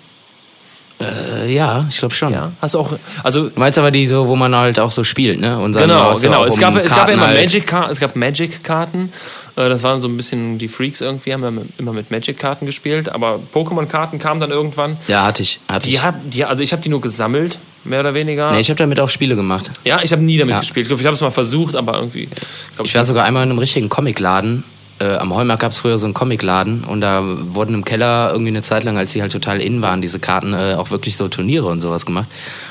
Äh, 1.45 1.53
ja, 1.55 1.85
ich 1.89 1.99
glaube 1.99 2.15
schon. 2.15 2.33
Ja. 2.33 2.53
Hast 2.61 2.75
du 2.75 2.79
auch, 2.79 2.93
also 3.23 3.49
Du 3.49 3.59
meinst 3.61 3.79
aber 3.79 3.91
die 3.91 4.07
so, 4.07 4.29
wo 4.29 4.37
man 4.37 4.55
halt 4.55 4.79
auch 4.81 4.91
so 4.91 5.05
spielt, 5.05 5.41
ne? 5.41 5.59
Und 5.59 5.73
Genau, 5.75 6.15
genau. 6.17 6.41
auch 6.43 6.47
Es 6.47 6.55
um 6.55 6.61
gab, 6.61 6.77
es 6.77 6.91
gab 6.95 7.09
ja 7.09 7.15
immer 7.15 7.27
halt- 7.29 7.39
Magic 7.41 7.67
Karten, 7.67 7.93
es 7.93 8.01
gab 8.01 8.17
Magic 8.17 8.63
Karten. 8.65 9.13
Äh, 9.57 9.69
Das 9.69 9.83
waren 9.83 10.01
so 10.01 10.09
ein 10.09 10.17
bisschen 10.17 10.59
die 10.59 10.69
Freaks 10.69 11.01
irgendwie, 11.01 11.33
haben 11.33 11.43
ja 11.45 11.53
immer 11.79 11.93
mit 11.93 12.11
Magic 12.11 12.39
Karten 12.39 12.67
gespielt. 12.67 13.09
Aber 13.09 13.39
Pokémon 13.55 13.87
Karten 13.87 14.19
kamen 14.19 14.41
dann 14.41 14.51
irgendwann. 14.51 14.97
Ja, 15.09 15.25
hatte 15.27 15.43
ich. 15.43 15.61
Hatte 15.71 15.85
Die 15.87 15.95
ich. 15.95 16.03
hab, 16.03 16.15
die, 16.31 16.45
also 16.45 16.63
ich 16.63 16.73
habe 16.73 16.83
die 16.83 16.89
nur 16.89 17.01
gesammelt, 17.01 17.57
mehr 17.85 18.01
oder 18.01 18.15
weniger. 18.15 18.51
Nee, 18.51 18.61
ich 18.61 18.69
habe 18.71 18.79
damit 18.79 18.99
auch 18.99 19.09
Spiele 19.11 19.37
gemacht. 19.37 19.71
ja, 19.85 20.01
ich 20.03 20.11
habe 20.13 20.23
nie 20.23 20.39
damit 20.39 20.55
Ja. 20.55 20.61
gespielt. 20.61 20.85
Ich 20.85 20.89
glaube, 20.89 21.03
ich 21.03 21.07
habe 21.07 21.15
es 21.15 21.21
mal 21.21 21.31
versucht, 21.31 21.77
aber 21.77 21.95
irgendwie. 21.95 22.29
glaub 22.75 22.87
Ich 22.87 22.95
war 22.95 23.05
sogar 23.05 23.25
einmal 23.25 23.45
in 23.45 23.51
einem 23.51 23.59
richtigen 23.59 23.89
Comicladen. 23.89 24.65
Äh, 25.01 25.17
am 25.17 25.35
Heumarkt 25.35 25.63
gab 25.63 25.73
es 25.73 25.79
früher 25.79 25.99
so 25.99 26.07
einen 26.07 26.15
Comicladen 26.15 26.85
und 26.85 27.01
da 27.01 27.23
wurden 27.25 27.75
im 27.75 27.85
Keller 27.85 28.31
irgendwie 28.31 28.51
eine 28.51 28.63
Zeit 28.63 28.85
lang, 28.85 28.97
als 28.97 29.13
die 29.13 29.23
halt 29.23 29.33
total 29.33 29.61
in 29.61 29.83
waren, 29.83 30.01
diese 30.01 30.21
Karten, 30.21 30.53
äh, 30.53 30.77
auch 30.79 30.91
wirklich 30.91 31.17
so 31.17 31.29
Turniere 31.29 31.67
und 31.67 31.81
sowas 31.81 32.07
gemacht. 32.07 32.29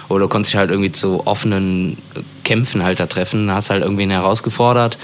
Oder 0.07 0.21
du 0.21 0.28
konntest 0.30 0.53
dich 0.53 0.57
halt 0.57 0.69
irgendwie 0.69 0.91
zu 0.91 1.28
offenen 1.28 1.97
äh, 2.15 2.21
Kämpfen 2.43 2.84
halt 2.84 2.99
da 2.99 3.07
treffen, 3.07 3.51
hast 3.51 3.69
halt 3.69 3.84
irgendwen 3.84 4.09
herausgefordert 4.09 4.97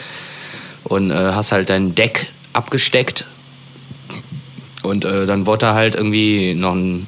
und 0.85 1.11
äh, 1.11 1.13
hast 1.13 1.51
halt 1.51 1.69
dein 1.69 1.93
Deck 1.93 2.27
abgesteckt 2.53 3.25
und 4.83 5.05
äh, 5.05 5.25
dann 5.25 5.45
wurde 5.45 5.59
da 5.59 5.73
halt 5.73 5.95
irgendwie 5.95 6.53
noch 6.53 6.73
ein 6.73 7.07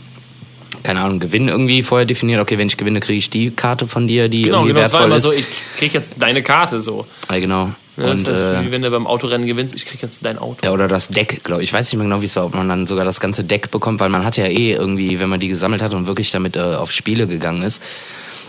keine 0.83 1.01
Ahnung, 1.01 1.19
Gewinn 1.19 1.47
irgendwie 1.47 1.83
vorher 1.83 2.07
definiert. 2.07 2.41
Okay, 2.41 2.57
wenn 2.57 2.67
ich 2.67 2.75
gewinne, 2.75 3.01
kriege 3.01 3.19
ich 3.19 3.29
die 3.29 3.51
Karte 3.51 3.87
von 3.87 4.07
dir, 4.07 4.29
die 4.29 4.43
Genau, 4.43 4.65
irgendwie 4.65 4.73
genau. 4.73 4.85
Es 4.85 4.93
war 4.93 5.01
wertvoll 5.01 5.05
immer 5.05 5.17
ist. 5.17 5.23
so, 5.23 5.31
ich 5.31 5.45
krieg 5.77 5.93
jetzt 5.93 6.15
deine 6.17 6.41
Karte 6.41 6.81
so. 6.81 7.05
ja, 7.29 7.39
genau. 7.39 7.71
Ja, 7.97 8.05
und, 8.11 8.25
das 8.27 8.39
heißt, 8.41 8.63
äh, 8.63 8.65
wie 8.67 8.71
wenn 8.71 8.81
du 8.81 8.89
beim 8.89 9.05
Autorennen 9.05 9.45
gewinnst, 9.47 9.75
ich 9.75 9.85
krieg 9.85 10.01
jetzt 10.01 10.19
dein 10.23 10.37
Auto. 10.37 10.57
Ja, 10.63 10.71
oder 10.71 10.87
das 10.87 11.09
Deck, 11.09 11.43
glaube 11.43 11.61
ich. 11.63 11.69
Ich 11.69 11.73
weiß 11.73 11.87
nicht 11.87 11.95
mehr 11.97 12.05
genau, 12.05 12.21
wie 12.21 12.25
es 12.25 12.35
war, 12.35 12.45
ob 12.45 12.55
man 12.55 12.69
dann 12.69 12.87
sogar 12.87 13.03
das 13.05 13.19
ganze 13.19 13.43
Deck 13.43 13.69
bekommt, 13.71 13.99
weil 13.99 14.09
man 14.09 14.23
hat 14.25 14.37
ja 14.37 14.45
eh 14.45 14.71
irgendwie, 14.73 15.19
wenn 15.19 15.29
man 15.29 15.39
die 15.39 15.49
gesammelt 15.49 15.81
hat 15.81 15.93
und 15.93 16.07
wirklich 16.07 16.31
damit 16.31 16.55
äh, 16.55 16.59
auf 16.61 16.91
Spiele 16.91 17.27
gegangen 17.27 17.63
ist 17.63 17.81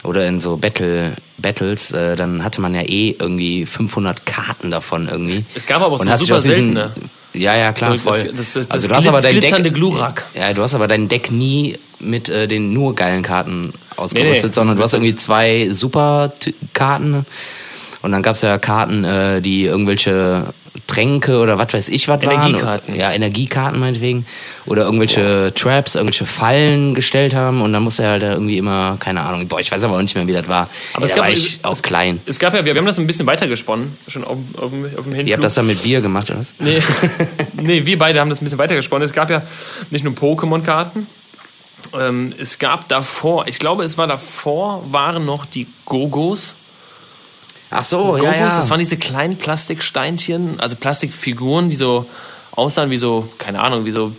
oder 0.04 0.26
in 0.26 0.40
so 0.40 0.56
Battle, 0.56 1.12
Battles, 1.38 1.90
äh, 1.92 2.14
dann 2.16 2.44
hatte 2.44 2.60
man 2.60 2.74
ja 2.74 2.82
eh 2.82 3.16
irgendwie 3.18 3.66
500 3.66 4.24
Karten 4.26 4.70
davon 4.70 5.08
irgendwie. 5.08 5.44
Es 5.54 5.66
gab 5.66 5.82
aber 5.82 5.96
auch 5.96 6.00
Und 6.00 6.08
so 6.08 6.16
super 6.24 6.40
seltene. 6.40 6.90
Ja, 7.34 7.56
ja, 7.56 7.72
klar, 7.72 7.92
Das- 7.92 8.00
voll. 8.02 8.30
das- 8.36 8.52
das- 8.52 8.56
also 8.56 8.66
das 8.68 8.88
du 8.88 8.94
hast 8.94 9.06
aber 9.06 9.20
dein 9.20 9.32
glitzernde 9.38 9.70
Deck, 9.70 9.74
Glurak. 9.74 10.24
Ja, 10.34 10.52
du 10.52 10.62
hast 10.62 10.74
aber 10.74 10.86
dein 10.86 11.08
Deck 11.08 11.30
nie 11.30 11.78
mit 11.98 12.28
äh, 12.28 12.46
den 12.46 12.72
nur 12.72 12.94
geilen 12.94 13.22
Karten 13.22 13.72
ausgerüstet, 13.96 14.42
Nee, 14.42 14.48
nee. 14.48 14.52
sondern 14.54 14.76
du 14.76 14.82
hast 14.82 14.92
irgendwie 14.92 15.14
zwei 15.16 15.68
Super-Karten 15.72 17.24
und 18.02 18.12
dann 18.12 18.22
gab 18.22 18.34
es 18.34 18.42
ja 18.42 18.58
Karten, 18.58 19.04
äh, 19.04 19.40
die 19.40 19.64
irgendwelche 19.64 20.44
Tränke 20.86 21.38
oder 21.38 21.58
was 21.58 21.72
weiß 21.72 21.88
ich 21.90 22.08
was 22.08 22.22
waren. 22.24 22.32
Energiekarten. 22.32 22.94
Ja, 22.94 23.12
Energiekarten 23.12 23.78
meinetwegen. 23.78 24.26
Oder 24.66 24.82
irgendwelche 24.84 25.52
Traps, 25.54 25.94
irgendwelche 25.94 26.24
Fallen 26.26 26.94
gestellt 26.94 27.34
haben 27.34 27.62
und 27.62 27.72
dann 27.72 27.82
musste 27.82 28.04
er 28.04 28.10
halt 28.10 28.22
irgendwie 28.22 28.58
immer, 28.58 28.96
keine 29.00 29.20
Ahnung, 29.22 29.46
boah, 29.48 29.60
ich 29.60 29.70
weiß 29.70 29.82
aber 29.84 29.96
auch 29.96 30.02
nicht 30.02 30.14
mehr, 30.14 30.26
wie 30.26 30.32
das 30.32 30.48
war. 30.48 30.68
Aber 30.94 31.04
es 31.04 31.10
da 31.10 31.16
gab- 31.16 31.24
war 31.26 31.30
ich 31.32 31.56
es- 31.58 31.64
auch 31.64 31.80
klein. 31.82 32.20
Es 32.26 32.38
gab 32.38 32.54
ja, 32.54 32.64
wir, 32.64 32.74
wir 32.74 32.80
haben 32.80 32.86
das 32.86 32.98
ein 32.98 33.06
bisschen 33.06 33.26
weitergesponnen, 33.26 33.96
schon 34.08 34.24
auf, 34.24 34.38
auf, 34.56 34.62
auf 34.62 34.70
dem 34.70 34.82
Hinflug. 34.94 35.26
Ihr 35.26 35.34
habt 35.34 35.44
das 35.44 35.54
dann 35.54 35.66
mit 35.66 35.82
Bier 35.82 36.00
gemacht, 36.00 36.30
oder 36.30 36.38
was? 36.40 36.52
Nee, 36.58 36.82
nee, 37.60 37.84
wir 37.84 37.98
beide 37.98 38.20
haben 38.20 38.30
das 38.30 38.40
ein 38.40 38.44
bisschen 38.44 38.58
weitergesponnen. 38.58 39.06
Es 39.06 39.12
gab 39.14 39.30
ja 39.30 39.42
nicht 39.90 40.04
nur 40.04 40.14
Pokémon-Karten. 40.14 41.06
Ähm, 42.00 42.32
es 42.40 42.58
gab 42.58 42.88
davor, 42.88 43.46
ich 43.48 43.58
glaube, 43.58 43.84
es 43.84 43.98
war 43.98 44.06
davor, 44.06 44.82
waren 44.90 45.24
noch 45.26 45.44
die 45.46 45.66
Gogos. 45.84 46.54
Ach 47.74 47.82
so, 47.84 48.16
ja, 48.18 48.34
ja. 48.34 48.46
das 48.56 48.68
waren 48.70 48.78
diese 48.78 48.96
kleinen 48.96 49.36
Plastiksteinchen, 49.36 50.60
also 50.60 50.76
Plastikfiguren, 50.76 51.70
die 51.70 51.76
so 51.76 52.06
aussahen 52.52 52.90
wie 52.90 52.98
so, 52.98 53.28
keine 53.38 53.60
Ahnung, 53.60 53.84
wie 53.86 53.90
so, 53.92 54.12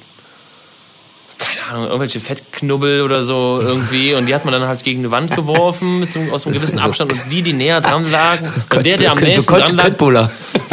keine 1.38 1.62
Ahnung, 1.70 1.86
irgendwelche 1.86 2.20
Fettknubbel 2.20 3.02
oder 3.04 3.24
so 3.26 3.60
irgendwie. 3.62 4.14
Und 4.16 4.26
die 4.26 4.34
hat 4.34 4.44
man 4.46 4.54
dann 4.54 4.68
halt 4.68 4.84
gegen 4.84 5.00
eine 5.02 5.12
Wand 5.12 5.32
geworfen 5.36 6.00
mit 6.00 6.12
so, 6.12 6.20
aus 6.32 6.46
einem 6.46 6.56
gewissen 6.56 6.80
Abstand. 6.80 7.12
Und 7.14 7.22
die, 7.32 7.42
die 7.44 7.54
näher 7.54 7.80
dran 7.82 8.10
lagen, 8.12 8.52
und 8.76 8.86
der, 8.86 8.98
der 8.98 9.12
am 9.12 9.18
so 9.20 9.26
nächsten 9.26 9.54
Kött- 9.54 9.66
dran 9.68 9.76
lag, 9.76 9.84
Köttbullar. 9.86 10.32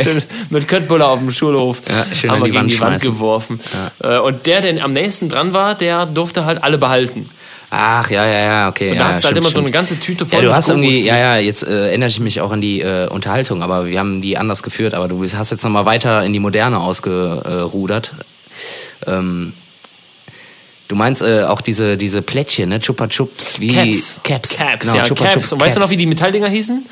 Schön 0.00 0.22
mit 0.50 0.68
Köttbullar 0.68 1.08
auf 1.08 1.18
dem 1.18 1.32
Schulhof 1.32 1.78
Ja, 1.88 2.06
schön 2.14 2.30
haben 2.30 2.38
wir 2.40 2.46
gegen 2.46 2.56
Wand 2.60 2.70
die 2.72 2.80
Wand 2.80 2.92
schmeißen. 3.02 3.10
geworfen. 3.12 3.60
Äh, 4.00 4.18
Und 4.18 4.46
der, 4.46 4.60
der 4.60 4.84
am 4.84 4.92
nächsten 4.92 5.28
dran 5.28 5.52
war, 5.52 5.74
der 5.74 6.06
durfte 6.06 6.44
halt 6.44 6.62
alle 6.62 6.78
behalten. 6.78 7.28
Ach, 7.72 8.10
ja, 8.10 8.26
ja, 8.26 8.38
ja, 8.40 8.68
okay. 8.68 8.90
Und 8.90 8.96
ja, 8.96 9.02
da 9.02 9.14
hast 9.14 9.22
du 9.22 9.26
halt 9.28 9.36
stimmt, 9.36 9.36
immer 9.36 9.44
so 9.44 9.50
stimmt. 9.50 9.66
eine 9.66 9.72
ganze 9.72 9.98
Tüte 10.00 10.26
voll 10.26 10.40
Ja, 10.40 10.44
du 10.44 10.52
hast 10.54 10.66
Gogos. 10.66 10.82
irgendwie, 10.82 11.04
ja, 11.04 11.16
ja, 11.16 11.36
jetzt 11.36 11.62
äh, 11.62 11.88
erinnere 11.88 12.08
ich 12.08 12.18
mich 12.18 12.40
auch 12.40 12.50
an 12.50 12.60
die 12.60 12.80
äh, 12.80 13.08
Unterhaltung, 13.08 13.62
aber 13.62 13.86
wir 13.86 13.98
haben 14.00 14.20
die 14.20 14.36
anders 14.36 14.64
geführt, 14.64 14.92
aber 14.92 15.06
du 15.06 15.24
hast 15.32 15.50
jetzt 15.50 15.62
nochmal 15.62 15.86
weiter 15.86 16.24
in 16.24 16.32
die 16.32 16.40
Moderne 16.40 16.80
ausgerudert. 16.80 18.12
Ähm, 19.06 19.52
du 20.88 20.96
meinst 20.96 21.22
äh, 21.22 21.44
auch 21.44 21.60
diese, 21.60 21.96
diese 21.96 22.22
Plättchen, 22.22 22.70
ne? 22.70 22.80
Chupa 22.80 23.06
Chups, 23.06 23.60
wie 23.60 23.72
Caps. 23.72 24.16
Caps. 24.24 24.48
Caps, 24.56 24.80
genau, 24.80 24.96
ja, 24.96 25.04
Chupa 25.04 25.24
Caps. 25.24 25.34
Chups 25.34 25.52
Und 25.52 25.60
weißt 25.60 25.76
du 25.76 25.80
noch, 25.80 25.90
wie 25.90 25.96
die 25.96 26.06
Metalldinger 26.06 26.48
hießen? 26.48 26.84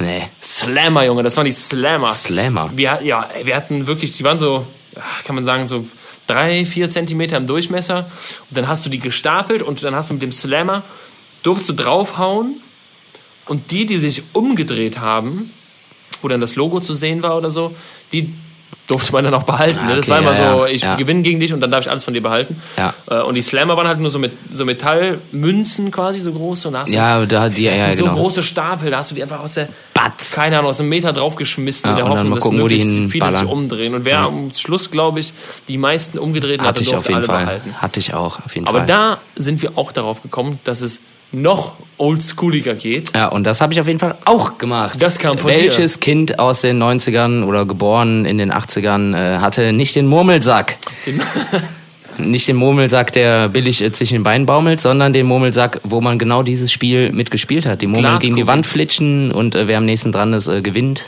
Nee. 0.00 0.22
Slammer, 0.42 1.04
Junge, 1.04 1.22
das 1.22 1.36
waren 1.36 1.46
die 1.46 1.52
Slammer. 1.52 2.12
Slammer. 2.12 2.70
Wir, 2.74 2.98
ja, 3.02 3.28
wir 3.44 3.54
hatten 3.54 3.86
wirklich, 3.86 4.12
die 4.16 4.24
waren 4.24 4.38
so, 4.38 4.66
ja, 4.94 5.02
kann 5.24 5.36
man 5.36 5.44
sagen, 5.44 5.68
so 5.68 5.86
drei, 6.26 6.66
vier 6.66 6.90
Zentimeter 6.90 7.36
im 7.36 7.46
Durchmesser. 7.46 8.10
Und 8.48 8.56
dann 8.56 8.68
hast 8.68 8.84
du 8.84 8.90
die 8.90 8.98
gestapelt 8.98 9.62
und 9.62 9.82
dann 9.82 9.94
hast 9.94 10.10
du 10.10 10.14
mit 10.14 10.22
dem 10.22 10.32
Slammer, 10.32 10.82
durfst 11.42 11.68
du 11.68 11.72
draufhauen. 11.72 12.60
Und 13.46 13.70
die, 13.70 13.86
die 13.86 13.98
sich 13.98 14.22
umgedreht 14.32 14.98
haben, 14.98 15.50
wo 16.20 16.28
dann 16.28 16.40
das 16.40 16.56
Logo 16.56 16.80
zu 16.80 16.94
sehen 16.94 17.22
war 17.22 17.36
oder 17.36 17.50
so, 17.50 17.74
die 18.12 18.32
durfte 18.86 19.12
man 19.12 19.24
dann 19.24 19.34
auch 19.34 19.42
behalten. 19.42 19.78
Ah, 19.82 19.88
ne? 19.88 19.96
Das 19.96 20.04
okay, 20.04 20.10
war 20.12 20.18
immer 20.20 20.38
ja, 20.38 20.56
so, 20.58 20.66
ich 20.66 20.82
ja. 20.82 20.94
gewinne 20.94 21.22
gegen 21.22 21.40
dich 21.40 21.52
und 21.52 21.60
dann 21.60 21.70
darf 21.72 21.80
ich 21.84 21.90
alles 21.90 22.04
von 22.04 22.14
dir 22.14 22.22
behalten. 22.22 22.60
Ja. 22.76 22.94
Äh, 23.10 23.22
Und 23.24 23.34
die 23.34 23.42
Slammer 23.42 23.76
waren 23.76 23.88
halt 23.88 23.98
nur 23.98 24.10
so 24.10 24.18
mit 24.20 24.32
so 24.52 24.64
Metallmünzen 24.64 25.90
quasi 25.90 26.20
so 26.20 26.32
groß 26.32 26.66
und 26.66 26.74
da 26.74 26.80
hast 26.80 26.88
du 26.88 26.94
Ja, 26.94 27.24
da, 27.26 27.48
die, 27.48 27.64
ja, 27.64 27.94
so 27.96 28.04
genau. 28.04 28.16
große 28.16 28.42
Stapel, 28.42 28.90
da 28.90 28.98
hast 28.98 29.10
du 29.10 29.14
die 29.14 29.22
einfach 29.22 29.40
aus 29.40 29.54
der 29.54 29.68
Batz. 29.94 30.32
keine 30.32 30.58
Ahnung, 30.58 30.70
aus 30.70 30.78
einem 30.80 30.88
Meter 30.90 31.12
draufgeschmissen 31.12 31.90
in 31.90 31.96
der 31.96 32.08
Hoffnung, 32.08 32.34
dass 32.34 32.44
gucken, 32.44 32.60
wo 32.62 32.68
die 32.68 32.84
möglichst 32.84 33.12
viele 33.12 33.32
sich 33.32 33.48
umdrehen. 33.48 33.94
Und 33.94 34.04
wer 34.04 34.20
am 34.20 34.52
Schluss, 34.54 34.90
glaube 34.90 35.20
ich, 35.20 35.32
die 35.68 35.78
meisten 35.78 36.18
umgedreht 36.18 36.60
Hatte 36.60 36.68
hatte, 36.68 36.82
ich 36.82 36.94
auf 36.94 37.06
jeden 37.08 37.16
alle 37.18 37.26
Fall. 37.26 37.44
behalten. 37.44 37.74
Hatte 37.82 37.98
ich 38.00 38.14
auch, 38.14 38.38
auf 38.44 38.54
jeden 38.54 38.68
Aber 38.68 38.78
Fall. 38.78 38.86
da 38.86 39.18
sind 39.34 39.62
wir 39.62 39.72
auch 39.76 39.90
darauf 39.92 40.22
gekommen, 40.22 40.60
dass 40.64 40.80
es 40.80 41.00
noch 41.36 41.72
oldschooliger 41.98 42.74
geht. 42.74 43.12
Ja, 43.14 43.28
und 43.28 43.44
das 43.44 43.60
habe 43.60 43.72
ich 43.72 43.80
auf 43.80 43.86
jeden 43.86 43.98
Fall 43.98 44.16
auch 44.24 44.58
gemacht. 44.58 44.96
Das 45.00 45.18
kam 45.18 45.38
von 45.38 45.50
Welches 45.50 46.00
Kind 46.00 46.38
aus 46.38 46.60
den 46.60 46.82
90ern 46.82 47.44
oder 47.44 47.64
geboren 47.64 48.24
in 48.24 48.38
den 48.38 48.52
80ern 48.52 49.14
äh, 49.14 49.38
hatte 49.38 49.72
nicht 49.72 49.96
den 49.96 50.06
Murmelsack? 50.06 50.76
nicht 52.18 52.48
den 52.48 52.56
Murmelsack, 52.56 53.12
der 53.12 53.48
billig 53.48 53.82
äh, 53.82 53.92
zwischen 53.92 54.14
den 54.14 54.22
Beinen 54.22 54.46
baumelt, 54.46 54.80
sondern 54.80 55.12
den 55.12 55.26
Murmelsack, 55.26 55.80
wo 55.84 56.00
man 56.00 56.18
genau 56.18 56.42
dieses 56.42 56.70
Spiel 56.72 57.12
mitgespielt 57.12 57.66
hat. 57.66 57.82
Die 57.82 57.86
Murmeln 57.86 58.18
gegen 58.18 58.36
die. 58.36 58.46
Wand 58.46 58.66
flitschen 58.66 59.32
und 59.32 59.54
äh, 59.54 59.68
wer 59.68 59.78
am 59.78 59.86
nächsten 59.86 60.12
dran 60.12 60.32
ist, 60.32 60.48
äh, 60.48 60.60
gewinnt. 60.60 61.04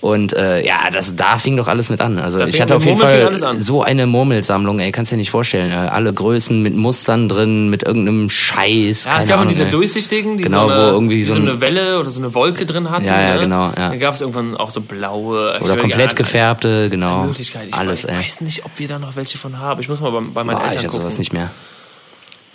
Und 0.00 0.32
äh, 0.32 0.64
ja, 0.66 0.88
das, 0.90 1.14
da 1.14 1.36
fing 1.36 1.58
doch 1.58 1.68
alles 1.68 1.90
mit 1.90 2.00
an. 2.00 2.18
Also 2.18 2.38
Da 2.38 2.46
ich 2.46 2.58
hatte 2.58 2.74
auf 2.74 2.84
jeden 2.86 2.96
Fall 2.98 3.58
so 3.60 3.82
eine 3.82 4.06
Murmelsammlung, 4.06 4.78
ey, 4.80 4.92
kannst 4.92 5.12
dir 5.12 5.16
nicht 5.18 5.30
vorstellen. 5.30 5.70
Äh, 5.70 5.74
alle 5.90 6.10
Größen 6.14 6.62
mit 6.62 6.74
Mustern 6.74 7.28
drin, 7.28 7.68
mit 7.68 7.82
irgendeinem 7.82 8.30
Scheiß. 8.30 9.04
Ja, 9.04 9.18
es 9.18 9.26
gab 9.26 9.36
auch 9.36 9.40
Ahnung, 9.42 9.48
diese 9.52 9.64
ey. 9.64 9.70
durchsichtigen, 9.70 10.38
die 10.38 10.44
Genau, 10.44 10.68
so, 10.68 10.72
eine, 10.74 10.82
wo 10.84 10.86
irgendwie 10.94 11.16
die 11.16 11.24
so 11.24 11.34
so 11.34 11.40
ein- 11.40 11.48
eine 11.48 11.60
Welle 11.60 12.00
oder 12.00 12.10
so 12.10 12.18
eine 12.18 12.32
Wolke 12.32 12.64
drin 12.64 12.88
hatten. 12.90 13.04
Ja, 13.04 13.20
ja, 13.20 13.34
ne? 13.34 13.40
genau, 13.42 13.64
ja. 13.76 13.90
Dann 13.90 13.98
gab 14.00 14.14
es 14.14 14.22
irgendwann 14.22 14.56
auch 14.56 14.70
so 14.70 14.80
blaue. 14.80 15.58
Oder 15.60 15.76
komplett 15.76 16.16
gefärbte, 16.16 16.88
genau. 16.88 17.24
Möglichkeit. 17.24 17.68
Ich 17.68 17.74
Alles, 17.74 18.04
weiß, 18.04 18.10
ey. 18.14 18.24
weiß 18.24 18.40
nicht, 18.40 18.64
ob 18.64 18.70
wir 18.78 18.88
da 18.88 18.98
noch 18.98 19.16
welche 19.16 19.36
von 19.36 19.58
haben. 19.58 19.82
Ich 19.82 19.88
muss 19.90 20.00
mal 20.00 20.10
bei, 20.12 20.20
bei 20.32 20.44
meinen 20.44 20.56
Boah, 20.56 20.62
Eltern 20.62 20.72
ich 20.72 20.78
habe 20.78 20.88
gucken. 20.88 21.00
sowas 21.02 21.18
nicht 21.18 21.34
mehr. 21.34 21.50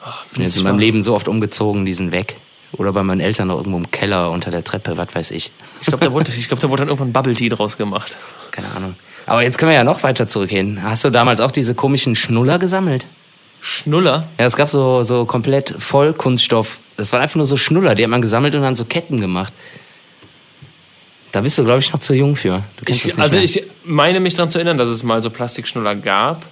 Ah, 0.03 0.13
Ich 0.31 0.37
bin 0.37 0.45
jetzt 0.45 0.57
in 0.57 0.63
meinem 0.63 0.79
Leben 0.79 1.03
so 1.03 1.13
oft 1.15 1.27
umgezogen, 1.27 1.85
die 1.85 1.93
sind 1.93 2.11
weg. 2.11 2.35
Oder 2.77 2.91
bei 2.93 3.03
meinen 3.03 3.21
Eltern 3.21 3.47
noch 3.47 3.57
irgendwo 3.57 3.77
im 3.77 3.89
Keller 3.91 4.31
unter 4.31 4.51
der 4.51 4.63
Treppe, 4.63 4.97
was 4.97 5.13
weiß 5.13 5.31
ich. 5.31 5.51
Ich 5.81 5.87
glaube, 5.87 6.03
da, 6.05 6.11
wurde- 6.11 6.31
ich 6.37 6.47
glaub, 6.47 6.59
da 6.59 6.69
wurde 6.69 6.81
dann 6.81 6.89
irgendwann 6.89 7.13
Bubble 7.13 7.35
Tea 7.35 7.49
draus 7.49 7.77
gemacht. 7.77 8.17
Keine 8.51 8.67
Ahnung. 8.75 8.95
Aber 9.25 9.41
jetzt 9.43 9.57
können 9.57 9.71
wir 9.71 9.75
ja 9.75 9.83
noch 9.83 10.03
weiter 10.03 10.27
zurückgehen. 10.27 10.81
Hast 10.83 11.03
du 11.03 11.09
damals 11.09 11.39
auch 11.39 11.51
diese 11.51 11.73
komischen 11.73 12.15
Schnuller 12.15 12.59
gesammelt? 12.59 13.05
Schnuller? 13.61 14.27
Ja, 14.37 14.45
es 14.45 14.55
gab 14.55 14.67
so, 14.69 15.03
so 15.03 15.25
komplett 15.25 15.73
Vollkunststoff. 15.79 16.77
Das 16.97 17.11
waren 17.11 17.21
einfach 17.21 17.37
nur 17.37 17.45
so 17.47 17.57
Schnuller, 17.57 17.95
die 17.95 18.03
hat 18.03 18.09
man 18.09 18.21
gesammelt 18.21 18.53
und 18.55 18.61
dann 18.61 18.75
so 18.75 18.85
Ketten 18.85 19.21
gemacht. 19.21 19.51
Da 21.31 21.41
bist 21.41 21.57
du, 21.57 21.63
glaube 21.65 21.79
ich, 21.79 21.91
noch 21.91 21.99
zu 21.99 22.13
jung 22.13 22.35
für. 22.35 22.61
Ich, 22.87 23.17
also 23.19 23.35
mehr. 23.35 23.43
ich 23.43 23.63
meine 23.83 24.19
mich 24.19 24.35
daran 24.35 24.49
zu 24.49 24.57
erinnern, 24.57 24.77
dass 24.77 24.89
es 24.89 25.03
mal 25.03 25.21
so 25.21 25.29
Plastikschnuller 25.29 25.95
gab. 25.95 26.45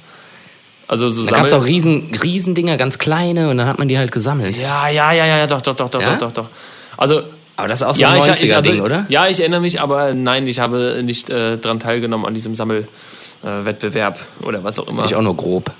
Also 0.94 1.10
so 1.10 1.26
da 1.26 1.38
gab 1.38 1.46
es 1.46 1.54
auch 1.54 1.66
riesen, 1.66 2.12
riesen 2.24 2.56
Dinger, 2.56 2.78
ganz 2.78 2.98
kleine, 3.00 3.50
und 3.50 3.58
dann 3.58 3.68
hat 3.68 3.80
man 3.80 3.88
die 3.88 3.98
halt 3.98 4.12
gesammelt. 4.12 4.58
Ja, 4.58 4.88
ja, 4.90 5.12
ja, 5.12 5.26
ja, 5.26 5.38
ja, 5.40 5.48
doch, 5.48 5.62
doch, 5.62 5.76
doch, 5.76 5.90
doch, 5.90 6.02
Ja? 6.02 6.16
doch, 6.16 6.32
doch, 6.32 6.44
doch. 6.44 6.50
Also 6.98 7.22
Aber 7.58 7.68
das 7.68 7.82
ist 7.82 7.88
auch 7.88 7.96
so 7.96 8.02
ja, 8.02 8.12
ein 8.12 8.20
ich, 8.20 8.26
90er-Ding, 8.26 8.46
ich, 8.46 8.56
also, 8.56 8.84
oder? 8.84 9.06
Ja, 9.10 9.28
ich 9.28 9.40
erinnere 9.40 9.62
mich, 9.62 9.82
aber 9.82 10.14
nein, 10.14 10.48
ich 10.48 10.60
habe 10.60 11.02
nicht 11.04 11.30
äh, 11.30 11.58
dran 11.58 11.80
teilgenommen 11.80 12.26
an 12.26 12.34
diesem 12.34 12.56
Sammelwettbewerb 12.56 14.20
oder 14.42 14.64
was 14.64 14.80
auch 14.80 14.88
immer. 14.88 15.06
Ich 15.06 15.16
auch 15.16 15.22
nur 15.22 15.36
grob. 15.36 15.72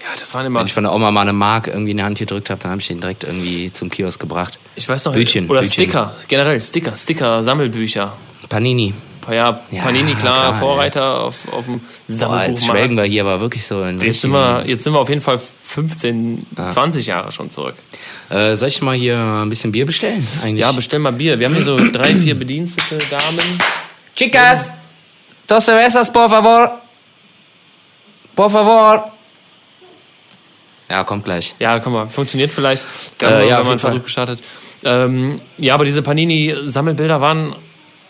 ja, 0.00 0.06
das 0.18 0.32
waren 0.34 0.46
immer. 0.46 0.60
Wenn 0.60 0.66
ich 0.66 0.72
von 0.72 0.84
der 0.84 0.92
Oma 0.92 1.10
mal 1.10 1.22
eine 1.22 1.32
Mark 1.32 1.66
irgendwie 1.68 1.90
in 1.92 1.96
die 1.98 2.02
Hand 2.02 2.18
gedrückt 2.18 2.50
habe, 2.50 2.60
dann 2.62 2.70
habe 2.72 2.80
ich 2.80 2.88
den 2.88 3.00
direkt 3.00 3.24
irgendwie 3.24 3.72
zum 3.72 3.90
Kiosk 3.90 4.20
gebracht. 4.20 4.58
Ich 4.76 4.88
weiß 4.88 5.04
noch. 5.06 5.12
Bütchen, 5.12 5.48
Oder 5.48 5.60
Bütchen. 5.60 5.72
Sticker, 5.84 6.14
generell 6.28 6.60
Sticker, 6.62 6.96
Sticker, 6.96 7.44
Sammelbücher. 7.44 8.12
Panini. 8.48 8.94
Ja, 9.28 9.60
Ja, 9.70 9.82
Panini, 9.82 10.14
klar, 10.14 10.50
klar, 10.50 10.58
Vorreiter 10.58 11.20
auf, 11.20 11.36
auf 11.52 11.64
dem 11.64 11.80
Boah, 12.18 12.44
jetzt 12.44 12.64
schwelgen 12.66 12.96
wir 12.96 13.04
hier 13.04 13.22
aber 13.22 13.40
wirklich 13.40 13.66
so 13.66 13.82
in 13.82 14.00
Jetzt 14.00 14.22
sind, 14.22 14.30
wir, 14.32 14.64
jetzt 14.66 14.84
sind 14.84 14.92
wir 14.92 14.98
auf 14.98 15.08
jeden 15.08 15.20
Fall 15.20 15.38
15, 15.38 16.46
20 16.72 17.06
Jahre 17.06 17.30
schon 17.30 17.50
zurück. 17.50 17.74
Äh, 18.30 18.56
soll 18.56 18.68
ich 18.68 18.80
mal 18.82 18.96
hier 18.96 19.18
ein 19.18 19.48
bisschen 19.48 19.72
Bier 19.72 19.86
bestellen? 19.86 20.26
Eigentlich? 20.42 20.60
Ja, 20.60 20.72
bestell 20.72 20.98
mal 20.98 21.12
Bier. 21.12 21.38
Wir 21.38 21.46
haben 21.46 21.54
hier 21.54 21.64
so 21.64 21.78
drei, 21.92 22.16
vier 22.16 22.34
Bedienstete 22.34 22.98
Damen. 23.10 23.58
Chicas, 24.16 24.70
dos 25.46 25.64
cervezas, 25.64 26.12
por 26.12 26.28
favor. 26.28 26.78
Por 28.34 28.50
favor. 28.50 29.10
Ja, 30.88 31.04
kommt 31.04 31.24
gleich. 31.24 31.54
Ja, 31.60 31.78
komm 31.78 31.92
mal, 31.92 32.06
funktioniert 32.08 32.50
vielleicht. 32.50 32.84
Äh, 33.22 33.26
ja, 33.26 33.40
ja, 33.42 33.58
auf 33.60 33.64
mal 33.64 33.72
einen. 33.72 33.80
Versuch 33.80 34.02
gestartet. 34.02 34.42
Ähm, 34.82 35.40
ja, 35.58 35.74
aber 35.74 35.84
diese 35.84 36.02
Panini-Sammelbilder 36.02 37.20
waren. 37.20 37.54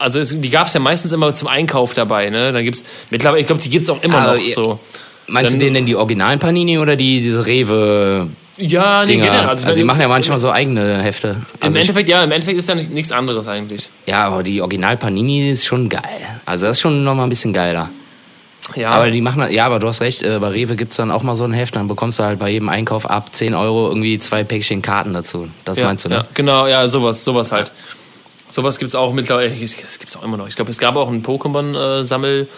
Also 0.01 0.19
es, 0.19 0.31
die 0.41 0.49
gab 0.51 0.67
es 0.67 0.75
ja 0.75 0.81
meistens 0.81 1.13
immer 1.13 1.33
zum 1.35 1.47
Einkauf 1.47 1.95
dabei. 1.95 2.31
Ne? 2.31 2.53
Dann 2.53 2.65
gibt's 2.65 2.83
mittlerweile, 3.11 3.41
ich 3.43 3.47
glaube, 3.47 3.63
die 3.63 3.69
gibt 3.71 3.83
es 3.85 3.91
auch 3.91 4.03
immer 4.03 4.19
Aber 4.19 4.35
noch 4.37 4.43
ihr- 4.43 4.55
so. 4.55 4.81
Meinst 5.29 5.53
Dann- 5.53 5.61
du 5.61 5.67
denn 5.67 5.75
denn 5.75 5.87
die 5.87 5.95
originalen 5.95 6.41
Panini 6.41 6.79
oder 6.79 6.97
die, 6.97 7.21
diese 7.21 7.47
Rewe? 7.47 8.27
Ja, 8.57 9.03
nee, 9.03 9.13
Dinger? 9.13 9.27
generell. 9.27 9.47
Also, 9.49 9.69
ich 9.69 9.75
die 9.75 9.85
machen 9.85 10.01
ja 10.01 10.07
im- 10.07 10.11
manchmal 10.11 10.41
so 10.41 10.51
eigene 10.51 10.99
Hefte. 11.03 11.29
Im 11.29 11.37
Also 11.61 11.77
ich, 11.79 11.83
Endeffekt, 11.83 12.09
ja, 12.09 12.25
im 12.25 12.33
Endeffekt 12.33 12.59
ist 12.59 12.69
ja 12.69 12.75
nicht, 12.75 12.91
nichts 12.91 13.13
anderes 13.13 13.47
eigentlich. 13.47 13.89
ja, 14.07 14.25
aber 14.27 14.43
die 14.43 14.61
Original 14.61 14.97
Panini 14.97 15.51
ist 15.51 15.65
schon 15.67 15.89
geil. 15.89 16.03
Also 16.47 16.67
das 16.67 16.77
ist 16.79 16.81
schon 16.81 17.05
nochmal 17.05 17.27
ein 17.27 17.31
bisschen 17.31 17.53
geiler. 17.53 17.89
Ja, 18.77 18.91
Aber 18.91 19.11
die 19.11 19.21
machen, 19.21 19.51
ja, 19.51 19.67
aber 19.67 19.79
du 19.81 19.89
hast 19.89 20.01
recht, 20.01 20.23
äh, 20.23 20.39
bei 20.39 20.49
Rewe 20.49 20.77
gibt's 20.77 20.97
dann 20.97 21.11
auch 21.11 21.23
mal 21.23 21.35
so 21.37 21.45
ein 21.45 21.53
Heft, 21.53 21.75
dann 21.77 21.89
bekommst 21.89 22.19
du 22.19 22.23
halt 22.25 22.39
bei 22.39 22.51
jedem 22.51 22.69
Einkauf 22.69 23.09
ab 23.09 23.31
10 23.35 23.55
Euro 23.55 23.89
irgendwie 23.89 24.19
zwei 24.19 24.45
Päckchen 24.45 24.81
Karten 24.83 25.13
dazu. 25.13 25.49
Das 25.65 25.79
ja, 25.79 25.87
meinst 25.87 26.05
du, 26.05 26.09
ne? 26.09 26.15
Ja, 26.17 26.25
genau, 26.35 26.67
ja, 26.67 26.89
sowas, 26.89 27.25
sowas 27.25 27.51
halt. 27.53 27.71
Sowas 28.51 28.79
gibt 28.79 28.91
es 28.91 28.95
auch 28.95 29.13
mittlerweile, 29.13 29.51
es 29.51 29.99
gibt 29.99 30.17
auch 30.17 30.25
immer 30.25 30.37
noch. 30.37 30.49
Ich 30.49 30.57
glaube, 30.57 30.71
es 30.71 30.79
gab 30.79 30.97
auch 30.97 31.09
ein 31.09 31.23
Pokémon-Sammel, 31.23 32.49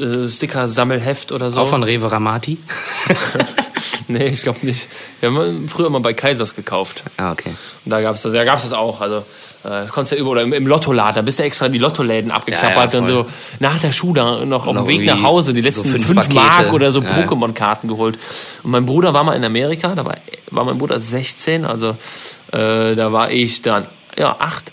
äh, 0.00 0.30
Sticker-Sammelheft 0.30 1.32
oder 1.32 1.50
so. 1.50 1.60
Auch 1.60 1.68
von 1.68 1.82
Rewe 1.82 2.10
Ramati? 2.10 2.58
Nee, 4.08 4.26
ich 4.26 4.42
glaube 4.42 4.64
nicht. 4.66 4.88
Wir 5.20 5.30
haben 5.30 5.68
früher 5.68 5.88
mal 5.88 6.00
bei 6.00 6.12
Kaisers 6.12 6.54
gekauft. 6.54 7.02
ah, 7.16 7.32
okay. 7.32 7.50
Und 7.84 7.90
da 7.90 8.00
gab 8.00 8.14
es 8.14 8.22
das, 8.22 8.34
ja, 8.34 8.44
gab's 8.44 8.62
das 8.62 8.72
auch. 8.72 9.00
Also, 9.00 9.24
äh, 9.64 9.86
konntest 9.90 10.12
ja 10.12 10.18
über, 10.18 10.30
oder 10.30 10.42
im, 10.42 10.52
im 10.52 10.66
Lottoladen, 10.66 11.14
da 11.16 11.22
bist 11.22 11.38
du 11.38 11.42
extra 11.42 11.68
die 11.68 11.78
Lottoläden 11.78 12.30
abgeklappert 12.30 12.92
Ja, 12.92 13.00
ja, 13.00 13.06
und 13.06 13.10
so 13.10 13.26
nach 13.60 13.78
der 13.78 13.92
Schule 13.92 14.44
noch 14.44 14.66
auf 14.66 14.76
dem 14.76 14.86
Weg 14.86 15.06
nach 15.06 15.22
Hause 15.22 15.54
die 15.54 15.62
letzten 15.62 15.88
so 15.88 15.96
fünf, 15.96 16.06
fünf. 16.06 16.34
Mark 16.34 16.72
oder 16.72 16.92
so 16.92 17.00
Ja. 17.00 17.08
Pokémon-Karten 17.22 17.88
geholt. 17.88 18.18
Und 18.62 18.72
mein 18.72 18.84
Bruder 18.84 19.14
war 19.14 19.24
mal 19.24 19.34
in 19.36 19.44
Amerika, 19.44 19.94
da 19.94 20.04
war, 20.04 20.16
war 20.50 20.64
mein 20.64 20.76
Bruder 20.76 21.00
16, 21.00 21.64
also 21.64 21.96
äh, 22.52 22.94
da 22.94 23.12
war 23.12 23.30
ich 23.30 23.62
dann, 23.62 23.86
ja, 24.18 24.36
acht. 24.38 24.70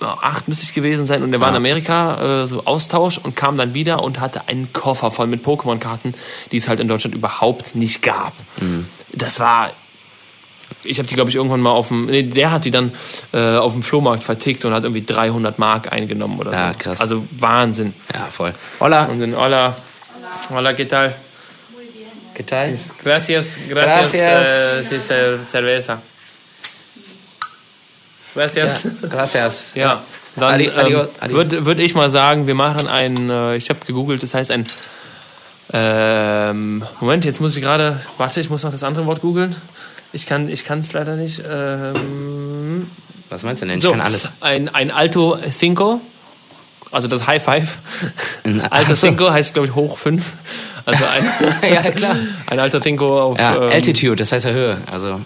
Ja, 0.00 0.16
acht 0.22 0.48
müsste 0.48 0.64
ich 0.64 0.74
gewesen 0.74 1.06
sein 1.06 1.22
und 1.22 1.32
er 1.32 1.40
war 1.40 1.48
in 1.48 1.54
Ja. 1.54 1.58
Amerika, 1.58 2.42
äh, 2.42 2.46
so 2.48 2.64
Austausch 2.64 3.18
und 3.18 3.36
kam 3.36 3.56
dann 3.56 3.74
wieder 3.74 4.02
und 4.02 4.20
hatte 4.20 4.48
einen 4.48 4.72
Koffer 4.72 5.10
voll 5.10 5.26
mit 5.28 5.44
Pokémon-Karten, 5.46 6.14
die 6.52 6.56
es 6.56 6.68
halt 6.68 6.80
in 6.80 6.88
Deutschland 6.88 7.14
überhaupt 7.14 7.74
nicht 7.76 8.02
gab. 8.02 8.32
Mhm. 8.60 8.86
Das 9.12 9.38
war, 9.38 9.70
ich 10.82 10.98
habe 10.98 11.06
die, 11.08 11.14
glaube 11.14 11.30
ich, 11.30 11.36
irgendwann 11.36 11.60
mal 11.60 11.70
auf 11.70 11.88
dem, 11.88 12.06
nee, 12.06 12.24
der 12.24 12.50
hat 12.50 12.64
die 12.64 12.72
dann 12.72 12.92
äh, 13.32 13.56
auf 13.56 13.72
dem 13.72 13.82
Flohmarkt 13.84 14.24
vertickt 14.24 14.64
und 14.64 14.74
hat 14.74 14.82
irgendwie 14.82 15.04
300 15.04 15.58
Mark 15.60 15.92
eingenommen 15.92 16.38
oder 16.40 16.52
Ja, 16.52 16.72
so. 16.72 16.78
krass. 16.80 17.00
Also 17.00 17.24
Wahnsinn. 17.38 17.94
Ja, 18.12 18.26
voll. 18.30 18.52
Hola. 18.80 19.04
Und 19.04 19.20
dann, 19.20 19.36
hola, 19.36 19.76
hola, 20.50 20.72
¿qué 20.74 20.86
tal? 20.88 21.14
¿Qué 22.34 22.42
tal? 22.42 22.76
Gracias, 23.04 23.56
gracias, 23.68 24.12
Gracias. 24.12 25.10
Äh, 25.10 25.38
cerveza. 25.44 26.02
Gracias. 28.34 28.84
Ja, 28.84 29.08
gracias. 29.08 29.64
Ja, 29.74 30.02
dann 30.36 30.60
ähm, 30.60 31.08
würde 31.28 31.64
würd 31.64 31.78
ich 31.78 31.94
mal 31.94 32.10
sagen, 32.10 32.46
wir 32.48 32.54
machen 32.56 32.88
ein, 32.88 33.30
äh, 33.30 33.56
ich 33.56 33.70
habe 33.70 33.78
gegoogelt, 33.86 34.22
das 34.22 34.34
heißt 34.34 34.50
ein, 34.50 34.66
ähm, 35.72 36.84
Moment, 37.00 37.24
jetzt 37.24 37.40
muss 37.40 37.56
ich 37.56 37.62
gerade, 37.62 38.00
warte, 38.18 38.40
ich 38.40 38.50
muss 38.50 38.62
noch 38.64 38.72
das 38.72 38.82
andere 38.82 39.06
Wort 39.06 39.20
googeln. 39.20 39.54
Ich 40.12 40.26
kann 40.26 40.48
ich 40.48 40.68
es 40.68 40.92
leider 40.92 41.16
nicht. 41.16 41.42
Ähm, 41.50 42.88
Was 43.30 43.42
meinst 43.42 43.62
du 43.62 43.66
denn? 43.66 43.76
Ich 43.78 43.82
so, 43.82 43.90
kann 43.90 44.00
alles. 44.00 44.28
Ein, 44.40 44.68
ein 44.74 44.90
Alto 44.90 45.36
Cinco, 45.50 46.00
also 46.92 47.08
das 47.08 47.26
High 47.26 47.42
Five. 47.42 47.68
Ein- 48.44 48.60
Alto 48.70 48.92
ach 48.92 48.96
so. 48.96 49.06
Cinco 49.06 49.30
heißt, 49.30 49.54
glaube 49.54 49.68
ich, 49.68 49.74
hoch 49.74 49.98
5. 49.98 50.22
Also 50.84 51.04
ein, 51.04 51.72
Ja, 51.72 51.90
klar. 51.90 52.16
ein 52.46 52.58
Alto 52.60 52.78
Cinco 52.78 53.20
auf... 53.20 53.38
Ja, 53.40 53.56
ähm, 53.56 53.70
Altitude, 53.72 54.16
das 54.16 54.30
heißt 54.32 54.44
ja 54.44 54.52
Höhe. 54.52 54.78
Also 54.90 55.20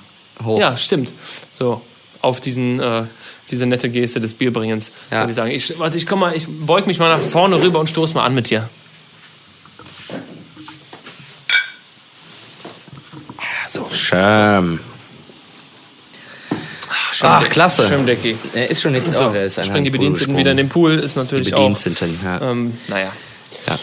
hoch. 0.44 0.58
Ja, 0.60 0.76
stimmt. 0.76 1.12
So, 1.52 1.82
auf 2.22 2.40
diesen, 2.40 2.80
äh, 2.80 3.04
diese 3.50 3.66
nette 3.66 3.88
Geste 3.88 4.20
des 4.20 4.34
Bierbringens, 4.34 4.90
Ja. 5.10 5.20
würde 5.20 5.30
ich 5.30 5.36
sagen. 5.36 5.50
Ich, 5.50 5.78
warte, 5.78 5.96
ich 5.96 6.06
komm 6.06 6.20
mal, 6.20 6.36
ich 6.36 6.46
beug 6.48 6.86
mich 6.86 6.98
mal 6.98 7.16
nach 7.16 7.24
vorne 7.26 7.60
rüber 7.60 7.78
und 7.80 7.88
stoß 7.88 8.14
mal 8.14 8.24
an 8.24 8.34
mit 8.34 8.50
dir. 8.50 8.68
So, 13.68 13.86
schön. 13.92 14.80
Ach, 17.20 17.48
klasse. 17.50 17.86
Schirmdecki. 17.86 18.36
Er 18.54 18.70
ist 18.70 18.80
schon 18.80 18.94
jetzt 18.94 19.12
So, 19.12 19.30
der 19.30 19.44
ist 19.44 19.58
einer 19.58 19.66
springen 19.66 19.84
die 19.84 19.90
Bediensteten 19.90 20.36
wieder 20.36 20.52
in 20.52 20.56
den 20.56 20.68
Pool, 20.68 20.92
ist 20.98 21.16
Die 21.16 21.18
natürlich 21.18 21.52
auch. 21.54 21.58
Bediensteten, 21.58 22.18
ja. 22.24 22.40
Ähm, 22.50 22.72
naja. 22.86 23.12
ja. 23.66 23.78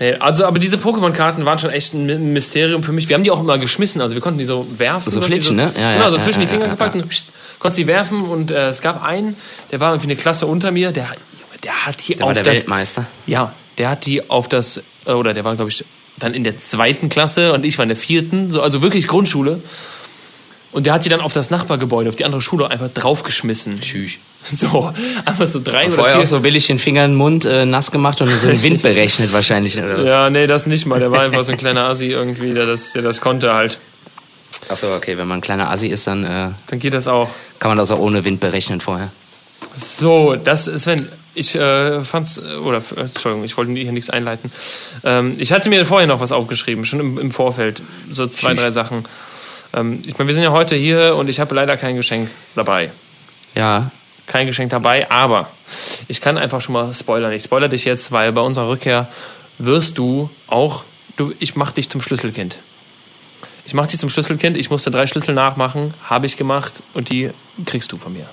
Nee, 0.00 0.14
Also, 0.14 0.46
aber 0.46 0.58
diese 0.58 0.78
Pokémon-Karten 0.78 1.44
waren 1.44 1.58
schon 1.58 1.70
echt 1.70 1.92
ein 1.92 2.32
Mysterium 2.32 2.82
für 2.82 2.92
mich. 2.92 3.08
Wir 3.08 3.14
haben 3.14 3.22
die 3.22 3.30
auch 3.30 3.40
immer 3.40 3.58
geschmissen, 3.58 4.00
also 4.00 4.14
wir 4.16 4.22
konnten 4.22 4.38
die 4.38 4.46
so 4.46 4.66
werfen. 4.78 5.10
So 5.10 5.20
flitschen, 5.20 5.56
ne? 5.56 5.72
Ja, 5.78 5.92
genau, 5.94 6.10
so 6.10 6.16
ja, 6.16 6.22
zwischen 6.22 6.40
ja, 6.40 6.46
die 6.46 6.52
Finger 6.52 6.68
gepackt 6.68 6.94
und 6.94 7.06
pst, 7.08 7.26
konntest 7.58 7.78
die 7.78 7.86
werfen 7.86 8.22
und 8.22 8.50
äh, 8.50 8.70
es 8.70 8.80
gab 8.80 9.04
einen, 9.04 9.36
der 9.70 9.78
war 9.78 9.92
irgendwie 9.92 10.08
eine 10.08 10.16
Klasse 10.16 10.46
unter 10.46 10.70
mir, 10.70 10.90
der, 10.90 11.06
der 11.62 11.86
hat 11.86 12.08
die 12.08 12.14
Der 12.14 12.24
auf 12.24 12.28
war 12.28 12.34
der 12.34 12.42
das, 12.42 12.54
Weltmeister. 12.54 13.04
Ja, 13.26 13.52
der 13.76 13.90
hat 13.90 14.06
die 14.06 14.28
auf 14.30 14.48
das, 14.48 14.80
äh, 15.04 15.12
oder 15.12 15.34
der 15.34 15.44
war, 15.44 15.54
glaube 15.54 15.70
ich, 15.70 15.84
dann 16.18 16.32
in 16.32 16.44
der 16.44 16.58
zweiten 16.58 17.10
Klasse 17.10 17.52
und 17.52 17.64
ich 17.64 17.76
war 17.76 17.82
in 17.82 17.90
der 17.90 17.96
vierten, 17.96 18.50
so, 18.50 18.62
also 18.62 18.80
wirklich 18.82 19.06
Grundschule. 19.06 19.60
Und 20.72 20.86
der 20.86 20.92
hat 20.94 21.04
die 21.04 21.08
dann 21.08 21.20
auf 21.20 21.32
das 21.32 21.50
Nachbargebäude, 21.50 22.08
auf 22.08 22.16
die 22.16 22.24
andere 22.24 22.40
Schule 22.42 22.70
einfach 22.70 22.88
draufgeschmissen. 22.92 23.80
Tschüss. 23.80 24.12
So, 24.42 24.90
einfach 25.26 25.46
so 25.46 25.60
drei 25.62 25.86
oder 25.86 25.94
Vorher 25.96 26.14
vier. 26.14 26.22
auch 26.22 26.26
so 26.26 26.40
billig 26.40 26.66
den 26.66 26.78
Finger 26.78 27.04
in 27.04 27.10
den 27.10 27.16
Mund 27.18 27.44
äh, 27.44 27.66
nass 27.66 27.90
gemacht 27.90 28.22
und 28.22 28.30
so 28.38 28.46
den 28.46 28.62
Wind 28.62 28.80
berechnet 28.82 29.32
wahrscheinlich. 29.34 29.76
Oder 29.76 29.98
was? 29.98 30.08
Ja, 30.08 30.30
nee, 30.30 30.46
das 30.46 30.66
nicht 30.66 30.86
mal. 30.86 30.98
Der 30.98 31.10
war 31.10 31.20
einfach 31.22 31.44
so 31.44 31.52
ein 31.52 31.58
kleiner 31.58 31.84
Assi 31.88 32.06
irgendwie, 32.06 32.54
der 32.54 32.64
das, 32.66 32.92
der 32.92 33.02
das 33.02 33.20
konnte 33.20 33.52
halt. 33.52 33.78
Achso, 34.68 34.94
okay, 34.94 35.18
wenn 35.18 35.28
man 35.28 35.38
ein 35.38 35.42
kleiner 35.42 35.70
Assi 35.70 35.88
ist, 35.88 36.06
dann 36.06 36.24
äh, 36.24 36.48
Dann 36.68 36.78
geht 36.78 36.94
das 36.94 37.06
auch. 37.08 37.28
kann 37.58 37.70
man 37.70 37.76
das 37.78 37.90
auch 37.90 37.98
ohne 37.98 38.24
Wind 38.24 38.40
berechnen 38.40 38.80
vorher. 38.80 39.10
So, 39.76 40.36
das 40.36 40.68
ist, 40.68 40.86
wenn 40.86 41.06
ich 41.34 41.54
äh, 41.54 42.02
fand's, 42.04 42.38
äh, 42.38 42.56
oder, 42.56 42.78
äh, 42.96 43.00
Entschuldigung, 43.00 43.44
ich 43.44 43.56
wollte 43.56 43.72
hier 43.72 43.92
nichts 43.92 44.08
einleiten. 44.10 44.50
Ähm, 45.04 45.34
ich 45.38 45.52
hatte 45.52 45.68
mir 45.68 45.84
vorher 45.84 46.06
noch 46.06 46.20
was 46.20 46.32
aufgeschrieben, 46.32 46.84
schon 46.84 47.00
im, 47.00 47.18
im 47.18 47.30
Vorfeld. 47.30 47.82
So 48.10 48.26
zwei, 48.26 48.54
drei 48.54 48.70
Sachen. 48.70 49.04
Ähm, 49.74 50.02
ich 50.06 50.18
meine, 50.18 50.28
wir 50.28 50.34
sind 50.34 50.44
ja 50.44 50.52
heute 50.52 50.74
hier 50.74 51.16
und 51.16 51.28
ich 51.28 51.40
habe 51.40 51.54
leider 51.54 51.76
kein 51.76 51.96
Geschenk 51.96 52.30
dabei. 52.54 52.90
Ja, 53.54 53.90
Kein 54.26 54.46
Geschenk 54.46 54.70
dabei, 54.70 55.10
aber 55.10 55.48
ich 56.06 56.20
kann 56.20 56.38
einfach 56.38 56.60
schon 56.60 56.72
mal 56.74 56.94
spoilern. 56.94 57.32
Ich 57.32 57.42
spoiler 57.42 57.68
dich 57.68 57.84
jetzt, 57.84 58.12
weil 58.12 58.30
bei 58.32 58.40
unserer 58.40 58.68
Rückkehr 58.68 59.08
wirst 59.58 59.98
du 59.98 60.30
auch, 60.46 60.84
du, 61.16 61.32
ich 61.40 61.56
mach 61.56 61.72
dich 61.72 61.88
zum 61.90 62.00
Schlüsselkind. 62.00 62.56
Ich 63.66 63.74
mach 63.74 63.88
dich 63.88 63.98
zum 63.98 64.08
Schlüsselkind, 64.08 64.56
ich 64.56 64.70
musste 64.70 64.90
drei 64.90 65.06
Schlüssel 65.08 65.34
nachmachen, 65.34 65.92
habe 66.08 66.26
ich 66.26 66.36
gemacht 66.36 66.82
und 66.94 67.10
die 67.10 67.30
kriegst 67.66 67.90
du 67.92 67.96
von 67.98 68.12
mir. 68.12 68.26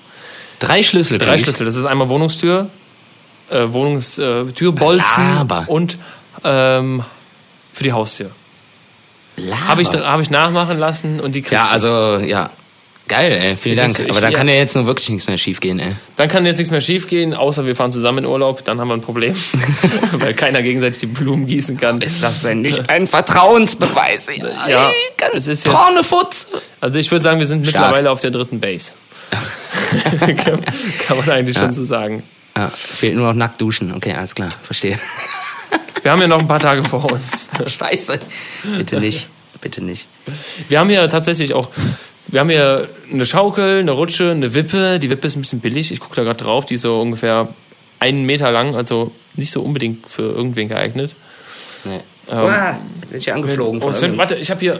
drei 0.59 0.83
Schlüssel. 0.83 1.17
Drei. 1.17 1.37
Schlüssel. 1.39 1.65
Das 1.65 1.75
ist 1.75 1.85
einmal 1.85 2.09
Wohnungstür, 2.09 2.69
äh, 3.49 3.65
Wohnungstürbolzen 3.67 5.47
äh, 5.49 5.63
und 5.67 5.97
ähm, 6.43 7.03
für 7.73 7.83
die 7.83 7.91
Haustür. 7.93 8.31
Habe 9.67 9.81
ich, 9.81 9.89
hab 9.89 10.19
ich 10.19 10.29
nachmachen 10.29 10.77
lassen 10.77 11.19
und 11.19 11.33
die 11.33 11.41
kriegst 11.41 11.53
Ja, 11.53 11.69
also, 11.69 12.17
ja. 12.17 12.49
Geil, 13.07 13.31
ey, 13.31 13.55
vielen 13.55 13.77
Dank. 13.77 13.97
Aber 14.09 14.19
dann 14.19 14.33
ja. 14.33 14.37
kann 14.37 14.49
ja 14.49 14.55
jetzt 14.55 14.75
nur 14.75 14.85
wirklich 14.85 15.07
nichts 15.09 15.27
mehr 15.29 15.37
schief 15.37 15.61
gehen, 15.61 15.79
ey. 15.79 15.93
Dann 16.17 16.27
kann 16.27 16.45
jetzt 16.45 16.57
nichts 16.57 16.71
mehr 16.71 16.81
schief 16.81 17.07
gehen, 17.07 17.33
außer 17.33 17.65
wir 17.65 17.73
fahren 17.73 17.93
zusammen 17.93 18.19
in 18.19 18.25
Urlaub. 18.25 18.65
Dann 18.65 18.81
haben 18.81 18.89
wir 18.89 18.95
ein 18.95 19.01
Problem, 19.01 19.33
weil 20.11 20.33
keiner 20.33 20.61
gegenseitig 20.61 20.99
die 20.99 21.05
Blumen 21.05 21.45
gießen 21.47 21.77
kann. 21.77 22.01
Ist 22.01 22.21
das 22.21 22.41
denn 22.41 22.61
nicht 22.61 22.89
ein 22.89 23.07
Vertrauensbeweis? 23.07 24.25
Ja, 24.67 24.91
kann- 25.15 25.31
es 25.33 25.47
ist 25.47 25.65
jetzt- 25.65 25.67
Traunefutz. 25.67 26.47
Also 26.81 26.99
ich 26.99 27.09
würde 27.09 27.23
sagen, 27.23 27.39
wir 27.39 27.47
sind 27.47 27.65
Schade. 27.65 27.77
mittlerweile 27.77 28.11
auf 28.11 28.19
der 28.19 28.31
dritten 28.31 28.59
Base. 28.59 28.91
kann, 30.19 30.35
kann 31.07 31.17
man 31.17 31.29
eigentlich 31.29 31.57
schon 31.57 31.71
so 31.71 31.85
sagen. 31.85 32.23
Ja, 32.57 32.69
fehlt 32.69 33.15
nur 33.15 33.27
noch 33.27 33.33
nackt 33.33 33.61
duschen. 33.61 33.93
Okay, 33.95 34.13
alles 34.17 34.35
klar, 34.35 34.49
verstehe. 34.63 34.99
Wir 36.01 36.11
haben 36.11 36.21
ja 36.21 36.27
noch 36.27 36.39
ein 36.39 36.47
paar 36.47 36.59
Tage 36.59 36.83
vor 36.83 37.11
uns. 37.11 37.49
Scheiße. 37.67 38.19
Bitte 38.77 38.99
nicht, 38.99 39.27
bitte 39.61 39.83
nicht. 39.83 40.07
Wir 40.69 40.79
haben 40.79 40.89
ja 40.89 41.07
tatsächlich 41.07 41.53
auch, 41.53 41.69
wir 42.27 42.39
haben 42.39 42.49
hier 42.49 42.87
eine 43.11 43.25
Schaukel, 43.25 43.79
eine 43.79 43.91
Rutsche, 43.91 44.31
eine 44.31 44.53
Wippe. 44.53 44.99
Die 44.99 45.09
Wippe 45.09 45.27
ist 45.27 45.35
ein 45.35 45.41
bisschen 45.41 45.59
billig. 45.59 45.91
Ich 45.91 45.99
gucke 45.99 46.15
da 46.15 46.23
gerade 46.23 46.43
drauf. 46.43 46.65
Die 46.65 46.75
ist 46.75 46.81
so 46.81 47.01
ungefähr 47.01 47.49
einen 47.99 48.25
Meter 48.25 48.51
lang, 48.51 48.75
also 48.75 49.11
nicht 49.35 49.51
so 49.51 49.61
unbedingt 49.61 50.07
für 50.07 50.23
irgendwen 50.23 50.69
geeignet. 50.69 51.15
Nee. 51.83 51.99
Ähm, 52.29 52.37
Uah, 52.37 52.79
bin 53.09 53.19
ich 53.19 53.33
angeflogen. 53.33 53.81
Oh, 53.81 53.91
Sven, 53.91 54.17
warte, 54.17 54.35
ich 54.35 54.49
habe 54.49 54.59
hier. 54.59 54.79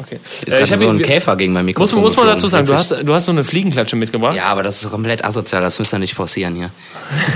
Okay. 0.00 0.20
Ist 0.46 0.54
Äh, 0.54 0.62
ich 0.62 0.68
so 0.68 0.88
ein 0.88 0.96
hier- 0.96 1.04
Käfer 1.06 1.36
gegen 1.36 1.52
mein 1.52 1.64
muss, 1.64 1.70
Mikrofon. 1.70 2.00
muss 2.00 2.16
man 2.16 2.26
geflogen. 2.26 2.36
dazu 2.36 2.48
sagen, 2.48 2.66
du 2.66 2.74
hast, 2.74 2.90
du 3.08 3.14
hast 3.14 3.24
so 3.24 3.32
eine 3.32 3.42
Fliegenklatsche 3.44 3.96
mitgebracht. 3.96 4.36
Ja, 4.36 4.44
aber 4.44 4.62
das 4.62 4.76
ist 4.76 4.82
so 4.82 4.90
komplett 4.90 5.24
asozial, 5.24 5.62
das 5.62 5.78
müssen 5.78 5.92
wir 5.92 5.98
nicht 5.98 6.14
forcieren 6.14 6.54
hier. 6.54 6.70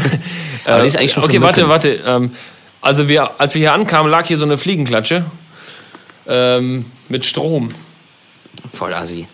aber 0.65 0.83
die 0.83 0.89
ist 0.89 0.97
eigentlich 0.97 1.13
schon 1.13 1.25
okay, 1.25 1.41
warte, 1.41 1.69
warte. 1.69 2.01
Ähm, 2.07 2.33
also 2.81 3.09
wir, 3.09 3.41
als 3.41 3.55
wir 3.55 3.61
hier 3.61 3.73
ankamen, 3.73 4.11
lag 4.11 4.27
hier 4.27 4.37
so 4.39 4.45
eine 4.45 4.59
Fliegenklatsche 4.59 5.25
ähm, 6.29 6.87
mit 7.09 7.25
Strom. 7.25 7.75
Voll 8.73 8.95
assi. 8.95 9.27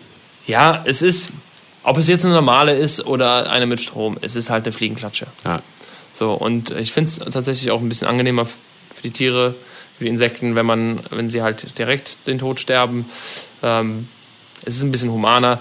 Ja, 0.47 0.81
es 0.85 1.01
ist, 1.01 1.29
ob 1.83 1.97
es 1.97 2.07
jetzt 2.07 2.25
eine 2.25 2.33
normale 2.33 2.73
ist 2.73 3.05
oder 3.05 3.49
eine 3.51 3.65
mit 3.67 3.79
Strom, 3.79 4.17
es 4.21 4.35
ist 4.35 4.49
halt 4.49 4.65
eine 4.65 4.73
Fliegenklatsche. 4.73 5.27
Ja. 5.45 5.61
So, 6.13 6.33
und 6.33 6.71
ich 6.71 6.91
finde 6.91 7.09
es 7.11 7.19
tatsächlich 7.19 7.69
auch 7.71 7.79
ein 7.81 7.89
bisschen 7.89 8.07
angenehmer 8.07 8.45
für 8.45 9.01
die 9.03 9.11
Tiere, 9.11 9.53
für 9.99 10.05
die 10.05 10.09
Insekten, 10.09 10.55
wenn 10.55 10.65
man, 10.65 10.99
wenn 11.11 11.29
sie 11.29 11.41
halt 11.43 11.77
direkt 11.77 12.25
den 12.25 12.39
Tod 12.39 12.59
sterben. 12.59 13.05
Ähm, 13.61 14.07
es 14.65 14.77
ist 14.77 14.83
ein 14.83 14.91
bisschen 14.91 15.11
humaner. 15.11 15.59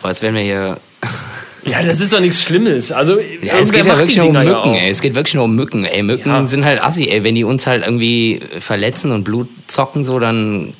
Boah, 0.00 0.08
jetzt 0.08 0.22
werden 0.22 0.36
wir 0.36 0.42
hier. 0.42 0.78
Ja, 1.64 1.82
das 1.82 2.00
ist 2.00 2.14
doch 2.14 2.20
nichts 2.20 2.40
Schlimmes. 2.40 2.92
Also, 2.92 3.18
Ja, 3.18 3.58
es 3.58 3.72
geht 3.72 3.84
ja 3.84 3.98
wirklich 3.98 4.16
nur 4.16 4.28
um 4.28 4.34
ja 4.36 4.42
Mücken, 4.44 4.56
auch. 4.56 4.74
ey. 4.74 4.88
Es 4.88 5.02
geht 5.02 5.14
wirklich 5.14 5.34
nur 5.34 5.44
um 5.44 5.54
Mücken, 5.54 5.84
ey. 5.84 6.02
Mücken 6.02 6.30
Ja. 6.30 6.46
sind 6.46 6.64
halt 6.64 6.82
assi, 6.82 7.08
ey. 7.10 7.24
Wenn 7.24 7.34
die 7.34 7.44
uns 7.44 7.66
halt 7.66 7.84
irgendwie 7.84 8.40
verletzen 8.60 9.10
und 9.12 9.24
Blut 9.24 9.48
zocken, 9.66 10.02
so, 10.04 10.18
dann 10.18 10.72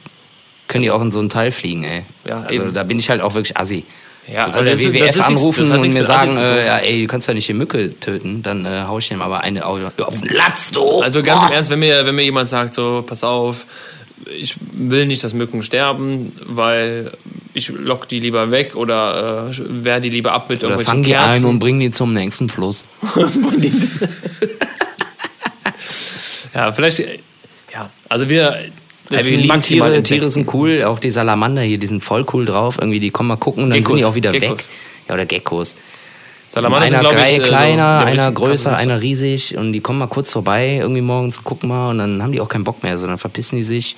können 0.66 0.82
die 0.84 0.90
auch 0.90 1.02
in 1.02 1.12
so 1.12 1.20
ein 1.20 1.28
Teil 1.28 1.50
fliegen, 1.50 1.84
ey. 1.84 2.04
Ja, 2.26 2.40
also 2.42 2.62
eben. 2.62 2.72
da 2.74 2.84
bin 2.84 2.98
ich 2.98 3.10
halt 3.10 3.20
auch 3.20 3.34
wirklich 3.34 3.56
assi. 3.58 3.84
Ja, 4.32 4.50
soll 4.50 4.64
der 4.64 4.74
das 4.74 4.82
ist- 4.82 4.92
WWF 4.92 5.16
ist 5.16 5.20
anrufen 5.20 5.70
und 5.72 5.92
mir 5.92 6.04
sagen, 6.04 6.36
äh, 6.36 6.66
ja, 6.66 6.78
ey, 6.78 7.02
du 7.02 7.08
kannst 7.08 7.28
ja 7.28 7.34
nicht 7.34 7.48
die 7.48 7.54
Mücke 7.54 7.98
töten, 7.98 8.42
dann 8.42 8.66
äh, 8.66 8.84
hau 8.86 8.98
ich 8.98 9.08
dem 9.08 9.22
aber 9.22 9.40
eine 9.40 9.64
auf, 9.64 9.78
auf 10.00 10.20
den 10.20 10.34
Latz, 10.34 10.70
du! 10.72 11.00
Also 11.00 11.22
ganz 11.22 11.40
Boah. 11.40 11.48
im 11.48 11.52
Ernst, 11.54 11.70
wenn 11.70 11.78
mir, 11.78 12.04
wenn 12.04 12.14
mir 12.14 12.24
jemand 12.24 12.48
sagt, 12.48 12.74
so, 12.74 13.02
pass 13.06 13.24
auf, 13.24 13.64
ich 14.38 14.56
will 14.72 15.06
nicht, 15.06 15.24
dass 15.24 15.32
Mücken 15.32 15.62
sterben, 15.62 16.32
weil 16.44 17.12
ich 17.54 17.70
lock 17.70 18.08
die 18.08 18.20
lieber 18.20 18.50
weg 18.50 18.76
oder 18.76 19.50
äh, 19.50 19.84
wehr 19.84 20.00
die 20.00 20.10
lieber 20.10 20.32
ab 20.32 20.50
mit 20.50 20.58
Oder 20.62 20.72
irgendwelchen 20.72 20.94
fang 20.94 21.02
die 21.02 21.16
ein 21.16 21.44
und 21.44 21.58
bring 21.58 21.80
die 21.80 21.90
zum 21.90 22.12
nächsten 22.12 22.48
Fluss. 22.48 22.84
ja, 26.54 26.72
vielleicht, 26.72 26.98
ja, 27.72 27.90
also 28.08 28.28
wir, 28.28 28.56
das 29.10 29.22
Ja, 29.22 29.26
wir 29.30 29.36
sind 29.38 29.40
lieben 29.42 29.60
Tiere. 29.60 30.02
Tiere 30.02 30.28
sind 30.28 30.52
cool, 30.54 30.84
auch 30.84 30.98
die 30.98 31.10
Salamander 31.10 31.62
hier, 31.62 31.78
die 31.78 31.86
sind 31.86 32.02
voll 32.04 32.24
cool 32.32 32.44
drauf. 32.46 32.76
Irgendwie, 32.80 33.00
die 33.00 33.10
kommen 33.10 33.28
mal 33.28 33.36
gucken 33.36 33.64
und 33.64 33.70
dann 33.70 33.78
Geckos, 33.78 33.90
sind 33.92 33.98
die 34.00 34.04
auch 34.04 34.14
wieder 34.14 34.32
Geckos. 34.32 34.58
weg. 34.58 34.64
Ja, 35.08 35.14
oder 35.14 35.26
Geckos. 35.26 35.76
Salamander 36.52 36.88
sind, 36.88 36.98
einer 36.98 37.10
glaub 37.10 37.22
ich, 37.26 37.36
grei- 37.36 37.36
äh, 37.36 37.46
kleiner, 37.46 38.00
so- 38.00 38.06
einer 38.06 38.32
größer, 38.32 38.76
einer 38.76 39.02
riesig 39.02 39.56
und 39.56 39.72
die 39.72 39.80
kommen 39.80 39.98
mal 39.98 40.06
kurz 40.08 40.32
vorbei 40.32 40.76
irgendwie 40.80 41.02
morgens, 41.02 41.44
gucken 41.44 41.68
mal 41.68 41.90
und 41.90 41.98
dann 41.98 42.22
haben 42.22 42.32
die 42.32 42.40
auch 42.40 42.48
keinen 42.48 42.64
Bock 42.64 42.82
mehr, 42.82 42.96
sondern 42.98 43.18
verpissen 43.18 43.56
die 43.56 43.62
sich, 43.64 43.96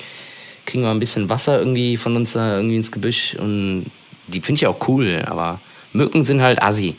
kriegen 0.66 0.82
mal 0.82 0.90
ein 0.90 0.98
bisschen 1.00 1.28
Wasser 1.28 1.58
irgendwie 1.60 1.96
von 1.96 2.16
uns 2.16 2.32
da 2.32 2.56
irgendwie 2.56 2.76
ins 2.76 2.90
Gebüsch 2.90 3.36
und 3.38 3.86
die 4.26 4.40
finde 4.40 4.60
ich 4.62 4.66
auch 4.66 4.88
cool, 4.88 5.22
aber 5.26 5.60
Mücken 5.92 6.24
sind 6.24 6.40
halt 6.42 6.60
assi, 6.62 6.94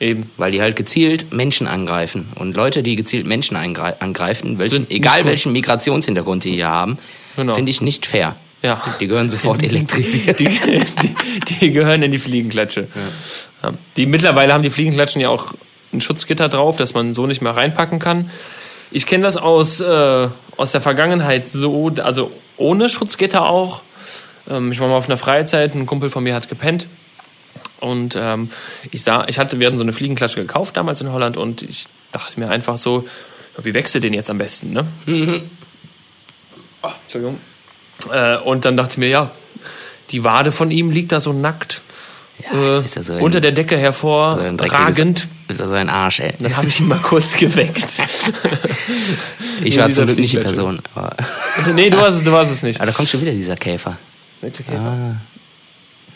Eben. 0.00 0.28
weil 0.36 0.50
die 0.52 0.60
halt 0.62 0.74
gezielt 0.76 1.32
Menschen 1.32 1.66
angreifen 1.68 2.28
und 2.36 2.56
Leute, 2.56 2.82
die 2.84 2.94
gezielt 2.96 3.26
Menschen 3.26 3.56
angreifen, 3.56 4.58
welchen, 4.58 4.74
Sind 4.74 4.90
egal 4.90 5.24
welchen 5.24 5.52
Migrationshintergrund 5.52 6.44
die 6.44 6.52
hier 6.52 6.68
haben, 6.68 6.96
Genau. 7.36 7.54
finde 7.54 7.70
ich 7.70 7.80
nicht 7.80 8.06
fair. 8.06 8.36
Ja. 8.62 8.80
Die 9.00 9.08
gehören 9.08 9.30
sofort 9.30 9.62
elektrisiert. 9.62 10.38
Die, 10.38 10.48
die, 10.48 11.14
die 11.60 11.72
gehören 11.72 12.02
in 12.02 12.12
die 12.12 12.18
Fliegenklatsche. 12.18 12.86
Ja. 13.62 13.72
Die 13.96 14.06
mittlerweile 14.06 14.52
haben 14.52 14.62
die 14.62 14.70
Fliegenklatschen 14.70 15.20
ja 15.20 15.28
auch 15.28 15.52
ein 15.92 16.00
Schutzgitter 16.00 16.48
drauf, 16.48 16.76
dass 16.76 16.94
man 16.94 17.14
so 17.14 17.26
nicht 17.26 17.42
mehr 17.42 17.56
reinpacken 17.56 17.98
kann. 17.98 18.30
Ich 18.90 19.06
kenne 19.06 19.24
das 19.24 19.36
aus, 19.36 19.80
äh, 19.80 20.28
aus 20.56 20.72
der 20.72 20.80
Vergangenheit 20.80 21.48
so, 21.50 21.92
also 22.02 22.30
ohne 22.56 22.88
Schutzgitter 22.88 23.46
auch. 23.46 23.80
Ähm, 24.50 24.72
ich 24.72 24.80
war 24.80 24.88
mal 24.88 24.96
auf 24.96 25.06
einer 25.06 25.18
Freizeit, 25.18 25.74
ein 25.74 25.86
Kumpel 25.86 26.10
von 26.10 26.22
mir 26.22 26.34
hat 26.34 26.48
gepennt. 26.48 26.86
Und 27.80 28.16
ähm, 28.18 28.50
ich 28.92 29.02
sah, 29.02 29.26
ich 29.26 29.38
hatte, 29.38 29.58
wir 29.58 29.66
hatten 29.66 29.78
so 29.78 29.82
eine 29.82 29.92
Fliegenklatsche 29.92 30.40
gekauft 30.40 30.76
damals 30.76 31.00
in 31.00 31.12
Holland 31.12 31.36
und 31.36 31.62
ich 31.62 31.86
dachte 32.12 32.38
mir 32.38 32.48
einfach 32.48 32.78
so, 32.78 33.08
wie 33.62 33.74
wächst 33.74 33.94
du 33.94 34.00
den 34.00 34.14
jetzt 34.14 34.30
am 34.30 34.38
besten, 34.38 34.72
ne? 34.72 34.86
Ah, 36.82 36.92
Entschuldigung. 37.04 37.38
Äh, 38.12 38.36
und 38.38 38.64
dann 38.64 38.76
dachte 38.76 38.92
ich 38.92 38.98
mir, 38.98 39.08
ja, 39.08 39.30
die 40.10 40.24
Wade 40.24 40.52
von 40.52 40.70
ihm 40.70 40.90
liegt 40.90 41.12
da 41.12 41.20
so 41.20 41.32
nackt 41.32 41.80
Ja, 42.52 42.80
äh, 42.80 42.82
so 42.88 43.12
ein- 43.12 43.20
unter 43.20 43.40
der 43.40 43.52
Decke 43.52 43.76
hervor, 43.76 44.38
So. 44.38 45.22
Ist 45.48 45.60
also 45.60 45.74
ein 45.74 45.88
Arsch, 45.90 46.20
ey. 46.20 46.32
Dann 46.38 46.56
habe 46.56 46.68
ich 46.68 46.80
ihn 46.80 46.88
mal 46.88 46.98
kurz 46.98 47.36
geweckt. 47.36 47.84
Ich 49.64 49.76
war 49.78 49.90
zum 49.90 50.06
Glück 50.06 50.18
nicht 50.18 50.32
die. 50.32 50.38
Person. 50.38 50.80
Aber, 50.94 51.14
nee, 51.74 51.88
du 51.90 51.96
warst 51.98 52.18
es, 52.18 52.24
du 52.24 52.32
warst 52.32 52.50
es 52.50 52.62
nicht. 52.62 52.80
aber 52.80 52.90
da 52.90 52.96
kommt 52.96 53.08
schon 53.08 53.20
wieder 53.20 53.30
dieser 53.32 53.54
Käfer. 53.56 53.96
Ah. 54.74 55.14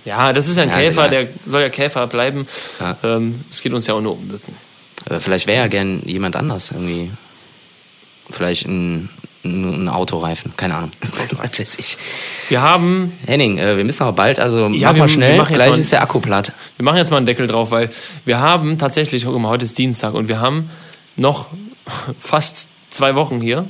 Ja, 0.04 0.32
das 0.32 0.48
ist 0.48 0.58
ein 0.58 0.68
Ja, 0.68 0.76
Käfer, 0.76 1.06
egal. 1.06 1.10
der 1.10 1.28
soll 1.46 1.62
ja 1.62 1.68
Käfer 1.68 2.06
bleiben. 2.08 2.46
Ja. 2.80 2.96
Ähm, 3.04 3.44
es 3.50 3.60
geht 3.60 3.72
uns 3.72 3.86
ja 3.86 3.94
auch 3.94 4.00
nur 4.00 4.12
um 4.14 4.26
Mücken. 4.26 4.56
Aber 5.04 5.20
vielleicht 5.20 5.46
wäre 5.46 5.58
ja 5.62 5.66
gern 5.68 6.02
jemand 6.04 6.34
anders 6.34 6.70
irgendwie. 6.72 7.10
Vielleicht 8.30 8.66
ein, 8.66 9.08
ein, 9.46 9.88
Autoreifen, 9.88 10.52
keine 10.56 10.74
Ahnung. 10.76 10.90
Wir 12.48 12.60
haben, 12.62 13.12
Henning, 13.26 13.58
äh, 13.58 13.76
wir 13.76 13.84
müssen 13.84 14.02
aber 14.02 14.12
bald, 14.12 14.38
also 14.38 14.68
Ja, 14.68 14.68
mach 14.68 14.70
wir- 14.70 14.86
mal 14.86 14.94
wir 14.94 15.08
schnell, 15.08 15.36
jetzt 15.36 15.48
gleich 15.48 15.70
mal- 15.70 15.78
ist 15.78 15.92
der 15.92 16.02
Akku 16.02 16.20
platt. 16.20 16.52
wir 16.76 16.84
machen 16.84 16.96
jetzt 16.98 17.10
mal 17.10 17.16
einen 17.16 17.26
Deckel 17.26 17.46
drauf, 17.46 17.70
weil 17.70 17.90
wir 18.24 18.38
haben 18.40 18.78
tatsächlich, 18.78 19.24
guck 19.24 19.38
mal, 19.40 19.48
heute 19.48 19.64
ist 19.64 19.76
Dienstag 19.78 20.14
und 20.14 20.28
wir 20.28 20.40
haben 20.40 20.70
noch 21.16 21.46
fast 22.20 22.68
zwei 22.90 23.14
Wochen 23.14 23.40
hier 23.40 23.68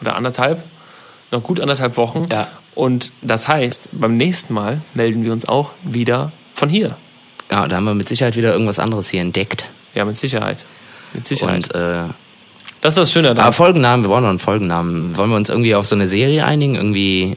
oder 0.00 0.16
anderthalb, 0.16 0.62
noch 1.30 1.42
gut 1.42 1.60
anderthalb 1.60 1.96
Wochen. 1.96 2.26
Ja. 2.30 2.48
Und 2.74 3.10
das 3.22 3.48
heißt, 3.48 3.88
beim 3.92 4.16
nächsten 4.16 4.52
Mal 4.54 4.80
melden 4.94 5.24
wir 5.24 5.32
uns 5.32 5.48
auch 5.48 5.70
wieder 5.82 6.32
von 6.54 6.68
hier. 6.68 6.96
Ja, 7.50 7.68
da 7.68 7.76
haben 7.76 7.84
wir 7.84 7.94
mit 7.94 8.08
Sicherheit 8.08 8.36
wieder 8.36 8.52
irgendwas 8.52 8.78
anderes 8.78 9.08
hier 9.08 9.20
entdeckt. 9.22 9.64
Ja, 9.94 10.04
mit 10.04 10.18
Sicherheit. 10.18 10.58
Mit 11.14 11.26
Sicherheit. 11.26 11.74
Und 11.74 11.80
äh, 11.80 12.02
das 12.80 12.94
ist 12.94 12.98
das 12.98 13.12
Schöne 13.12 13.28
aber 13.30 13.36
daran. 13.36 13.52
Folgennamen, 13.52 14.04
wir 14.04 14.08
brauchen 14.10 14.22
noch 14.22 14.30
einen 14.30 14.38
Folgennamen. 14.38 15.16
Wollen 15.16 15.30
wir 15.30 15.36
uns 15.36 15.48
irgendwie 15.48 15.74
auf 15.74 15.86
so 15.86 15.94
eine 15.94 16.06
Serie 16.08 16.44
einigen? 16.44 16.74
Irgendwie 16.76 17.36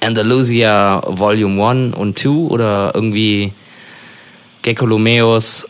Andalusia 0.00 1.02
Volume 1.06 1.66
1 1.68 1.96
und 1.96 2.18
2 2.18 2.28
oder 2.28 2.92
irgendwie 2.94 3.52
Gekolomeus 4.62 5.66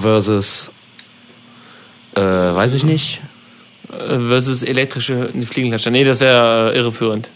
versus 0.00 0.70
äh, 2.14 2.20
weiß 2.20 2.74
ich 2.74 2.84
nicht. 2.84 3.20
Äh, 3.92 4.18
Versus 4.28 4.62
elektrische 4.62 5.28
Fliegenklatscher. 5.48 5.90
Nee, 5.90 6.04
das 6.04 6.20
wäre 6.20 6.72
äh, 6.72 6.76
irreführend. 6.78 7.28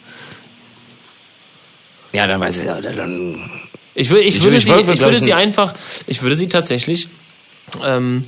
Ja, 2.12 2.26
dann 2.26 2.40
weiß 2.40 2.58
ich 2.58 2.64
ja, 2.64 2.80
dann 2.80 3.38
Ich, 3.94 4.10
will, 4.10 4.18
ich, 4.20 4.36
Ich- 4.36 4.42
würde, 4.42 4.56
ich 4.56 4.64
sie, 4.64 4.70
wollte, 4.70 4.92
ich 4.92 5.00
würde 5.00 5.18
sie 5.22 5.32
ein- 5.32 5.48
einfach, 5.48 5.74
ich 6.06 6.22
würde 6.22 6.34
sie 6.36 6.48
tatsächlich 6.48 7.06
ähm, 7.84 8.24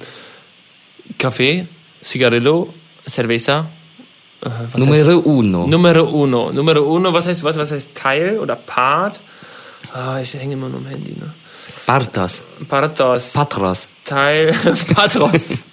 Kaffee, 1.18 1.66
Cigarillo, 2.04 2.72
Cerveza, 3.08 3.64
äh, 4.44 4.78
Numero 4.78 5.18
uno. 5.20 5.66
Numero 5.66 6.04
uno. 6.04 6.50
Numero 6.52 6.82
uno, 6.82 7.12
was 7.12 7.26
heißt, 7.26 7.42
was, 7.44 7.56
was 7.56 7.70
heißt 7.70 7.94
Teil 7.94 8.38
oder 8.38 8.56
Part? 8.56 9.20
Ah, 9.94 10.18
ich 10.20 10.34
hänge 10.34 10.54
immer 10.54 10.68
nur 10.68 10.80
am 10.80 10.86
Handy. 10.86 11.12
Ne? 11.12 11.32
Partos, 11.86 12.40
Patros. 12.68 13.86
Teil, 14.04 14.52
Patros, 14.94 15.64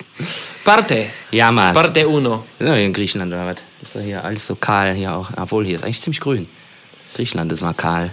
Parte, 0.64 1.06
Yamas. 1.32 1.74
Parte 1.74 2.08
uno. 2.08 2.44
Ja, 2.60 2.76
in 2.76 2.94
Griechenland 2.94 3.32
oder 3.34 3.46
was? 3.48 3.58
Ist 3.82 3.96
doch 3.96 4.02
hier 4.02 4.24
alles 4.24 4.46
so 4.46 4.56
kahl 4.56 4.94
hier 4.94 5.16
auch. 5.16 5.30
Obwohl, 5.38 5.66
hier 5.66 5.76
ist 5.76 5.84
eigentlich 5.84 6.02
ziemlich 6.02 6.20
grün. 6.20 6.48
Griechenland 7.16 7.52
ist 7.52 7.62
mal 7.62 7.74
kahl. 7.74 8.12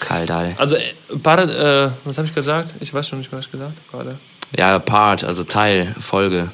Kaldal. 0.00 0.54
Also, 0.56 0.76
äh, 0.76 0.92
Part, 1.22 1.50
äh, 1.50 1.90
was 2.04 2.16
habe 2.18 2.26
ich 2.26 2.34
gesagt? 2.34 2.72
Ich 2.80 2.92
weiß 2.92 3.06
schon 3.06 3.18
nicht, 3.18 3.30
was 3.32 3.44
ich 3.44 3.52
gesagt 3.52 3.74
habe 3.92 4.04
gerade. 4.04 4.18
Ja, 4.56 4.78
Part, 4.78 5.22
also 5.22 5.44
Teil, 5.44 5.94
Folge. 6.00 6.48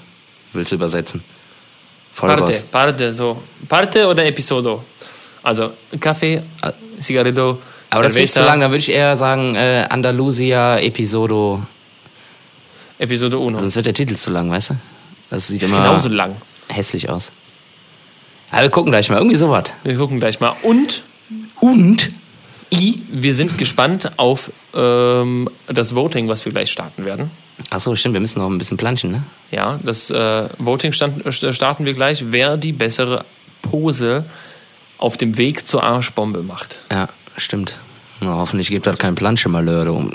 Willst 0.57 0.73
du 0.73 0.77
übersetzen? 0.77 1.23
Parte, 2.17 2.39
Folgos. 2.39 2.63
parte, 2.63 3.13
so. 3.13 3.41
Parte 3.69 4.07
oder 4.07 4.25
Episodo? 4.25 4.83
Also 5.43 5.71
Kaffee, 6.01 6.43
Cigarillo, 7.01 7.59
Aber 7.91 8.03
das 8.03 8.13
ist 8.13 8.17
Cerveza, 8.17 8.41
zu 8.41 8.47
lang, 8.47 8.61
dann 8.61 8.71
würde 8.71 8.79
ich 8.79 8.91
eher 8.91 9.17
sagen 9.17 9.55
äh, 9.55 9.87
Andalusia 9.89 10.79
Episodo. 10.79 11.63
Episode 12.99 13.37
1. 13.39 13.61
Sonst 13.61 13.77
wird 13.77 13.87
der 13.87 13.95
Titel 13.95 14.17
zu 14.17 14.31
lang, 14.31 14.51
weißt 14.51 14.71
du? 14.71 14.75
Das 15.31 15.49
sieht 15.49 15.63
ist 15.63 15.71
immer 15.71 15.83
genauso 15.83 16.09
lang. 16.09 16.35
hässlich 16.69 17.11
aus. 17.11 17.31
Aber 18.51 18.63
wir 18.63 18.71
gucken 18.71 18.91
gleich 18.91 19.11
mal, 19.11 19.19
irgendwie 19.19 19.37
sowas. 19.37 19.65
Wir 19.85 19.97
gucken 19.97 20.19
gleich 20.19 20.41
mal. 20.41 20.57
Und 20.63 21.03
Und? 21.61 22.09
I, 22.73 23.01
wir 23.11 23.35
sind 23.35 23.59
gespannt 23.59 24.13
auf 24.17 24.51
ähm, 24.75 25.49
das 25.69 25.95
Voting, 25.95 26.29
was 26.29 26.45
wir 26.45 26.53
gleich 26.53 26.73
starten 26.73 27.05
werden. 27.05 27.31
Achso, 27.71 27.97
stimmt, 27.97 28.15
wir 28.15 28.21
müssen 28.21 28.39
noch 28.39 28.51
ein 28.51 28.59
bisschen 28.59 28.77
planschen, 28.77 29.13
ne? 29.13 29.23
Ja, 29.51 29.79
das 29.83 30.11
äh, 30.11 30.49
Voting 30.59 30.93
stand, 30.93 31.25
äh, 31.25 31.53
starten 31.53 31.85
wir 31.85 31.95
gleich, 31.95 32.25
wer 32.31 32.57
die 32.57 32.73
bessere 32.73 33.25
Pose 33.63 34.25
auf 34.99 35.17
dem 35.17 35.37
Weg 35.37 35.67
zur 35.67 35.83
Arschbombe 35.83 36.43
macht. 36.43 36.79
Ja, 36.91 37.09
stimmt. 37.37 37.77
Na, 38.21 38.35
hoffentlich 38.35 38.69
gibt 38.69 38.87
das 38.87 38.99
kein 38.99 39.15
Planschemalheur. 39.15 39.85
du. 39.85 40.11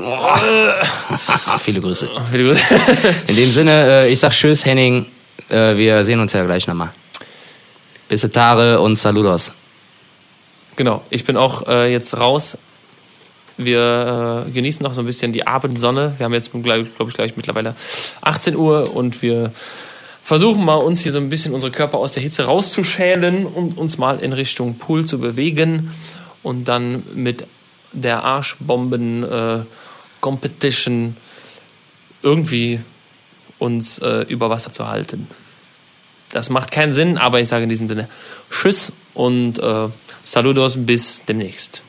Viele 1.64 1.82
Grüße. 1.82 2.10
In 3.28 3.36
dem 3.36 3.52
Sinne, 3.52 4.06
äh, 4.06 4.12
ich 4.12 4.20
sag 4.20 4.32
Tschüss, 4.32 4.66
Henning. 4.66 5.06
Äh, 5.50 5.76
wir 5.78 6.04
sehen 6.04 6.20
uns 6.20 6.34
ja 6.34 6.44
gleich 6.46 6.68
nochmal. 6.68 6.90
Bis 8.08 8.22
Tare 8.22 8.80
und 8.80 8.98
Saludos. 8.98 9.52
Genau, 10.76 11.04
ich 11.10 11.24
bin 11.24 11.38
auch 11.38 11.68
jetzt 11.88 12.18
raus. 12.18 12.58
Wir 13.58 14.46
äh, 14.48 14.52
genießen 14.52 14.82
noch 14.84 14.94
so 14.94 15.02
ein 15.02 15.06
bisschen 15.06 15.34
die 15.34 15.46
Abendsonne. 15.46 16.14
Wir 16.18 16.24
haben 16.26 16.34
jetzt, 16.34 16.52
glaube 16.52 16.88
ich, 17.08 17.14
gleich 17.14 17.38
mittlerweile 17.38 17.76
18 18.22 18.56
Uhr 18.56 18.96
und 18.96 19.22
wir 19.22 19.52
versuchen 20.24 20.64
mal, 20.64 20.76
uns 20.76 21.02
hier 21.02 21.12
so 21.12 21.18
ein 21.18 21.30
bisschen 21.30 21.54
unsere 21.54 21.72
Körper 21.72 21.98
aus 21.98 22.14
der 22.14 22.24
Hitze 22.24 22.46
rauszuschälen 22.46 23.46
und 23.46 23.78
uns 23.78 23.98
mal 23.98 24.20
in 24.20 24.32
Richtung 24.34 24.78
Pool 24.78 25.06
zu 25.06 25.20
bewegen 25.20 25.94
und 26.44 26.70
dann 26.70 27.04
mit 27.16 27.46
der 27.92 28.24
Arschbomben-Competition 28.24 31.18
irgendwie 32.24 32.80
uns 33.60 34.00
äh, 34.00 34.22
über 34.28 34.50
Wasser 34.50 34.72
zu 34.72 34.88
halten. 34.88 35.28
Das 36.32 36.50
macht 36.50 36.72
keinen 36.72 36.94
Sinn, 36.94 37.18
aber 37.18 37.42
ich 37.42 37.50
sage 37.50 37.64
in 37.64 37.70
diesem 37.70 37.90
Sinne 37.90 38.08
Tschüss 38.50 38.94
und 39.14 39.60
äh, 39.60 39.90
Saludos 40.24 40.78
bis 40.78 41.22
demnächst. 41.28 41.82